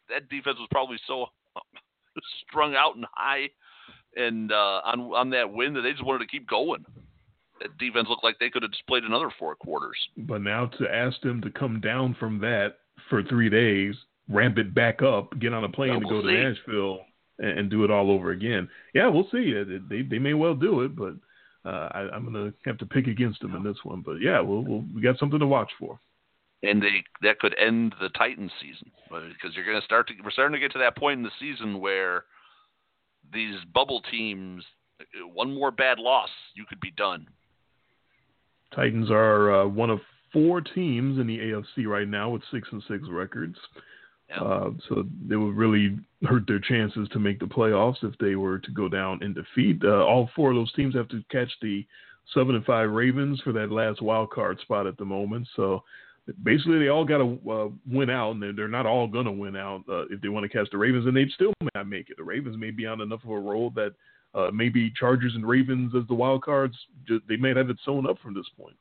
That 0.08 0.28
defense 0.28 0.56
was 0.58 0.68
probably 0.70 0.98
so 1.06 1.26
strung 2.48 2.74
out 2.74 2.96
and 2.96 3.04
high 3.12 3.50
and 4.16 4.52
uh, 4.52 4.80
on 4.84 5.00
on 5.00 5.30
that 5.30 5.52
win 5.52 5.74
that 5.74 5.82
they 5.82 5.92
just 5.92 6.04
wanted 6.04 6.20
to 6.20 6.26
keep 6.26 6.48
going. 6.48 6.84
That 7.60 7.76
defense 7.78 8.06
looked 8.08 8.24
like 8.24 8.38
they 8.38 8.50
could 8.50 8.62
have 8.62 8.70
just 8.70 8.86
played 8.86 9.02
another 9.02 9.30
four 9.38 9.56
quarters. 9.56 9.96
But 10.16 10.42
now 10.42 10.66
to 10.78 10.94
ask 10.94 11.20
them 11.22 11.40
to 11.40 11.50
come 11.50 11.80
down 11.80 12.16
from 12.18 12.38
that 12.40 12.76
for 13.10 13.22
three 13.22 13.50
days, 13.50 13.96
ramp 14.28 14.58
it 14.58 14.74
back 14.74 15.02
up, 15.02 15.38
get 15.38 15.52
on 15.52 15.64
a 15.64 15.68
plane 15.68 15.94
yeah, 15.94 15.98
to 16.00 16.06
we'll 16.06 16.22
go 16.22 16.28
see. 16.28 16.34
to 16.34 16.50
Nashville, 16.50 16.98
and, 17.38 17.58
and, 17.58 17.70
do 17.70 17.84
it 17.84 17.90
all 17.90 18.10
over 18.10 18.30
again. 18.30 18.68
Yeah, 18.94 19.08
we'll 19.08 19.28
see. 19.30 19.54
They 19.88 20.02
they 20.02 20.18
may 20.18 20.34
well 20.34 20.54
do 20.54 20.82
it, 20.82 20.96
but 20.96 21.14
uh, 21.64 21.88
I, 21.92 22.16
am 22.16 22.30
going 22.30 22.34
to 22.34 22.54
have 22.64 22.78
to 22.78 22.86
pick 22.86 23.06
against 23.06 23.40
them 23.40 23.54
in 23.54 23.62
this 23.62 23.76
one. 23.82 24.02
But 24.04 24.16
yeah, 24.20 24.40
we'll, 24.40 24.62
we'll 24.62 24.84
we 24.94 25.00
got 25.00 25.18
something 25.18 25.38
to 25.38 25.46
watch 25.46 25.70
for. 25.78 25.98
And 26.62 26.82
they 26.82 27.04
that 27.22 27.38
could 27.38 27.54
end 27.58 27.94
the 28.00 28.08
Titans 28.10 28.50
season 28.60 28.90
because 29.08 29.54
you're 29.54 29.64
going 29.64 29.80
to 29.80 29.84
start 29.84 30.08
to 30.08 30.14
we're 30.24 30.30
starting 30.30 30.54
to 30.54 30.60
get 30.60 30.72
to 30.72 30.78
that 30.80 30.96
point 30.96 31.18
in 31.18 31.22
the 31.22 31.30
season 31.38 31.80
where 31.80 32.24
these 33.32 33.56
bubble 33.72 34.02
teams, 34.10 34.64
one 35.32 35.54
more 35.54 35.70
bad 35.70 35.98
loss, 35.98 36.30
you 36.54 36.64
could 36.68 36.80
be 36.80 36.90
done. 36.90 37.26
Titans 38.74 39.10
are 39.10 39.62
uh, 39.62 39.66
one 39.66 39.90
of 39.90 40.00
four 40.32 40.60
teams 40.60 41.18
in 41.18 41.26
the 41.26 41.38
AFC 41.38 41.86
right 41.86 42.08
now 42.08 42.30
with 42.30 42.42
six 42.50 42.68
and 42.72 42.82
six 42.88 43.04
records. 43.08 43.56
Uh, 44.34 44.70
so 44.88 45.04
it 45.30 45.36
would 45.36 45.56
really 45.56 45.98
hurt 46.24 46.46
their 46.46 46.60
chances 46.60 47.08
to 47.10 47.18
make 47.18 47.40
the 47.40 47.46
playoffs 47.46 48.02
if 48.02 48.16
they 48.18 48.34
were 48.34 48.58
to 48.58 48.70
go 48.72 48.88
down 48.88 49.22
in 49.22 49.32
defeat. 49.32 49.80
Uh, 49.82 50.04
all 50.04 50.28
four 50.36 50.50
of 50.50 50.56
those 50.56 50.72
teams 50.74 50.94
have 50.94 51.08
to 51.08 51.22
catch 51.30 51.50
the 51.62 51.86
seven 52.34 52.54
and 52.54 52.64
five 52.64 52.90
Ravens 52.90 53.40
for 53.42 53.52
that 53.52 53.72
last 53.72 54.02
wild 54.02 54.30
card 54.30 54.60
spot 54.60 54.86
at 54.86 54.98
the 54.98 55.04
moment. 55.04 55.48
So 55.56 55.82
basically, 56.42 56.78
they 56.78 56.88
all 56.88 57.04
got 57.04 57.18
to 57.18 57.50
uh, 57.50 57.68
win 57.90 58.10
out, 58.10 58.32
and 58.32 58.42
they're, 58.42 58.52
they're 58.52 58.68
not 58.68 58.84
all 58.84 59.06
going 59.06 59.24
to 59.24 59.32
win 59.32 59.56
out 59.56 59.82
uh, 59.88 60.02
if 60.10 60.20
they 60.20 60.28
want 60.28 60.44
to 60.44 60.54
catch 60.54 60.68
the 60.70 60.76
Ravens, 60.76 61.06
and 61.06 61.16
they 61.16 61.26
still 61.34 61.54
may 61.62 61.70
not 61.74 61.88
make 61.88 62.10
it. 62.10 62.18
The 62.18 62.24
Ravens 62.24 62.58
may 62.58 62.70
be 62.70 62.86
on 62.86 63.00
enough 63.00 63.24
of 63.24 63.30
a 63.30 63.38
roll 63.38 63.70
that 63.70 63.94
uh, 64.34 64.50
maybe 64.52 64.92
Chargers 64.98 65.34
and 65.34 65.48
Ravens 65.48 65.94
as 65.96 66.06
the 66.06 66.14
wild 66.14 66.42
cards, 66.42 66.76
they 67.28 67.36
may 67.36 67.54
have 67.54 67.70
it 67.70 67.78
sewn 67.84 68.08
up 68.08 68.18
from 68.22 68.34
this 68.34 68.48
point. 68.58 68.76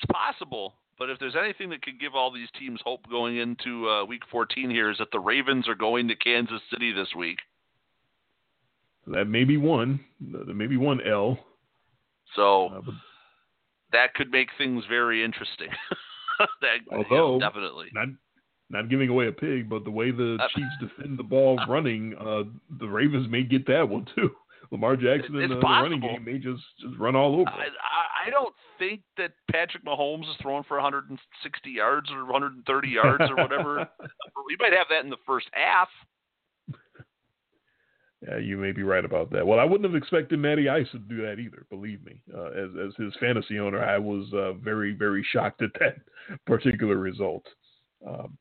It's 0.00 0.10
possible, 0.10 0.74
but 0.98 1.10
if 1.10 1.18
there's 1.18 1.36
anything 1.36 1.70
that 1.70 1.82
could 1.82 2.00
give 2.00 2.14
all 2.14 2.32
these 2.32 2.48
teams 2.58 2.80
hope 2.84 3.08
going 3.10 3.38
into 3.38 3.88
uh, 3.88 4.04
Week 4.04 4.22
14 4.30 4.70
here, 4.70 4.90
is 4.90 4.98
that 4.98 5.10
the 5.12 5.20
Ravens 5.20 5.68
are 5.68 5.74
going 5.74 6.08
to 6.08 6.16
Kansas 6.16 6.60
City 6.70 6.92
this 6.92 7.08
week. 7.16 7.38
That 9.06 9.26
may 9.26 9.44
be 9.44 9.56
one. 9.56 10.00
That 10.32 10.54
may 10.54 10.66
be 10.66 10.76
one 10.76 11.00
L. 11.06 11.38
So 12.36 12.68
uh, 12.68 12.92
that 13.92 14.14
could 14.14 14.30
make 14.30 14.48
things 14.56 14.84
very 14.88 15.22
interesting. 15.24 15.68
that, 16.60 16.78
Although 16.90 17.38
yeah, 17.38 17.48
definitely 17.48 17.88
not 17.92 18.08
not 18.70 18.88
giving 18.88 19.08
away 19.08 19.28
a 19.28 19.32
pig, 19.32 19.68
but 19.68 19.84
the 19.84 19.90
way 19.90 20.10
the 20.10 20.38
uh, 20.40 20.48
Chiefs 20.54 20.74
defend 20.80 21.18
the 21.18 21.22
ball 21.22 21.58
running, 21.68 22.14
uh, 22.18 22.44
the 22.80 22.88
Ravens 22.88 23.28
may 23.28 23.42
get 23.42 23.66
that 23.66 23.88
one 23.88 24.06
too. 24.14 24.30
Lamar 24.70 24.96
Jackson 24.96 25.36
in 25.36 25.50
the, 25.50 25.56
the, 25.56 25.60
running 25.60 26.00
game 26.00 26.24
may 26.24 26.38
just 26.38 26.62
just 26.80 26.98
run 26.98 27.16
all 27.16 27.34
over. 27.34 27.48
I, 27.48 27.66
I, 27.66 28.26
I 28.26 28.30
don't 28.30 28.54
think 28.78 29.02
that 29.16 29.32
Patrick 29.50 29.84
Mahomes 29.84 30.22
is 30.22 30.36
throwing 30.40 30.64
for 30.64 30.76
160 30.76 31.70
yards 31.70 32.10
or 32.10 32.24
130 32.24 32.88
yards 32.88 33.24
or 33.30 33.36
whatever. 33.36 33.88
we 34.46 34.56
might 34.58 34.72
have 34.72 34.86
that 34.90 35.04
in 35.04 35.10
the 35.10 35.16
first 35.26 35.46
half. 35.52 35.88
Yeah, 38.26 38.38
you 38.38 38.56
may 38.56 38.72
be 38.72 38.82
right 38.82 39.04
about 39.04 39.30
that. 39.32 39.46
Well, 39.46 39.58
I 39.58 39.64
wouldn't 39.64 39.84
have 39.84 40.00
expected 40.00 40.38
Matty 40.38 40.68
Ice 40.68 40.86
to 40.92 40.98
do 40.98 41.20
that 41.22 41.38
either. 41.38 41.66
Believe 41.68 42.02
me, 42.04 42.22
uh, 42.34 42.46
as 42.46 42.70
as 42.88 42.94
his 42.96 43.12
fantasy 43.20 43.58
owner, 43.58 43.84
I 43.84 43.98
was 43.98 44.26
uh, 44.32 44.54
very 44.54 44.94
very 44.94 45.24
shocked 45.32 45.62
at 45.62 45.70
that 45.80 45.96
particular 46.46 46.96
result. 46.96 47.46
Um, 48.06 48.38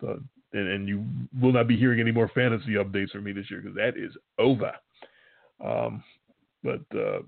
so, 0.00 0.20
and, 0.52 0.68
and 0.68 0.88
you 0.88 1.04
will 1.40 1.52
not 1.52 1.68
be 1.68 1.76
hearing 1.76 2.00
any 2.00 2.12
more 2.12 2.30
fantasy 2.34 2.74
updates 2.74 3.10
from 3.10 3.24
me 3.24 3.32
this 3.32 3.50
year 3.50 3.60
because 3.60 3.76
that 3.76 3.96
is 3.96 4.12
over. 4.38 4.72
Um, 5.64 6.02
but 6.62 6.82
uh, 6.94 7.20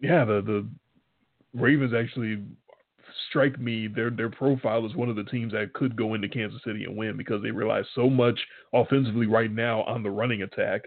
yeah, 0.00 0.24
the 0.24 0.42
the 0.42 0.68
Ravens 1.54 1.94
actually 1.94 2.42
strike 3.28 3.58
me 3.58 3.86
their 3.88 4.10
their 4.10 4.30
profile 4.30 4.86
as 4.86 4.94
one 4.94 5.08
of 5.08 5.16
the 5.16 5.24
teams 5.24 5.52
that 5.52 5.72
could 5.72 5.96
go 5.96 6.14
into 6.14 6.28
Kansas 6.28 6.62
City 6.64 6.84
and 6.84 6.96
win 6.96 7.16
because 7.16 7.42
they 7.42 7.50
rely 7.50 7.82
so 7.94 8.08
much 8.08 8.38
offensively 8.72 9.26
right 9.26 9.50
now 9.50 9.82
on 9.82 10.02
the 10.02 10.10
running 10.10 10.42
attack 10.42 10.82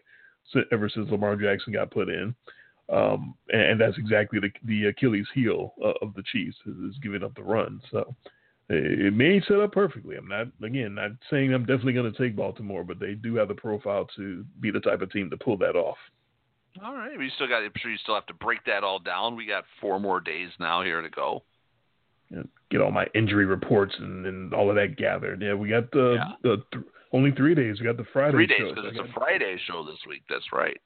ever 0.72 0.90
since 0.90 1.10
Lamar 1.10 1.36
Jackson 1.36 1.74
got 1.74 1.92
put 1.92 2.10
in. 2.10 2.36
Um, 2.92 3.36
and, 3.50 3.80
that's 3.80 3.98
exactly 3.98 4.40
the, 4.40 4.52
the 4.66 4.88
Achilles 4.88 5.26
heel 5.34 5.74
uh, 5.84 5.94
of 6.02 6.14
the 6.16 6.24
Chiefs 6.32 6.58
is, 6.66 6.76
is, 6.92 7.00
giving 7.02 7.24
up 7.24 7.34
the 7.34 7.42
run. 7.42 7.82
So 7.90 8.14
it, 8.68 9.06
it, 9.06 9.14
may 9.14 9.42
set 9.48 9.62
up 9.62 9.72
perfectly. 9.72 10.18
I'm 10.18 10.28
not 10.28 10.48
again 10.62 10.94
not 10.94 11.12
saying 11.30 11.54
I'm 11.54 11.66
definitely 11.66 11.94
going 11.94 12.12
to 12.12 12.18
take 12.18 12.36
Baltimore, 12.36 12.84
but 12.84 13.00
they 13.00 13.14
do 13.14 13.36
have 13.36 13.48
the 13.48 13.56
profile 13.56 14.06
to 14.18 14.46
be 14.60 14.70
the 14.70 14.82
type 14.82 15.02
of 15.02 15.12
team 15.12 15.30
to 15.30 15.38
pull 15.38 15.58
that 15.60 15.78
off. 15.78 15.98
All 16.82 16.96
right, 16.96 17.18
we 17.18 17.32
still 17.36 17.48
got. 17.48 17.64
I'm 17.64 17.72
sure 17.78 17.92
you 17.92 17.98
still 17.98 18.16
have 18.16 18.26
to 18.28 18.34
break 18.34 18.64
that 18.66 18.84
all 18.84 19.00
down. 19.00 19.36
We 19.36 19.46
got 19.46 19.66
four 19.80 20.00
more 20.00 20.20
days 20.20 20.50
now 20.60 20.82
here 20.84 21.02
to 21.02 21.10
go. 21.10 21.44
Get 22.72 22.82
all 22.82 22.92
my 22.92 23.06
injury 23.14 23.46
reports 23.46 23.94
and, 24.00 24.26
and 24.26 24.54
all 24.54 24.70
of 24.70 24.76
that 24.76 24.98
gathered. 24.98 25.42
Yeah, 25.42 25.54
we 25.54 25.70
got 25.70 25.92
the, 25.92 26.16
yeah. 26.18 26.32
the 26.42 26.64
th- 26.74 26.86
only 27.12 27.32
three 27.32 27.54
days. 27.54 27.80
We 27.80 27.86
got 27.86 27.98
the 27.98 28.08
Friday. 28.12 28.32
Three 28.32 28.48
days 28.48 28.74
because 28.74 28.86
it's 28.90 28.98
a 28.98 29.14
Friday 29.14 29.56
show 29.68 29.86
this 29.86 30.00
week. 30.08 30.24
That's 30.28 30.52
right. 30.52 30.80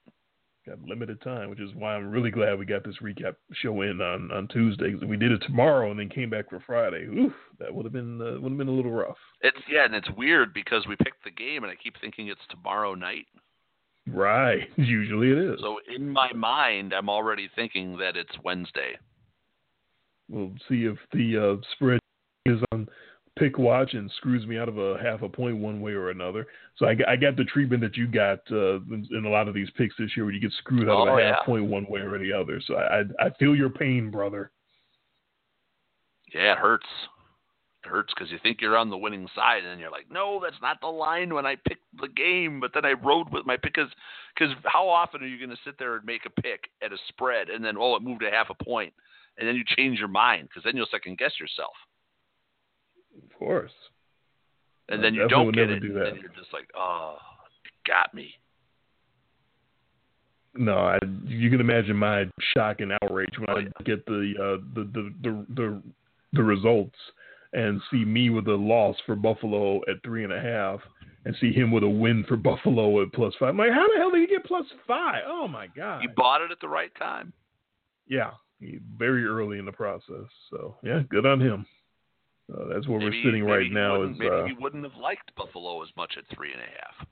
Got 0.67 0.81
limited 0.81 1.21
time, 1.21 1.49
which 1.49 1.61
is 1.61 1.69
why 1.75 1.95
I'm 1.95 2.11
really 2.11 2.31
glad 2.31 2.59
we 2.59 2.65
got 2.65 2.83
this 2.83 2.97
recap 3.01 3.35
show 3.53 3.81
in 3.83 4.01
on 4.01 4.29
on 4.33 4.49
Tuesday. 4.49 4.95
we 4.95 5.15
did 5.15 5.31
it 5.31 5.41
tomorrow 5.47 5.89
and 5.89 5.97
then 5.97 6.09
came 6.09 6.29
back 6.29 6.49
for 6.49 6.59
Friday. 6.67 7.05
Oof, 7.05 7.31
that 7.59 7.73
would 7.73 7.85
have 7.85 7.93
been 7.93 8.21
uh, 8.21 8.41
would 8.41 8.49
have 8.49 8.57
been 8.57 8.67
a 8.67 8.71
little 8.71 8.91
rough. 8.91 9.15
It's 9.39 9.57
yeah, 9.71 9.85
and 9.85 9.95
it's 9.95 10.09
weird 10.17 10.53
because 10.53 10.85
we 10.85 10.97
picked 10.97 11.23
the 11.23 11.31
game 11.31 11.63
and 11.63 11.71
I 11.71 11.75
keep 11.81 11.93
thinking 12.01 12.27
it's 12.27 12.41
tomorrow 12.49 12.93
night. 12.95 13.27
Right. 14.07 14.69
Usually 14.77 15.31
it 15.31 15.37
is. 15.37 15.59
So 15.61 15.79
in 15.93 16.09
my 16.09 16.31
mind, 16.33 16.93
I'm 16.93 17.09
already 17.09 17.49
thinking 17.55 17.97
that 17.97 18.15
it's 18.15 18.31
Wednesday. 18.43 18.97
We'll 20.29 20.53
see 20.67 20.83
if 20.85 20.97
the 21.13 21.57
uh, 21.57 21.65
spread 21.73 21.99
is 22.45 22.59
on 22.71 22.87
pick 23.37 23.57
watch 23.57 23.93
and 23.93 24.11
screws 24.17 24.45
me 24.47 24.57
out 24.57 24.67
of 24.67 24.77
a 24.77 24.97
half 25.01 25.21
a 25.21 25.29
point 25.29 25.57
one 25.57 25.79
way 25.79 25.91
or 25.91 26.09
another. 26.09 26.47
So 26.77 26.85
I, 26.85 26.95
I 27.07 27.15
got 27.15 27.35
the 27.35 27.43
treatment 27.43 27.81
that 27.81 27.95
you 27.95 28.07
got 28.07 28.39
uh, 28.51 28.79
in, 28.79 29.23
a 29.25 29.29
lot 29.29 29.47
of 29.47 29.53
these 29.53 29.69
picks 29.77 29.95
this 29.97 30.11
year, 30.15 30.25
where 30.25 30.33
you 30.33 30.41
get 30.41 30.51
screwed 30.59 30.89
out 30.89 31.07
oh, 31.07 31.07
of 31.07 31.17
a 31.17 31.21
yeah. 31.21 31.35
half 31.35 31.45
point 31.45 31.65
one 31.65 31.85
way 31.87 32.01
or 32.01 32.17
the 32.17 32.33
other. 32.33 32.61
So 32.65 32.75
I, 32.75 32.99
I, 32.99 33.27
I 33.27 33.29
feel 33.39 33.55
your 33.55 33.69
pain, 33.69 34.09
brother. 34.09 34.51
Yeah, 36.33 36.53
it 36.53 36.57
hurts. 36.57 36.85
Hurts 37.87 38.13
because 38.13 38.31
you 38.31 38.39
think 38.41 38.61
you're 38.61 38.77
on 38.77 38.89
the 38.89 38.97
winning 38.97 39.27
side, 39.35 39.65
and 39.65 39.79
you're 39.79 39.91
like, 39.91 40.11
no, 40.11 40.39
that's 40.43 40.61
not 40.61 40.79
the 40.81 40.87
line 40.87 41.33
when 41.33 41.45
I 41.45 41.55
picked 41.55 41.85
the 41.99 42.07
game. 42.07 42.59
But 42.59 42.71
then 42.73 42.85
I 42.85 42.93
rode 42.93 43.31
with 43.31 43.45
my 43.45 43.57
pick 43.57 43.73
because 43.73 43.89
because 44.37 44.53
how 44.65 44.87
often 44.87 45.23
are 45.23 45.27
you 45.27 45.37
going 45.37 45.55
to 45.55 45.63
sit 45.65 45.79
there 45.79 45.95
and 45.95 46.05
make 46.05 46.25
a 46.25 46.41
pick 46.41 46.69
at 46.83 46.93
a 46.93 46.97
spread, 47.07 47.49
and 47.49 47.63
then 47.63 47.75
oh, 47.77 47.95
it 47.95 48.03
moved 48.03 48.23
a 48.23 48.31
half 48.31 48.49
a 48.49 48.63
point, 48.63 48.93
and 49.37 49.47
then 49.47 49.55
you 49.55 49.63
change 49.75 49.99
your 49.99 50.07
mind 50.07 50.49
because 50.49 50.63
then 50.63 50.75
you'll 50.75 50.87
second 50.91 51.17
guess 51.17 51.33
yourself. 51.39 51.73
Of 53.23 53.37
course. 53.37 53.71
And 54.89 55.03
then 55.03 55.13
you 55.13 55.27
don't 55.27 55.53
get 55.53 55.69
it, 55.69 55.81
do 55.81 56.01
and 56.01 56.17
you're 56.17 56.29
just 56.29 56.53
like, 56.53 56.69
oh, 56.77 57.17
it 57.65 57.89
got 57.89 58.13
me. 58.13 58.33
No, 60.55 60.77
I, 60.77 60.97
you 61.25 61.49
can 61.49 61.59
imagine 61.59 61.95
my 61.95 62.25
shock 62.55 62.79
and 62.79 62.93
outrage 63.03 63.37
when 63.37 63.49
oh, 63.49 63.57
I 63.57 63.59
yeah. 63.59 63.85
get 63.85 64.05
the, 64.05 64.33
uh, 64.39 64.63
the, 64.73 64.83
the 64.93 65.13
the 65.21 65.45
the 65.53 65.81
the 66.33 66.43
results 66.43 66.95
and 67.53 67.81
see 67.91 68.03
me 68.05 68.29
with 68.29 68.47
a 68.47 68.55
loss 68.55 68.95
for 69.05 69.15
Buffalo 69.15 69.77
at 69.89 70.03
three 70.03 70.23
and 70.23 70.33
a 70.33 70.39
half, 70.39 70.79
and 71.25 71.35
see 71.39 71.51
him 71.51 71.71
with 71.71 71.83
a 71.83 71.89
win 71.89 72.25
for 72.27 72.37
Buffalo 72.37 73.01
at 73.01 73.11
plus 73.13 73.33
five. 73.39 73.49
I'm 73.49 73.57
like, 73.57 73.71
how 73.71 73.87
the 73.87 73.99
hell 73.99 74.11
did 74.11 74.21
he 74.21 74.27
get 74.27 74.45
plus 74.45 74.65
five? 74.87 75.23
Oh 75.27 75.47
my 75.47 75.67
god! 75.67 76.03
You 76.03 76.09
bought 76.15 76.41
it 76.41 76.51
at 76.51 76.59
the 76.59 76.69
right 76.69 76.93
time. 76.97 77.33
Yeah, 78.07 78.31
He, 78.59 78.79
very 78.97 79.25
early 79.25 79.59
in 79.59 79.65
the 79.65 79.71
process. 79.71 80.27
So 80.49 80.75
yeah, 80.83 81.01
good 81.09 81.25
on 81.25 81.41
him. 81.41 81.65
Uh, 82.51 82.73
that's 82.73 82.87
where 82.87 82.99
maybe, 82.99 83.17
we're 83.17 83.23
sitting 83.23 83.43
right 83.43 83.71
now. 83.71 84.03
Is 84.03 84.15
maybe 84.17 84.33
uh, 84.33 84.45
he 84.45 84.53
wouldn't 84.53 84.83
have 84.83 84.95
liked 85.01 85.35
Buffalo 85.35 85.83
as 85.83 85.89
much 85.97 86.13
at 86.17 86.23
three 86.35 86.51
and 86.53 86.61
a 86.61 86.65
half. 86.65 87.07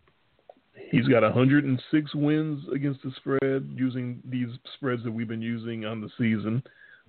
He's 0.92 1.08
got 1.08 1.24
106 1.24 2.16
wins 2.16 2.64
against 2.74 3.02
the 3.04 3.12
spread 3.18 3.70
using 3.76 4.22
these 4.26 4.48
spreads 4.76 5.04
that 5.04 5.12
we've 5.12 5.28
been 5.28 5.42
using 5.42 5.86
on 5.86 6.02
the 6.02 6.10
season, 6.18 6.62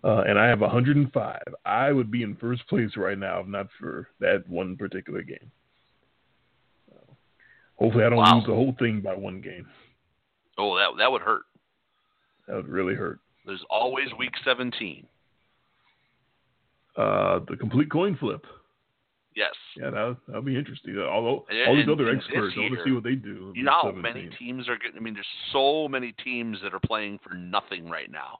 uh, 0.07 0.23
and 0.27 0.39
I 0.39 0.47
have 0.47 0.61
105. 0.61 1.41
I 1.65 1.91
would 1.91 2.11
be 2.11 2.23
in 2.23 2.37
first 2.37 2.67
place 2.69 2.91
right 2.97 3.19
now 3.19 3.41
if 3.41 3.49
not 3.49 3.67
for 3.81 4.09
that 4.21 4.49
one 4.49 4.77
particular 4.77 5.23
game. 5.23 5.51
hopefully, 7.77 8.05
I 8.05 8.09
don't 8.09 8.19
wow. 8.19 8.37
lose 8.37 8.47
the 8.47 8.55
whole 8.55 8.75
thing 8.79 9.01
by 9.01 9.15
one 9.15 9.41
game. 9.41 9.67
Oh, 10.59 10.77
that 10.77 10.97
that 10.99 11.11
would 11.11 11.23
hurt. 11.23 11.43
That 12.47 12.55
would 12.55 12.69
really 12.69 12.95
hurt. 12.95 13.19
There's 13.45 13.65
always 13.69 14.07
week 14.19 14.33
17. 14.45 15.07
Uh, 16.97 17.41
the 17.49 17.57
complete 17.57 17.91
coin 17.91 18.17
flip. 18.17 18.45
Yes. 19.35 19.53
Yeah, 19.77 19.91
that 19.91 20.17
that'll 20.29 20.43
be 20.43 20.57
interesting. 20.57 20.97
Although 20.99 21.45
and, 21.51 21.69
all 21.69 21.77
these 21.77 21.89
other 21.93 22.09
experts, 22.09 22.55
I 22.57 22.61
want 22.61 22.75
to 22.75 22.85
see 22.85 22.93
what 22.93 23.05
they 23.05 23.17
do. 23.17 23.53
You 23.55 23.65
know 23.65 23.73
how 23.83 23.93
many 23.93 24.31
teams 24.39 24.69
are 24.69 24.79
getting? 24.79 24.97
I 24.97 25.01
mean, 25.01 25.15
there's 25.15 25.27
so 25.53 25.89
many 25.89 26.15
teams 26.25 26.59
that 26.63 26.73
are 26.73 26.81
playing 26.81 27.19
for 27.23 27.35
nothing 27.35 27.91
right 27.91 28.11
now. 28.11 28.39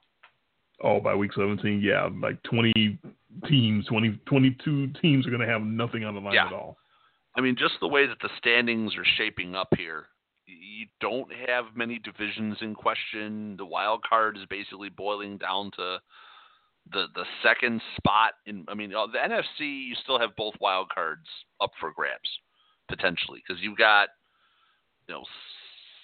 Oh, 0.83 0.99
by 0.99 1.15
week 1.15 1.31
17, 1.33 1.81
yeah, 1.81 2.07
like 2.21 2.41
20 2.43 2.99
teams, 3.47 3.85
20, 3.87 4.19
22 4.25 4.87
teams 5.01 5.25
are 5.25 5.31
going 5.31 5.41
to 5.41 5.47
have 5.47 5.61
nothing 5.61 6.03
on 6.03 6.13
the 6.13 6.21
line 6.21 6.35
yeah. 6.35 6.47
at 6.47 6.53
all. 6.53 6.77
I 7.35 7.41
mean, 7.41 7.55
just 7.57 7.75
the 7.79 7.87
way 7.87 8.07
that 8.07 8.17
the 8.21 8.29
standings 8.37 8.95
are 8.95 9.05
shaping 9.17 9.55
up 9.55 9.69
here, 9.77 10.07
you 10.45 10.87
don't 11.01 11.29
have 11.47 11.65
many 11.75 11.99
divisions 11.99 12.57
in 12.61 12.73
question. 12.73 13.55
The 13.57 13.65
wild 13.65 14.03
card 14.07 14.37
is 14.37 14.45
basically 14.49 14.89
boiling 14.89 15.37
down 15.37 15.71
to 15.77 15.97
the 16.91 17.05
the 17.15 17.25
second 17.43 17.81
spot 17.97 18.33
in. 18.45 18.65
I 18.67 18.73
mean, 18.73 18.93
uh, 18.95 19.07
the 19.07 19.17
NFC 19.19 19.87
you 19.87 19.95
still 20.01 20.19
have 20.19 20.35
both 20.35 20.55
wild 20.61 20.89
cards 20.89 21.27
up 21.61 21.71
for 21.79 21.91
grabs 21.91 22.29
potentially 22.87 23.43
because 23.45 23.61
you've 23.61 23.77
got 23.77 24.09
you 25.07 25.13
know 25.13 25.23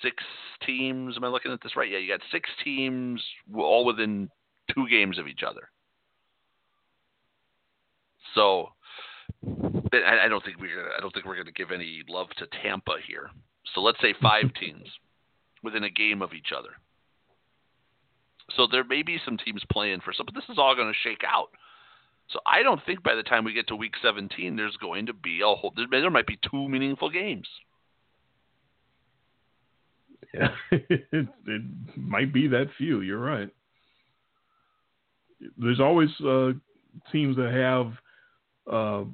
six 0.02 0.24
teams. 0.66 1.16
Am 1.18 1.24
I 1.24 1.30
looking 1.30 1.52
at 1.52 1.62
this 1.64 1.76
right? 1.76 1.90
Yeah, 1.90 2.00
you 2.00 2.12
got 2.12 2.22
six 2.32 2.50
teams 2.64 3.24
all 3.56 3.86
within 3.86 4.30
two 4.74 4.88
games 4.90 5.18
of 5.18 5.28
each 5.28 5.42
other. 5.48 5.70
So 8.36 8.70
I, 9.94 10.26
I 10.26 10.28
don't 10.28 10.44
think 10.44 10.60
we're 10.60 10.92
I 10.96 11.00
don't 11.00 11.14
think 11.14 11.26
we're 11.26 11.36
going 11.36 11.48
to 11.48 11.52
give 11.52 11.72
any 11.72 12.04
love 12.08 12.28
to 12.38 12.48
Tampa 12.62 12.96
here. 13.08 13.30
So 13.74 13.82
let's 13.82 14.02
say 14.02 14.14
five 14.22 14.54
teams 14.60 14.88
within 15.64 15.84
a 15.84 15.90
game 15.90 16.22
of 16.22 16.34
each 16.34 16.52
other. 16.58 16.70
So 18.56 18.68
there 18.70 18.84
may 18.84 19.04
be 19.04 19.20
some 19.24 19.38
teams 19.38 19.64
playing 19.72 20.02
for 20.04 20.14
some, 20.14 20.26
but 20.26 20.36
this 20.36 20.50
is 20.50 20.58
all 20.58 20.76
going 20.76 20.92
to 20.92 21.10
shake 21.10 21.24
out. 21.26 21.50
So 22.30 22.40
I 22.46 22.64
don't 22.64 22.82
think 22.86 23.04
by 23.04 23.16
the 23.16 23.24
time 23.24 23.44
we 23.44 23.54
get 23.54 23.68
to 23.68 23.76
week 23.76 23.94
17, 24.02 24.56
there's 24.56 24.78
going 24.78 25.06
to 25.08 25.14
be 25.14 25.42
a 25.42 25.56
whole. 25.56 25.74
There, 25.76 25.86
there 25.90 26.10
might 26.10 26.28
be 26.28 26.40
two 26.50 26.68
meaningful 26.68 27.10
games. 27.10 27.48
Yeah, 30.34 30.50
it, 30.72 31.08
it 31.12 31.62
might 31.96 32.34
be 32.34 32.48
that 32.48 32.68
few. 32.78 33.02
You're 33.02 33.20
right. 33.20 33.50
There's 35.58 35.80
always 35.80 36.10
uh, 36.22 36.52
teams 37.12 37.36
that 37.38 37.52
have 37.54 37.94
uh, 38.72 39.06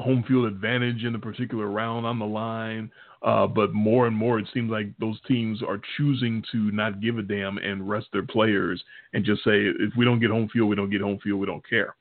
home 0.00 0.24
field 0.26 0.46
advantage 0.46 1.04
in 1.04 1.14
a 1.14 1.18
particular 1.18 1.66
round 1.66 2.06
on 2.06 2.18
the 2.18 2.26
line. 2.26 2.90
Uh, 3.22 3.46
but 3.46 3.74
more 3.74 4.06
and 4.06 4.16
more, 4.16 4.38
it 4.38 4.48
seems 4.54 4.70
like 4.70 4.86
those 4.98 5.20
teams 5.28 5.62
are 5.62 5.80
choosing 5.96 6.42
to 6.50 6.70
not 6.70 7.02
give 7.02 7.18
a 7.18 7.22
damn 7.22 7.58
and 7.58 7.86
rest 7.88 8.06
their 8.12 8.24
players 8.24 8.82
and 9.12 9.26
just 9.26 9.44
say, 9.44 9.66
if 9.78 9.94
we 9.96 10.06
don't 10.06 10.20
get 10.20 10.30
home 10.30 10.48
field, 10.50 10.70
we 10.70 10.76
don't 10.76 10.90
get 10.90 11.02
home 11.02 11.18
field, 11.22 11.38
we 11.38 11.46
don't 11.46 11.68
care. 11.68 11.94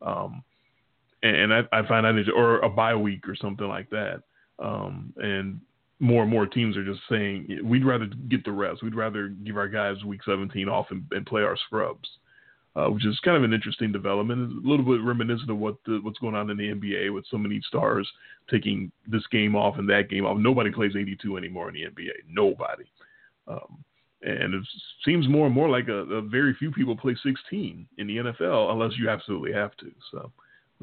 Um, 0.00 0.42
and, 1.22 1.36
and 1.36 1.54
I, 1.54 1.60
I, 1.70 1.86
find 1.86 2.06
that, 2.06 2.32
or 2.34 2.60
a 2.60 2.70
bye 2.70 2.94
week 2.94 3.28
or 3.28 3.36
something 3.36 3.68
like 3.68 3.90
that. 3.90 4.22
Um, 4.58 5.12
and 5.18 5.60
more 6.00 6.22
and 6.22 6.30
more 6.30 6.46
teams 6.46 6.78
are 6.78 6.84
just 6.84 7.00
saying, 7.10 7.60
we'd 7.62 7.84
rather 7.84 8.06
get 8.06 8.42
the 8.44 8.52
rest. 8.52 8.82
We'd 8.82 8.94
rather 8.94 9.28
give 9.28 9.58
our 9.58 9.68
guys 9.68 10.02
week 10.02 10.20
17 10.24 10.66
off 10.66 10.86
and, 10.90 11.04
and 11.10 11.26
play 11.26 11.42
our 11.42 11.58
scrubs 11.66 12.08
uh, 12.76 12.86
which 12.86 13.06
is 13.06 13.18
kind 13.24 13.36
of 13.36 13.44
an 13.44 13.52
interesting 13.52 13.92
development. 13.92 14.50
It's 14.50 14.64
a 14.64 14.68
little 14.68 14.84
bit 14.84 15.04
reminiscent 15.04 15.50
of 15.50 15.58
what 15.58 15.76
the, 15.86 16.00
what's 16.02 16.18
going 16.18 16.34
on 16.34 16.50
in 16.50 16.56
the 16.56 16.74
NBA 16.74 17.12
with 17.12 17.24
so 17.30 17.38
many 17.38 17.60
stars 17.66 18.08
taking 18.50 18.90
this 19.06 19.26
game 19.30 19.54
off 19.54 19.78
and 19.78 19.88
that 19.88 20.10
game 20.10 20.26
off. 20.26 20.38
Nobody 20.38 20.70
plays 20.70 20.96
82 20.96 21.36
anymore 21.36 21.68
in 21.68 21.74
the 21.74 21.82
NBA. 21.82 22.12
Nobody. 22.28 22.84
Um, 23.46 23.84
and 24.22 24.54
it 24.54 24.64
seems 25.04 25.28
more 25.28 25.46
and 25.46 25.54
more 25.54 25.68
like 25.68 25.88
a, 25.88 25.98
a, 25.98 26.22
very 26.22 26.54
few 26.54 26.72
people 26.72 26.96
play 26.96 27.14
16 27.22 27.86
in 27.98 28.06
the 28.06 28.16
NFL 28.16 28.72
unless 28.72 28.98
you 28.98 29.08
absolutely 29.10 29.52
have 29.52 29.76
to. 29.76 29.92
So 30.10 30.32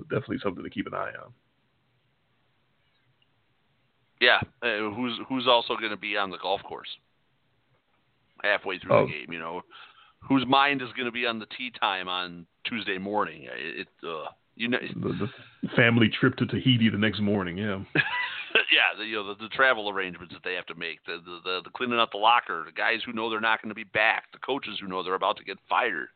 definitely 0.03 0.37
something 0.43 0.63
to 0.63 0.69
keep 0.69 0.87
an 0.87 0.93
eye 0.93 1.11
on. 1.21 1.33
Yeah, 4.21 4.39
uh, 4.61 4.93
who's 4.93 5.19
who's 5.27 5.47
also 5.47 5.75
going 5.75 5.89
to 5.89 5.97
be 5.97 6.15
on 6.15 6.29
the 6.29 6.37
golf 6.37 6.61
course 6.61 6.87
halfway 8.43 8.77
through 8.77 8.93
oh. 8.93 9.05
the 9.07 9.11
game? 9.11 9.33
You 9.33 9.39
know, 9.39 9.61
whose 10.22 10.45
mind 10.47 10.82
is 10.82 10.89
going 10.95 11.05
to 11.05 11.11
be 11.11 11.26
on 11.26 11.39
the 11.39 11.47
tee 11.57 11.72
time 11.80 12.07
on 12.07 12.45
Tuesday 12.65 12.97
morning. 12.97 13.43
It, 13.43 13.82
it 13.82 13.88
uh, 14.03 14.30
you 14.55 14.67
know, 14.67 14.78
the, 14.95 15.28
the, 15.63 15.69
family 15.76 16.09
trip 16.09 16.36
to 16.38 16.45
Tahiti 16.45 16.89
the 16.89 16.97
next 16.97 17.22
morning. 17.22 17.57
Yeah. 17.57 17.80
yeah, 17.95 18.97
the, 18.97 19.05
you 19.05 19.15
know 19.15 19.28
the, 19.28 19.43
the, 19.43 19.49
travel 19.49 19.89
arrangements 19.89 20.34
that 20.34 20.43
they 20.43 20.53
have 20.55 20.65
to 20.67 20.76
make, 20.76 21.03
the, 21.05 21.17
the 21.24 21.39
the, 21.43 21.61
the 21.63 21.69
cleaning 21.72 21.99
out 21.99 22.11
the 22.11 22.17
locker, 22.17 22.63
the 22.65 22.72
guys 22.72 22.99
who 23.05 23.13
know 23.13 23.30
they're 23.30 23.39
not 23.39 23.61
going 23.61 23.69
to 23.69 23.76
be 23.76 23.86
back, 23.86 24.26
the 24.34 24.39
coaches 24.39 24.78
who 24.82 24.88
know 24.88 25.03
they're 25.03 25.15
about 25.15 25.38
to 25.38 25.43
get 25.43 25.57
fired. 25.69 26.09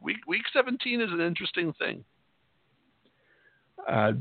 Week 0.00 0.18
week 0.26 0.42
17 0.52 1.00
is 1.00 1.10
an 1.10 1.20
interesting 1.20 1.72
thing. 1.78 2.04
Uh, 3.88 4.12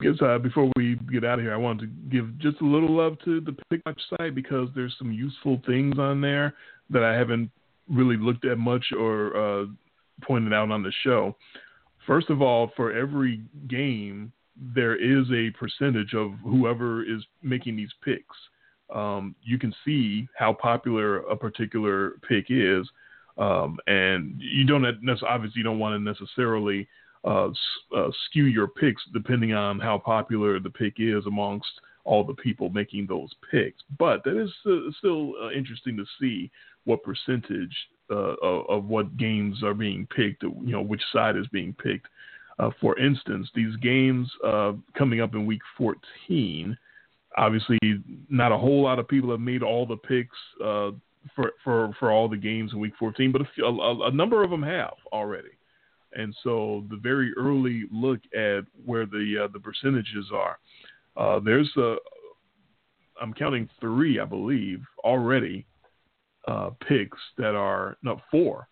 guess 0.00 0.14
uh, 0.22 0.38
before 0.38 0.70
we 0.76 0.96
get 1.12 1.24
out 1.24 1.38
of 1.38 1.44
here, 1.44 1.52
I 1.52 1.56
wanted 1.56 1.80
to 1.80 2.10
give 2.10 2.38
just 2.38 2.60
a 2.60 2.64
little 2.64 2.96
love 2.96 3.16
to 3.24 3.40
the 3.40 3.56
Pick 3.70 3.82
site 4.16 4.34
because 4.34 4.68
there's 4.74 4.94
some 4.98 5.12
useful 5.12 5.60
things 5.66 5.98
on 5.98 6.20
there 6.20 6.54
that 6.90 7.02
I 7.02 7.14
haven't 7.14 7.50
really 7.88 8.16
looked 8.16 8.44
at 8.44 8.58
much 8.58 8.84
or 8.98 9.36
uh, 9.36 9.66
pointed 10.22 10.52
out 10.52 10.70
on 10.70 10.82
the 10.82 10.92
show. 11.02 11.36
First 12.06 12.30
of 12.30 12.40
all, 12.40 12.70
for 12.76 12.92
every 12.92 13.42
game, 13.68 14.32
there 14.74 14.96
is 14.96 15.26
a 15.30 15.50
percentage 15.58 16.14
of 16.14 16.32
whoever 16.42 17.02
is 17.02 17.22
making 17.42 17.76
these 17.76 17.92
picks. 18.04 18.36
Um, 18.94 19.34
you 19.42 19.58
can 19.58 19.74
see 19.84 20.26
how 20.36 20.54
popular 20.54 21.18
a 21.18 21.36
particular 21.36 22.12
pick 22.26 22.46
is, 22.48 22.88
um, 23.36 23.78
and 23.86 24.34
you 24.38 24.64
don't 24.64 24.84
obviously 25.22 25.58
you 25.58 25.62
don't 25.62 25.78
want 25.78 25.94
to 25.94 25.98
necessarily 25.98 26.88
uh, 27.24 27.48
uh, 27.96 28.08
skew 28.26 28.44
your 28.44 28.68
picks 28.68 29.02
depending 29.12 29.52
on 29.52 29.78
how 29.78 29.98
popular 29.98 30.58
the 30.58 30.70
pick 30.70 30.94
is 30.98 31.26
amongst 31.26 31.68
all 32.08 32.24
the 32.24 32.34
people 32.34 32.70
making 32.70 33.06
those 33.06 33.28
picks. 33.50 33.82
But 33.98 34.24
that 34.24 34.42
is 34.42 34.50
uh, 34.66 34.90
still 34.98 35.34
uh, 35.42 35.50
interesting 35.50 35.96
to 35.98 36.04
see 36.18 36.50
what 36.84 37.02
percentage 37.02 37.76
uh, 38.10 38.34
of, 38.42 38.64
of, 38.70 38.84
what 38.84 39.18
games 39.18 39.62
are 39.62 39.74
being 39.74 40.08
picked, 40.16 40.42
you 40.42 40.72
know, 40.72 40.80
which 40.80 41.02
side 41.12 41.36
is 41.36 41.46
being 41.52 41.74
picked. 41.74 42.06
Uh, 42.58 42.70
for 42.80 42.98
instance, 42.98 43.46
these 43.54 43.76
games 43.76 44.26
uh, 44.44 44.72
coming 44.96 45.20
up 45.20 45.34
in 45.34 45.44
week 45.44 45.60
14, 45.76 46.76
obviously, 47.36 47.78
not 48.30 48.52
a 48.52 48.56
whole 48.56 48.82
lot 48.82 48.98
of 48.98 49.06
people 49.06 49.30
have 49.30 49.40
made 49.40 49.62
all 49.62 49.84
the 49.84 49.96
picks 49.96 50.36
uh, 50.64 50.90
for, 51.36 51.52
for, 51.62 51.94
for 52.00 52.10
all 52.10 52.26
the 52.26 52.36
games 52.36 52.72
in 52.72 52.80
week 52.80 52.94
14, 52.98 53.30
but 53.30 53.42
a, 53.42 53.48
few, 53.54 53.66
a, 53.66 54.08
a 54.08 54.10
number 54.10 54.42
of 54.42 54.48
them 54.48 54.62
have 54.62 54.94
already. 55.12 55.50
And 56.14 56.34
so 56.42 56.84
the 56.88 56.96
very 56.96 57.32
early 57.36 57.84
look 57.92 58.20
at 58.34 58.60
where 58.86 59.04
the 59.04 59.46
the 59.52 59.60
percentages 59.60 60.30
are, 60.32 60.58
uh, 61.18 61.40
there's 61.40 61.70
a 61.76 61.96
I'm 63.20 63.34
counting 63.34 63.68
three, 63.80 64.20
I 64.20 64.24
believe, 64.24 64.80
already 65.04 65.66
uh, 66.46 66.70
picks 66.86 67.18
that 67.36 67.54
are 67.54 67.96
no 68.02 68.20
four, 68.30 68.68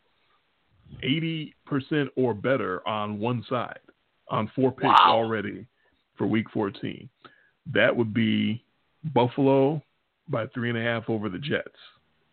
80% 1.02 1.52
or 2.16 2.32
better 2.32 2.86
on 2.86 3.18
one 3.18 3.44
side, 3.48 3.80
on 4.28 4.50
four 4.54 4.70
picks 4.70 4.84
wow. 4.84 5.06
already 5.08 5.66
for 6.16 6.26
week 6.26 6.46
14. 6.52 7.08
That 7.74 7.94
would 7.94 8.14
be 8.14 8.64
Buffalo 9.12 9.82
by 10.28 10.46
three 10.48 10.68
and 10.68 10.78
a 10.78 10.82
half 10.82 11.08
over 11.08 11.28
the 11.28 11.38
Jets 11.38 11.68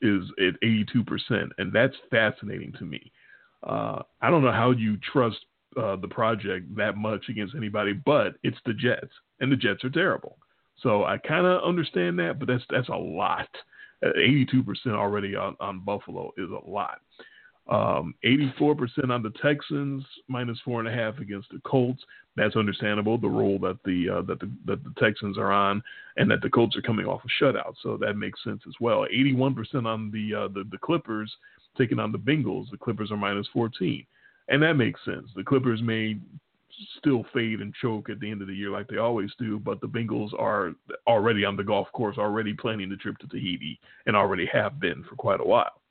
is 0.01 0.23
at 0.37 0.59
82%. 0.61 1.49
And 1.57 1.71
that's 1.73 1.95
fascinating 2.11 2.73
to 2.77 2.85
me. 2.85 3.11
Uh, 3.63 4.03
I 4.21 4.29
don't 4.29 4.43
know 4.43 4.51
how 4.51 4.71
you 4.71 4.97
trust 4.97 5.37
uh, 5.77 5.95
the 5.97 6.07
project 6.07 6.75
that 6.75 6.97
much 6.97 7.25
against 7.29 7.55
anybody, 7.55 7.93
but 7.93 8.35
it's 8.43 8.57
the 8.65 8.73
Jets, 8.73 9.11
and 9.39 9.51
the 9.51 9.55
Jets 9.55 9.83
are 9.83 9.89
terrible. 9.89 10.37
So 10.81 11.03
I 11.03 11.17
kind 11.17 11.45
of 11.45 11.63
understand 11.63 12.19
that, 12.19 12.39
but 12.39 12.47
that's 12.47 12.63
that's 12.69 12.89
a 12.89 12.95
lot. 12.95 13.47
82% 14.03 14.65
already 14.87 15.35
on, 15.35 15.55
on 15.61 15.79
Buffalo 15.79 16.31
is 16.37 16.49
a 16.49 16.69
lot. 16.69 16.99
Um, 17.69 18.13
84% 18.25 19.09
on 19.09 19.23
the 19.23 19.31
Texans, 19.41 20.03
minus 20.27 20.59
four 20.65 20.81
and 20.81 20.89
a 20.89 20.91
half 20.91 21.19
against 21.19 21.49
the 21.49 21.61
Colts. 21.65 22.03
That's 22.35 22.57
understandable. 22.57 23.17
The 23.17 23.29
roll 23.29 23.57
that 23.59 23.77
the 23.85 24.09
uh, 24.09 24.21
that 24.23 24.39
the 24.41 24.51
that 24.65 24.83
the 24.83 24.93
Texans 24.99 25.37
are 25.37 25.51
on, 25.51 25.81
and 26.17 26.29
that 26.29 26.41
the 26.41 26.49
Colts 26.49 26.75
are 26.75 26.81
coming 26.81 27.05
off 27.05 27.21
a 27.23 27.43
shutout, 27.43 27.75
so 27.81 27.95
that 27.97 28.15
makes 28.17 28.43
sense 28.43 28.61
as 28.67 28.73
well. 28.81 29.05
81% 29.13 29.85
on 29.85 30.11
the 30.11 30.35
uh, 30.35 30.47
the, 30.49 30.65
the 30.71 30.77
Clippers 30.79 31.33
taking 31.77 31.99
on 31.99 32.11
the 32.11 32.17
Bengals. 32.17 32.69
The 32.69 32.77
Clippers 32.77 33.11
are 33.11 33.17
minus 33.17 33.47
14. 33.53 34.05
And 34.49 34.61
that 34.61 34.73
makes 34.73 35.03
sense. 35.05 35.29
The 35.35 35.43
Clippers 35.43 35.81
may 35.81 36.17
still 36.97 37.25
fade 37.33 37.61
and 37.61 37.73
choke 37.81 38.09
at 38.09 38.19
the 38.19 38.29
end 38.29 38.41
of 38.41 38.47
the 38.47 38.55
year 38.55 38.69
like 38.69 38.87
they 38.87 38.97
always 38.97 39.31
do, 39.37 39.59
but 39.59 39.79
the 39.81 39.87
Bengals 39.87 40.33
are 40.37 40.73
already 41.07 41.45
on 41.45 41.55
the 41.55 41.63
golf 41.63 41.87
course, 41.93 42.17
already 42.17 42.53
planning 42.53 42.89
the 42.89 42.95
trip 42.95 43.17
to 43.19 43.27
Tahiti, 43.27 43.79
and 44.05 44.15
already 44.15 44.45
have 44.47 44.79
been 44.79 45.03
for 45.09 45.15
quite 45.15 45.39
a 45.39 45.45
while. 45.45 45.81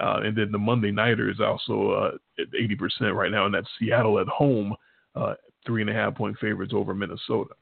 Uh, 0.00 0.20
and 0.24 0.36
then 0.36 0.52
the 0.52 0.58
Monday 0.58 0.90
Nighter 0.90 1.30
is 1.30 1.40
also 1.40 1.90
uh, 1.90 2.42
at 2.42 2.50
80% 2.52 3.14
right 3.14 3.30
now, 3.30 3.46
and 3.46 3.54
that's 3.54 3.68
Seattle 3.78 4.18
at 4.18 4.28
home, 4.28 4.74
uh, 5.14 5.34
three 5.64 5.80
and 5.80 5.90
a 5.90 5.94
half 5.94 6.14
point 6.14 6.36
favorites 6.38 6.74
over 6.74 6.94
Minnesota. 6.94 7.54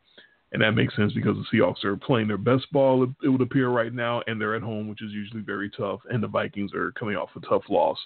And 0.53 0.63
that 0.63 0.73
makes 0.73 0.95
sense 0.95 1.13
because 1.13 1.37
the 1.37 1.59
Seahawks 1.59 1.85
are 1.85 1.97
playing 1.97 2.29
their 2.29 2.39
best 2.39 2.71
ball, 2.73 3.05
it 3.23 3.29
would 3.29 3.41
appear 3.41 3.69
right 3.69 3.93
now, 3.93 4.23
and 4.27 4.41
they're 4.41 4.55
at 4.55 4.63
home, 4.63 4.89
which 4.89 5.03
is 5.03 5.11
usually 5.11 5.43
very 5.43 5.69
tough. 5.71 6.01
And 6.11 6.23
the 6.23 6.29
Vikings 6.29 6.73
are 6.75 6.93
coming 6.93 7.17
off 7.17 7.31
a 7.37 7.41
tough 7.41 7.65
loss 7.69 7.99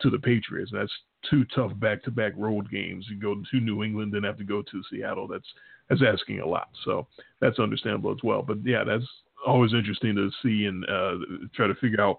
to 0.00 0.10
the 0.10 0.18
Patriots. 0.18 0.70
That's 0.72 0.92
two 1.30 1.44
tough 1.54 1.72
back-to-back 1.80 2.32
road 2.36 2.70
games. 2.70 3.06
You 3.08 3.16
go 3.20 3.34
to 3.34 3.60
New 3.60 3.82
England, 3.82 4.12
then 4.12 4.22
have 4.22 4.38
to 4.38 4.44
go 4.44 4.62
to 4.62 4.82
Seattle. 4.90 5.26
That's 5.26 5.46
that's 5.88 6.02
asking 6.06 6.40
a 6.40 6.46
lot. 6.46 6.68
So 6.84 7.06
that's 7.40 7.58
understandable 7.58 8.12
as 8.12 8.22
well. 8.24 8.42
But 8.42 8.58
yeah, 8.64 8.84
that's 8.84 9.06
always 9.46 9.72
interesting 9.72 10.14
to 10.16 10.30
see 10.42 10.66
and 10.66 10.84
uh, 10.88 11.46
try 11.54 11.66
to 11.68 11.74
figure 11.76 12.00
out 12.00 12.18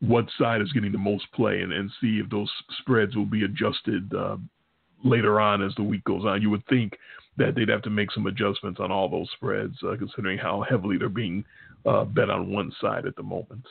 what 0.00 0.26
side 0.38 0.60
is 0.60 0.72
getting 0.72 0.92
the 0.92 0.98
most 0.98 1.30
play 1.32 1.60
and, 1.60 1.72
and 1.72 1.90
see 2.00 2.20
if 2.22 2.30
those 2.30 2.50
spreads 2.80 3.16
will 3.16 3.26
be 3.26 3.44
adjusted 3.44 4.12
uh, 4.14 4.36
later 5.04 5.40
on 5.40 5.62
as 5.62 5.74
the 5.76 5.82
week 5.82 6.04
goes 6.04 6.24
on. 6.24 6.42
You 6.42 6.50
would 6.50 6.66
think 6.68 6.96
that 7.38 7.54
they'd 7.54 7.68
have 7.68 7.82
to 7.82 7.90
make 7.90 8.10
some 8.12 8.26
adjustments 8.26 8.80
on 8.80 8.90
all 8.90 9.08
those 9.08 9.28
spreads, 9.34 9.76
uh, 9.86 9.96
considering 9.98 10.38
how 10.38 10.64
heavily 10.68 10.96
they're 10.98 11.08
being 11.08 11.44
uh, 11.84 12.04
bet 12.04 12.30
on 12.30 12.50
one 12.50 12.72
side 12.80 13.06
at 13.06 13.16
the 13.16 13.22
moment. 13.22 13.66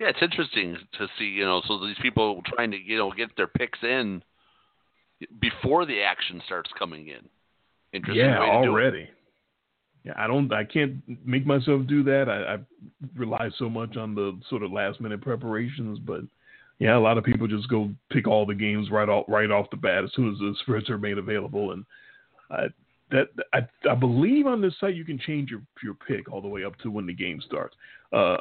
Yeah, 0.00 0.08
it's 0.08 0.22
interesting 0.22 0.76
to 0.98 1.08
see, 1.18 1.24
you 1.24 1.44
know, 1.44 1.60
so 1.66 1.84
these 1.84 1.96
people 2.00 2.42
trying 2.46 2.70
to, 2.70 2.76
you 2.76 2.96
know, 2.96 3.12
get 3.12 3.36
their 3.36 3.48
picks 3.48 3.80
in 3.82 4.22
before 5.40 5.86
the 5.86 6.02
action 6.02 6.40
starts 6.46 6.70
coming 6.78 7.08
in. 7.08 7.28
Interesting. 7.92 8.24
Yeah, 8.24 8.38
already. 8.38 9.08
Yeah, 10.04 10.12
I 10.16 10.28
don't, 10.28 10.52
I 10.52 10.64
can't 10.64 11.02
make 11.24 11.44
myself 11.44 11.86
do 11.86 12.04
that. 12.04 12.28
I, 12.28 12.54
I 12.54 12.58
rely 13.16 13.50
so 13.58 13.68
much 13.68 13.96
on 13.96 14.14
the 14.14 14.38
sort 14.48 14.62
of 14.62 14.70
last 14.70 15.00
minute 15.00 15.20
preparations, 15.20 15.98
but 15.98 16.20
yeah, 16.78 16.96
a 16.96 17.00
lot 17.00 17.18
of 17.18 17.24
people 17.24 17.48
just 17.48 17.68
go 17.68 17.90
pick 18.10 18.28
all 18.28 18.46
the 18.46 18.54
games 18.54 18.90
right 18.90 19.08
off, 19.08 19.24
right 19.26 19.50
off 19.50 19.70
the 19.70 19.76
bat 19.76 20.04
as 20.04 20.10
soon 20.14 20.32
as 20.32 20.38
the 20.38 20.54
spreads 20.62 20.88
are 20.88 20.98
made 20.98 21.18
available, 21.18 21.72
and 21.72 21.84
uh, 22.50 22.68
that 23.10 23.28
I, 23.52 23.66
I 23.90 23.94
believe 23.94 24.46
on 24.46 24.60
this 24.60 24.74
site 24.78 24.94
you 24.94 25.04
can 25.04 25.18
change 25.18 25.50
your 25.50 25.62
your 25.82 25.94
pick 25.94 26.30
all 26.30 26.40
the 26.40 26.48
way 26.48 26.64
up 26.64 26.78
to 26.80 26.90
when 26.90 27.06
the 27.06 27.14
game 27.14 27.40
starts. 27.44 27.74
Uh, 28.12 28.36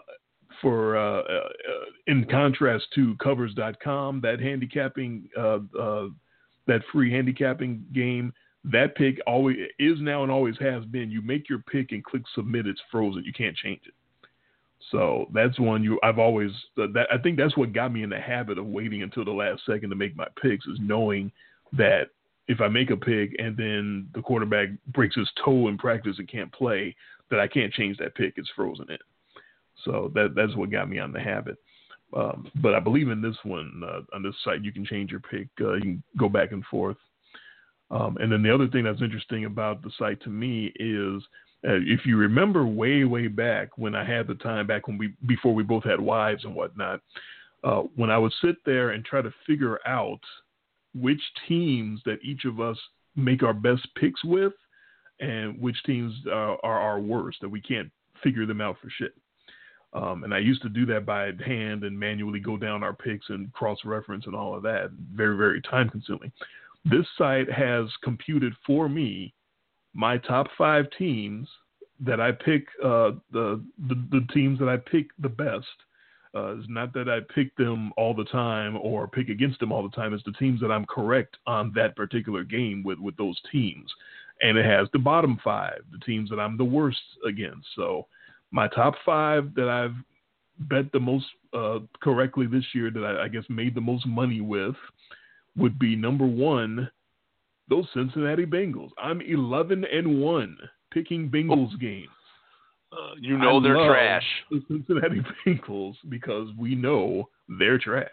for 0.61 0.97
uh, 0.97 1.21
uh, 1.21 1.49
in 2.07 2.25
contrast 2.25 2.85
to 2.95 3.15
covers.com, 3.17 4.21
that 4.21 4.39
handicapping 4.39 5.29
uh, 5.37 5.59
uh, 5.79 6.07
that 6.67 6.81
free 6.91 7.11
handicapping 7.11 7.85
game, 7.93 8.33
that 8.63 8.95
pick 8.95 9.19
always 9.25 9.57
is 9.79 9.97
now 10.01 10.23
and 10.23 10.31
always 10.31 10.55
has 10.59 10.83
been. 10.85 11.11
You 11.11 11.21
make 11.21 11.49
your 11.49 11.59
pick 11.59 11.91
and 11.91 12.03
click 12.03 12.23
submit, 12.35 12.67
it's 12.67 12.81
frozen. 12.91 13.23
You 13.23 13.33
can't 13.33 13.55
change 13.55 13.81
it. 13.85 13.93
So 14.91 15.27
that's 15.33 15.59
one 15.59 15.83
you 15.83 15.99
I've 16.03 16.19
always 16.19 16.51
that 16.75 17.07
I 17.11 17.17
think 17.17 17.37
that's 17.37 17.57
what 17.57 17.73
got 17.73 17.91
me 17.91 18.03
in 18.03 18.09
the 18.09 18.19
habit 18.19 18.57
of 18.57 18.65
waiting 18.65 19.03
until 19.03 19.25
the 19.25 19.31
last 19.31 19.61
second 19.65 19.89
to 19.89 19.95
make 19.95 20.15
my 20.15 20.27
picks 20.41 20.65
is 20.65 20.79
knowing 20.81 21.31
that 21.73 22.09
if 22.47 22.61
I 22.61 22.69
make 22.69 22.91
a 22.91 22.97
pick 22.97 23.35
and 23.39 23.57
then 23.57 24.07
the 24.13 24.21
quarterback 24.21 24.69
breaks 24.87 25.15
his 25.15 25.29
toe 25.43 25.67
in 25.67 25.77
practice 25.77 26.15
and 26.17 26.29
can't 26.29 26.51
play, 26.53 26.95
that 27.29 27.39
I 27.39 27.47
can't 27.47 27.73
change 27.73 27.97
that 27.97 28.15
pick. 28.15 28.33
It's 28.37 28.49
frozen 28.55 28.89
in. 28.89 28.97
So 29.85 30.11
that 30.15 30.33
that's 30.35 30.55
what 30.55 30.71
got 30.71 30.89
me 30.89 30.99
on 30.99 31.11
the 31.11 31.19
habit. 31.19 31.57
Um, 32.15 32.49
but 32.61 32.73
I 32.73 32.79
believe 32.79 33.09
in 33.09 33.21
this 33.21 33.35
one 33.43 33.81
uh, 33.85 34.01
on 34.15 34.23
this 34.23 34.35
site 34.43 34.63
you 34.63 34.71
can 34.71 34.85
change 34.85 35.11
your 35.11 35.19
pick. 35.19 35.47
Uh, 35.59 35.73
you 35.73 35.81
can 35.81 36.03
go 36.17 36.29
back 36.29 36.51
and 36.51 36.63
forth. 36.65 36.97
Um, 37.89 38.17
and 38.19 38.31
then 38.31 38.43
the 38.43 38.53
other 38.53 38.67
thing 38.67 38.83
that's 38.83 39.01
interesting 39.01 39.45
about 39.45 39.81
the 39.81 39.91
site 39.97 40.21
to 40.23 40.29
me 40.29 40.73
is 40.75 41.23
uh, 41.67 41.79
if 41.85 42.05
you 42.05 42.17
remember 42.17 42.65
way 42.65 43.03
way 43.03 43.27
back 43.27 43.77
when 43.77 43.95
I 43.95 44.03
had 44.03 44.27
the 44.27 44.35
time 44.35 44.67
back 44.67 44.87
when 44.87 44.97
we 44.97 45.13
before 45.25 45.53
we 45.53 45.63
both 45.63 45.83
had 45.83 45.99
wives 45.99 46.43
and 46.45 46.55
whatnot, 46.55 47.01
uh, 47.63 47.81
when 47.95 48.09
I 48.09 48.17
would 48.17 48.33
sit 48.41 48.55
there 48.65 48.91
and 48.91 49.03
try 49.03 49.21
to 49.21 49.33
figure 49.45 49.79
out 49.87 50.19
which 50.93 51.21
teams 51.47 52.01
that 52.05 52.19
each 52.23 52.45
of 52.45 52.59
us 52.59 52.77
make 53.15 53.43
our 53.43 53.53
best 53.53 53.87
picks 53.95 54.23
with 54.23 54.53
and 55.19 55.59
which 55.59 55.81
teams 55.83 56.13
are 56.31 56.63
our 56.63 56.99
worst 56.99 57.39
that 57.41 57.49
we 57.49 57.61
can't 57.61 57.89
figure 58.23 58.45
them 58.45 58.61
out 58.61 58.77
for 58.81 58.89
shit. 58.89 59.13
Um, 59.97 60.23
and 60.23 60.33
I 60.33 60.37
used 60.37 60.61
to 60.61 60.69
do 60.69 60.85
that 60.87 61.05
by 61.05 61.31
hand 61.45 61.83
and 61.83 61.99
manually 61.99 62.39
go 62.39 62.55
down 62.55 62.83
our 62.83 62.93
picks 62.93 63.29
and 63.29 63.51
cross 63.53 63.79
reference 63.83 64.27
and 64.27 64.35
all 64.35 64.55
of 64.55 64.61
that. 64.63 64.91
Very, 65.13 65.35
very 65.35 65.61
time 65.61 65.89
consuming. 65.89 66.31
This 66.85 67.05
site 67.17 67.51
has 67.51 67.85
computed 68.03 68.53
for 68.65 68.87
me 68.87 69.33
my 69.93 70.19
top 70.19 70.47
five 70.57 70.85
teams 70.97 71.47
that 71.99 72.21
I 72.21 72.31
pick, 72.31 72.67
uh, 72.83 73.11
the, 73.31 73.63
the, 73.87 73.95
the 74.11 74.27
teams 74.31 74.59
that 74.59 74.69
I 74.69 74.77
pick 74.77 75.07
the 75.19 75.29
best. 75.29 75.65
Uh, 76.35 76.57
it's 76.57 76.69
not 76.69 76.93
that 76.93 77.09
I 77.09 77.21
pick 77.33 77.55
them 77.55 77.91
all 77.97 78.13
the 78.13 78.25
time 78.25 78.77
or 78.77 79.07
pick 79.07 79.29
against 79.29 79.59
them 79.59 79.71
all 79.71 79.81
the 79.81 79.95
time. 79.95 80.13
It's 80.13 80.23
the 80.23 80.33
teams 80.33 80.61
that 80.61 80.71
I'm 80.71 80.85
correct 80.85 81.37
on 81.47 81.71
that 81.75 81.95
particular 81.95 82.43
game 82.43 82.83
with, 82.83 82.99
with 82.99 83.17
those 83.17 83.39
teams. 83.51 83.91
And 84.41 84.55
it 84.55 84.65
has 84.65 84.87
the 84.93 84.99
bottom 84.99 85.39
five, 85.43 85.79
the 85.91 86.05
teams 86.05 86.29
that 86.29 86.39
I'm 86.39 86.57
the 86.57 86.63
worst 86.63 87.01
against. 87.25 87.65
So 87.75 88.05
my 88.51 88.67
top 88.67 88.95
five 89.05 89.53
that 89.55 89.69
I've 89.69 89.95
bet 90.59 90.91
the 90.91 90.99
most 90.99 91.25
uh, 91.53 91.79
correctly 92.01 92.47
this 92.47 92.65
year 92.73 92.89
that 92.91 93.03
I, 93.03 93.25
I, 93.25 93.27
guess 93.27 93.43
made 93.49 93.75
the 93.75 93.81
most 93.81 94.05
money 94.07 94.41
with 94.41 94.75
would 95.55 95.77
be 95.77 95.95
number 95.95 96.25
one, 96.25 96.89
those 97.69 97.85
Cincinnati 97.93 98.45
Bengals. 98.45 98.89
I'm 98.97 99.21
11 99.21 99.85
and 99.85 100.19
one 100.19 100.57
picking 100.91 101.29
Bengals 101.29 101.73
oh. 101.73 101.77
games. 101.77 102.07
Uh, 102.91 103.15
you 103.19 103.37
know 103.37 103.59
I 103.59 103.63
they're 103.63 103.87
trash. 103.87 104.23
The 104.49 104.63
Cincinnati 104.67 105.21
Bengals 105.45 105.95
because 106.09 106.49
we 106.57 106.73
know 106.73 107.29
they're 107.59 107.77
trash. 107.77 108.07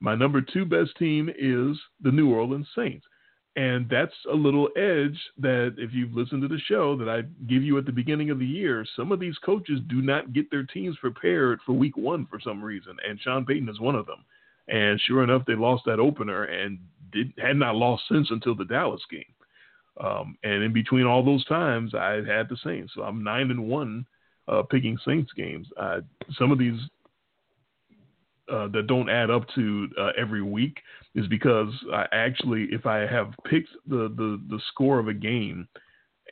My 0.00 0.14
number 0.14 0.40
two 0.42 0.64
best 0.64 0.90
team 0.98 1.28
is 1.30 1.78
the 2.02 2.10
New 2.10 2.34
Orleans 2.34 2.66
Saints. 2.76 3.06
And 3.56 3.88
that's 3.88 4.14
a 4.30 4.34
little 4.34 4.68
edge 4.76 5.16
that 5.38 5.76
if 5.78 5.92
you've 5.92 6.12
listened 6.12 6.42
to 6.42 6.48
the 6.48 6.58
show 6.66 6.96
that 6.96 7.08
I 7.08 7.22
give 7.46 7.62
you 7.62 7.78
at 7.78 7.86
the 7.86 7.92
beginning 7.92 8.30
of 8.30 8.40
the 8.40 8.46
year, 8.46 8.84
some 8.96 9.12
of 9.12 9.20
these 9.20 9.38
coaches 9.44 9.78
do 9.88 10.02
not 10.02 10.32
get 10.32 10.50
their 10.50 10.64
teams 10.64 10.96
prepared 10.98 11.60
for 11.64 11.72
week 11.72 11.96
one 11.96 12.26
for 12.26 12.40
some 12.40 12.62
reason. 12.62 12.96
And 13.08 13.20
Sean 13.20 13.46
Payton 13.46 13.68
is 13.68 13.78
one 13.78 13.94
of 13.94 14.06
them. 14.06 14.24
And 14.66 15.00
sure 15.02 15.22
enough, 15.22 15.42
they 15.46 15.54
lost 15.54 15.84
that 15.86 16.00
opener 16.00 16.44
and 16.44 16.78
did 17.12 17.32
had 17.38 17.56
not 17.56 17.76
lost 17.76 18.02
since 18.10 18.28
until 18.30 18.56
the 18.56 18.64
Dallas 18.64 19.02
game. 19.08 19.24
Um, 20.00 20.36
and 20.42 20.64
in 20.64 20.72
between 20.72 21.06
all 21.06 21.24
those 21.24 21.44
times, 21.44 21.94
I 21.94 22.22
had 22.26 22.48
the 22.48 22.56
Saints. 22.64 22.92
So 22.96 23.02
I'm 23.02 23.22
nine 23.22 23.50
and 23.52 23.68
one 23.68 24.04
uh, 24.48 24.62
picking 24.62 24.98
Saints 25.06 25.32
games. 25.32 25.68
Uh, 25.76 26.00
some 26.36 26.50
of 26.50 26.58
these 26.58 26.80
uh, 28.52 28.68
that 28.68 28.86
don't 28.88 29.08
add 29.08 29.30
up 29.30 29.46
to 29.54 29.88
uh, 29.98 30.10
every 30.18 30.42
week 30.42 30.78
is 31.14 31.26
because 31.28 31.72
I 31.92 32.06
actually, 32.12 32.68
if 32.70 32.86
I 32.86 33.06
have 33.06 33.32
picked 33.48 33.70
the, 33.86 34.12
the, 34.16 34.40
the 34.48 34.60
score 34.68 34.98
of 34.98 35.08
a 35.08 35.14
game 35.14 35.68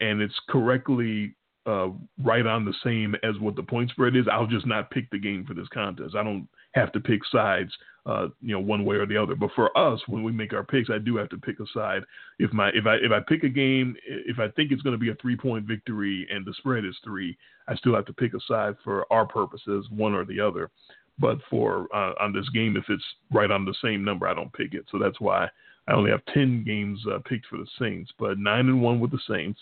and 0.01 0.21
it's 0.21 0.39
correctly 0.49 1.35
uh, 1.67 1.89
right 2.23 2.47
on 2.47 2.65
the 2.65 2.75
same 2.83 3.15
as 3.23 3.39
what 3.39 3.55
the 3.55 3.63
point 3.63 3.91
spread 3.91 4.17
is, 4.17 4.27
I'll 4.31 4.47
just 4.47 4.67
not 4.67 4.91
pick 4.91 5.09
the 5.11 5.19
game 5.19 5.45
for 5.47 5.55
this 5.55 5.69
contest. 5.73 6.17
I 6.17 6.25
don't 6.25 6.49
have 6.73 6.91
to 6.93 7.01
pick 7.01 7.21
sides, 7.31 7.71
uh, 8.07 8.29
you 8.41 8.53
know, 8.53 8.61
one 8.61 8.85
way 8.85 8.97
or 8.97 9.07
the 9.07 9.17
other. 9.17 9.37
But 9.37 9.51
for 9.55 9.77
us, 9.79 10.01
when 10.09 10.25
we 10.25 10.33
make 10.33 10.53
our 10.53 10.65
picks, 10.65 10.91
I 10.91 10.99
do 10.99 11.17
have 11.17 11.29
to 11.29 11.39
pick 11.39 11.61
a 11.61 11.65
side. 11.73 12.03
If 12.41 12.53
my 12.53 12.71
if 12.71 12.87
I 12.87 12.97
if 12.97 13.13
I 13.13 13.21
pick 13.29 13.45
a 13.45 13.49
game, 13.49 13.95
if 14.05 14.41
I 14.41 14.49
think 14.49 14.73
it's 14.73 14.83
going 14.83 14.95
to 14.95 14.99
be 14.99 15.11
a 15.11 15.15
three 15.17 15.37
point 15.37 15.67
victory 15.67 16.27
and 16.33 16.45
the 16.45 16.55
spread 16.55 16.85
is 16.85 16.97
three, 17.05 17.37
I 17.69 17.77
still 17.77 17.95
have 17.95 18.07
to 18.07 18.13
pick 18.13 18.35
a 18.35 18.41
side 18.49 18.75
for 18.83 19.07
our 19.13 19.27
purposes, 19.27 19.87
one 19.91 20.15
or 20.15 20.25
the 20.25 20.41
other. 20.41 20.71
But 21.19 21.39
for 21.51 21.89
uh, 21.95 22.15
on 22.21 22.33
this 22.33 22.49
game, 22.51 22.77
if 22.77 22.85
it's 22.89 23.05
right 23.33 23.51
on 23.51 23.65
the 23.65 23.75
same 23.83 24.05
number, 24.05 24.27
I 24.27 24.35
don't 24.35 24.53
pick 24.53 24.75
it. 24.75 24.87
So 24.91 24.99
that's 24.99 25.21
why 25.21 25.49
I 25.89 25.93
only 25.93 26.11
have 26.11 26.25
ten 26.33 26.65
games 26.65 27.01
uh, 27.13 27.19
picked 27.25 27.47
for 27.47 27.59
the 27.59 27.67
Saints, 27.79 28.11
but 28.19 28.39
nine 28.39 28.67
and 28.67 28.81
one 28.81 28.99
with 29.01 29.11
the 29.11 29.21
Saints. 29.29 29.61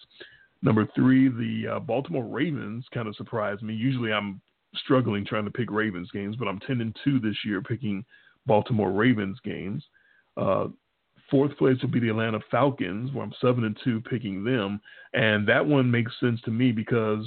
Number 0.63 0.87
three, 0.95 1.29
the 1.29 1.77
uh, 1.77 1.81
Baltimore 1.81 2.25
Ravens 2.25 2.85
kind 2.93 3.09
of 3.09 3.17
surprised 3.17 3.63
me. 3.63 3.75
Usually, 3.75 4.13
I'm 4.13 4.41
struggling 4.77 5.25
trying 5.25 5.47
to 5.47 5.51
pick 5.51 5.71
Ravens 5.71 6.11
games, 6.13 6.37
but 6.37 6.49
I'm 6.49 6.61
ten 6.61 6.81
and 6.81 6.97
two 7.05 7.19
this 7.19 7.37
year 7.45 7.61
picking 7.63 8.05
Baltimore 8.47 8.93
Ravens 8.93 9.39
games. 9.45 9.83
Uh, 10.37 10.69
fourth 11.31 11.57
place 11.59 11.81
will 11.83 11.91
be 11.91 12.01
the 12.01 12.11
Atlanta 12.11 12.41
Falcons, 12.51 13.13
where 13.13 13.25
I'm 13.25 13.35
seven 13.41 13.65
and 13.65 13.77
two 13.83 14.01
picking 14.01 14.45
them, 14.45 14.81
and 15.15 15.47
that 15.49 15.65
one 15.65 15.91
makes 15.91 16.13
sense 16.21 16.41
to 16.43 16.51
me 16.51 16.73
because 16.73 17.27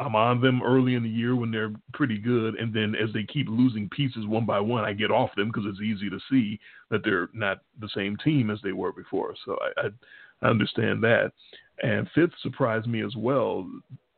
I'm 0.00 0.16
on 0.16 0.40
them 0.40 0.62
early 0.62 0.94
in 0.94 1.02
the 1.02 1.08
year 1.08 1.36
when 1.36 1.50
they're 1.50 1.72
pretty 1.92 2.18
good, 2.18 2.54
and 2.54 2.72
then 2.72 2.94
as 2.94 3.12
they 3.12 3.22
keep 3.24 3.46
losing 3.48 3.88
pieces 3.90 4.26
one 4.26 4.46
by 4.46 4.58
one, 4.58 4.84
I 4.84 4.94
get 4.94 5.10
off 5.10 5.30
them 5.36 5.48
because 5.48 5.64
it's 5.66 5.80
easy 5.80 6.08
to 6.10 6.18
see 6.30 6.58
that 6.90 7.02
they're 7.04 7.28
not 7.32 7.58
the 7.80 7.90
same 7.94 8.16
team 8.24 8.50
as 8.50 8.58
they 8.62 8.72
were 8.72 8.92
before. 8.92 9.34
So 9.44 9.56
I, 9.60 9.86
I, 9.86 9.88
I 10.42 10.50
understand 10.50 11.02
that. 11.04 11.32
And 11.82 12.08
fifth 12.14 12.32
surprised 12.42 12.86
me 12.88 13.04
as 13.04 13.14
well. 13.16 13.70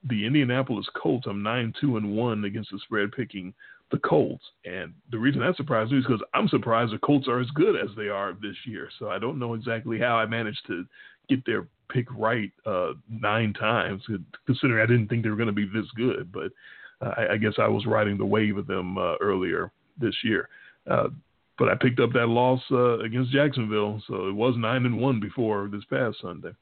the 0.09 0.27
Indianapolis 0.27 0.87
Colts. 1.01 1.27
I'm 1.29 1.43
nine 1.43 1.73
two 1.81 1.97
and 1.97 2.17
one 2.17 2.45
against 2.45 2.71
the 2.71 2.79
spread, 2.85 3.13
picking 3.13 3.55
the 3.91 3.99
Colts. 3.99 4.45
And 4.65 4.93
the 5.11 5.19
reason 5.19 5.41
that 5.41 5.57
surprised 5.57 5.93
me 5.93 5.99
is 5.99 6.05
because 6.07 6.23
I'm 6.35 6.49
surprised 6.49 6.93
the 6.93 6.99
Colts 6.99 7.29
are 7.29 7.41
as 7.41 7.51
good 7.51 7.77
as 7.77 7.91
they 7.97 8.09
are 8.09 8.33
this 8.33 8.57
year. 8.65 8.89
So 8.99 9.11
I 9.11 9.19
don't 9.19 9.39
know 9.39 9.55
exactly 9.55 9.99
how 9.99 10.17
I 10.17 10.27
managed 10.27 10.67
to 10.69 10.85
get 11.29 11.45
their 11.47 11.67
pick 11.91 12.07
right 12.17 12.51
uh, 12.67 12.93
nine 13.09 13.53
times, 13.53 14.03
considering 14.47 14.83
I 14.83 14.87
didn't 14.87 15.09
think 15.09 15.23
they 15.23 15.31
were 15.31 15.37
going 15.37 15.47
to 15.47 15.53
be 15.53 15.67
this 15.67 15.91
good. 15.97 16.33
But 16.33 16.53
uh, 17.05 17.15
I, 17.17 17.33
I, 17.33 17.37
guess 17.37 17.55
I 17.59 17.69
was 17.69 17.87
riding 17.87 18.17
the 18.17 18.25
wave 18.25 18.57
of 18.57 18.67
them 18.67 18.97
uh, 18.97 19.17
earlier 19.21 19.71
this 19.99 20.15
year. 20.25 20.49
Uh, 20.91 21.09
but 21.59 21.69
I 21.69 21.75
picked 21.75 22.01
up 22.01 22.13
that 22.15 22.29
loss 22.29 22.61
uh, 22.71 22.99
against 23.01 23.31
Jacksonville, 23.31 24.03
so 24.09 24.29
it 24.29 24.35
was 24.35 24.55
nine 24.57 24.87
and 24.87 24.99
one 24.99 25.21
before 25.21 25.69
this 25.71 25.85
past 25.91 26.17
Sunday. 26.21 26.53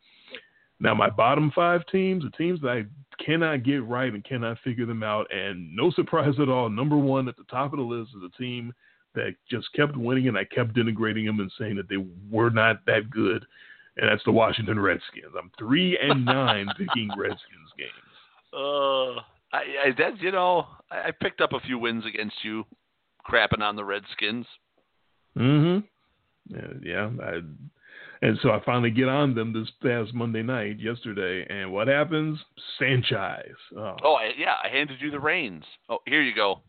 Now 0.80 0.94
my 0.94 1.10
bottom 1.10 1.52
five 1.54 1.82
teams, 1.92 2.24
the 2.24 2.30
teams 2.30 2.60
that 2.62 2.68
I 2.68 2.84
cannot 3.24 3.62
get 3.62 3.84
right 3.86 4.12
and 4.12 4.24
cannot 4.24 4.58
figure 4.64 4.86
them 4.86 5.02
out, 5.02 5.26
and 5.32 5.74
no 5.76 5.90
surprise 5.90 6.34
at 6.40 6.48
all. 6.48 6.68
Number 6.68 6.96
one 6.96 7.28
at 7.28 7.36
the 7.36 7.44
top 7.44 7.72
of 7.72 7.78
the 7.78 7.84
list 7.84 8.10
is 8.16 8.22
a 8.22 8.38
team 8.38 8.72
that 9.14 9.34
just 9.50 9.72
kept 9.74 9.96
winning, 9.96 10.28
and 10.28 10.38
I 10.38 10.44
kept 10.44 10.74
denigrating 10.74 11.26
them 11.26 11.40
and 11.40 11.52
saying 11.58 11.76
that 11.76 11.88
they 11.88 12.04
were 12.30 12.50
not 12.50 12.84
that 12.86 13.10
good, 13.10 13.44
and 14.00 14.10
that's 14.10 14.24
the 14.24 14.32
Washington 14.32 14.80
Redskins. 14.80 15.34
I'm 15.38 15.52
three 15.58 15.98
and 16.00 16.24
nine 16.24 16.66
picking 16.78 17.10
Redskins 17.16 17.70
games. 17.76 17.92
Uh, 18.52 19.20
I, 19.52 19.62
I 19.86 19.94
that 19.98 20.20
you 20.20 20.32
know 20.32 20.66
I, 20.90 21.08
I 21.08 21.10
picked 21.12 21.40
up 21.40 21.52
a 21.52 21.60
few 21.60 21.78
wins 21.78 22.04
against 22.06 22.36
you, 22.42 22.64
crapping 23.28 23.60
on 23.60 23.76
the 23.76 23.84
Redskins. 23.84 24.46
Mm-hmm. 25.36 25.86
Yeah, 26.54 26.72
yeah. 26.82 27.10
I, 27.22 27.40
and 28.22 28.38
so 28.42 28.50
I 28.50 28.60
finally 28.64 28.90
get 28.90 29.08
on 29.08 29.34
them 29.34 29.52
this 29.52 29.70
past 29.82 30.14
Monday 30.14 30.42
night, 30.42 30.80
yesterday, 30.80 31.46
and 31.48 31.72
what 31.72 31.88
happens? 31.88 32.38
Sanchez. 32.78 33.54
Oh, 33.76 33.96
oh 34.02 34.14
I, 34.14 34.32
yeah, 34.36 34.54
I 34.62 34.68
handed 34.68 35.00
you 35.00 35.10
the 35.10 35.20
reins. 35.20 35.64
Oh, 35.88 35.98
here 36.06 36.22
you 36.22 36.34
go. 36.34 36.60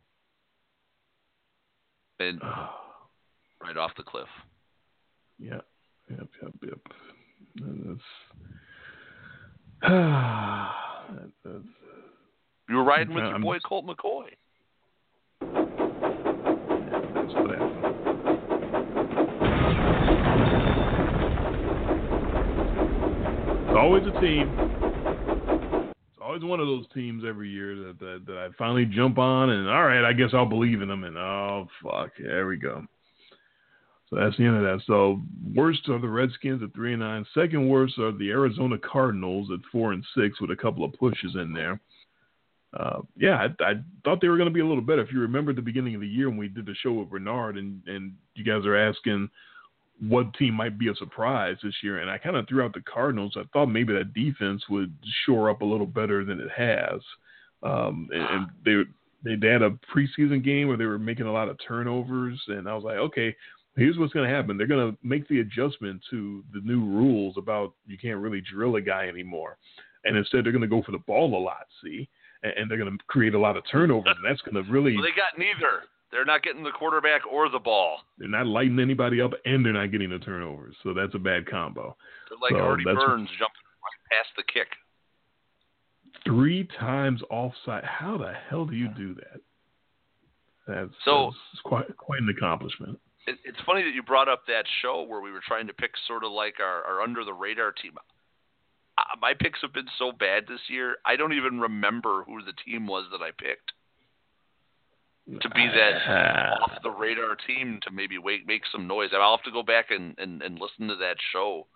And 2.19 2.41
right 3.63 3.77
off 3.77 3.91
the 3.95 4.03
cliff. 4.03 4.27
Yeah, 5.39 5.61
yep, 6.09 6.27
yep, 6.41 6.53
yep. 6.63 6.79
That's, 7.55 8.01
that's, 9.81 11.65
you 12.69 12.75
were 12.75 12.83
riding 12.83 13.13
with 13.13 13.23
your 13.23 13.39
boy 13.39 13.59
Colt 13.59 13.85
McCoy. 13.85 14.27
That's 15.41 17.33
what 17.33 17.49
happened. 17.51 17.81
It's 23.67 23.77
always 23.77 24.03
a 24.03 24.11
team. 24.21 24.53
It's 25.89 26.21
always 26.21 26.43
one 26.43 26.59
of 26.59 26.67
those 26.67 26.85
teams 26.93 27.23
every 27.27 27.49
year 27.49 27.75
that, 27.75 27.99
that, 27.99 28.23
that 28.27 28.37
I 28.37 28.49
finally 28.57 28.85
jump 28.85 29.17
on 29.17 29.49
and 29.49 29.67
all 29.67 29.83
right, 29.83 30.07
I 30.07 30.13
guess 30.13 30.29
I'll 30.33 30.45
believe 30.45 30.81
in 30.81 30.87
them 30.87 31.03
and 31.03 31.17
oh 31.17 31.67
fuck, 31.83 32.11
there 32.21 32.47
we 32.47 32.57
go. 32.57 32.85
So 34.11 34.19
that's 34.19 34.35
the 34.37 34.43
end 34.43 34.57
of 34.57 34.63
that. 34.63 34.81
So 34.85 35.21
worst 35.55 35.87
are 35.87 35.99
the 35.99 36.07
Redskins 36.07 36.61
at 36.61 36.73
three 36.73 36.93
and 36.93 37.01
nine. 37.01 37.25
Second 37.33 37.69
worst 37.69 37.97
are 37.97 38.11
the 38.11 38.29
Arizona 38.29 38.77
Cardinals 38.77 39.49
at 39.53 39.59
four 39.71 39.93
and 39.93 40.03
six 40.15 40.41
with 40.41 40.51
a 40.51 40.55
couple 40.55 40.83
of 40.83 40.93
pushes 40.93 41.35
in 41.35 41.53
there. 41.53 41.79
Uh, 42.77 43.01
yeah, 43.17 43.47
I, 43.59 43.63
I, 43.63 43.73
thought 44.03 44.21
they 44.21 44.29
were 44.29 44.37
going 44.37 44.49
to 44.49 44.53
be 44.53 44.61
a 44.61 44.65
little 44.65 44.83
better. 44.83 45.01
If 45.01 45.11
you 45.11 45.19
remember 45.19 45.53
the 45.53 45.61
beginning 45.61 45.95
of 45.95 46.01
the 46.01 46.07
year 46.07 46.29
when 46.29 46.37
we 46.37 46.47
did 46.47 46.65
the 46.65 46.75
show 46.81 46.93
with 46.93 47.09
Bernard, 47.09 47.57
and 47.57 47.81
and 47.85 48.13
you 48.33 48.45
guys 48.45 48.65
are 48.65 48.77
asking 48.77 49.29
what 50.07 50.33
team 50.33 50.53
might 50.53 50.79
be 50.79 50.87
a 50.87 50.95
surprise 50.95 51.57
this 51.61 51.75
year. 51.83 51.99
And 51.99 52.09
I 52.09 52.17
kind 52.17 52.35
of 52.35 52.47
threw 52.47 52.63
out 52.63 52.73
the 52.73 52.81
Cardinals. 52.81 53.35
I 53.37 53.43
thought 53.53 53.67
maybe 53.67 53.93
that 53.93 54.13
defense 54.13 54.63
would 54.69 54.93
shore 55.25 55.49
up 55.49 55.61
a 55.61 55.65
little 55.65 55.85
better 55.85 56.23
than 56.25 56.39
it 56.39 56.49
has. 56.55 57.01
Um, 57.61 58.09
and, 58.11 58.23
and 58.23 58.47
they, 58.65 59.31
they 59.31 59.35
they 59.35 59.51
had 59.51 59.61
a 59.61 59.77
preseason 59.93 60.43
game 60.43 60.67
where 60.67 60.77
they 60.77 60.85
were 60.85 60.97
making 60.97 61.27
a 61.27 61.31
lot 61.31 61.49
of 61.49 61.57
turnovers, 61.65 62.41
and 62.47 62.67
I 62.67 62.73
was 62.73 62.83
like, 62.83 62.97
okay, 62.97 63.35
here's 63.75 63.97
what's 63.97 64.13
going 64.13 64.27
to 64.27 64.35
happen. 64.35 64.57
They're 64.57 64.67
going 64.67 64.91
to 64.91 64.97
make 65.03 65.27
the 65.27 65.39
adjustment 65.39 66.01
to 66.09 66.43
the 66.53 66.61
new 66.61 66.83
rules 66.83 67.35
about 67.37 67.73
you 67.85 67.97
can't 67.97 68.19
really 68.19 68.41
drill 68.41 68.75
a 68.75 68.81
guy 68.81 69.07
anymore, 69.07 69.57
and 70.05 70.17
instead 70.17 70.45
they're 70.45 70.51
going 70.51 70.61
to 70.61 70.67
go 70.67 70.81
for 70.83 70.91
the 70.91 70.99
ball 70.99 71.35
a 71.35 71.41
lot. 71.41 71.67
See, 71.83 72.09
and, 72.43 72.53
and 72.57 72.71
they're 72.71 72.77
going 72.77 72.91
to 72.91 73.03
create 73.07 73.33
a 73.33 73.39
lot 73.39 73.57
of 73.57 73.63
turnovers, 73.71 74.15
and 74.15 74.25
that's 74.29 74.41
going 74.41 74.63
to 74.63 74.71
really. 74.71 74.95
Well, 74.95 75.03
they 75.03 75.09
got 75.09 75.37
neither. 75.37 75.83
They're 76.11 76.25
not 76.25 76.43
getting 76.43 76.63
the 76.63 76.71
quarterback 76.71 77.21
or 77.31 77.47
the 77.49 77.59
ball. 77.59 77.99
They're 78.17 78.27
not 78.27 78.45
lighting 78.45 78.79
anybody 78.79 79.21
up, 79.21 79.31
and 79.45 79.65
they're 79.65 79.71
not 79.71 79.91
getting 79.91 80.09
the 80.09 80.19
turnovers. 80.19 80.75
So 80.83 80.93
that's 80.93 81.15
a 81.15 81.19
bad 81.19 81.49
combo. 81.49 81.95
They're 82.29 82.37
like 82.41 82.61
so 82.61 82.67
Artie 82.67 82.83
Burns 82.83 83.29
jumping 83.39 83.63
right 83.71 84.11
past 84.11 84.29
the 84.35 84.43
kick. 84.51 84.67
Three 86.25 86.67
times 86.77 87.21
offside. 87.29 87.85
How 87.85 88.17
the 88.17 88.33
hell 88.49 88.65
do 88.65 88.75
you 88.75 88.89
do 88.89 89.15
that? 89.15 89.41
That's, 90.67 90.91
so, 91.05 91.31
that's 91.53 91.61
quite 91.63 91.97
quite 91.97 92.21
an 92.21 92.29
accomplishment. 92.29 92.99
It, 93.27 93.37
it's 93.45 93.59
funny 93.65 93.83
that 93.83 93.93
you 93.93 94.03
brought 94.03 94.29
up 94.29 94.43
that 94.47 94.65
show 94.81 95.03
where 95.03 95.21
we 95.21 95.31
were 95.31 95.41
trying 95.45 95.67
to 95.67 95.73
pick 95.73 95.91
sort 96.07 96.23
of 96.23 96.31
like 96.31 96.55
our, 96.59 96.83
our 96.83 97.01
under 97.01 97.23
the 97.23 97.33
radar 97.33 97.71
team. 97.71 97.93
Uh, 98.97 99.03
my 99.21 99.33
picks 99.33 99.59
have 99.61 99.73
been 99.73 99.89
so 99.97 100.11
bad 100.11 100.45
this 100.47 100.61
year. 100.67 100.97
I 101.05 101.15
don't 101.15 101.33
even 101.33 101.59
remember 101.59 102.23
who 102.23 102.43
the 102.43 102.53
team 102.65 102.87
was 102.87 103.05
that 103.11 103.21
I 103.21 103.31
picked 103.31 103.73
to 105.39 105.49
be 105.49 105.67
that 105.67 106.57
off 106.61 106.71
the 106.83 106.89
radar 106.89 107.35
team 107.47 107.79
to 107.83 107.91
maybe 107.91 108.17
wake, 108.17 108.45
make 108.47 108.63
some 108.71 108.87
noise. 108.87 109.09
I'll 109.13 109.37
have 109.37 109.45
to 109.45 109.51
go 109.51 109.63
back 109.63 109.91
and, 109.91 110.15
and, 110.17 110.41
and 110.41 110.59
listen 110.59 110.87
to 110.87 110.95
that 110.95 111.15
show 111.31 111.67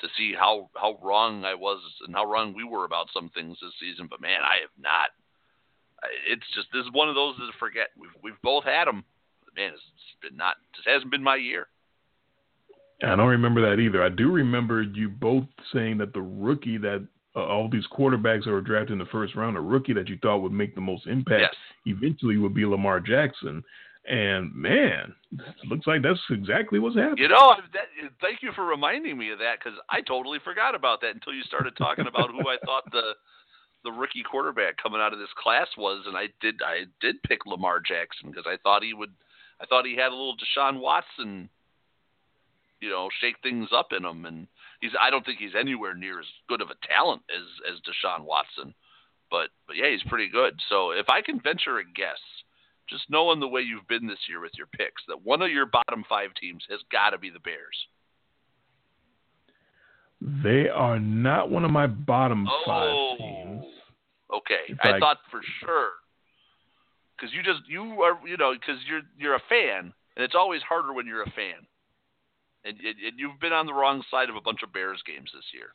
to 0.00 0.08
see 0.16 0.34
how, 0.38 0.70
how 0.74 0.98
wrong 1.02 1.44
I 1.44 1.54
was 1.54 1.80
and 2.06 2.14
how 2.14 2.24
wrong 2.24 2.54
we 2.54 2.64
were 2.64 2.84
about 2.84 3.08
some 3.12 3.30
things 3.30 3.58
this 3.60 3.72
season. 3.80 4.08
But 4.10 4.20
man, 4.20 4.40
I 4.42 4.60
have 4.60 4.74
not. 4.78 5.10
It's 6.28 6.46
just 6.54 6.68
this 6.72 6.84
is 6.84 6.92
one 6.92 7.08
of 7.08 7.14
those 7.14 7.36
to 7.36 7.50
forget. 7.58 7.88
We've 7.98 8.10
we've 8.22 8.42
both 8.42 8.64
had 8.64 8.86
them. 8.86 9.04
Man, 9.56 9.72
it's 9.72 9.82
been 10.20 10.36
not. 10.36 10.56
It 10.86 10.90
hasn't 10.90 11.10
been 11.10 11.22
my 11.22 11.36
year. 11.36 11.68
I 13.02 13.14
don't 13.14 13.28
remember 13.28 13.68
that 13.68 13.80
either. 13.80 14.02
I 14.02 14.08
do 14.08 14.32
remember 14.32 14.82
you 14.82 15.08
both 15.08 15.44
saying 15.72 15.98
that 15.98 16.14
the 16.14 16.22
rookie 16.22 16.78
that 16.78 17.06
uh, 17.34 17.44
all 17.44 17.68
these 17.68 17.86
quarterbacks 17.92 18.44
that 18.44 18.50
were 18.50 18.62
drafted 18.62 18.92
in 18.92 18.98
the 18.98 19.06
first 19.06 19.34
round, 19.34 19.56
a 19.56 19.60
rookie 19.60 19.92
that 19.92 20.08
you 20.08 20.18
thought 20.22 20.38
would 20.38 20.52
make 20.52 20.74
the 20.74 20.80
most 20.80 21.06
impact 21.06 21.42
yes. 21.42 21.54
eventually 21.84 22.38
would 22.38 22.54
be 22.54 22.64
Lamar 22.64 23.00
Jackson. 23.00 23.62
And 24.08 24.54
man, 24.54 25.12
looks 25.68 25.86
like 25.86 26.00
that's 26.02 26.20
exactly 26.30 26.78
what's 26.78 26.96
happening. 26.96 27.24
You 27.24 27.28
know, 27.28 27.54
that, 27.72 27.90
thank 28.20 28.40
you 28.40 28.52
for 28.54 28.64
reminding 28.64 29.18
me 29.18 29.32
of 29.32 29.40
that 29.40 29.58
because 29.58 29.78
I 29.90 30.00
totally 30.00 30.38
forgot 30.44 30.74
about 30.74 31.00
that 31.00 31.14
until 31.14 31.34
you 31.34 31.42
started 31.42 31.76
talking 31.76 32.06
about 32.06 32.30
who 32.30 32.48
I 32.48 32.56
thought 32.64 32.84
the 32.92 33.12
the 33.84 33.90
rookie 33.92 34.22
quarterback 34.28 34.76
coming 34.82 35.00
out 35.00 35.12
of 35.12 35.18
this 35.18 35.28
class 35.40 35.68
was, 35.76 36.04
and 36.06 36.16
I 36.16 36.28
did 36.40 36.60
I 36.64 36.84
did 37.00 37.22
pick 37.24 37.46
Lamar 37.46 37.80
Jackson 37.80 38.30
because 38.30 38.46
I 38.46 38.56
thought 38.62 38.82
he 38.82 38.94
would 38.94 39.12
I 39.60 39.66
thought 39.66 39.86
he 39.86 39.96
had 39.96 40.08
a 40.08 40.16
little 40.16 40.36
Deshaun 40.36 40.80
Watson, 40.80 41.48
you 42.80 42.90
know, 42.90 43.08
shake 43.20 43.36
things 43.42 43.68
up 43.74 43.88
in 43.96 44.04
him, 44.04 44.26
and 44.26 44.46
he's 44.80 44.92
I 45.00 45.10
don't 45.10 45.24
think 45.24 45.38
he's 45.38 45.54
anywhere 45.58 45.94
near 45.94 46.20
as 46.20 46.26
good 46.48 46.60
of 46.60 46.68
a 46.70 46.86
talent 46.86 47.22
as 47.34 47.74
as 47.74 47.80
Deshaun 47.80 48.24
Watson, 48.24 48.74
but 49.30 49.48
but 49.66 49.76
yeah, 49.76 49.90
he's 49.90 50.02
pretty 50.08 50.28
good. 50.28 50.60
So 50.68 50.90
if 50.90 51.08
I 51.08 51.22
can 51.22 51.40
venture 51.40 51.78
a 51.78 51.84
guess, 51.84 52.20
just 52.88 53.04
knowing 53.08 53.40
the 53.40 53.48
way 53.48 53.62
you've 53.62 53.88
been 53.88 54.06
this 54.06 54.28
year 54.28 54.40
with 54.40 54.52
your 54.56 54.66
picks, 54.66 55.02
that 55.08 55.24
one 55.24 55.42
of 55.42 55.50
your 55.50 55.66
bottom 55.66 56.04
five 56.08 56.30
teams 56.38 56.64
has 56.68 56.80
got 56.92 57.10
to 57.10 57.18
be 57.18 57.30
the 57.30 57.40
Bears. 57.40 57.86
They 60.20 60.68
are 60.68 60.98
not 60.98 61.50
one 61.50 61.64
of 61.64 61.70
my 61.70 61.86
bottom 61.86 62.46
oh, 62.48 62.62
five 62.66 63.18
teams. 63.18 63.64
Okay, 64.34 64.74
I, 64.82 64.96
I 64.96 64.98
thought 64.98 65.18
for 65.30 65.40
sure 65.60 65.90
because 67.16 67.32
you 67.34 67.42
just 67.42 67.66
you 67.68 68.02
are 68.02 68.18
you 68.26 68.36
know 68.36 68.52
because 68.52 68.80
you're 68.88 69.02
you're 69.18 69.34
a 69.34 69.42
fan, 69.48 69.92
and 70.16 70.24
it's 70.24 70.34
always 70.34 70.62
harder 70.62 70.92
when 70.92 71.06
you're 71.06 71.22
a 71.22 71.30
fan 71.30 71.66
and, 72.66 72.76
and 72.80 73.18
you've 73.18 73.40
been 73.40 73.52
on 73.52 73.66
the 73.66 73.72
wrong 73.72 74.02
side 74.10 74.28
of 74.28 74.36
a 74.36 74.40
bunch 74.40 74.62
of 74.62 74.72
Bears 74.72 75.02
games 75.06 75.30
this 75.32 75.44
year. 75.54 75.68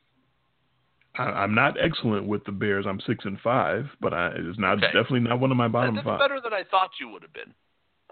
I, 1.17 1.43
am 1.43 1.55
not 1.55 1.75
excellent 1.81 2.27
with 2.27 2.43
the 2.45 2.51
Bears. 2.51 2.85
I'm 2.87 3.01
six 3.05 3.25
and 3.25 3.39
five, 3.39 3.85
but 3.99 4.13
I, 4.13 4.31
it's 4.35 4.59
not 4.59 4.77
okay. 4.77 4.87
definitely 4.87 5.21
not 5.21 5.39
one 5.39 5.51
of 5.51 5.57
my 5.57 5.67
bottom 5.67 5.95
That's 5.95 6.05
five. 6.05 6.19
better 6.19 6.39
than 6.41 6.53
I 6.53 6.63
thought 6.69 6.91
you 6.99 7.09
would 7.09 7.21
have 7.21 7.33
been. 7.33 7.53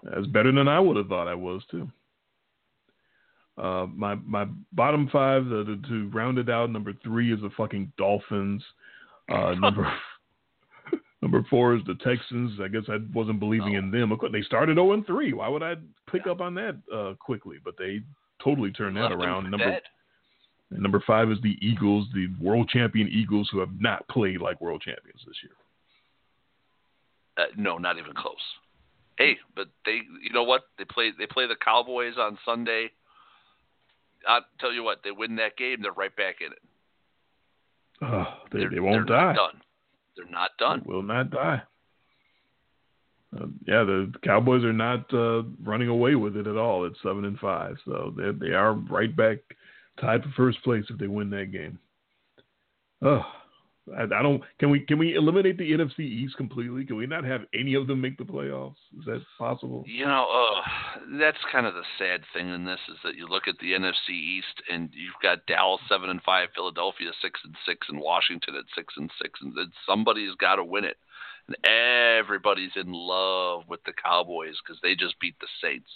That's 0.02 0.26
better 0.26 0.52
than 0.52 0.68
I 0.68 0.80
would 0.80 0.96
have 0.96 1.08
thought 1.08 1.28
I 1.28 1.34
was 1.34 1.62
too. 1.70 1.88
Uh, 3.58 3.86
my 3.94 4.14
my 4.14 4.46
bottom 4.72 5.08
five 5.12 5.44
the, 5.44 5.64
the, 5.64 5.88
to 5.88 6.08
round 6.10 6.38
it 6.38 6.48
out. 6.48 6.70
Number 6.70 6.92
three 7.02 7.32
is 7.32 7.40
the 7.40 7.50
fucking 7.56 7.92
Dolphins. 7.98 8.62
Uh, 9.30 9.54
number 9.58 9.92
number 11.22 11.44
four 11.48 11.74
is 11.74 11.82
the 11.86 11.94
Texans. 11.96 12.58
I 12.62 12.68
guess 12.68 12.82
I 12.88 12.98
wasn't 13.14 13.40
believing 13.40 13.74
in 13.74 13.90
them. 13.90 14.12
They 14.32 14.42
started 14.42 14.76
0 14.76 14.92
and 14.92 15.06
three. 15.06 15.32
Why 15.32 15.48
would 15.48 15.62
I 15.62 15.74
pick 16.10 16.22
yeah. 16.26 16.32
up 16.32 16.40
on 16.40 16.54
that 16.54 16.76
uh, 16.94 17.14
quickly? 17.18 17.56
But 17.64 17.74
they 17.78 18.00
totally 18.42 18.70
turn 18.72 18.94
that 18.94 19.12
around. 19.12 19.50
Number 19.50 19.80
number 20.70 21.02
five 21.06 21.30
is 21.30 21.38
the 21.42 21.56
Eagles, 21.60 22.06
the 22.14 22.28
world 22.40 22.68
champion 22.68 23.08
Eagles, 23.08 23.48
who 23.50 23.58
have 23.60 23.80
not 23.80 24.06
played 24.08 24.40
like 24.40 24.60
world 24.60 24.82
champions 24.84 25.20
this 25.26 25.36
year. 25.42 25.52
Uh, 27.36 27.48
no, 27.56 27.78
not 27.78 27.98
even 27.98 28.12
close. 28.12 28.36
Hey, 29.18 29.36
but 29.54 29.68
they, 29.84 30.00
you 30.22 30.32
know 30.32 30.44
what? 30.44 30.62
They 30.78 30.84
play 30.84 31.10
they 31.18 31.26
play 31.26 31.46
the 31.46 31.56
Cowboys 31.56 32.14
on 32.18 32.38
Sunday. 32.44 32.90
I'll 34.26 34.44
tell 34.58 34.72
you 34.72 34.82
what, 34.82 35.00
they 35.02 35.10
win 35.10 35.36
that 35.36 35.56
game, 35.56 35.78
they're 35.82 35.92
right 35.92 36.14
back 36.14 36.36
in 36.40 36.52
it. 36.52 36.58
Oh, 38.02 38.24
they, 38.52 38.66
they 38.66 38.80
won't 38.80 39.06
die. 39.06 39.34
done. 39.34 39.60
They're 40.20 40.30
not 40.30 40.50
done. 40.58 40.82
Will 40.84 41.02
not 41.02 41.30
die. 41.30 41.62
Uh, 43.34 43.46
yeah, 43.66 43.84
the 43.84 44.12
Cowboys 44.24 44.64
are 44.64 44.72
not 44.72 45.12
uh, 45.14 45.42
running 45.62 45.88
away 45.88 46.16
with 46.16 46.36
it 46.36 46.46
at 46.46 46.56
all. 46.56 46.84
It's 46.84 46.98
seven 47.02 47.24
and 47.24 47.38
five, 47.38 47.76
so 47.84 48.12
they 48.16 48.32
they 48.32 48.52
are 48.52 48.72
right 48.74 49.14
back 49.14 49.38
tied 50.00 50.22
for 50.22 50.30
first 50.36 50.62
place 50.64 50.84
if 50.90 50.98
they 50.98 51.06
win 51.06 51.30
that 51.30 51.52
game. 51.52 51.78
Oh, 53.02 53.22
I, 53.96 54.02
I, 54.02 54.22
don't. 54.22 54.42
Can 54.58 54.70
we 54.70 54.80
can 54.80 54.98
we 54.98 55.14
eliminate 55.14 55.58
the 55.58 55.72
NFC 55.72 56.00
East 56.00 56.36
completely? 56.36 56.84
Can 56.84 56.96
we 56.96 57.06
not 57.06 57.24
have 57.24 57.42
any 57.54 57.74
of 57.74 57.86
them 57.86 58.00
make 58.00 58.18
the 58.18 58.24
playoffs? 58.24 58.76
Is 58.98 59.04
that 59.06 59.22
possible? 59.38 59.84
You 59.86 60.06
know, 60.06 60.26
uh, 60.26 61.18
that's 61.18 61.38
kind 61.52 61.66
of 61.66 61.74
the 61.74 61.84
sad 61.98 62.22
thing 62.34 62.48
in 62.48 62.64
this 62.64 62.80
is 62.88 62.96
that 63.04 63.16
you 63.16 63.26
look 63.28 63.48
at 63.48 63.58
the 63.60 63.72
NFC 63.72 64.10
East 64.10 64.62
and 64.70 64.90
you've 64.92 65.20
got 65.22 65.46
Dallas 65.46 65.80
seven 65.88 66.10
and 66.10 66.22
five, 66.22 66.48
Philadelphia 66.54 67.10
six 67.22 67.40
and 67.44 67.54
six, 67.66 67.86
and 67.88 68.00
Washington 68.00 68.54
at 68.56 68.64
six 68.74 68.94
and 68.96 69.10
six, 69.20 69.40
and 69.42 69.54
somebody's 69.86 70.34
got 70.36 70.56
to 70.56 70.64
win 70.64 70.84
it. 70.84 70.96
And 71.48 71.56
everybody's 71.64 72.76
in 72.76 72.92
love 72.92 73.62
with 73.68 73.80
the 73.84 73.92
Cowboys 73.92 74.56
because 74.64 74.80
they 74.82 74.94
just 74.94 75.18
beat 75.20 75.36
the 75.40 75.48
Saints. 75.62 75.90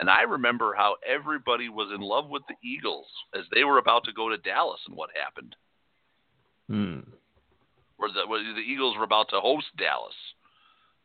And 0.00 0.08
I 0.08 0.22
remember 0.22 0.74
how 0.74 0.96
everybody 1.06 1.68
was 1.68 1.92
in 1.94 2.00
love 2.00 2.28
with 2.30 2.42
the 2.48 2.56
Eagles 2.66 3.06
as 3.34 3.44
they 3.52 3.64
were 3.64 3.76
about 3.76 4.04
to 4.04 4.14
go 4.14 4.30
to 4.30 4.38
Dallas 4.38 4.80
and 4.86 4.96
what 4.96 5.10
happened. 5.14 5.54
Hmm. 6.70 7.00
Where 8.00 8.10
the, 8.10 8.26
where 8.26 8.42
the 8.42 8.60
Eagles 8.60 8.96
were 8.96 9.04
about 9.04 9.28
to 9.30 9.40
host 9.40 9.66
Dallas. 9.76 10.14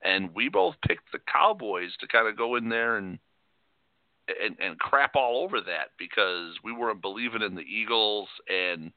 And 0.01 0.33
we 0.33 0.47
both 0.47 0.75
picked 0.87 1.11
the 1.11 1.19
Cowboys 1.19 1.91
to 1.99 2.07
kind 2.07 2.27
of 2.27 2.37
go 2.37 2.55
in 2.55 2.69
there 2.69 2.97
and 2.97 3.19
and, 4.27 4.55
and 4.59 4.79
crap 4.79 5.15
all 5.15 5.43
over 5.43 5.61
that 5.61 5.93
because 5.99 6.55
we 6.63 6.71
weren't 6.71 7.01
believing 7.01 7.43
in 7.43 7.53
the 7.53 7.61
Eagles 7.61 8.27
and 8.49 8.91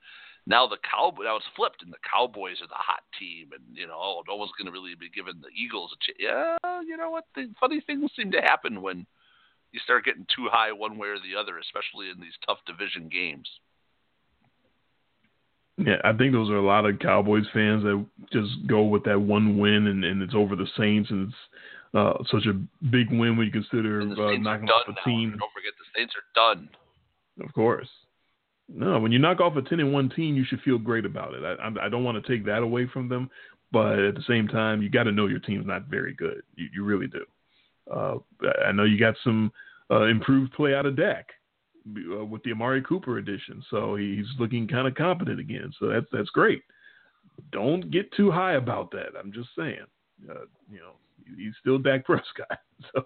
now 0.47 0.67
the 0.67 0.79
Cowboys 0.81 1.25
now 1.25 1.37
it's 1.37 1.55
flipped 1.55 1.83
and 1.83 1.93
the 1.93 2.01
Cowboys 2.01 2.63
are 2.63 2.69
the 2.69 2.81
hot 2.81 3.03
team 3.19 3.51
and 3.53 3.77
you 3.77 3.87
know 3.87 3.99
oh 3.99 4.23
no 4.29 4.37
one's 4.37 4.53
going 4.57 4.67
to 4.67 4.73
really 4.73 4.95
be 4.95 5.11
giving 5.11 5.43
the 5.43 5.53
Eagles 5.53 5.93
a 5.93 5.99
chance. 6.01 6.19
Yeah, 6.19 6.81
you 6.87 6.97
know 6.97 7.11
what? 7.11 7.25
The 7.35 7.53
funny 7.61 7.83
things 7.85 8.11
seem 8.17 8.31
to 8.33 8.41
happen 8.41 8.81
when 8.81 9.07
you 9.73 9.81
start 9.81 10.05
getting 10.05 10.27
too 10.35 10.49
high 10.51 10.73
one 10.73 10.97
way 10.97 11.09
or 11.09 11.19
the 11.19 11.39
other, 11.39 11.59
especially 11.59 12.09
in 12.09 12.21
these 12.21 12.37
tough 12.47 12.59
division 12.65 13.11
games. 13.11 13.49
Yeah, 15.79 15.97
I 16.03 16.13
think 16.13 16.33
those 16.33 16.51
are 16.51 16.57
a 16.57 16.67
lot 16.67 16.87
of 16.87 16.99
Cowboys 16.99 17.47
fans 17.53 17.85
that 17.85 18.05
just 18.33 18.67
go 18.67 18.83
with 18.83 19.05
that 19.05 19.21
one 19.21 19.59
win 19.59 19.87
and, 19.87 20.05
and 20.05 20.21
it's 20.21 20.35
over 20.35 20.57
the 20.57 20.67
Saints 20.77 21.09
and 21.11 21.29
it's 21.29 21.37
uh, 21.95 22.15
such 22.33 22.47
a 22.47 22.55
big 22.87 23.11
win 23.11 23.37
when 23.37 23.47
you 23.47 23.53
consider 23.53 24.03
uh, 24.03 24.37
knocking 24.39 24.69
off 24.69 24.89
a 24.89 24.93
now. 24.93 24.97
team. 25.05 25.31
Don't 25.31 25.53
forget 25.53 25.73
the 25.79 25.87
Saints 25.97 26.15
are 26.17 26.55
done. 26.55 26.69
Of 27.41 27.55
course. 27.55 27.89
No, 28.69 28.99
when 28.99 29.13
you 29.13 29.21
knock 29.21 29.41
off 29.41 29.57
a 29.57 29.63
ten 29.63 29.79
and 29.79 29.93
one 29.93 30.11
team, 30.11 30.35
you 30.35 30.45
should 30.45 30.61
feel 30.63 30.79
great 30.79 31.07
about 31.07 31.33
it. 31.33 31.43
I, 31.45 31.87
I 31.87 31.89
don't 31.89 32.05
want 32.05 32.23
to 32.23 32.29
take 32.29 32.45
that 32.47 32.63
away 32.63 32.87
from 32.93 33.09
them, 33.09 33.31
but 33.71 34.01
at 34.01 34.15
the 34.17 34.25
same 34.27 34.49
time, 34.49 34.83
you 34.83 34.91
got 34.91 35.05
to 35.05 35.13
know 35.13 35.27
your 35.27 35.39
team's 35.39 35.67
not 35.67 35.87
very 35.87 36.13
good. 36.13 36.43
You, 36.57 36.67
you 36.75 36.85
really 36.85 37.07
do. 37.07 37.25
Uh, 37.91 38.17
I 38.67 38.73
know 38.73 38.85
you 38.85 38.99
got 38.99 39.15
some 39.23 39.53
uh, 39.91 40.03
improved 40.03 40.53
play 40.53 40.75
out 40.75 40.87
of 40.87 40.97
Dak 40.97 41.29
uh, 42.13 42.25
with 42.25 42.43
the 42.43 42.53
Amari 42.53 42.83
Cooper 42.83 43.19
edition. 43.19 43.63
so 43.71 43.97
he's 43.97 44.27
looking 44.39 44.67
kind 44.67 44.87
of 44.87 44.95
competent 44.95 45.41
again. 45.41 45.73
So 45.79 45.89
that's 45.89 46.07
that's 46.13 46.31
great. 46.31 46.63
Don't 47.53 47.91
get 47.91 48.13
too 48.13 48.31
high 48.31 48.55
about 48.55 48.91
that. 48.93 49.11
I'm 49.19 49.33
just 49.33 49.49
saying. 49.57 49.87
Uh, 50.29 50.47
you 50.71 50.79
know, 50.79 50.93
he's 51.37 51.55
still 51.61 51.79
Dak 51.79 52.05
Prescott. 52.07 52.59
So 52.93 53.03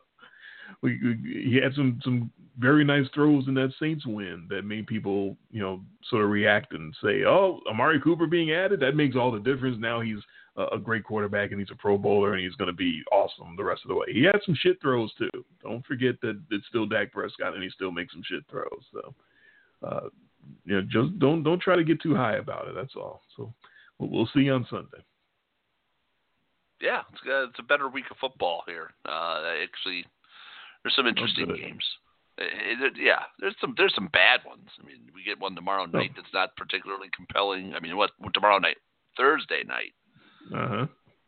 we, 0.82 0.98
we, 1.02 1.50
he 1.50 1.60
had 1.62 1.74
some 1.74 2.00
some 2.02 2.30
very 2.58 2.84
nice 2.84 3.06
throws 3.14 3.48
in 3.48 3.54
that 3.54 3.72
Saints 3.80 4.06
win 4.06 4.46
that 4.50 4.64
made 4.64 4.86
people 4.86 5.36
you 5.50 5.60
know 5.60 5.80
sort 6.08 6.24
of 6.24 6.30
react 6.30 6.72
and 6.72 6.94
say, 7.02 7.24
"Oh, 7.24 7.60
Amari 7.70 8.00
Cooper 8.00 8.26
being 8.26 8.52
added 8.52 8.80
that 8.80 8.96
makes 8.96 9.16
all 9.16 9.30
the 9.30 9.40
difference." 9.40 9.76
Now 9.78 10.00
he's 10.00 10.18
a, 10.56 10.76
a 10.76 10.78
great 10.78 11.04
quarterback 11.04 11.50
and 11.50 11.60
he's 11.60 11.70
a 11.70 11.76
Pro 11.76 11.96
Bowler 11.96 12.34
and 12.34 12.42
he's 12.42 12.54
going 12.56 12.68
to 12.70 12.76
be 12.76 13.02
awesome 13.10 13.54
the 13.56 13.64
rest 13.64 13.82
of 13.84 13.88
the 13.88 13.94
way. 13.94 14.06
He 14.12 14.22
had 14.24 14.40
some 14.44 14.54
shit 14.60 14.80
throws 14.80 15.12
too. 15.18 15.30
Don't 15.62 15.84
forget 15.86 16.20
that 16.22 16.40
it's 16.50 16.66
still 16.68 16.86
Dak 16.86 17.12
Prescott 17.12 17.54
and 17.54 17.62
he 17.62 17.70
still 17.70 17.90
makes 17.90 18.12
some 18.12 18.22
shit 18.24 18.44
throws. 18.50 18.84
So, 18.92 19.14
uh, 19.86 20.08
you 20.64 20.74
know, 20.74 20.82
just 20.82 21.18
don't 21.18 21.42
don't 21.42 21.60
try 21.62 21.76
to 21.76 21.84
get 21.84 22.00
too 22.02 22.14
high 22.14 22.36
about 22.36 22.68
it. 22.68 22.74
That's 22.74 22.96
all. 22.96 23.22
So 23.36 23.52
we'll, 23.98 24.10
we'll 24.10 24.28
see 24.34 24.40
you 24.40 24.52
on 24.54 24.66
Sunday. 24.68 25.02
Yeah, 26.80 27.02
it's, 27.12 27.20
uh, 27.28 27.44
it's 27.48 27.58
a 27.60 27.62
better 27.62 27.88
week 27.88 28.06
of 28.10 28.16
football 28.18 28.62
here. 28.66 28.90
Uh, 29.06 29.42
actually, 29.62 30.04
there's 30.82 30.96
some 30.96 31.06
interesting 31.06 31.46
games. 31.46 31.84
It, 32.38 32.80
it, 32.82 32.92
yeah, 32.98 33.22
there's 33.38 33.54
some 33.60 33.74
there's 33.76 33.94
some 33.94 34.08
bad 34.12 34.40
ones. 34.44 34.68
I 34.82 34.86
mean, 34.86 34.98
we 35.14 35.22
get 35.22 35.38
one 35.38 35.54
tomorrow 35.54 35.84
Oh. 35.84 35.96
night 35.98 36.10
that's 36.16 36.32
not 36.34 36.56
particularly 36.56 37.08
compelling. 37.14 37.74
I 37.74 37.80
mean, 37.80 37.96
what 37.96 38.10
tomorrow 38.34 38.58
night? 38.58 38.78
Thursday 39.16 39.62
night. 39.66 39.92
Uh 40.54 40.68
huh. 40.68 40.86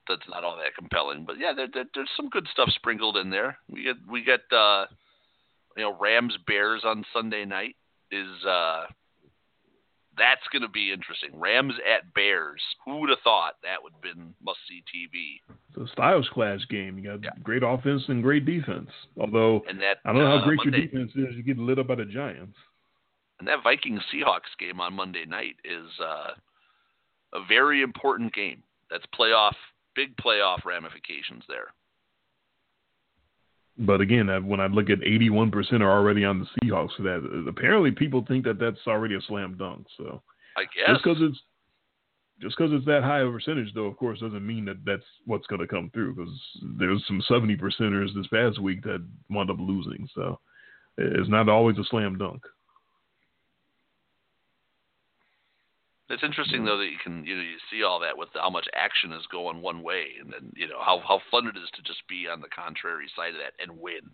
That's 0.08 0.28
not 0.28 0.44
all 0.44 0.56
that 0.56 0.74
compelling. 0.76 1.24
But 1.24 1.36
yeah, 1.38 1.52
there, 1.54 1.68
there, 1.72 1.84
there's 1.94 2.10
some 2.16 2.28
good 2.28 2.46
stuff 2.52 2.68
sprinkled 2.74 3.16
in 3.16 3.30
there. 3.30 3.58
We 3.70 3.82
get 3.84 3.96
we 4.10 4.22
get 4.22 4.40
uh, 4.52 4.86
you 5.76 5.82
know 5.84 5.96
Rams 5.98 6.36
Bears 6.46 6.82
on 6.84 7.04
Sunday 7.12 7.44
night 7.44 7.76
is 8.10 8.44
uh, 8.44 8.84
that's 10.16 10.46
going 10.52 10.62
to 10.62 10.68
be 10.68 10.92
interesting. 10.92 11.30
Rams 11.40 11.74
at 11.90 12.12
Bears. 12.14 12.60
Who 12.84 13.00
would 13.00 13.10
have 13.10 13.18
thought 13.24 13.54
that 13.62 13.82
would 13.82 13.92
have 13.94 14.02
been 14.02 14.34
must 14.44 14.58
see 14.68 14.82
TV? 14.94 15.40
It's 15.70 15.90
a 15.90 15.92
styles 15.92 16.28
clash 16.32 16.60
game. 16.68 16.98
You 16.98 17.04
got 17.04 17.24
Yeah. 17.24 17.30
great 17.42 17.62
offense 17.64 18.02
and 18.08 18.22
great 18.22 18.44
defense. 18.44 18.90
Although 19.18 19.62
that 19.80 19.98
I 20.04 20.12
don't 20.12 20.22
know 20.22 20.36
uh, 20.36 20.38
how 20.40 20.44
great 20.44 20.58
Monday, 20.58 20.78
your 20.92 21.04
defense 21.04 21.12
is. 21.16 21.34
You 21.36 21.42
get 21.42 21.58
lit 21.58 21.78
up 21.78 21.86
by 21.88 21.96
the 21.96 22.04
Giants. 22.04 22.56
And 23.40 23.48
that 23.48 23.64
Vikings 23.64 24.02
Seahawks 24.12 24.52
game 24.60 24.80
on 24.80 24.94
Monday 24.94 25.24
night 25.24 25.56
is 25.64 25.88
uh, 26.00 26.30
a 27.32 27.44
very 27.48 27.82
important 27.82 28.32
game. 28.32 28.62
That's 28.90 29.04
playoff, 29.18 29.54
big 29.94 30.16
playoff 30.16 30.64
ramifications 30.64 31.44
there. 31.48 31.72
But 33.76 34.00
again, 34.00 34.28
when 34.46 34.60
I 34.60 34.66
look 34.66 34.88
at 34.88 35.00
81% 35.00 35.80
are 35.80 35.90
already 35.90 36.24
on 36.24 36.38
the 36.38 36.46
Seahawks 36.62 36.96
for 36.96 37.02
that, 37.02 37.44
apparently 37.48 37.90
people 37.90 38.24
think 38.26 38.44
that 38.44 38.60
that's 38.60 38.86
already 38.86 39.16
a 39.16 39.20
slam 39.22 39.56
dunk. 39.58 39.86
So 39.96 40.22
I 40.56 40.62
guess. 40.62 40.86
just 40.88 41.04
because 41.04 41.18
it's 41.20 41.38
just 42.40 42.56
because 42.56 42.72
it's 42.72 42.86
that 42.86 43.02
high 43.02 43.20
of 43.20 43.28
a 43.28 43.32
percentage, 43.32 43.72
though, 43.74 43.86
of 43.86 43.96
course, 43.96 44.20
doesn't 44.20 44.46
mean 44.46 44.64
that 44.64 44.84
that's 44.84 45.04
what's 45.24 45.46
going 45.46 45.60
to 45.60 45.68
come 45.68 45.90
through. 45.92 46.14
Because 46.14 46.34
there's 46.78 47.04
some 47.06 47.22
70 47.28 47.56
percenters 47.56 48.14
this 48.14 48.26
past 48.26 48.60
week 48.60 48.82
that 48.82 49.06
wound 49.30 49.50
up 49.50 49.56
losing. 49.58 50.08
So 50.14 50.40
it's 50.98 51.28
not 51.28 51.48
always 51.48 51.78
a 51.78 51.84
slam 51.84 52.18
dunk. 52.18 52.42
It's 56.10 56.22
interesting 56.22 56.64
though 56.64 56.78
that 56.78 56.90
you 56.90 56.98
can 57.02 57.24
you 57.24 57.34
know 57.34 57.42
you 57.42 57.56
see 57.70 57.82
all 57.82 58.00
that 58.00 58.18
with 58.18 58.28
how 58.34 58.50
much 58.50 58.66
action 58.74 59.12
is 59.12 59.26
going 59.32 59.62
one 59.62 59.82
way, 59.82 60.08
and 60.20 60.32
then 60.32 60.52
you 60.54 60.68
know 60.68 60.80
how 60.84 61.00
how 61.06 61.20
fun 61.30 61.46
it 61.46 61.56
is 61.56 61.70
to 61.74 61.82
just 61.82 62.06
be 62.08 62.28
on 62.28 62.40
the 62.40 62.48
contrary 62.54 63.06
side 63.16 63.34
of 63.34 63.40
that 63.40 63.54
and 63.62 63.80
win. 63.80 64.10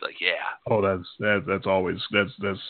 Like 0.00 0.20
yeah, 0.20 0.54
Oh, 0.70 0.80
that's 0.80 1.08
that, 1.18 1.44
that's 1.46 1.66
always 1.66 1.98
that's 2.12 2.30
that's 2.40 2.60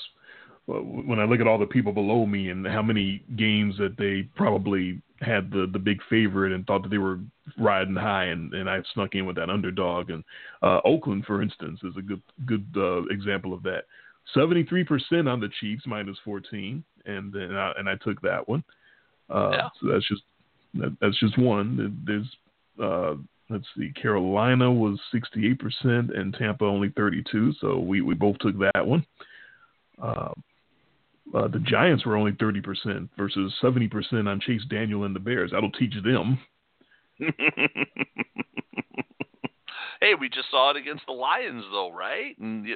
when 0.66 1.20
I 1.20 1.24
look 1.24 1.40
at 1.40 1.46
all 1.46 1.58
the 1.58 1.66
people 1.66 1.92
below 1.92 2.26
me 2.26 2.48
and 2.50 2.66
how 2.66 2.82
many 2.82 3.22
games 3.36 3.76
that 3.78 3.96
they 3.98 4.28
probably 4.34 5.00
had 5.20 5.50
the 5.50 5.68
the 5.72 5.78
big 5.78 6.00
favorite 6.08 6.52
and 6.52 6.66
thought 6.66 6.82
that 6.82 6.88
they 6.90 6.98
were 6.98 7.20
riding 7.58 7.94
high, 7.94 8.24
and 8.24 8.52
and 8.52 8.68
I 8.68 8.80
snuck 8.94 9.14
in 9.14 9.26
with 9.26 9.36
that 9.36 9.50
underdog. 9.50 10.10
And 10.10 10.24
uh, 10.62 10.80
Oakland, 10.84 11.24
for 11.26 11.42
instance, 11.42 11.80
is 11.82 11.96
a 11.96 12.02
good 12.02 12.22
good 12.46 12.66
uh, 12.76 13.04
example 13.06 13.52
of 13.52 13.62
that. 13.64 13.84
Seventy 14.34 14.64
three 14.64 14.84
percent 14.84 15.28
on 15.28 15.40
the 15.40 15.48
Chiefs 15.60 15.84
minus 15.86 16.16
fourteen, 16.24 16.84
and 17.04 17.32
then 17.32 17.54
I, 17.54 17.72
and 17.78 17.88
I 17.88 17.94
took 17.96 18.20
that 18.22 18.48
one. 18.48 18.64
Uh, 19.30 19.50
Yeah. 19.52 19.68
So 19.80 19.88
that's 19.92 20.08
just 20.08 20.22
that, 20.74 20.96
that's 21.00 21.18
just 21.20 21.38
one. 21.38 22.02
There's 22.04 22.26
uh, 22.82 23.14
let's 23.50 23.66
see, 23.76 23.92
Carolina 24.00 24.72
was 24.72 24.98
68% 25.14 25.56
and 26.18 26.34
Tampa 26.34 26.64
only 26.64 26.90
32, 26.96 27.54
so 27.60 27.78
we, 27.78 28.00
we 28.00 28.14
both 28.14 28.38
took 28.38 28.58
that 28.58 28.86
one. 28.86 29.06
Uh, 30.02 30.32
uh, 31.34 31.48
the 31.48 31.58
Giants 31.60 32.06
were 32.06 32.16
only 32.16 32.32
30% 32.32 33.08
versus 33.16 33.52
70% 33.62 34.28
on 34.28 34.40
Chase 34.40 34.62
Daniel 34.68 35.04
and 35.04 35.14
the 35.14 35.20
Bears. 35.20 35.52
That'll 35.52 35.70
teach 35.72 35.94
them. 36.04 36.38
hey, 40.00 40.14
we 40.20 40.28
just 40.28 40.50
saw 40.50 40.70
it 40.70 40.76
against 40.76 41.06
the 41.06 41.12
Lions 41.12 41.64
though, 41.72 41.90
right? 41.92 42.38
And 42.38 42.66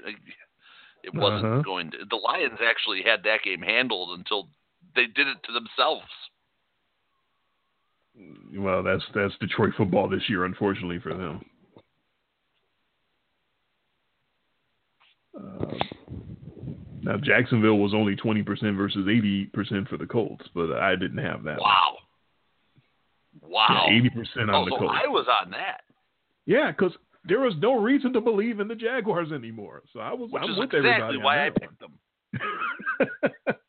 it 1.02 1.14
wasn't 1.14 1.44
Uh-huh. 1.44 1.62
going 1.62 1.90
to. 1.92 1.98
The 2.08 2.16
Lions 2.16 2.58
actually 2.62 3.02
had 3.02 3.22
that 3.24 3.42
game 3.42 3.62
handled 3.62 4.18
until 4.18 4.48
they 4.94 5.06
did 5.06 5.26
it 5.28 5.42
to 5.44 5.52
themselves. 5.52 6.06
Well, 8.54 8.82
that's 8.82 9.04
that's 9.14 9.36
Detroit 9.38 9.72
football 9.76 10.08
this 10.08 10.28
year, 10.28 10.44
unfortunately 10.44 10.98
for 10.98 11.14
them. 11.14 11.44
Uh, 15.36 15.78
now 17.02 17.16
Jacksonville 17.16 17.78
was 17.78 17.94
only 17.94 18.16
20% 18.16 18.44
versus 18.76 19.06
80% 19.06 19.88
for 19.88 19.96
the 19.96 20.06
Colts, 20.06 20.44
but 20.54 20.72
I 20.72 20.96
didn't 20.96 21.24
have 21.24 21.44
that. 21.44 21.60
Wow. 21.60 21.96
Wow. 23.42 23.86
Yeah, 23.88 24.10
80% 24.10 24.42
on 24.42 24.50
oh, 24.50 24.64
the 24.64 24.70
so 24.72 24.78
Colts. 24.78 24.98
I 25.02 25.08
was 25.08 25.26
on 25.42 25.50
that. 25.52 25.82
Yeah, 26.46 26.72
because 26.72 26.92
there 27.30 27.40
was 27.40 27.54
no 27.58 27.80
reason 27.80 28.12
to 28.12 28.20
believe 28.20 28.60
in 28.60 28.68
the 28.68 28.74
Jaguars 28.74 29.32
anymore. 29.32 29.82
So 29.92 30.00
I 30.00 30.12
was 30.12 30.30
Which 30.30 30.42
I'm 30.42 30.50
is 30.50 30.58
with 30.58 30.74
exactly 30.74 30.90
everybody 30.90 31.16
on 31.18 31.22
why 31.24 31.46
I 31.46 31.50
picked 31.50 31.80
them. 31.80 31.92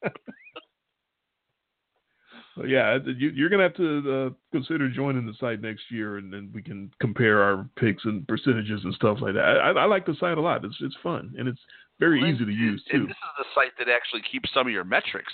So 2.56 2.66
yeah, 2.66 2.98
you, 3.18 3.46
are 3.46 3.50
gonna 3.50 3.64
have 3.64 3.76
to 3.76 4.28
uh, 4.28 4.30
consider 4.52 4.90
joining 4.90 5.26
the 5.26 5.34
site 5.40 5.62
next 5.62 5.84
year, 5.90 6.18
and 6.18 6.34
then 6.34 6.52
we 6.54 6.62
can 6.62 6.92
compare 7.00 7.42
our 7.42 7.68
picks 7.78 8.04
and 8.04 8.28
percentages 8.28 8.82
and 8.84 8.94
stuff 8.96 9.20
like 9.22 9.36
that. 9.36 9.40
I, 9.40 9.72
I 9.72 9.86
like 9.86 10.06
the 10.06 10.16
site 10.20 10.38
a 10.38 10.42
lot. 10.42 10.66
It's 10.66 10.76
it's 10.82 10.96
fun 11.02 11.34
and 11.38 11.48
it's 11.48 11.62
very 12.00 12.20
well, 12.20 12.30
easy 12.30 12.46
to 12.46 12.52
use 12.52 12.84
too. 12.92 12.98
And 12.98 13.08
this 13.08 13.16
is 13.16 13.34
the 13.38 13.46
site 13.56 13.72
that 13.80 13.88
actually 13.88 14.22
keeps 14.30 14.50
some 14.54 14.68
of 14.68 14.74
your 14.74 14.84
metrics. 14.84 15.32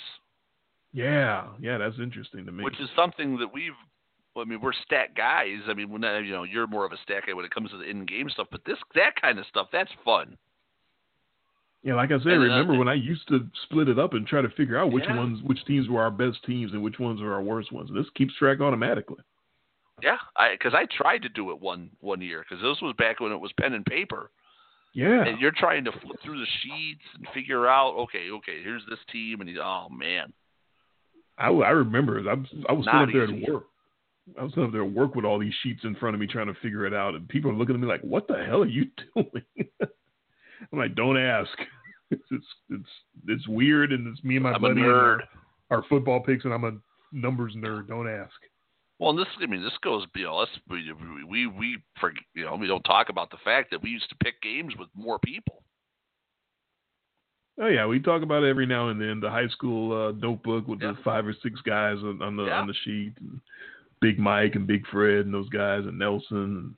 Yeah, 0.92 1.48
yeah, 1.60 1.76
that's 1.78 1.96
interesting 2.00 2.46
to 2.46 2.52
me. 2.52 2.62
Which 2.62 2.80
is 2.80 2.88
something 2.94 3.36
that 3.38 3.52
we've. 3.52 3.72
I 4.40 4.44
mean, 4.44 4.60
we're 4.60 4.72
stat 4.72 5.14
guys. 5.16 5.60
I 5.68 5.74
mean, 5.74 5.90
when 5.90 6.02
you 6.02 6.32
know, 6.32 6.44
you're 6.44 6.66
more 6.66 6.84
of 6.84 6.92
a 6.92 6.98
stat 7.02 7.24
guy 7.26 7.32
when 7.32 7.44
it 7.44 7.54
comes 7.54 7.70
to 7.70 7.78
the 7.78 7.84
in-game 7.84 8.28
stuff, 8.30 8.48
but 8.50 8.64
this 8.64 8.78
that 8.94 9.20
kind 9.20 9.38
of 9.38 9.46
stuff, 9.46 9.68
that's 9.72 9.90
fun. 10.04 10.36
Yeah, 11.82 11.94
like 11.94 12.10
I 12.10 12.18
said, 12.18 12.32
and, 12.32 12.42
uh, 12.42 12.46
remember 12.46 12.74
uh, 12.74 12.78
when 12.78 12.88
I 12.88 12.94
used 12.94 13.26
to 13.28 13.46
split 13.64 13.88
it 13.88 13.98
up 13.98 14.12
and 14.12 14.26
try 14.26 14.42
to 14.42 14.48
figure 14.50 14.76
out 14.76 14.90
which 14.90 15.04
yeah. 15.08 15.16
ones, 15.16 15.40
which 15.44 15.64
teams 15.64 15.88
were 15.88 16.02
our 16.02 16.10
best 16.10 16.38
teams 16.44 16.72
and 16.72 16.82
which 16.82 16.98
ones 16.98 17.20
were 17.20 17.32
our 17.32 17.42
worst 17.42 17.72
ones. 17.72 17.90
This 17.94 18.06
keeps 18.16 18.34
track 18.36 18.60
automatically. 18.60 19.22
Yeah, 20.02 20.16
because 20.52 20.74
I, 20.74 20.82
I, 20.82 20.86
tried 20.96 21.22
to 21.22 21.28
do 21.28 21.50
it 21.50 21.60
one 21.60 21.90
one 22.00 22.20
year 22.20 22.44
because 22.48 22.62
this 22.62 22.80
was 22.82 22.94
back 22.98 23.20
when 23.20 23.32
it 23.32 23.40
was 23.40 23.52
pen 23.60 23.74
and 23.74 23.84
paper. 23.84 24.30
Yeah, 24.92 25.24
and 25.24 25.40
you're 25.40 25.52
trying 25.52 25.84
to 25.84 25.92
flip 25.92 26.18
through 26.24 26.38
the 26.38 26.46
sheets 26.62 27.02
and 27.14 27.26
figure 27.34 27.66
out, 27.66 27.94
okay, 27.94 28.30
okay, 28.30 28.62
here's 28.62 28.82
this 28.88 28.98
team, 29.12 29.40
and 29.40 29.48
he's, 29.48 29.58
oh 29.62 29.88
man. 29.88 30.32
I, 31.36 31.48
I 31.50 31.70
remember 31.70 32.18
I 32.28 32.34
was 32.34 32.46
I 32.68 32.72
was 32.72 32.84
sitting 32.84 33.00
up 33.00 33.08
there 33.12 33.24
at 33.24 33.52
work. 33.52 33.64
I 34.38 34.42
was 34.42 34.52
sitting 34.52 34.64
up 34.64 34.72
there 34.72 34.84
at 34.84 34.92
work 34.92 35.14
with 35.14 35.24
all 35.24 35.38
these 35.38 35.54
sheets 35.62 35.80
in 35.84 35.94
front 35.94 36.14
of 36.14 36.20
me 36.20 36.26
trying 36.26 36.46
to 36.46 36.60
figure 36.60 36.86
it 36.86 36.94
out, 36.94 37.14
and 37.14 37.28
people 37.28 37.50
are 37.50 37.54
looking 37.54 37.74
at 37.74 37.80
me 37.80 37.86
like, 37.86 38.02
"What 38.02 38.26
the 38.28 38.44
hell 38.44 38.62
are 38.62 38.66
you 38.66 38.86
doing?" 39.14 39.44
I'm 39.80 40.78
like, 40.78 40.94
don't 40.94 41.18
ask. 41.18 41.50
It's 42.10 42.46
it's 42.70 42.88
it's, 43.26 43.48
weird, 43.48 43.92
and 43.92 44.06
it's 44.06 44.24
me 44.24 44.36
and 44.36 44.42
my 44.42 44.52
I'm 44.52 44.62
buddy 44.62 44.80
our 44.80 45.84
football 45.90 46.20
picks, 46.20 46.46
and 46.46 46.54
I'm 46.54 46.64
a 46.64 46.72
numbers 47.12 47.54
nerd. 47.54 47.88
Don't 47.88 48.08
ask. 48.08 48.32
Well, 48.98 49.14
this 49.14 49.26
I 49.42 49.44
mean, 49.44 49.62
this 49.62 49.76
goes 49.82 50.06
know, 50.16 50.38
us 50.38 50.48
we 50.70 50.90
we 51.28 51.46
we 51.46 51.78
forget, 52.00 52.22
you 52.34 52.46
know 52.46 52.56
we 52.56 52.66
don't 52.66 52.82
talk 52.84 53.10
about 53.10 53.30
the 53.30 53.36
fact 53.44 53.70
that 53.72 53.82
we 53.82 53.90
used 53.90 54.08
to 54.08 54.16
pick 54.24 54.40
games 54.40 54.74
with 54.78 54.88
more 54.94 55.18
people. 55.18 55.62
Oh 57.60 57.66
yeah, 57.66 57.86
we 57.86 58.00
talk 58.00 58.22
about 58.22 58.42
it 58.42 58.48
every 58.48 58.66
now 58.66 58.88
and 58.88 59.00
then. 59.00 59.20
The 59.20 59.30
high 59.30 59.48
school 59.48 60.08
uh, 60.08 60.12
notebook 60.12 60.66
with 60.66 60.80
yeah. 60.80 60.92
the 60.92 60.98
five 61.04 61.26
or 61.26 61.34
six 61.42 61.60
guys 61.60 61.98
on, 61.98 62.22
on 62.22 62.36
the 62.36 62.44
yeah. 62.44 62.60
on 62.60 62.66
the 62.66 62.74
sheet, 62.84 63.12
and 63.20 63.40
Big 64.00 64.18
Mike 64.18 64.54
and 64.54 64.66
Big 64.66 64.86
Fred 64.90 65.26
and 65.26 65.34
those 65.34 65.48
guys 65.48 65.84
and 65.84 65.98
Nelson. 65.98 66.76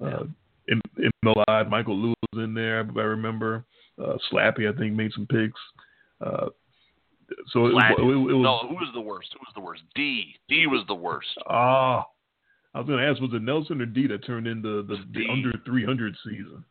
And, 0.00 0.14
uh, 0.14 0.24
in, 0.68 0.80
in 0.98 1.10
Millard, 1.22 1.70
Michael 1.70 1.98
Lewis 1.98 2.16
was 2.32 2.44
in 2.44 2.54
there. 2.54 2.80
I 2.80 3.00
remember 3.00 3.64
uh, 4.02 4.16
Slappy, 4.30 4.72
I 4.72 4.76
think, 4.76 4.94
made 4.94 5.12
some 5.12 5.26
picks. 5.26 5.60
Uh, 6.24 6.48
so 7.48 7.66
it, 7.66 7.70
it, 7.70 7.98
it, 7.98 8.04
was 8.04 8.42
no. 8.42 8.68
Who 8.68 8.74
was 8.74 8.90
the 8.94 9.00
worst? 9.00 9.28
Who 9.32 9.40
was 9.40 9.52
the 9.54 9.60
worst? 9.60 9.82
D. 9.94 10.34
D 10.48 10.66
was 10.66 10.84
the 10.86 10.94
worst. 10.94 11.28
Ah, 11.48 12.06
I 12.74 12.78
was 12.78 12.86
going 12.86 13.00
to 13.00 13.06
ask, 13.06 13.20
was 13.20 13.30
it 13.32 13.42
Nelson 13.42 13.80
or 13.80 13.86
D 13.86 14.06
that 14.08 14.24
turned 14.24 14.46
into 14.46 14.82
the, 14.82 14.96
the 15.12 15.26
under 15.30 15.52
300 15.64 16.14
season? 16.24 16.64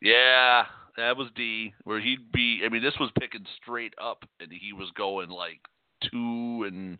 Yeah, 0.00 0.64
that 0.96 1.16
was 1.16 1.28
D. 1.34 1.72
Where 1.84 2.00
he'd 2.00 2.30
be. 2.32 2.62
I 2.64 2.68
mean, 2.68 2.82
this 2.82 2.94
was 3.00 3.10
picking 3.18 3.44
straight 3.62 3.94
up, 4.02 4.24
and 4.40 4.50
he 4.52 4.72
was 4.72 4.90
going 4.96 5.30
like 5.30 5.60
two 6.10 6.64
and 6.66 6.98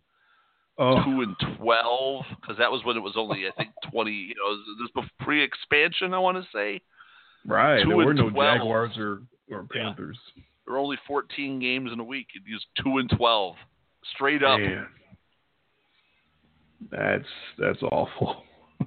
oh. 0.79 1.03
two 1.05 1.23
and 1.23 1.37
twelve 1.59 2.25
because 2.41 2.57
that 2.59 2.71
was 2.71 2.85
when 2.85 2.97
it 2.97 3.01
was 3.01 3.15
only 3.17 3.47
I 3.47 3.51
think 3.57 3.71
twenty. 3.91 4.13
You 4.13 4.35
know, 4.35 5.03
this 5.03 5.09
pre-expansion. 5.21 6.15
I 6.15 6.19
want 6.19 6.37
to 6.37 6.49
say. 6.53 6.81
Right. 7.47 7.83
Two 7.83 7.89
there 7.89 7.97
were 7.97 8.15
no 8.15 8.31
12. 8.31 8.59
Jaguars 8.59 8.97
or 8.97 9.23
or 9.51 9.65
Panthers. 9.65 10.19
Yeah. 10.37 10.43
There 10.67 10.75
were 10.75 10.81
only 10.81 10.99
fourteen 11.07 11.59
games 11.61 11.91
in 11.93 12.01
a 12.01 12.05
week. 12.05 12.29
You'd 12.35 12.47
use 12.47 12.65
two 12.83 12.99
and 12.99 13.11
twelve, 13.17 13.57
straight 14.15 14.43
up. 14.43 14.61
Man. 14.61 14.87
That's 16.91 17.29
that's 17.59 17.83
awful. 17.83 18.43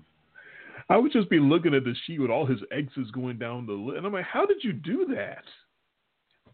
I 0.89 0.97
would 0.97 1.11
just 1.11 1.29
be 1.29 1.39
looking 1.39 1.73
at 1.73 1.83
the 1.83 1.95
sheet 2.05 2.19
with 2.19 2.29
all 2.29 2.45
his 2.45 2.59
X's 2.71 3.11
going 3.11 3.37
down 3.37 3.65
the 3.65 3.73
list, 3.73 3.97
and 3.97 4.05
I'm 4.05 4.13
like, 4.13 4.25
how 4.25 4.45
did 4.45 4.57
you 4.61 4.73
do 4.73 5.07
that? 5.15 5.43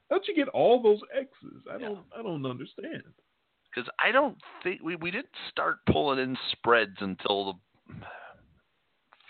How'd 0.09 0.21
you 0.27 0.35
get 0.35 0.47
all 0.49 0.81
those 0.81 1.01
X's? 1.13 1.61
I 1.71 1.77
don't 1.77 1.99
I 2.17 2.21
don't 2.21 2.45
understand 2.45 3.03
because 3.73 3.89
I 3.99 4.11
don't 4.11 4.37
think 4.63 4.81
we 4.81 4.95
we 4.95 5.11
didn't 5.11 5.27
start 5.51 5.77
pulling 5.91 6.19
in 6.19 6.37
spreads 6.51 6.97
until 6.99 7.45
the 7.45 7.93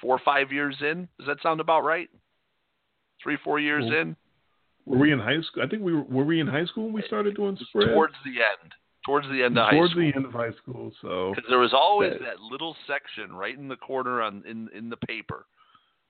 four 0.01 0.15
or 0.15 0.21
five 0.23 0.51
years 0.51 0.75
in. 0.81 1.07
Does 1.17 1.27
that 1.27 1.41
sound 1.41 1.59
about 1.59 1.83
right? 1.83 2.09
Three 3.21 3.37
four 3.43 3.59
years 3.59 3.83
well, 3.85 3.99
in. 3.99 4.15
Were 4.85 4.97
we 4.97 5.11
in 5.11 5.19
high 5.19 5.41
school? 5.41 5.63
I 5.63 5.67
think 5.67 5.83
we 5.83 5.93
were. 5.93 6.03
Were 6.03 6.23
we 6.23 6.39
in 6.39 6.47
high 6.47 6.65
school 6.65 6.85
when 6.85 6.93
we 6.93 7.03
started 7.07 7.35
doing 7.35 7.57
spreads? 7.69 7.91
Towards 7.91 8.13
the 8.23 8.31
end. 8.31 8.73
Towards 9.05 9.27
the 9.27 9.43
end 9.43 9.57
of 9.57 9.69
towards 9.71 9.93
high 9.93 10.11
school. 10.11 10.11
Towards 10.11 10.13
the 10.13 10.15
end 10.15 10.25
of 10.25 10.33
high 10.33 10.57
school. 10.61 10.91
So 11.01 11.33
because 11.35 11.49
there 11.49 11.59
was 11.59 11.73
always 11.73 12.13
that, 12.13 12.21
that 12.21 12.39
little 12.39 12.75
section 12.87 13.33
right 13.33 13.57
in 13.57 13.67
the 13.67 13.75
corner 13.75 14.21
on 14.21 14.43
in 14.47 14.69
in 14.75 14.89
the 14.89 14.97
paper. 14.97 15.45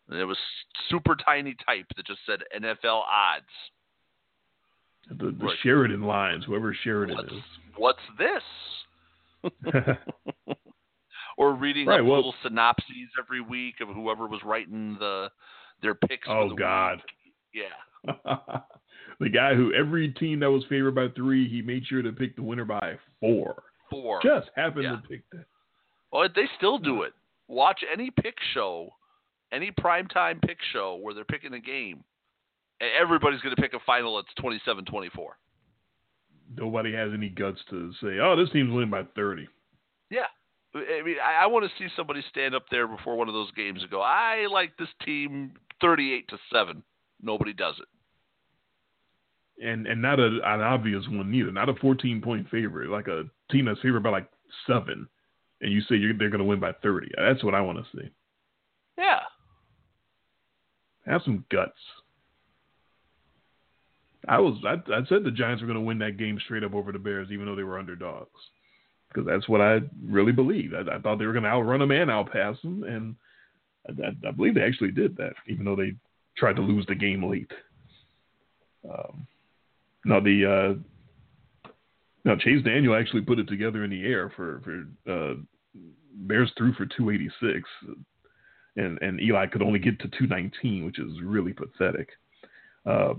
And 0.09 0.19
it 0.19 0.25
was 0.25 0.37
super 0.89 1.15
tiny 1.15 1.55
type 1.65 1.85
that 1.97 2.05
just 2.05 2.19
said 2.25 2.39
NFL 2.55 3.01
odds. 3.01 3.45
The, 5.09 5.31
the 5.31 5.45
right. 5.45 5.57
Sheridan 5.63 6.01
lines, 6.01 6.45
whoever 6.45 6.73
Sheridan 6.83 7.15
what's, 7.17 7.31
is. 7.31 7.41
What's 7.77 7.99
this? 8.17 8.43
or 11.37 11.53
reading 11.53 11.85
right, 11.87 12.01
well, 12.01 12.17
little 12.17 12.33
synopses 12.43 13.09
every 13.19 13.41
week 13.41 13.75
of 13.81 13.89
whoever 13.89 14.27
was 14.27 14.41
writing 14.43 14.97
the 14.99 15.29
their 15.81 15.95
picks. 15.95 16.27
Oh 16.29 16.49
the 16.49 16.55
God. 16.55 16.97
Week. 16.97 17.33
Yeah. 17.53 18.13
the 19.19 19.29
guy 19.29 19.53
who 19.53 19.73
every 19.73 20.09
team 20.09 20.39
that 20.41 20.51
was 20.51 20.63
favored 20.69 20.95
by 20.95 21.07
three, 21.15 21.47
he 21.47 21.61
made 21.61 21.85
sure 21.85 22.01
to 22.01 22.11
pick 22.11 22.35
the 22.35 22.43
winner 22.43 22.65
by 22.65 22.97
four. 23.19 23.63
Four. 23.89 24.19
Just 24.21 24.49
happened 24.55 24.83
yeah. 24.83 24.91
to 24.91 25.01
pick 25.07 25.21
that. 25.31 25.45
Well, 26.11 26.27
they 26.33 26.45
still 26.57 26.77
do 26.77 27.03
it. 27.03 27.13
Watch 27.47 27.81
any 27.91 28.11
pick 28.11 28.35
show, 28.53 28.89
any 29.53 29.71
primetime 29.71 30.41
pick 30.41 30.57
show 30.73 30.99
where 31.01 31.13
they're 31.13 31.23
picking 31.23 31.53
a 31.53 31.59
game 31.59 32.03
everybody's 32.81 33.41
going 33.41 33.55
to 33.55 33.61
pick 33.61 33.73
a 33.73 33.79
final 33.85 34.15
that's 34.15 34.63
27-24. 34.67 35.09
Nobody 36.55 36.93
has 36.93 37.11
any 37.13 37.29
guts 37.29 37.59
to 37.69 37.91
say, 38.01 38.19
"Oh, 38.21 38.35
this 38.35 38.51
team's 38.51 38.71
winning 38.71 38.89
by 38.89 39.03
30." 39.15 39.47
Yeah, 40.09 40.27
I 40.73 41.01
mean, 41.03 41.17
I, 41.23 41.43
I 41.43 41.47
want 41.47 41.65
to 41.65 41.71
see 41.77 41.89
somebody 41.95 42.23
stand 42.29 42.55
up 42.55 42.65
there 42.71 42.87
before 42.87 43.15
one 43.17 43.27
of 43.27 43.33
those 43.33 43.51
games 43.51 43.81
and 43.81 43.91
go, 43.91 44.01
"I 44.01 44.47
like 44.51 44.77
this 44.77 44.89
team 45.05 45.53
38 45.81 46.27
to 46.29 46.37
seven." 46.51 46.83
Nobody 47.21 47.53
does 47.53 47.75
it. 47.79 49.65
And 49.65 49.87
and 49.87 50.01
not 50.01 50.19
a, 50.19 50.39
an 50.43 50.61
obvious 50.61 51.03
one 51.07 51.31
neither. 51.31 51.51
Not 51.51 51.69
a 51.69 51.73
14 51.73 52.21
point 52.21 52.47
favorite, 52.49 52.89
like 52.89 53.07
a 53.07 53.23
team 53.51 53.65
that's 53.65 53.81
favored 53.81 54.03
by 54.03 54.11
like 54.11 54.29
seven, 54.67 55.07
and 55.61 55.71
you 55.71 55.81
say 55.81 55.97
they're 55.99 56.29
going 56.29 56.39
to 56.39 56.43
win 56.43 56.59
by 56.59 56.73
30. 56.83 57.07
That's 57.17 57.43
what 57.43 57.55
I 57.55 57.61
want 57.61 57.79
to 57.79 57.97
see. 57.97 58.09
Yeah. 58.97 59.19
Have 61.05 61.21
some 61.23 61.45
guts. 61.49 61.79
I 64.27 64.39
was 64.39 64.57
I, 64.65 64.73
I 64.91 65.05
said 65.07 65.23
the 65.23 65.31
Giants 65.31 65.61
were 65.61 65.67
going 65.67 65.79
to 65.79 65.85
win 65.85 65.99
that 65.99 66.17
game 66.17 66.39
straight 66.43 66.63
up 66.63 66.73
over 66.73 66.91
the 66.91 66.99
Bears, 66.99 67.29
even 67.31 67.45
though 67.45 67.55
they 67.55 67.63
were 67.63 67.79
underdogs, 67.79 68.29
because 69.07 69.25
that's 69.25 69.47
what 69.47 69.61
I 69.61 69.79
really 70.03 70.33
believed. 70.33 70.73
I, 70.73 70.95
I 70.95 70.99
thought 70.99 71.17
they 71.17 71.25
were 71.25 71.33
going 71.33 71.43
to 71.43 71.49
outrun 71.49 71.79
them 71.79 71.91
and 71.91 72.09
outpass 72.09 72.61
them, 72.61 72.83
and 72.83 73.15
I, 73.87 74.27
I, 74.27 74.31
believe 74.31 74.55
they 74.55 74.63
actually 74.63 74.91
did 74.91 75.15
that, 75.17 75.33
even 75.47 75.63
though 75.63 75.75
they 75.75 75.93
tried 76.35 76.57
to 76.57 76.61
lose 76.61 76.85
the 76.87 76.95
game 76.95 77.23
late. 77.23 77.51
Um, 78.87 79.27
now 80.03 80.19
the 80.19 80.77
uh, 81.65 81.69
now 82.25 82.35
Chase 82.35 82.63
Daniel 82.63 82.95
actually 82.95 83.21
put 83.21 83.39
it 83.39 83.47
together 83.47 83.85
in 83.85 83.89
the 83.89 84.05
air 84.05 84.29
for 84.35 84.61
for 84.63 85.11
uh, 85.11 85.35
Bears 86.13 86.51
threw 86.57 86.73
for 86.73 86.85
286, 86.85 87.63
and 88.75 89.01
and 89.01 89.21
Eli 89.21 89.47
could 89.47 89.61
only 89.61 89.79
get 89.79 89.99
to 89.99 90.09
219, 90.09 90.85
which 90.85 90.99
is 90.99 91.21
really 91.23 91.53
pathetic. 91.53 92.09
Uh, 92.85 93.13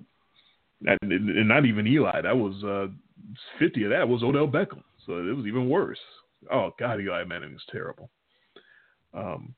and, 0.86 1.12
and 1.12 1.48
not 1.48 1.64
even 1.64 1.86
Eli. 1.86 2.20
That 2.20 2.36
was 2.36 2.62
uh, 2.64 2.92
50 3.58 3.84
of 3.84 3.90
that 3.90 4.08
was 4.08 4.22
Odell 4.22 4.48
Beckham. 4.48 4.82
So 5.06 5.18
it 5.18 5.36
was 5.36 5.46
even 5.46 5.68
worse. 5.68 5.98
Oh 6.52 6.70
God, 6.78 7.00
Eli 7.00 7.24
Manning 7.24 7.54
is 7.54 7.62
terrible. 7.70 8.10
Um, 9.14 9.54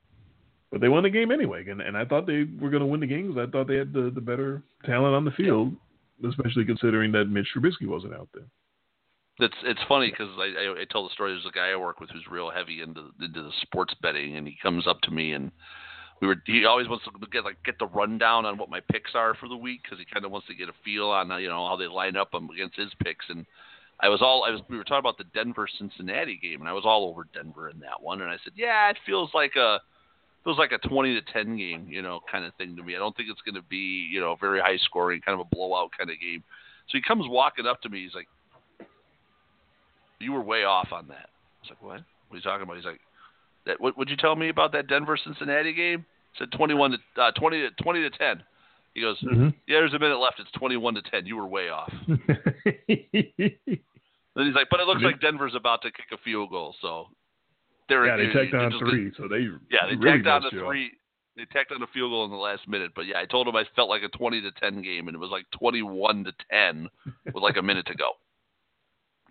but 0.71 0.79
they 0.79 0.89
won 0.89 1.03
the 1.03 1.09
game 1.09 1.31
anyway, 1.31 1.67
and, 1.67 1.81
and 1.81 1.97
I 1.97 2.05
thought 2.05 2.25
they 2.25 2.45
were 2.59 2.69
going 2.69 2.79
to 2.81 2.85
win 2.85 3.01
the 3.01 3.07
game 3.07 3.27
because 3.27 3.47
I 3.47 3.51
thought 3.51 3.67
they 3.67 3.75
had 3.75 3.91
the, 3.91 4.09
the 4.15 4.21
better 4.21 4.63
talent 4.85 5.13
on 5.13 5.25
the 5.25 5.31
field, 5.31 5.73
especially 6.27 6.63
considering 6.63 7.11
that 7.11 7.25
Mitch 7.25 7.47
Trubisky 7.55 7.87
wasn't 7.87 8.13
out 8.13 8.29
there. 8.33 8.45
It's 9.39 9.55
it's 9.63 9.79
funny 9.87 10.11
because 10.11 10.29
I, 10.37 10.43
I 10.43 10.81
I 10.81 10.85
tell 10.89 11.03
the 11.03 11.13
story. 11.13 11.33
There's 11.33 11.45
a 11.45 11.55
guy 11.55 11.71
I 11.71 11.75
work 11.75 11.99
with 11.99 12.09
who's 12.11 12.25
real 12.29 12.51
heavy 12.51 12.81
into 12.81 13.09
into 13.19 13.41
the 13.43 13.51
sports 13.61 13.93
betting, 14.01 14.37
and 14.37 14.47
he 14.47 14.55
comes 14.61 14.87
up 14.87 15.01
to 15.01 15.11
me 15.11 15.33
and 15.33 15.51
we 16.21 16.27
were 16.27 16.35
he 16.45 16.65
always 16.65 16.87
wants 16.87 17.03
to 17.05 17.11
get 17.31 17.43
like 17.43 17.57
get 17.65 17.79
the 17.79 17.87
rundown 17.87 18.45
on 18.45 18.57
what 18.57 18.69
my 18.69 18.79
picks 18.91 19.11
are 19.15 19.33
for 19.35 19.49
the 19.49 19.55
week 19.55 19.81
because 19.83 19.99
he 19.99 20.05
kind 20.05 20.25
of 20.25 20.31
wants 20.31 20.47
to 20.47 20.55
get 20.55 20.69
a 20.69 20.73
feel 20.85 21.09
on 21.09 21.31
uh, 21.31 21.37
you 21.37 21.49
know 21.49 21.67
how 21.67 21.75
they 21.75 21.87
line 21.87 22.15
up 22.15 22.33
um, 22.33 22.49
against 22.51 22.77
his 22.77 22.91
picks 23.03 23.25
and 23.29 23.45
I 23.99 24.09
was 24.09 24.21
all 24.21 24.45
I 24.45 24.51
was 24.51 24.61
we 24.69 24.77
were 24.77 24.83
talking 24.83 24.99
about 24.99 25.17
the 25.17 25.25
Denver 25.33 25.67
Cincinnati 25.77 26.39
game 26.41 26.61
and 26.61 26.69
I 26.69 26.73
was 26.73 26.83
all 26.85 27.07
over 27.09 27.27
Denver 27.33 27.69
in 27.69 27.79
that 27.79 28.01
one 28.01 28.21
and 28.21 28.29
I 28.29 28.37
said 28.43 28.53
yeah 28.55 28.89
it 28.89 28.97
feels 29.05 29.31
like 29.33 29.55
a 29.55 29.79
feels 30.43 30.57
like 30.57 30.71
a 30.71 30.87
20 30.87 31.19
to 31.19 31.33
10 31.33 31.57
game 31.57 31.87
you 31.89 32.01
know 32.01 32.19
kind 32.31 32.45
of 32.45 32.53
thing 32.55 32.75
to 32.75 32.83
me 32.83 32.95
I 32.95 32.99
don't 32.99 33.15
think 33.17 33.29
it's 33.29 33.41
going 33.41 33.61
to 33.61 33.67
be 33.67 34.07
you 34.11 34.21
know 34.21 34.37
very 34.39 34.59
high 34.59 34.77
scoring 34.77 35.21
kind 35.21 35.39
of 35.39 35.45
a 35.45 35.55
blowout 35.55 35.89
kind 35.97 36.09
of 36.09 36.19
game 36.19 36.43
so 36.87 36.97
he 36.97 37.01
comes 37.01 37.25
walking 37.27 37.65
up 37.65 37.81
to 37.81 37.89
me 37.89 38.03
he's 38.03 38.15
like 38.15 38.27
you 40.19 40.33
were 40.33 40.41
way 40.41 40.63
off 40.65 40.89
on 40.91 41.07
that 41.07 41.31
I 41.61 41.63
was 41.63 41.69
like, 41.69 41.81
what? 41.81 42.01
What 42.27 42.35
are 42.35 42.37
you 42.37 42.41
talking 42.41 42.63
about? 42.63 42.77
He's 42.77 42.85
like, 42.85 43.01
that. 43.65 43.79
What 43.79 43.97
would 43.97 44.09
you 44.09 44.17
tell 44.17 44.35
me 44.35 44.49
about 44.49 44.71
that 44.73 44.87
Denver 44.87 45.17
Cincinnati 45.23 45.73
game? 45.73 46.05
I 46.35 46.39
said 46.39 46.51
21 46.51 46.91
to 46.91 47.21
uh, 47.21 47.31
20 47.31 47.57
to 47.61 47.69
20 47.83 48.01
to 48.01 48.09
10. 48.17 48.43
He 48.93 49.01
goes, 49.01 49.17
Mm-hmm. 49.21 49.49
yeah, 49.67 49.79
there's 49.79 49.93
a 49.93 49.99
minute 49.99 50.17
left. 50.17 50.39
It's 50.39 50.51
21 50.51 50.95
to 50.95 51.01
10. 51.01 51.25
You 51.25 51.37
were 51.37 51.47
way 51.47 51.69
off. 51.69 51.91
Then 54.33 54.45
he's 54.45 54.55
like, 54.55 54.67
but 54.69 54.79
it 54.79 54.87
looks 54.87 55.01
like 55.03 55.19
Denver's 55.19 55.55
about 55.55 55.81
to 55.81 55.91
kick 55.91 56.05
a 56.13 56.17
field 56.23 56.51
goal. 56.51 56.73
So 56.81 57.07
they're 57.89 58.05
yeah, 58.07 58.15
they 58.15 58.27
tacked 58.31 58.53
it 58.53 58.55
on 58.55 58.79
three, 58.79 59.11
so 59.17 59.27
they 59.27 59.39
Yeah, 59.69 59.87
they 59.89 59.95
really 59.97 60.23
tacked 60.23 60.27
on 60.27 60.37
a 60.37 60.43
messed 60.45 60.53
you 60.53 60.59
up. 60.61 60.67
three. 60.67 60.91
They 61.35 61.45
tacked 61.51 61.71
on 61.73 61.81
a 61.83 61.87
field 61.87 62.11
goal 62.11 62.23
in 62.23 62.31
the 62.31 62.37
last 62.37 62.65
minute. 62.67 62.91
But 62.95 63.07
yeah, 63.07 63.19
I 63.19 63.25
told 63.25 63.47
him 63.47 63.57
I 63.57 63.65
felt 63.75 63.89
like 63.89 64.03
a 64.03 64.09
20 64.17 64.41
to 64.41 64.51
10 64.51 64.81
game, 64.81 65.07
and 65.09 65.15
it 65.15 65.19
was 65.19 65.31
like 65.31 65.45
21 65.59 66.23
to 66.23 66.31
10 66.49 66.87
with 67.33 67.43
like 67.43 67.57
a 67.57 67.61
minute 67.61 67.85
to 67.87 67.95
go. 67.95 68.11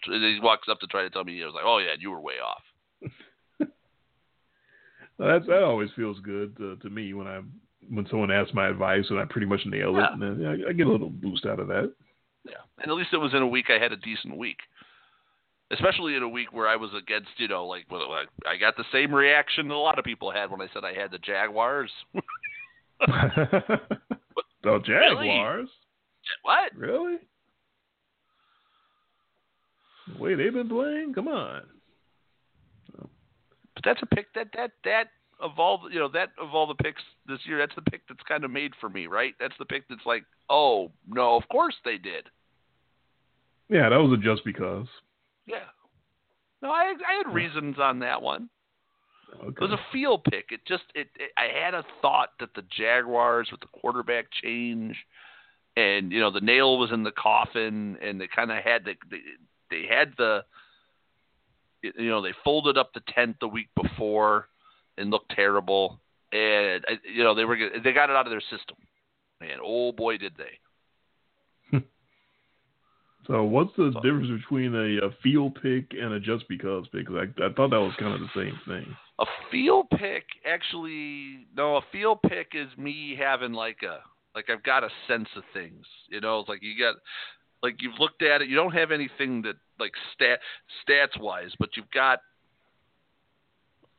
So 0.07 0.12
he 0.12 0.39
walks 0.43 0.66
up 0.70 0.81
to 0.81 0.86
try 0.86 1.02
to 1.02 1.11
tell 1.11 1.24
me. 1.24 1.36
He 1.36 1.44
was 1.44 1.52
like, 1.55 1.65
"Oh 1.66 1.77
yeah, 1.77 1.93
you 1.98 2.11
were 2.11 2.20
way 2.20 2.36
off." 2.43 2.62
That's 5.27 5.47
that 5.47 5.63
always 5.63 5.91
feels 5.95 6.19
good 6.21 6.57
uh, 6.61 6.83
to 6.83 6.91
me 6.91 7.13
when 7.13 7.27
I 7.27 7.41
when 7.91 8.07
someone 8.09 8.31
asks 8.31 8.55
my 8.55 8.69
advice 8.69 9.05
and 9.11 9.19
I 9.19 9.25
pretty 9.29 9.47
much 9.47 9.61
nail 9.67 9.97
it, 9.97 10.01
Yeah. 10.01 10.13
and 10.13 10.23
then 10.23 10.47
I, 10.47 10.71
I 10.71 10.73
get 10.73 10.87
a 10.87 10.91
little 10.91 11.11
boost 11.11 11.45
out 11.45 11.61
of 11.61 11.69
that. 11.69 11.93
Yeah, 12.45 12.55
and 12.81 12.91
at 12.91 12.97
least 12.97 13.11
it 13.13 13.19
was 13.19 13.35
in 13.35 13.43
a 13.43 13.47
week 13.47 13.67
I 13.69 13.79
had 13.83 13.93
a 13.93 13.97
decent 13.97 14.37
week. 14.37 14.57
Especially 15.73 16.17
in 16.17 16.23
a 16.25 16.29
week 16.29 16.53
where 16.53 16.67
I 16.67 16.75
was 16.75 16.91
against, 17.01 17.29
you 17.37 17.47
know, 17.47 17.65
like, 17.65 17.85
well, 17.91 18.11
like 18.11 18.29
I 18.45 18.57
got 18.57 18.77
the 18.77 18.85
same 18.93 19.15
reaction 19.15 19.69
that 19.69 19.75
a 19.75 19.77
lot 19.77 20.01
of 20.01 20.05
people 20.05 20.33
had 20.33 20.51
when 20.51 20.61
I 20.61 20.67
said 20.73 20.85
I 20.85 20.95
had 20.95 21.13
the 21.13 21.19
Jaguars. 21.19 21.93
the 23.01 23.79
Jaguars, 24.85 25.69
what? 26.43 26.75
really? 26.77 27.19
The 30.13 30.23
way 30.23 30.35
they've 30.35 30.53
been 30.53 30.69
playing, 30.69 31.13
come 31.15 31.29
on. 31.29 31.63
But 33.82 33.90
that's 33.90 34.02
a 34.02 34.15
pick 34.15 34.32
that 34.35 34.48
that 34.57 34.73
that 34.85 35.05
of 35.40 35.59
all 35.59 35.89
you 35.90 35.98
know 35.98 36.09
that 36.09 36.31
of 36.40 36.55
all 36.55 36.66
the 36.66 36.74
picks 36.74 37.02
this 37.27 37.39
year, 37.44 37.59
that's 37.59 37.74
the 37.74 37.90
pick 37.90 38.02
that's 38.09 38.23
kind 38.28 38.44
of 38.44 38.51
made 38.51 38.73
for 38.81 38.89
me, 38.89 39.07
right? 39.07 39.35
That's 39.40 39.55
the 39.59 39.65
pick 39.65 39.89
that's 39.89 40.05
like, 40.05 40.24
oh 40.51 40.90
no, 41.09 41.36
of 41.36 41.48
course 41.48 41.74
they 41.85 41.97
did. 41.97 42.27
Yeah, 43.69 43.89
that 43.89 43.97
was 43.97 44.19
a 44.19 44.23
just 44.23 44.44
because. 44.44 44.86
Yeah. 45.47 45.69
No, 46.62 46.70
I 46.70 46.93
I 47.09 47.24
had 47.24 47.35
reasons 47.35 47.77
on 47.78 48.01
that 48.01 48.20
one. 48.20 48.51
Okay. 49.43 49.48
It 49.48 49.61
was 49.61 49.70
a 49.70 49.93
feel 49.93 50.19
pick. 50.19 50.47
It 50.51 50.61
just 50.66 50.85
it, 50.94 51.09
it 51.16 51.31
I 51.39 51.47
had 51.65 51.73
a 51.73 51.85
thought 52.02 52.31
that 52.40 52.51
the 52.55 52.65
Jaguars 52.77 53.48
with 53.51 53.61
the 53.61 53.81
quarterback 53.81 54.27
change 54.43 54.97
and 55.77 56.12
you 56.12 56.20
know 56.20 56.31
the 56.31 56.40
nail 56.40 56.78
was 56.78 56.90
in 56.93 57.05
the 57.05 57.12
coffin 57.12 57.97
and 58.02 58.20
they 58.20 58.27
kind 58.27 58.51
of 58.51 58.59
had 58.62 58.85
the 58.85 58.94
they, 59.11 59.20
they 59.70 59.86
had 59.89 60.12
the 60.19 60.44
you 61.82 62.09
know 62.11 62.20
they 62.23 62.35
folded 62.44 62.77
up 62.78 62.93
the 62.93 63.02
tent 63.15 63.36
the 63.40 63.48
week 63.48 63.69
before 63.81 64.48
and 64.98 65.11
looked 65.11 65.31
terrible 65.35 66.01
and 66.32 66.85
you 67.12 67.23
know 67.24 67.35
they 67.35 67.44
were 67.44 67.57
they 67.82 67.93
got 67.93 68.11
it 68.11 68.16
out 68.16 68.27
of 68.27 68.31
their 68.31 68.40
system. 68.40 68.77
And 69.40 69.61
oh 69.65 69.93
boy 69.93 70.19
did 70.19 70.35
they. 70.36 71.78
So 73.27 73.44
what's 73.44 73.70
the 73.77 73.90
So- 73.93 74.01
difference 74.01 74.31
between 74.43 74.74
a, 74.74 75.07
a 75.07 75.11
feel 75.23 75.51
pick 75.51 75.93
and 75.93 76.15
a 76.15 76.20
just 76.20 76.48
because 76.48 76.86
pick? 76.89 77.07
I, 77.11 77.24
I 77.44 77.52
thought 77.52 77.70
that 77.70 77.81
was 77.81 77.94
kind 77.98 78.15
of 78.15 78.20
the 78.20 78.31
same 78.35 78.59
thing. 78.66 78.97
A 79.19 79.27
feel 79.51 79.85
pick 79.85 80.24
actually 80.47 81.47
no, 81.55 81.77
a 81.77 81.82
feel 81.93 82.16
pick 82.16 82.52
is 82.55 82.69
me 82.78 83.15
having 83.19 83.52
like 83.52 83.78
a 83.82 83.98
like 84.35 84.48
I've 84.48 84.62
got 84.62 84.85
a 84.85 84.89
sense 85.07 85.28
of 85.36 85.43
things. 85.52 85.85
You 86.09 86.20
know, 86.20 86.40
it's 86.40 86.48
like 86.48 86.62
you 86.62 86.78
got 86.78 86.97
like 87.62 87.77
you've 87.81 87.99
looked 87.99 88.23
at 88.23 88.43
it, 88.43 88.49
you 88.49 88.57
don't 88.57 88.73
have 88.73 88.91
anything 88.91 89.43
that 89.43 89.57
like 89.78 89.93
stat 90.15 90.41
stats 90.89 91.20
wise, 91.20 91.51
but 91.59 91.70
you've 91.77 91.91
got 91.91 92.20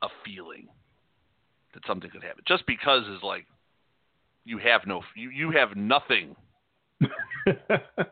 a 0.02 0.08
feeling 0.24 0.68
that 1.74 1.86
something 1.86 2.10
could 2.10 2.22
happen. 2.22 2.42
Just 2.46 2.66
because 2.66 3.04
is 3.04 3.22
like 3.22 3.46
you 4.44 4.58
have 4.58 4.82
no 4.86 5.02
you, 5.16 5.30
you 5.30 5.50
have 5.50 5.76
nothing. 5.76 6.36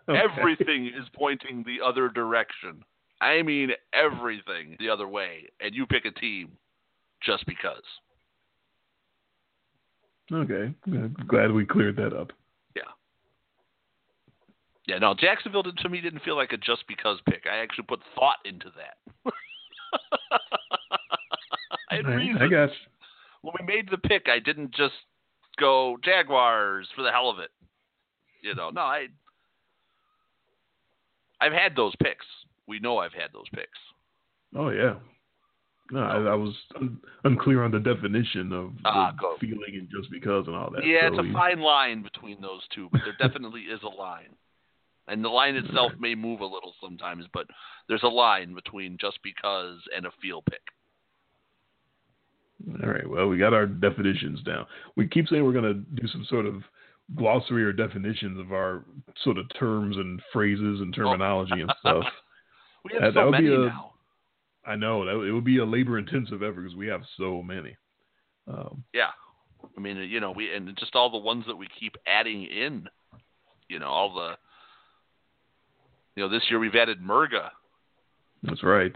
Okay. 0.09 0.19
Everything 0.19 0.87
is 0.87 1.07
pointing 1.15 1.63
the 1.65 1.87
other 1.87 2.09
direction. 2.09 2.83
I 3.21 3.43
mean 3.43 3.71
everything 3.93 4.77
the 4.81 4.89
other 4.89 5.07
way. 5.07 5.49
And 5.61 5.73
you 5.73 5.87
pick 5.87 6.05
a 6.05 6.11
team 6.11 6.51
just 7.23 7.47
because. 7.47 7.85
Okay. 10.33 10.75
Glad 11.29 11.53
we 11.53 11.65
cleared 11.65 11.97
that 11.97 12.13
up. 12.13 12.33
Yeah, 14.91 14.99
no, 14.99 15.15
Jacksonville 15.15 15.63
to 15.63 15.89
me 15.89 16.01
didn't 16.01 16.25
feel 16.25 16.35
like 16.35 16.51
a 16.51 16.57
just 16.57 16.83
because 16.89 17.19
pick. 17.25 17.45
I 17.51 17.59
actually 17.59 17.85
put 17.85 18.01
thought 18.17 18.39
into 18.45 18.73
that. 18.77 18.97
I 21.91 21.95
had 21.95 22.07
All 22.07 22.13
right. 22.13 22.35
I 22.41 22.49
got 22.49 22.71
you. 22.71 22.77
When 23.43 23.55
we 23.61 23.67
made 23.67 23.89
the 23.89 23.99
pick, 23.99 24.27
I 24.29 24.41
didn't 24.41 24.75
just 24.75 24.95
go 25.61 25.97
Jaguars 26.05 26.89
for 26.97 27.03
the 27.03 27.13
hell 27.13 27.31
of 27.31 27.39
it. 27.39 27.51
You 28.43 28.57
know, 28.57 28.71
no, 28.71 28.81
I 28.81 29.07
I've 31.41 31.53
had 31.53 31.77
those 31.77 31.95
picks. 32.03 32.27
We 32.67 32.81
know 32.81 32.99
I've 32.99 33.13
had 33.13 33.33
those 33.33 33.49
picks. 33.55 33.79
Oh 34.57 34.71
yeah. 34.71 34.95
No, 35.93 36.01
I, 36.01 36.17
I 36.17 36.35
was 36.35 36.55
un- 36.75 36.99
unclear 37.23 37.63
on 37.63 37.71
the 37.71 37.79
definition 37.79 38.53
of 38.53 38.73
the 38.83 38.89
ah, 38.89 39.13
go. 39.21 39.37
feeling 39.41 39.75
and 39.75 39.89
just 39.89 40.11
because 40.11 40.49
and 40.49 40.57
all 40.57 40.71
that. 40.71 40.85
yeah, 40.85 41.03
so 41.03 41.15
it's 41.15 41.19
a 41.19 41.23
we- 41.23 41.33
fine 41.33 41.61
line 41.61 42.03
between 42.03 42.41
those 42.41 42.63
two, 42.75 42.89
but 42.91 43.03
there 43.05 43.29
definitely 43.29 43.63
is 43.63 43.81
a 43.85 43.89
line. 43.89 44.35
And 45.09 45.25
the 45.25 45.29
line 45.29 45.57
itself 45.57 45.93
may 45.99 46.15
move 46.15 46.41
a 46.41 46.45
little 46.47 46.73
sometimes, 46.81 47.25
but 47.33 47.47
there's 47.89 48.03
a 48.05 48.09
line 48.09 48.55
between 48.55 48.97
just 49.01 49.19
because 49.25 49.79
and 49.97 50.07
a 50.07 50.11
feel 50.23 50.43
pick. 50.43 50.61
All 52.83 52.91
right. 52.91 53.09
Well, 53.09 53.27
we 53.29 53.39
got 53.39 53.55
our 53.55 53.67
definitions 53.67 54.43
down. 54.43 54.67
We 54.97 55.09
keep 55.09 55.27
saying 55.29 55.45
we're 55.45 55.53
going 55.53 55.65
to 55.65 56.01
do 56.01 56.07
some 56.09 56.25
sort 56.29 56.47
of 56.47 56.63
glossary 57.17 57.65
or 57.65 57.73
definitions 57.73 58.39
of 58.39 58.53
our 58.53 58.85
sort 59.25 59.39
of 59.39 59.47
terms 59.59 59.97
and 59.97 60.21
phrases 60.33 60.81
and 60.81 60.95
terminology 60.95 61.61
and 61.61 61.73
stuff. 61.81 62.05
We 62.85 62.93
have 63.01 63.15
That- 63.15 63.21
so 63.21 63.31
many 63.31 63.47
a- 63.49 63.59
now. 63.67 63.87
I 64.67 64.77
know 64.77 65.07
that 65.07 65.27
it 65.27 65.33
would 65.33 65.43
be 65.45 65.59
a 65.59 65.65
labor 65.65 65.99
intensive 65.99 66.43
effort 66.43 66.61
because 66.61 66.77
we 66.77 66.87
have 66.89 67.01
so 67.17 67.43
many. 67.43 67.75
Um, 68.47 68.85
Yeah. 68.93 69.09
I 69.77 69.81
mean, 69.81 69.97
you 69.97 70.21
know, 70.21 70.31
we 70.33 70.55
and 70.55 70.77
just 70.79 70.95
all 70.95 71.11
the 71.11 71.19
ones 71.19 71.45
that 71.47 71.57
we 71.57 71.67
keep 71.79 71.97
adding 72.07 72.45
in. 72.45 72.87
You 73.69 73.79
know, 73.79 73.89
all 73.89 74.13
the 74.15 74.37
you 76.17 76.23
know, 76.23 76.29
this 76.29 76.43
year 76.51 76.59
we've 76.59 76.75
added 76.75 77.01
Murga. 77.01 77.51
that's 78.43 78.63
right. 78.63 78.95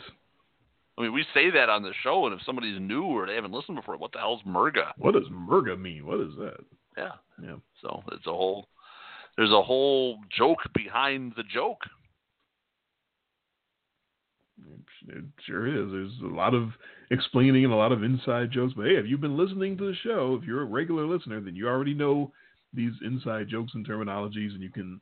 I 0.96 1.02
mean, 1.02 1.12
we 1.12 1.24
say 1.34 1.50
that 1.50 1.68
on 1.68 1.82
the 1.82 1.92
show, 2.02 2.26
and 2.26 2.34
if 2.38 2.44
somebody's 2.46 2.80
new 2.80 3.02
or 3.02 3.26
they 3.26 3.34
haven't 3.34 3.52
listened 3.52 3.76
before, 3.76 3.96
what 3.96 4.12
the 4.12 4.18
hell's 4.18 4.42
Murga? 4.46 4.92
What 4.96 5.14
does 5.14 5.24
Murga 5.32 5.78
mean? 5.78 6.06
What 6.06 6.20
is 6.20 6.34
that? 6.38 6.64
Yeah. 6.96 7.12
Yeah. 7.42 7.56
So 7.82 8.02
it's 8.12 8.26
a 8.26 8.32
whole 8.32 8.68
there's 9.36 9.50
a 9.50 9.62
whole 9.62 10.18
joke 10.36 10.58
behind 10.74 11.32
the 11.36 11.42
joke. 11.42 11.80
It 15.08 15.24
sure 15.44 15.66
is. 15.66 15.90
There's 15.90 16.32
a 16.32 16.34
lot 16.34 16.54
of 16.54 16.70
explaining 17.10 17.64
and 17.64 17.72
a 17.72 17.76
lot 17.76 17.92
of 17.92 18.02
inside 18.02 18.52
jokes. 18.52 18.74
But 18.76 18.86
hey, 18.86 18.94
if 18.94 19.06
you've 19.06 19.20
been 19.20 19.36
listening 19.36 19.76
to 19.76 19.86
the 19.86 19.96
show, 20.02 20.38
if 20.40 20.46
you're 20.46 20.62
a 20.62 20.66
regular 20.66 21.06
listener, 21.06 21.40
then 21.40 21.56
you 21.56 21.68
already 21.68 21.94
know 21.94 22.32
these 22.72 22.92
inside 23.04 23.48
jokes 23.48 23.72
and 23.74 23.86
terminologies, 23.86 24.54
and 24.54 24.62
you 24.62 24.70
can 24.70 25.00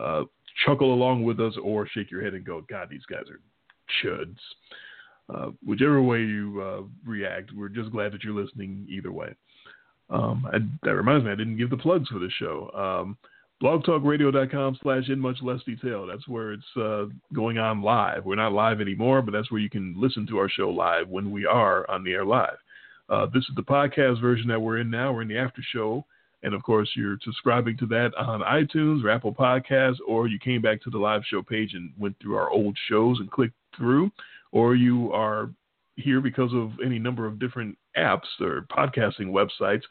uh, 0.00 0.24
chuckle 0.64 0.92
along 0.92 1.22
with 1.24 1.40
us 1.40 1.54
or 1.62 1.86
shake 1.88 2.10
your 2.10 2.22
head 2.22 2.34
and 2.34 2.44
go, 2.44 2.62
"God, 2.68 2.88
these 2.90 3.06
guys 3.10 3.24
are 3.30 3.40
chuds." 4.02 4.38
Uh, 5.32 5.50
whichever 5.64 6.02
way 6.02 6.18
you 6.18 6.60
uh, 6.60 6.82
react, 7.08 7.52
we're 7.52 7.68
just 7.68 7.92
glad 7.92 8.12
that 8.12 8.24
you're 8.24 8.34
listening 8.34 8.86
either 8.88 9.12
way. 9.12 9.32
Um, 10.08 10.46
I, 10.52 10.58
that 10.82 10.96
reminds 10.96 11.24
me, 11.24 11.30
I 11.30 11.36
didn't 11.36 11.56
give 11.56 11.70
the 11.70 11.76
plugs 11.76 12.08
for 12.08 12.18
this 12.18 12.32
show. 12.32 12.70
Um, 12.74 13.16
blogtalkradio.com 13.62 14.78
slash 14.82 15.08
in 15.08 15.20
much 15.20 15.36
less 15.42 15.62
detail. 15.64 16.06
That's 16.06 16.26
where 16.26 16.52
it's 16.52 16.76
uh, 16.76 17.04
going 17.32 17.58
on 17.58 17.82
live. 17.82 18.24
We're 18.24 18.34
not 18.36 18.52
live 18.52 18.80
anymore, 18.80 19.22
but 19.22 19.32
that's 19.32 19.50
where 19.52 19.60
you 19.60 19.70
can 19.70 19.94
listen 19.96 20.26
to 20.28 20.38
our 20.38 20.48
show 20.48 20.70
live 20.70 21.08
when 21.08 21.30
we 21.30 21.46
are 21.46 21.88
on 21.90 22.02
the 22.02 22.12
air 22.12 22.24
live. 22.24 22.56
Uh, 23.08 23.26
this 23.26 23.44
is 23.48 23.54
the 23.56 23.62
podcast 23.62 24.20
version 24.20 24.48
that 24.48 24.60
we're 24.60 24.78
in 24.78 24.90
now. 24.90 25.12
We're 25.12 25.22
in 25.22 25.28
the 25.28 25.38
after 25.38 25.62
show. 25.72 26.06
And 26.42 26.54
of 26.54 26.62
course, 26.62 26.90
you're 26.96 27.18
subscribing 27.22 27.76
to 27.78 27.86
that 27.86 28.12
on 28.16 28.40
iTunes 28.40 29.04
or 29.04 29.10
Apple 29.10 29.34
Podcasts, 29.34 29.98
or 30.06 30.26
you 30.26 30.38
came 30.38 30.62
back 30.62 30.82
to 30.82 30.90
the 30.90 30.98
live 30.98 31.22
show 31.26 31.42
page 31.42 31.74
and 31.74 31.92
went 31.98 32.16
through 32.20 32.36
our 32.36 32.50
old 32.50 32.76
shows 32.88 33.18
and 33.20 33.30
clicked 33.30 33.54
through, 33.76 34.10
or 34.52 34.74
you 34.74 35.12
are 35.12 35.50
here 35.96 36.20
because 36.20 36.52
of 36.54 36.72
any 36.84 36.98
number 36.98 37.26
of 37.26 37.38
different 37.38 37.76
apps 37.96 38.40
or 38.40 38.66
podcasting 38.70 39.26
websites 39.26 39.82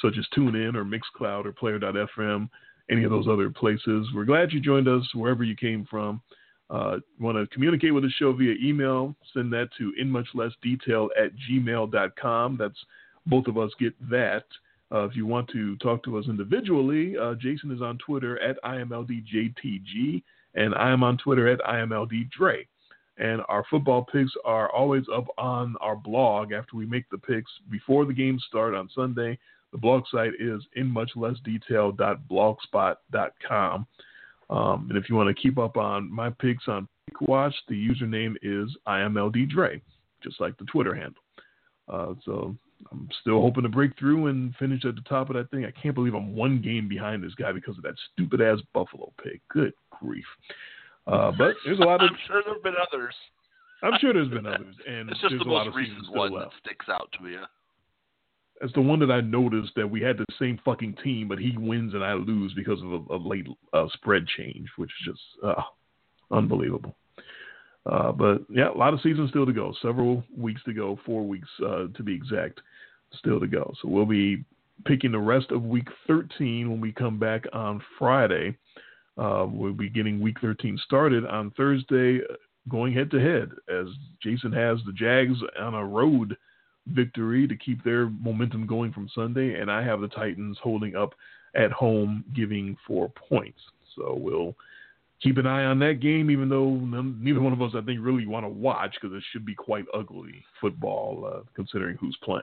such 0.00 0.14
as 0.18 0.26
TuneIn 0.36 0.74
or 0.76 0.84
Mixcloud 0.84 1.46
or 1.46 1.52
Player.fm 1.52 2.48
any 2.90 3.04
of 3.04 3.10
those 3.10 3.26
other 3.28 3.50
places. 3.50 4.08
We're 4.14 4.24
glad 4.24 4.52
you 4.52 4.60
joined 4.60 4.88
us 4.88 5.02
wherever 5.14 5.42
you 5.44 5.56
came 5.56 5.86
from. 5.90 6.20
Uh, 6.68 6.98
want 7.20 7.36
to 7.36 7.46
communicate 7.54 7.94
with 7.94 8.02
the 8.02 8.10
show 8.10 8.32
via 8.32 8.54
email, 8.62 9.14
send 9.32 9.52
that 9.52 9.68
to 9.78 9.92
in 9.98 10.10
much 10.10 10.26
less 10.34 10.52
detail 10.62 11.08
at 11.20 11.30
gmail.com. 11.48 12.56
That's 12.58 12.78
both 13.26 13.46
of 13.46 13.58
us 13.58 13.70
get 13.78 13.94
that. 14.10 14.44
Uh, 14.92 15.04
if 15.04 15.16
you 15.16 15.26
want 15.26 15.48
to 15.50 15.74
talk 15.76 16.02
to 16.04 16.16
us 16.16 16.26
individually, 16.28 17.18
uh, 17.18 17.34
Jason 17.34 17.72
is 17.72 17.82
on 17.82 17.98
Twitter 17.98 18.40
at 18.40 18.56
IMLDJTG, 18.62 20.22
and 20.54 20.74
I 20.74 20.90
am 20.90 21.02
on 21.02 21.18
Twitter 21.18 21.48
at 21.48 21.58
IMLDDre. 21.60 22.66
And 23.18 23.40
our 23.48 23.64
football 23.70 24.04
picks 24.04 24.32
are 24.44 24.70
always 24.70 25.04
up 25.12 25.26
on 25.38 25.74
our 25.80 25.96
blog 25.96 26.52
after 26.52 26.76
we 26.76 26.86
make 26.86 27.08
the 27.10 27.18
picks 27.18 27.50
before 27.70 28.04
the 28.04 28.12
games 28.12 28.44
start 28.46 28.74
on 28.74 28.88
Sunday. 28.94 29.38
The 29.72 29.78
blog 29.78 30.04
site 30.10 30.34
is 30.38 30.62
in 30.74 30.86
much 30.86 31.10
less 31.16 31.36
detail.blogspot.com. 31.44 33.86
Um, 34.48 34.86
and 34.88 34.96
if 34.96 35.08
you 35.08 35.16
want 35.16 35.34
to 35.34 35.42
keep 35.42 35.58
up 35.58 35.76
on 35.76 36.08
my 36.12 36.30
picks 36.30 36.68
on 36.68 36.86
PickWatch, 37.10 37.54
the 37.68 37.74
username 37.74 38.36
is 38.42 38.68
IMLDDre, 38.86 39.80
just 40.22 40.40
like 40.40 40.56
the 40.58 40.66
Twitter 40.66 40.94
handle. 40.94 41.20
Uh, 41.88 42.14
so 42.24 42.54
I'm 42.92 43.08
still 43.20 43.40
hoping 43.40 43.62
to 43.62 43.68
break 43.68 43.98
through 43.98 44.26
and 44.26 44.54
finish 44.56 44.84
at 44.84 44.94
the 44.94 45.02
top 45.02 45.30
of 45.30 45.36
that 45.36 45.50
thing. 45.50 45.64
I 45.64 45.70
can't 45.70 45.94
believe 45.94 46.14
I'm 46.14 46.34
one 46.34 46.60
game 46.60 46.88
behind 46.88 47.22
this 47.22 47.34
guy 47.34 47.52
because 47.52 47.76
of 47.76 47.82
that 47.84 47.94
stupid 48.12 48.40
ass 48.40 48.58
Buffalo 48.72 49.12
pick. 49.22 49.40
Good 49.48 49.72
grief. 49.90 50.24
Uh, 51.06 51.32
but 51.36 51.54
there's 51.64 51.78
a 51.78 51.84
lot 51.84 52.02
of. 52.02 52.10
I'm 52.10 52.18
sure 52.26 52.42
there've 52.44 52.62
been 52.62 52.74
others. 52.80 53.14
I'm 53.82 53.98
sure 54.00 54.12
there's 54.12 54.28
been 54.28 54.46
others, 54.46 54.74
and 54.88 55.10
it's 55.10 55.20
just 55.20 55.34
the 55.38 55.44
most 55.44 55.74
recent 55.74 56.10
one 56.10 56.32
left. 56.32 56.52
that 56.52 56.60
sticks 56.64 56.86
out 56.88 57.12
to 57.18 57.22
me. 57.22 57.36
That's 58.60 58.72
the 58.72 58.80
one 58.80 58.98
that 59.00 59.10
I 59.10 59.20
noticed 59.20 59.72
that 59.76 59.88
we 59.88 60.00
had 60.00 60.16
the 60.16 60.24
same 60.38 60.58
fucking 60.64 60.96
team, 61.04 61.28
but 61.28 61.38
he 61.38 61.54
wins 61.58 61.92
and 61.92 62.02
I 62.02 62.14
lose 62.14 62.54
because 62.54 62.80
of 62.82 62.90
a, 62.92 63.14
a 63.14 63.18
late 63.18 63.46
uh, 63.74 63.86
spread 63.92 64.26
change, 64.26 64.66
which 64.76 64.90
is 65.00 65.12
just 65.12 65.20
uh, 65.44 65.62
unbelievable. 66.30 66.96
Uh, 67.90 68.12
but 68.12 68.42
yeah, 68.48 68.70
a 68.70 68.76
lot 68.76 68.94
of 68.94 69.00
season 69.00 69.26
still 69.28 69.46
to 69.46 69.52
go. 69.52 69.72
Several 69.80 70.24
weeks 70.36 70.60
to 70.64 70.72
go, 70.72 70.98
four 71.06 71.26
weeks 71.26 71.48
uh, 71.64 71.86
to 71.94 72.02
be 72.02 72.14
exact, 72.14 72.60
still 73.18 73.38
to 73.38 73.46
go. 73.46 73.72
So 73.80 73.88
we'll 73.88 74.06
be 74.06 74.44
picking 74.84 75.12
the 75.12 75.18
rest 75.18 75.50
of 75.50 75.62
week 75.62 75.88
13 76.06 76.70
when 76.70 76.80
we 76.80 76.92
come 76.92 77.18
back 77.18 77.44
on 77.52 77.82
Friday. 77.98 78.56
Uh, 79.16 79.46
we'll 79.48 79.72
be 79.72 79.88
getting 79.88 80.20
week 80.20 80.36
13 80.40 80.78
started 80.84 81.24
on 81.26 81.50
Thursday, 81.52 82.20
going 82.68 82.92
head 82.92 83.10
to 83.10 83.20
head 83.20 83.50
as 83.68 83.86
Jason 84.22 84.52
has 84.52 84.78
the 84.84 84.92
Jags 84.92 85.38
on 85.58 85.74
a 85.74 85.84
road 85.84 86.36
victory 86.88 87.48
to 87.48 87.56
keep 87.56 87.82
their 87.82 88.08
momentum 88.08 88.66
going 88.66 88.92
from 88.92 89.08
Sunday, 89.14 89.60
and 89.60 89.70
I 89.70 89.82
have 89.82 90.00
the 90.00 90.08
Titans 90.08 90.58
holding 90.62 90.94
up 90.96 91.14
at 91.54 91.72
home, 91.72 92.24
giving 92.34 92.76
four 92.86 93.10
points. 93.28 93.60
So 93.96 94.14
we'll 94.14 94.54
keep 95.22 95.38
an 95.38 95.46
eye 95.46 95.64
on 95.64 95.78
that 95.80 96.00
game, 96.00 96.30
even 96.30 96.48
though 96.48 96.70
none, 96.70 97.18
neither 97.22 97.40
one 97.40 97.52
of 97.52 97.62
us, 97.62 97.72
I 97.74 97.80
think, 97.80 98.00
really 98.02 98.26
want 98.26 98.44
to 98.44 98.48
watch 98.48 98.94
because 99.00 99.16
it 99.16 99.22
should 99.32 99.44
be 99.44 99.54
quite 99.54 99.84
ugly 99.94 100.44
football, 100.60 101.30
uh, 101.32 101.40
considering 101.54 101.96
who's 101.98 102.16
playing. 102.22 102.42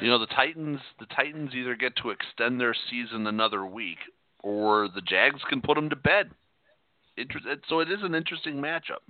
You 0.00 0.08
know, 0.08 0.18
the 0.18 0.26
Titans. 0.26 0.80
The 0.98 1.06
Titans 1.06 1.50
either 1.54 1.74
get 1.74 1.96
to 1.96 2.10
extend 2.10 2.60
their 2.60 2.74
season 2.90 3.26
another 3.26 3.66
week, 3.66 3.98
or 4.42 4.88
the 4.88 5.02
Jags 5.02 5.40
can 5.48 5.60
put 5.60 5.74
them 5.74 5.90
to 5.90 5.96
bed. 5.96 6.30
Inter- 7.16 7.40
so 7.68 7.80
it 7.80 7.90
is 7.90 8.02
an 8.02 8.14
interesting 8.14 8.54
matchup. 8.54 9.02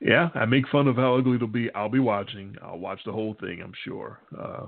Yeah, 0.00 0.28
I 0.34 0.44
make 0.46 0.68
fun 0.68 0.86
of 0.86 0.96
how 0.96 1.16
ugly 1.16 1.34
it'll 1.34 1.48
be. 1.48 1.72
I'll 1.74 1.88
be 1.88 1.98
watching. 1.98 2.56
I'll 2.62 2.78
watch 2.78 3.00
the 3.04 3.12
whole 3.12 3.34
thing. 3.40 3.60
I'm 3.62 3.72
sure. 3.84 4.20
Uh, 4.38 4.66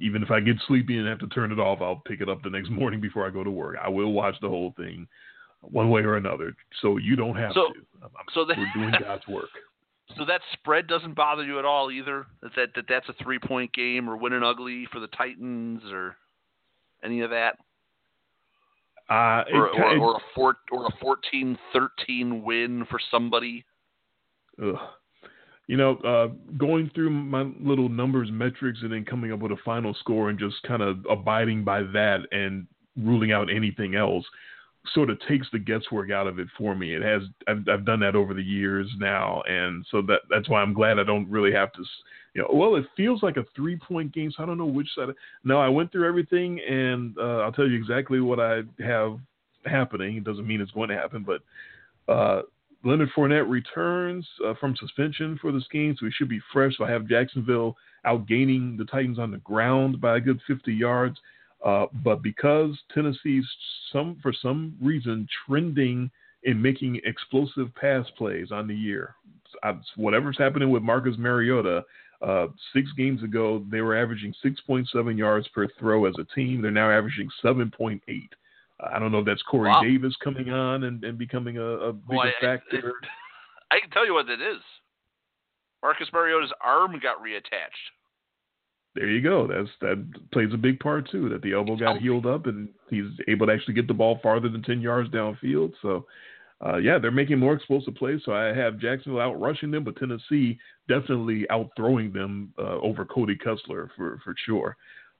even 0.00 0.22
if 0.22 0.30
I 0.30 0.40
get 0.40 0.56
sleepy 0.66 0.98
and 0.98 1.06
have 1.06 1.18
to 1.20 1.28
turn 1.28 1.52
it 1.52 1.58
off, 1.58 1.80
I'll 1.80 2.02
pick 2.06 2.20
it 2.20 2.28
up 2.28 2.42
the 2.42 2.50
next 2.50 2.70
morning 2.70 3.00
before 3.00 3.26
I 3.26 3.30
go 3.30 3.44
to 3.44 3.50
work. 3.50 3.76
I 3.82 3.88
will 3.88 4.12
watch 4.12 4.34
the 4.40 4.48
whole 4.48 4.74
thing, 4.76 5.06
one 5.60 5.90
way 5.90 6.02
or 6.02 6.16
another. 6.16 6.54
So 6.82 6.96
you 6.96 7.16
don't 7.16 7.36
have 7.36 7.52
so, 7.54 7.72
to. 7.72 7.80
I'm, 8.02 8.10
so 8.34 8.44
the, 8.44 8.54
we're 8.56 8.82
doing 8.82 8.94
God's 9.02 9.26
work. 9.28 9.50
So 10.16 10.24
that 10.24 10.40
spread 10.52 10.86
doesn't 10.86 11.14
bother 11.14 11.44
you 11.44 11.58
at 11.58 11.64
all 11.64 11.90
either. 11.90 12.26
That 12.42 12.52
that, 12.56 12.68
that 12.76 12.84
that's 12.88 13.08
a 13.08 13.24
three 13.24 13.38
point 13.38 13.72
game 13.72 14.08
or 14.08 14.16
win 14.16 14.32
winning 14.32 14.44
ugly 14.44 14.86
for 14.92 15.00
the 15.00 15.08
Titans 15.08 15.82
or 15.90 16.16
any 17.02 17.20
of 17.20 17.30
that. 17.30 17.58
Uh, 19.08 19.44
or, 19.52 19.66
it, 19.68 19.78
or, 19.78 19.94
it, 19.94 19.98
or 19.98 20.16
a 20.16 20.20
four, 20.34 20.56
or 20.72 20.86
a 20.86 20.92
14-13 21.04 22.42
win 22.42 22.84
for 22.90 22.98
somebody. 23.10 23.64
Ugh. 24.60 24.74
You 25.66 25.76
know, 25.76 25.96
uh, 25.96 26.28
going 26.56 26.90
through 26.94 27.10
my 27.10 27.50
little 27.60 27.88
numbers, 27.88 28.28
metrics, 28.30 28.80
and 28.82 28.92
then 28.92 29.04
coming 29.04 29.32
up 29.32 29.40
with 29.40 29.50
a 29.50 29.56
final 29.64 29.94
score 29.94 30.30
and 30.30 30.38
just 30.38 30.62
kind 30.62 30.82
of 30.82 30.98
abiding 31.10 31.64
by 31.64 31.82
that 31.82 32.20
and 32.30 32.66
ruling 32.96 33.32
out 33.32 33.52
anything 33.52 33.94
else 33.94 34.24
sort 34.94 35.10
of 35.10 35.18
takes 35.28 35.46
the 35.52 35.58
guesswork 35.58 36.10
out 36.10 36.26
of 36.26 36.38
it 36.38 36.48
for 36.56 36.74
me. 36.74 36.94
It 36.94 37.02
has 37.02 37.22
I've, 37.48 37.68
I've 37.68 37.84
done 37.84 38.00
that 38.00 38.14
over 38.14 38.34
the 38.34 38.42
years 38.42 38.88
now, 38.98 39.42
and 39.42 39.84
so 39.90 40.02
that 40.02 40.20
that's 40.30 40.48
why 40.48 40.62
I'm 40.62 40.74
glad 40.74 40.98
I 40.98 41.04
don't 41.04 41.28
really 41.28 41.52
have 41.52 41.72
to. 41.72 41.84
You 42.34 42.42
know, 42.42 42.48
well, 42.52 42.76
it 42.76 42.84
feels 42.96 43.22
like 43.22 43.36
a 43.36 43.44
three 43.54 43.76
point 43.76 44.12
game, 44.12 44.30
so 44.30 44.42
I 44.42 44.46
don't 44.46 44.58
know 44.58 44.66
which 44.66 44.88
side. 44.94 45.08
Of, 45.08 45.16
no, 45.44 45.58
I 45.58 45.68
went 45.68 45.90
through 45.92 46.06
everything, 46.08 46.60
and 46.60 47.16
uh, 47.18 47.38
I'll 47.38 47.52
tell 47.52 47.68
you 47.68 47.76
exactly 47.76 48.20
what 48.20 48.40
I 48.40 48.62
have 48.80 49.18
happening. 49.64 50.16
It 50.16 50.24
doesn't 50.24 50.46
mean 50.46 50.60
it's 50.60 50.70
going 50.70 50.90
to 50.90 50.96
happen, 50.96 51.24
but 51.24 52.12
uh, 52.12 52.42
Leonard 52.86 53.10
Fournette 53.16 53.50
returns 53.50 54.24
uh, 54.46 54.54
from 54.60 54.76
suspension 54.76 55.36
for 55.42 55.50
this 55.50 55.66
game, 55.72 55.96
so 55.98 56.06
he 56.06 56.12
should 56.12 56.28
be 56.28 56.40
fresh. 56.52 56.76
So 56.78 56.84
I 56.84 56.90
have 56.90 57.08
Jacksonville 57.08 57.76
outgaining 58.06 58.78
the 58.78 58.84
Titans 58.84 59.18
on 59.18 59.32
the 59.32 59.38
ground 59.38 60.00
by 60.00 60.16
a 60.16 60.20
good 60.20 60.40
50 60.46 60.72
yards. 60.72 61.18
Uh, 61.64 61.86
but 62.04 62.22
because 62.22 62.78
Tennessee's 62.94 63.44
some 63.92 64.18
for 64.22 64.32
some 64.32 64.76
reason 64.80 65.26
trending 65.46 66.10
in 66.44 66.62
making 66.62 67.00
explosive 67.04 67.74
pass 67.74 68.06
plays 68.16 68.52
on 68.52 68.68
the 68.68 68.74
year, 68.74 69.16
whatever's 69.96 70.38
happening 70.38 70.70
with 70.70 70.82
Marcus 70.82 71.16
Mariota. 71.18 71.84
Uh, 72.22 72.46
six 72.72 72.88
games 72.96 73.22
ago, 73.22 73.62
they 73.70 73.82
were 73.82 73.96
averaging 73.96 74.32
6.7 74.42 75.18
yards 75.18 75.46
per 75.48 75.68
throw 75.78 76.06
as 76.06 76.14
a 76.18 76.34
team. 76.34 76.62
They're 76.62 76.70
now 76.70 76.90
averaging 76.90 77.28
7.8. 77.44 78.00
I 78.80 78.98
don't 78.98 79.10
know 79.10 79.20
if 79.20 79.26
that's 79.26 79.42
Corey 79.42 79.70
wow. 79.70 79.82
Davis 79.82 80.14
coming 80.22 80.50
on 80.50 80.84
and, 80.84 81.02
and 81.02 81.16
becoming 81.16 81.56
a, 81.56 81.64
a 81.64 81.92
bigger 81.92 82.16
well, 82.16 82.20
I, 82.20 82.32
factor. 82.40 82.92
I, 83.70 83.76
I 83.76 83.80
can 83.80 83.90
tell 83.90 84.06
you 84.06 84.14
what 84.14 84.28
it 84.28 84.40
is. 84.40 84.60
Marcus 85.82 86.08
Mariota's 86.12 86.52
arm 86.62 86.98
got 87.02 87.22
reattached. 87.22 87.94
There 88.96 89.08
you 89.08 89.20
go. 89.20 89.46
That's 89.46 89.68
that 89.82 90.30
plays 90.32 90.48
a 90.54 90.56
big 90.56 90.80
part 90.80 91.08
too. 91.10 91.28
That 91.28 91.42
the 91.42 91.52
elbow 91.52 91.76
got 91.76 92.00
healed 92.00 92.24
up 92.24 92.46
and 92.46 92.70
he's 92.88 93.04
able 93.28 93.46
to 93.46 93.52
actually 93.52 93.74
get 93.74 93.86
the 93.86 93.94
ball 93.94 94.18
farther 94.22 94.48
than 94.48 94.62
ten 94.62 94.80
yards 94.80 95.10
downfield. 95.10 95.74
So, 95.82 96.06
uh, 96.64 96.78
yeah, 96.78 96.98
they're 96.98 97.10
making 97.10 97.38
more 97.38 97.52
explosive 97.52 97.94
plays. 97.94 98.22
So 98.24 98.32
I 98.32 98.54
have 98.54 98.78
Jacksonville 98.78 99.20
out 99.20 99.38
rushing 99.38 99.70
them, 99.70 99.84
but 99.84 99.96
Tennessee 99.96 100.58
definitely 100.88 101.44
out 101.50 101.70
throwing 101.76 102.10
them 102.10 102.54
uh, 102.58 102.78
over 102.80 103.04
Cody 103.04 103.36
Kessler 103.36 103.90
for 103.96 104.18
for 104.24 104.34
sure. 104.46 104.76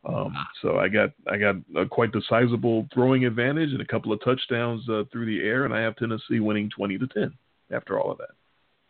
Um, 0.06 0.34
so 0.62 0.78
I 0.78 0.88
got 0.88 1.10
I 1.26 1.36
got 1.36 1.56
a 1.76 1.84
quite 1.84 2.12
the 2.12 2.22
sizable 2.28 2.86
throwing 2.94 3.24
advantage 3.24 3.72
and 3.72 3.80
a 3.80 3.86
couple 3.86 4.12
of 4.12 4.22
touchdowns 4.22 4.88
uh, 4.88 5.02
through 5.10 5.26
the 5.26 5.44
air, 5.44 5.64
and 5.64 5.74
I 5.74 5.80
have 5.80 5.96
Tennessee 5.96 6.40
winning 6.40 6.70
twenty 6.70 6.96
to 6.98 7.06
ten 7.08 7.32
after 7.72 7.98
all 7.98 8.12
of 8.12 8.18
that. 8.18 8.30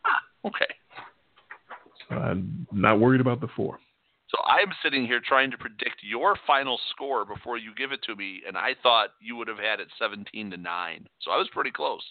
Ah, 0.05 0.49
okay. 0.49 0.67
So 2.09 2.17
I'm 2.17 2.67
not 2.71 3.01
worried 3.01 3.21
about 3.21 3.41
the 3.41 3.49
four. 3.57 3.79
So 4.29 4.39
I'm 4.45 4.73
sitting 4.83 5.07
here 5.07 5.21
trying 5.27 5.51
to 5.53 5.59
predict 5.59 6.03
your 6.03 6.37
final 6.47 6.79
score 6.91 7.25
before 7.25 7.59
you 7.59 7.71
give 7.77 7.93
it 7.93 8.03
to 8.03 8.17
me, 8.17 8.43
and 8.47 8.57
I 8.57 8.75
thought 8.83 9.11
you 9.21 9.37
would 9.37 9.49
have 9.49 9.59
had 9.59 9.81
it 9.81 9.89
17 9.99 10.51
to 10.51 10.57
nine. 10.57 11.07
So 11.21 11.31
I 11.31 11.37
was 11.37 11.49
pretty 11.53 11.71
close. 11.71 12.03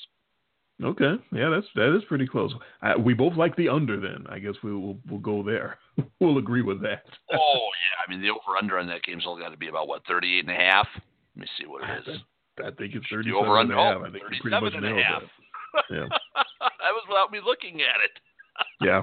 Okay, 0.84 1.14
yeah, 1.31 1.49
that's 1.49 1.68
that 1.76 1.95
is 1.95 2.03
pretty 2.03 2.27
close. 2.27 2.53
Uh, 2.81 2.93
we 2.99 3.14
both 3.14 3.38
like 3.38 3.56
the 3.56 3.69
under. 3.69 3.99
Then 3.99 4.26
I 4.27 4.39
guess 4.39 4.56
we 4.61 4.73
will 4.73 4.97
we'll 5.10 5.22
go 5.22 5.41
there. 5.41 5.77
we'll 6.19 6.38
agree 6.38 6.64
with 6.64 6.81
that. 6.81 7.03
oh 7.31 7.69
yeah, 7.80 8.03
I 8.06 8.11
mean 8.11 8.22
the 8.22 8.30
over 8.30 8.57
under 8.57 8.77
on 8.77 8.88
that 8.88 9.03
game's 9.03 9.23
only 9.26 9.41
got 9.41 9.52
to 9.52 9.57
be 9.57 9.69
about 9.69 9.88
what 9.88 10.06
38 10.06 10.39
and 10.39 10.52
a 10.52 10.60
half. 10.60 10.88
Let 11.35 11.41
me 11.41 11.47
see 11.57 11.65
what 11.65 11.89
it 11.89 12.10
is. 12.10 12.19
I, 12.60 12.68
I 12.68 12.72
think 12.72 12.93
it's 12.93 13.07
37 13.10 13.31
the 13.31 13.38
over 13.38 13.60
and 13.60 13.72
a 13.72 13.76
half. 13.76 13.97
Oh, 13.97 14.06
I 14.06 14.11
think 14.11 14.23
we 14.30 14.39
pretty 14.41 14.60
much 14.60 14.73
and 14.73 14.84
nailed 14.84 14.99
a 14.99 15.03
half. 15.03 15.22
that. 15.22 15.84
Yeah. 15.89 16.07
that 16.35 16.91
was 16.91 17.06
without 17.07 17.31
me 17.31 17.39
looking 17.43 17.80
at 17.80 18.03
it. 18.03 18.11
yeah. 18.81 19.02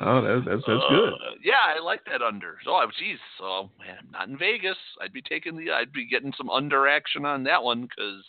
No, 0.00 0.22
that, 0.22 0.44
that's 0.44 0.62
that's 0.66 0.82
uh, 0.88 0.88
good. 0.88 1.12
Yeah, 1.44 1.60
I 1.64 1.80
like 1.80 2.00
that 2.10 2.22
under. 2.22 2.56
So, 2.64 2.70
oh, 2.70 2.86
geez, 2.98 3.18
so 3.38 3.70
man, 3.78 3.98
I'm 4.00 4.10
not 4.10 4.28
in 4.28 4.38
Vegas. 4.38 4.76
I'd 5.02 5.12
be 5.12 5.20
taking 5.20 5.56
the, 5.56 5.70
I'd 5.70 5.92
be 5.92 6.08
getting 6.08 6.32
some 6.36 6.48
under 6.48 6.88
action 6.88 7.26
on 7.26 7.44
that 7.44 7.62
one 7.62 7.82
because 7.82 8.24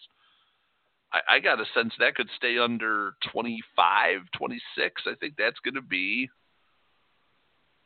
I, 1.13 1.35
I 1.35 1.39
got 1.39 1.59
a 1.61 1.65
sense 1.73 1.93
that 1.99 2.15
could 2.15 2.29
stay 2.35 2.57
under 2.57 3.13
25, 3.31 4.21
26. 4.35 5.01
I 5.05 5.15
think 5.19 5.35
that's 5.37 5.59
going 5.59 5.75
to 5.75 5.81
be, 5.81 6.29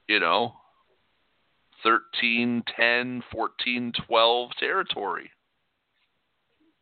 you 0.07 0.19
know, 0.19 0.53
13, 1.83 2.63
10, 2.75 3.23
14, 3.31 3.91
12 4.07 4.49
territory. 4.59 5.29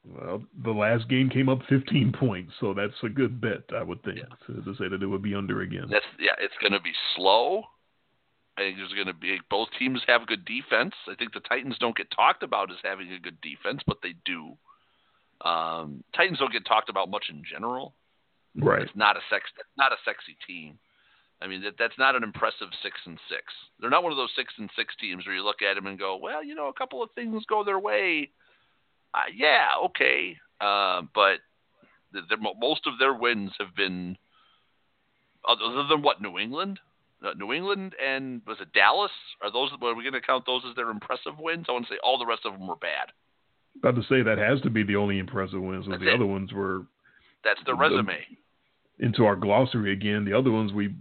Well, 0.08 0.44
the 0.64 0.72
last 0.72 1.10
game 1.10 1.30
came 1.30 1.50
up 1.50 1.60
15 1.68 2.14
points, 2.14 2.54
so 2.60 2.76
that's 2.76 2.94
a 3.04 3.10
good 3.10 3.42
bet, 3.42 3.64
I 3.76 3.82
would 3.82 4.04
think, 4.04 4.20
Yeah. 4.20 4.64
to, 4.64 4.76
say 4.76 4.88
that 4.88 5.02
it 5.02 5.08
would 5.08 5.24
be 5.24 5.34
under 5.34 5.62
again. 5.62 5.88
That's 5.90 6.06
yeah, 6.20 6.36
it's 6.40 6.54
going 6.62 6.74
to 6.74 6.80
be 6.80 6.94
slow. 7.16 7.64
I 8.58 8.62
think 8.62 8.78
there's 8.78 8.94
going 8.94 9.08
to 9.08 9.14
be 9.14 9.40
both 9.50 9.68
teams 9.80 10.02
have 10.08 10.28
good 10.28 10.46
defense. 10.46 10.94
I 11.10 11.16
think 11.16 11.34
the 11.34 11.40
Titans 11.42 11.78
don't 11.80 11.98
get 11.98 12.12
talked 12.12 12.44
about 12.44 12.72
as 12.72 12.78
having 12.84 13.12
a 13.12 13.20
good 13.20 13.42
defense, 13.42 13.82
but 13.88 13.98
they 14.04 14.14
do. 14.26 14.56
Um, 15.46 16.04
Titans 16.16 16.40
don't 16.40 16.52
get 16.52 16.66
talked 16.66 16.90
about 16.90 17.10
much 17.10 17.26
in 17.30 17.44
general. 17.50 17.94
right. 18.60 18.82
It's 18.82 18.96
not 18.96 19.16
a 19.16 19.22
sex, 19.30 19.44
not 19.78 19.92
a 19.94 19.98
sexy 20.04 20.36
team. 20.48 20.80
I 21.42 21.48
mean, 21.48 21.62
that 21.64 21.76
that's 21.78 21.98
not 21.98 22.16
an 22.16 22.24
impressive 22.24 22.70
six 22.82 22.98
and 23.06 23.20
six. 23.30 23.44
They're 23.80 23.90
not 23.90 24.04
one 24.04 24.12
of 24.12 24.18
those 24.18 24.34
six 24.36 24.54
and 24.58 24.70
six 24.76 24.96
teams 25.00 25.26
where 25.26 25.36
you 25.36 25.44
look 25.44 25.62
at 25.62 25.76
them 25.76 25.86
and 25.88 26.00
go, 26.00 26.18
well, 26.18 26.44
you 26.44 26.56
know, 26.56 26.68
a 26.68 26.74
couple 26.74 27.04
of 27.04 27.12
things 27.14 27.44
go 27.48 27.64
their 27.64 27.80
way. 27.80 28.32
Uh, 29.14 29.30
yeah, 29.36 29.68
okay, 29.86 30.36
uh, 30.60 31.02
but 31.14 31.40
The, 32.12 32.22
the, 32.30 32.38
most 32.60 32.88
of 32.88 32.98
their 32.98 33.14
wins 33.14 33.52
have 33.60 33.76
been 33.76 34.18
other 35.48 35.84
than 35.88 36.02
what 36.02 36.22
New 36.22 36.40
England, 36.40 36.80
uh, 37.24 37.34
New 37.38 37.52
England, 37.54 37.94
and 38.02 38.42
was 38.48 38.58
it 38.62 38.74
Dallas? 38.74 39.12
Are 39.42 39.52
those? 39.52 39.72
Are 39.82 39.94
we 39.94 40.04
going 40.04 40.14
to 40.14 40.22
count 40.22 40.46
those 40.46 40.64
as 40.68 40.76
their 40.76 40.90
impressive 40.90 41.38
wins? 41.38 41.66
I 41.68 41.74
want 41.74 41.88
to 41.88 41.94
say 41.94 42.00
all 42.04 42.18
the 42.18 42.26
rest 42.26 42.46
of 42.46 42.54
them 42.54 42.68
were 42.68 42.78
bad. 42.78 43.12
About 43.80 43.95
to 43.95 44.03
say 44.03 44.22
that 44.23 44.38
has 44.38 44.61
to 44.61 44.69
be 44.69 44.84
the 44.84 44.95
only 44.95 45.19
impressive 45.19 45.61
wins. 45.61 45.85
The 45.85 45.93
it. 45.95 46.14
other 46.14 46.26
ones 46.26 46.52
were. 46.53 46.85
That's 47.43 47.60
the 47.65 47.76
resume. 47.76 48.18
into 48.99 49.26
our 49.26 49.35
glossary 49.35 49.93
again. 49.93 50.26
The 50.26 50.34
other 50.34 50.52
ones 50.52 50.73
we 50.73 50.95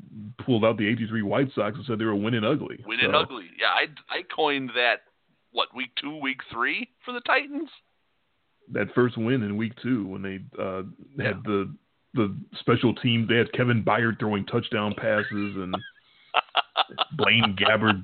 pulled 0.44 0.64
out 0.64 0.76
the 0.76 0.86
'83 0.86 1.22
White 1.22 1.48
Sox 1.54 1.76
and 1.76 1.86
said 1.86 1.98
they 1.98 2.04
were 2.04 2.14
winning 2.14 2.44
ugly. 2.44 2.82
Winning 2.86 3.10
so. 3.12 3.18
ugly. 3.18 3.46
Yeah, 3.58 3.68
I 3.68 3.86
I 4.14 4.22
coined 4.34 4.70
that. 4.74 5.02
What 5.52 5.68
week 5.74 5.90
two, 6.00 6.16
week 6.20 6.38
three 6.52 6.90
for 7.04 7.12
the 7.12 7.20
Titans? 7.20 7.70
That 8.72 8.92
first 8.92 9.16
win 9.16 9.42
in 9.44 9.56
week 9.56 9.72
two 9.80 10.06
when 10.06 10.22
they 10.22 10.40
uh, 10.60 10.82
had 11.16 11.36
yeah. 11.36 11.40
the 11.44 11.74
the 12.14 12.36
special 12.60 12.94
team. 12.94 13.26
They 13.28 13.36
had 13.36 13.52
Kevin 13.52 13.84
Byard 13.84 14.18
throwing 14.18 14.46
touchdown 14.46 14.94
passes 14.96 15.26
and 15.32 15.74
Blaine 17.16 17.56
Gabbert 17.56 18.02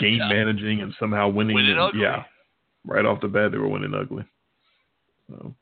game 0.00 0.18
yeah. 0.18 0.28
managing 0.28 0.80
and 0.80 0.94
somehow 0.98 1.28
winning. 1.28 1.54
Winning 1.54 1.78
ugly. 1.78 2.00
Yeah, 2.00 2.24
right 2.86 3.04
off 3.04 3.20
the 3.20 3.28
bat 3.28 3.52
they 3.52 3.58
were 3.58 3.68
winning 3.68 3.94
ugly. 3.94 4.24
So. 5.28 5.54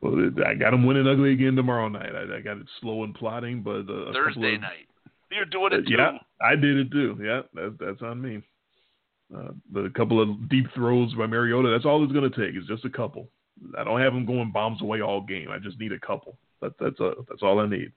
Well, 0.00 0.16
I 0.44 0.54
got 0.54 0.72
them 0.72 0.84
winning 0.84 1.06
ugly 1.06 1.32
again 1.32 1.54
tomorrow 1.54 1.88
night. 1.88 2.14
I, 2.14 2.38
I 2.38 2.40
got 2.40 2.56
it 2.56 2.66
slow 2.80 3.04
and 3.04 3.14
plotting, 3.14 3.62
but 3.62 3.88
uh, 3.88 4.12
Thursday 4.12 4.56
of, 4.56 4.62
night. 4.62 4.88
You're 5.30 5.44
doing 5.44 5.72
it 5.72 5.86
too. 5.86 5.94
Yeah, 5.96 6.18
I 6.40 6.56
did 6.56 6.76
it 6.76 6.90
too. 6.90 7.18
Yeah, 7.22 7.42
that, 7.54 7.76
that's 7.78 8.02
on 8.02 8.20
me. 8.20 8.42
Uh, 9.34 9.52
but 9.70 9.84
a 9.84 9.90
couple 9.90 10.20
of 10.20 10.48
deep 10.48 10.66
throws 10.74 11.14
by 11.14 11.26
Mariota. 11.26 11.70
That's 11.70 11.86
all 11.86 12.02
it's 12.02 12.12
going 12.12 12.30
to 12.30 12.36
take. 12.36 12.60
Is 12.60 12.66
just 12.66 12.84
a 12.84 12.90
couple. 12.90 13.28
I 13.78 13.84
don't 13.84 14.00
have 14.00 14.12
him 14.12 14.26
going 14.26 14.50
bombs 14.52 14.82
away 14.82 15.00
all 15.00 15.22
game. 15.22 15.48
I 15.50 15.58
just 15.58 15.78
need 15.78 15.92
a 15.92 15.98
couple. 15.98 16.36
That, 16.60 16.72
that's 16.78 16.98
a, 17.00 17.12
that's 17.28 17.42
all 17.42 17.60
I 17.60 17.66
need. 17.66 17.92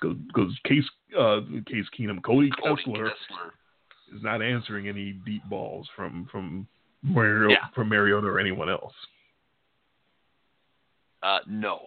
Because 0.00 0.56
Case 0.64 0.84
uh, 1.18 1.40
Case 1.66 1.84
Keenum, 1.98 2.22
Cody, 2.22 2.50
Cody 2.62 2.82
Kessler, 2.82 3.10
Kessler, 3.10 3.52
is 4.16 4.22
not 4.22 4.40
answering 4.40 4.88
any 4.88 5.12
deep 5.26 5.42
balls 5.50 5.88
from 5.94 6.26
from 6.30 6.66
Mariota, 7.02 7.54
yeah. 7.54 7.68
from 7.74 7.88
Mariota 7.88 8.26
or 8.26 8.38
anyone 8.38 8.68
else. 8.68 8.92
Uh, 11.22 11.38
no, 11.46 11.80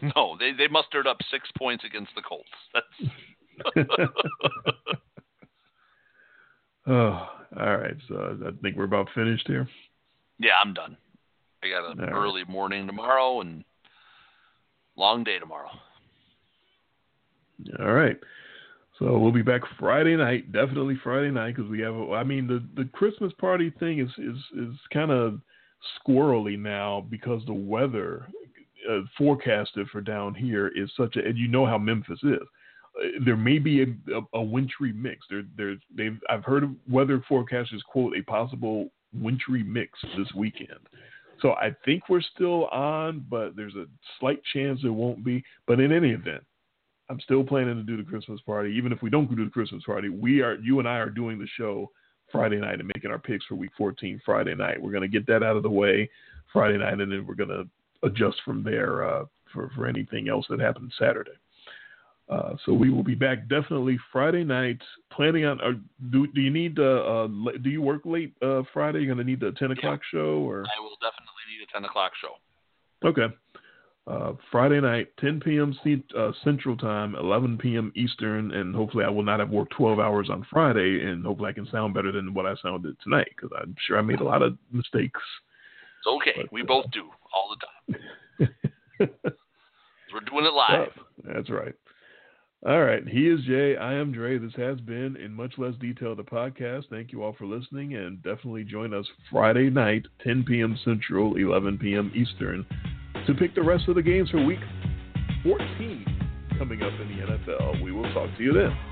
no. 0.00 0.36
They 0.38 0.52
they 0.52 0.68
mustered 0.68 1.06
up 1.06 1.18
six 1.30 1.50
points 1.56 1.84
against 1.84 2.12
the 2.14 2.22
Colts. 2.22 2.48
That's. 2.74 2.86
oh, 6.86 7.28
all 7.60 7.76
right. 7.76 7.96
So 8.08 8.38
I 8.46 8.50
think 8.62 8.76
we're 8.76 8.84
about 8.84 9.08
finished 9.14 9.46
here. 9.46 9.68
Yeah, 10.38 10.52
I'm 10.62 10.74
done. 10.74 10.96
I 11.62 11.68
got 11.68 11.92
an 11.92 12.00
All 12.00 12.22
early 12.22 12.44
morning 12.44 12.86
tomorrow 12.86 13.40
and 13.40 13.64
long 14.96 15.24
day 15.24 15.38
tomorrow. 15.38 15.70
All 17.78 17.92
right. 17.92 18.18
So 19.02 19.18
we'll 19.18 19.32
be 19.32 19.42
back 19.42 19.62
Friday 19.80 20.14
night, 20.16 20.52
definitely 20.52 20.96
Friday 21.02 21.32
night, 21.32 21.56
because 21.56 21.68
we 21.68 21.80
have. 21.80 21.94
A, 21.94 22.12
I 22.12 22.22
mean, 22.22 22.46
the 22.46 22.62
the 22.80 22.88
Christmas 22.90 23.32
party 23.32 23.72
thing 23.80 23.98
is 23.98 24.08
is 24.16 24.36
is 24.56 24.76
kind 24.92 25.10
of 25.10 25.40
squirrely 25.98 26.56
now 26.56 27.04
because 27.10 27.42
the 27.46 27.52
weather 27.52 28.28
uh, 28.88 29.00
forecasted 29.18 29.88
for 29.88 30.00
down 30.00 30.34
here 30.34 30.68
is 30.68 30.88
such 30.96 31.16
a, 31.16 31.24
and 31.26 31.36
you 31.36 31.48
know 31.48 31.66
how 31.66 31.78
Memphis 31.78 32.20
is. 32.22 32.38
Uh, 32.96 33.08
there 33.24 33.36
may 33.36 33.58
be 33.58 33.82
a, 33.82 33.86
a, 34.16 34.38
a 34.38 34.42
wintry 34.42 34.92
mix. 34.92 35.26
There, 35.28 35.42
there's, 35.56 35.78
they've, 35.96 36.18
I've 36.30 36.44
heard 36.44 36.72
weather 36.88 37.24
forecasters 37.28 37.82
quote 37.90 38.16
a 38.16 38.22
possible 38.22 38.90
wintry 39.20 39.64
mix 39.64 39.98
this 40.16 40.28
weekend. 40.36 40.88
So 41.40 41.52
I 41.52 41.74
think 41.84 42.08
we're 42.08 42.20
still 42.20 42.66
on, 42.66 43.26
but 43.28 43.56
there's 43.56 43.74
a 43.74 43.86
slight 44.20 44.40
chance 44.52 44.80
it 44.84 44.90
won't 44.90 45.24
be. 45.24 45.42
But 45.66 45.80
in 45.80 45.90
any 45.90 46.10
event, 46.10 46.44
I'm 47.08 47.20
still 47.20 47.44
planning 47.44 47.76
to 47.76 47.82
do 47.82 47.96
the 47.96 48.08
Christmas 48.08 48.40
party. 48.40 48.72
Even 48.76 48.92
if 48.92 49.02
we 49.02 49.10
don't 49.10 49.34
do 49.34 49.44
the 49.44 49.50
Christmas 49.50 49.82
party, 49.84 50.08
we 50.08 50.40
are, 50.40 50.54
you 50.56 50.78
and 50.78 50.88
I 50.88 50.96
are 50.96 51.10
doing 51.10 51.38
the 51.38 51.48
show 51.56 51.90
Friday 52.30 52.58
night 52.58 52.80
and 52.80 52.90
making 52.94 53.10
our 53.10 53.18
picks 53.18 53.44
for 53.46 53.54
Week 53.54 53.70
14 53.76 54.20
Friday 54.24 54.54
night. 54.54 54.80
We're 54.80 54.92
going 54.92 55.02
to 55.02 55.08
get 55.08 55.26
that 55.26 55.42
out 55.42 55.56
of 55.56 55.62
the 55.62 55.70
way 55.70 56.08
Friday 56.52 56.78
night, 56.78 57.00
and 57.00 57.12
then 57.12 57.26
we're 57.26 57.34
going 57.34 57.50
to 57.50 57.68
adjust 58.02 58.40
from 58.44 58.64
there 58.64 59.08
uh, 59.08 59.24
for 59.52 59.70
for 59.74 59.86
anything 59.86 60.28
else 60.28 60.46
that 60.48 60.60
happens 60.60 60.92
Saturday. 60.98 61.32
Uh, 62.28 62.54
so 62.64 62.72
we 62.72 62.88
will 62.88 63.02
be 63.02 63.14
back 63.14 63.48
definitely 63.48 63.98
Friday 64.10 64.44
night. 64.44 64.80
Planning 65.12 65.44
on, 65.44 65.60
uh, 65.60 65.72
do 66.10 66.26
do 66.28 66.40
you 66.40 66.50
need 66.50 66.78
uh, 66.78 66.82
uh 66.82 67.28
do 67.62 67.68
you 67.68 67.82
work 67.82 68.02
late 68.04 68.32
uh, 68.42 68.62
Friday? 68.72 69.00
You're 69.00 69.14
gonna 69.14 69.24
need 69.24 69.40
the 69.40 69.52
ten 69.52 69.70
o'clock 69.70 70.00
yeah. 70.12 70.18
show, 70.18 70.38
or 70.38 70.64
I 70.64 70.80
will 70.80 70.96
definitely 71.00 71.44
need 71.50 71.68
a 71.68 71.72
ten 71.72 71.84
o'clock 71.84 72.12
show. 72.20 72.38
Okay. 73.06 73.34
Uh, 74.04 74.32
Friday 74.50 74.80
night, 74.80 75.08
10 75.20 75.40
p.m. 75.40 75.78
C- 75.84 76.02
uh, 76.18 76.32
Central 76.42 76.76
Time, 76.76 77.14
11 77.14 77.58
p.m. 77.58 77.92
Eastern, 77.94 78.50
and 78.50 78.74
hopefully 78.74 79.04
I 79.04 79.08
will 79.08 79.22
not 79.22 79.38
have 79.38 79.50
worked 79.50 79.74
12 79.76 80.00
hours 80.00 80.28
on 80.28 80.44
Friday, 80.50 81.04
and 81.04 81.24
hopefully 81.24 81.50
I 81.50 81.52
can 81.52 81.68
sound 81.70 81.94
better 81.94 82.10
than 82.10 82.34
what 82.34 82.44
I 82.44 82.54
sounded 82.60 82.96
tonight 83.04 83.28
because 83.36 83.56
I'm 83.56 83.76
sure 83.86 83.98
I 83.98 84.02
made 84.02 84.20
a 84.20 84.24
lot 84.24 84.42
of 84.42 84.58
mistakes. 84.72 85.20
It's 85.98 86.06
okay. 86.08 86.32
But, 86.36 86.52
we 86.52 86.62
uh, 86.62 86.66
both 86.66 86.86
do 86.90 87.10
all 87.32 87.54
the 87.54 88.48
time. 88.48 88.50
We're 90.12 90.20
doing 90.28 90.46
it 90.46 90.52
live. 90.52 90.88
That's 91.24 91.48
right. 91.48 91.74
All 92.66 92.82
right. 92.82 93.06
He 93.06 93.28
is 93.28 93.40
Jay. 93.44 93.76
I 93.76 93.94
am 93.94 94.12
Dre. 94.12 94.38
This 94.38 94.54
has 94.56 94.80
been, 94.80 95.16
in 95.16 95.32
much 95.32 95.54
less 95.58 95.74
detail, 95.80 96.14
the 96.14 96.22
podcast. 96.22 96.84
Thank 96.90 97.12
you 97.12 97.22
all 97.22 97.34
for 97.34 97.46
listening, 97.46 97.94
and 97.94 98.22
definitely 98.22 98.64
join 98.64 98.94
us 98.94 99.06
Friday 99.30 99.70
night, 99.70 100.06
10 100.24 100.44
p.m. 100.44 100.76
Central, 100.84 101.36
11 101.36 101.78
p.m. 101.78 102.12
Eastern, 102.14 102.66
to 103.26 103.34
pick 103.34 103.54
the 103.54 103.62
rest 103.62 103.88
of 103.88 103.94
the 103.94 104.02
games 104.02 104.30
for 104.30 104.44
Week 104.44 104.58
14 105.42 106.56
coming 106.58 106.82
up 106.82 106.92
in 107.00 107.08
the 107.08 107.24
NFL. 107.24 107.82
We 107.82 107.92
will 107.92 108.12
talk 108.14 108.28
to 108.36 108.42
you 108.42 108.52
then. 108.52 108.91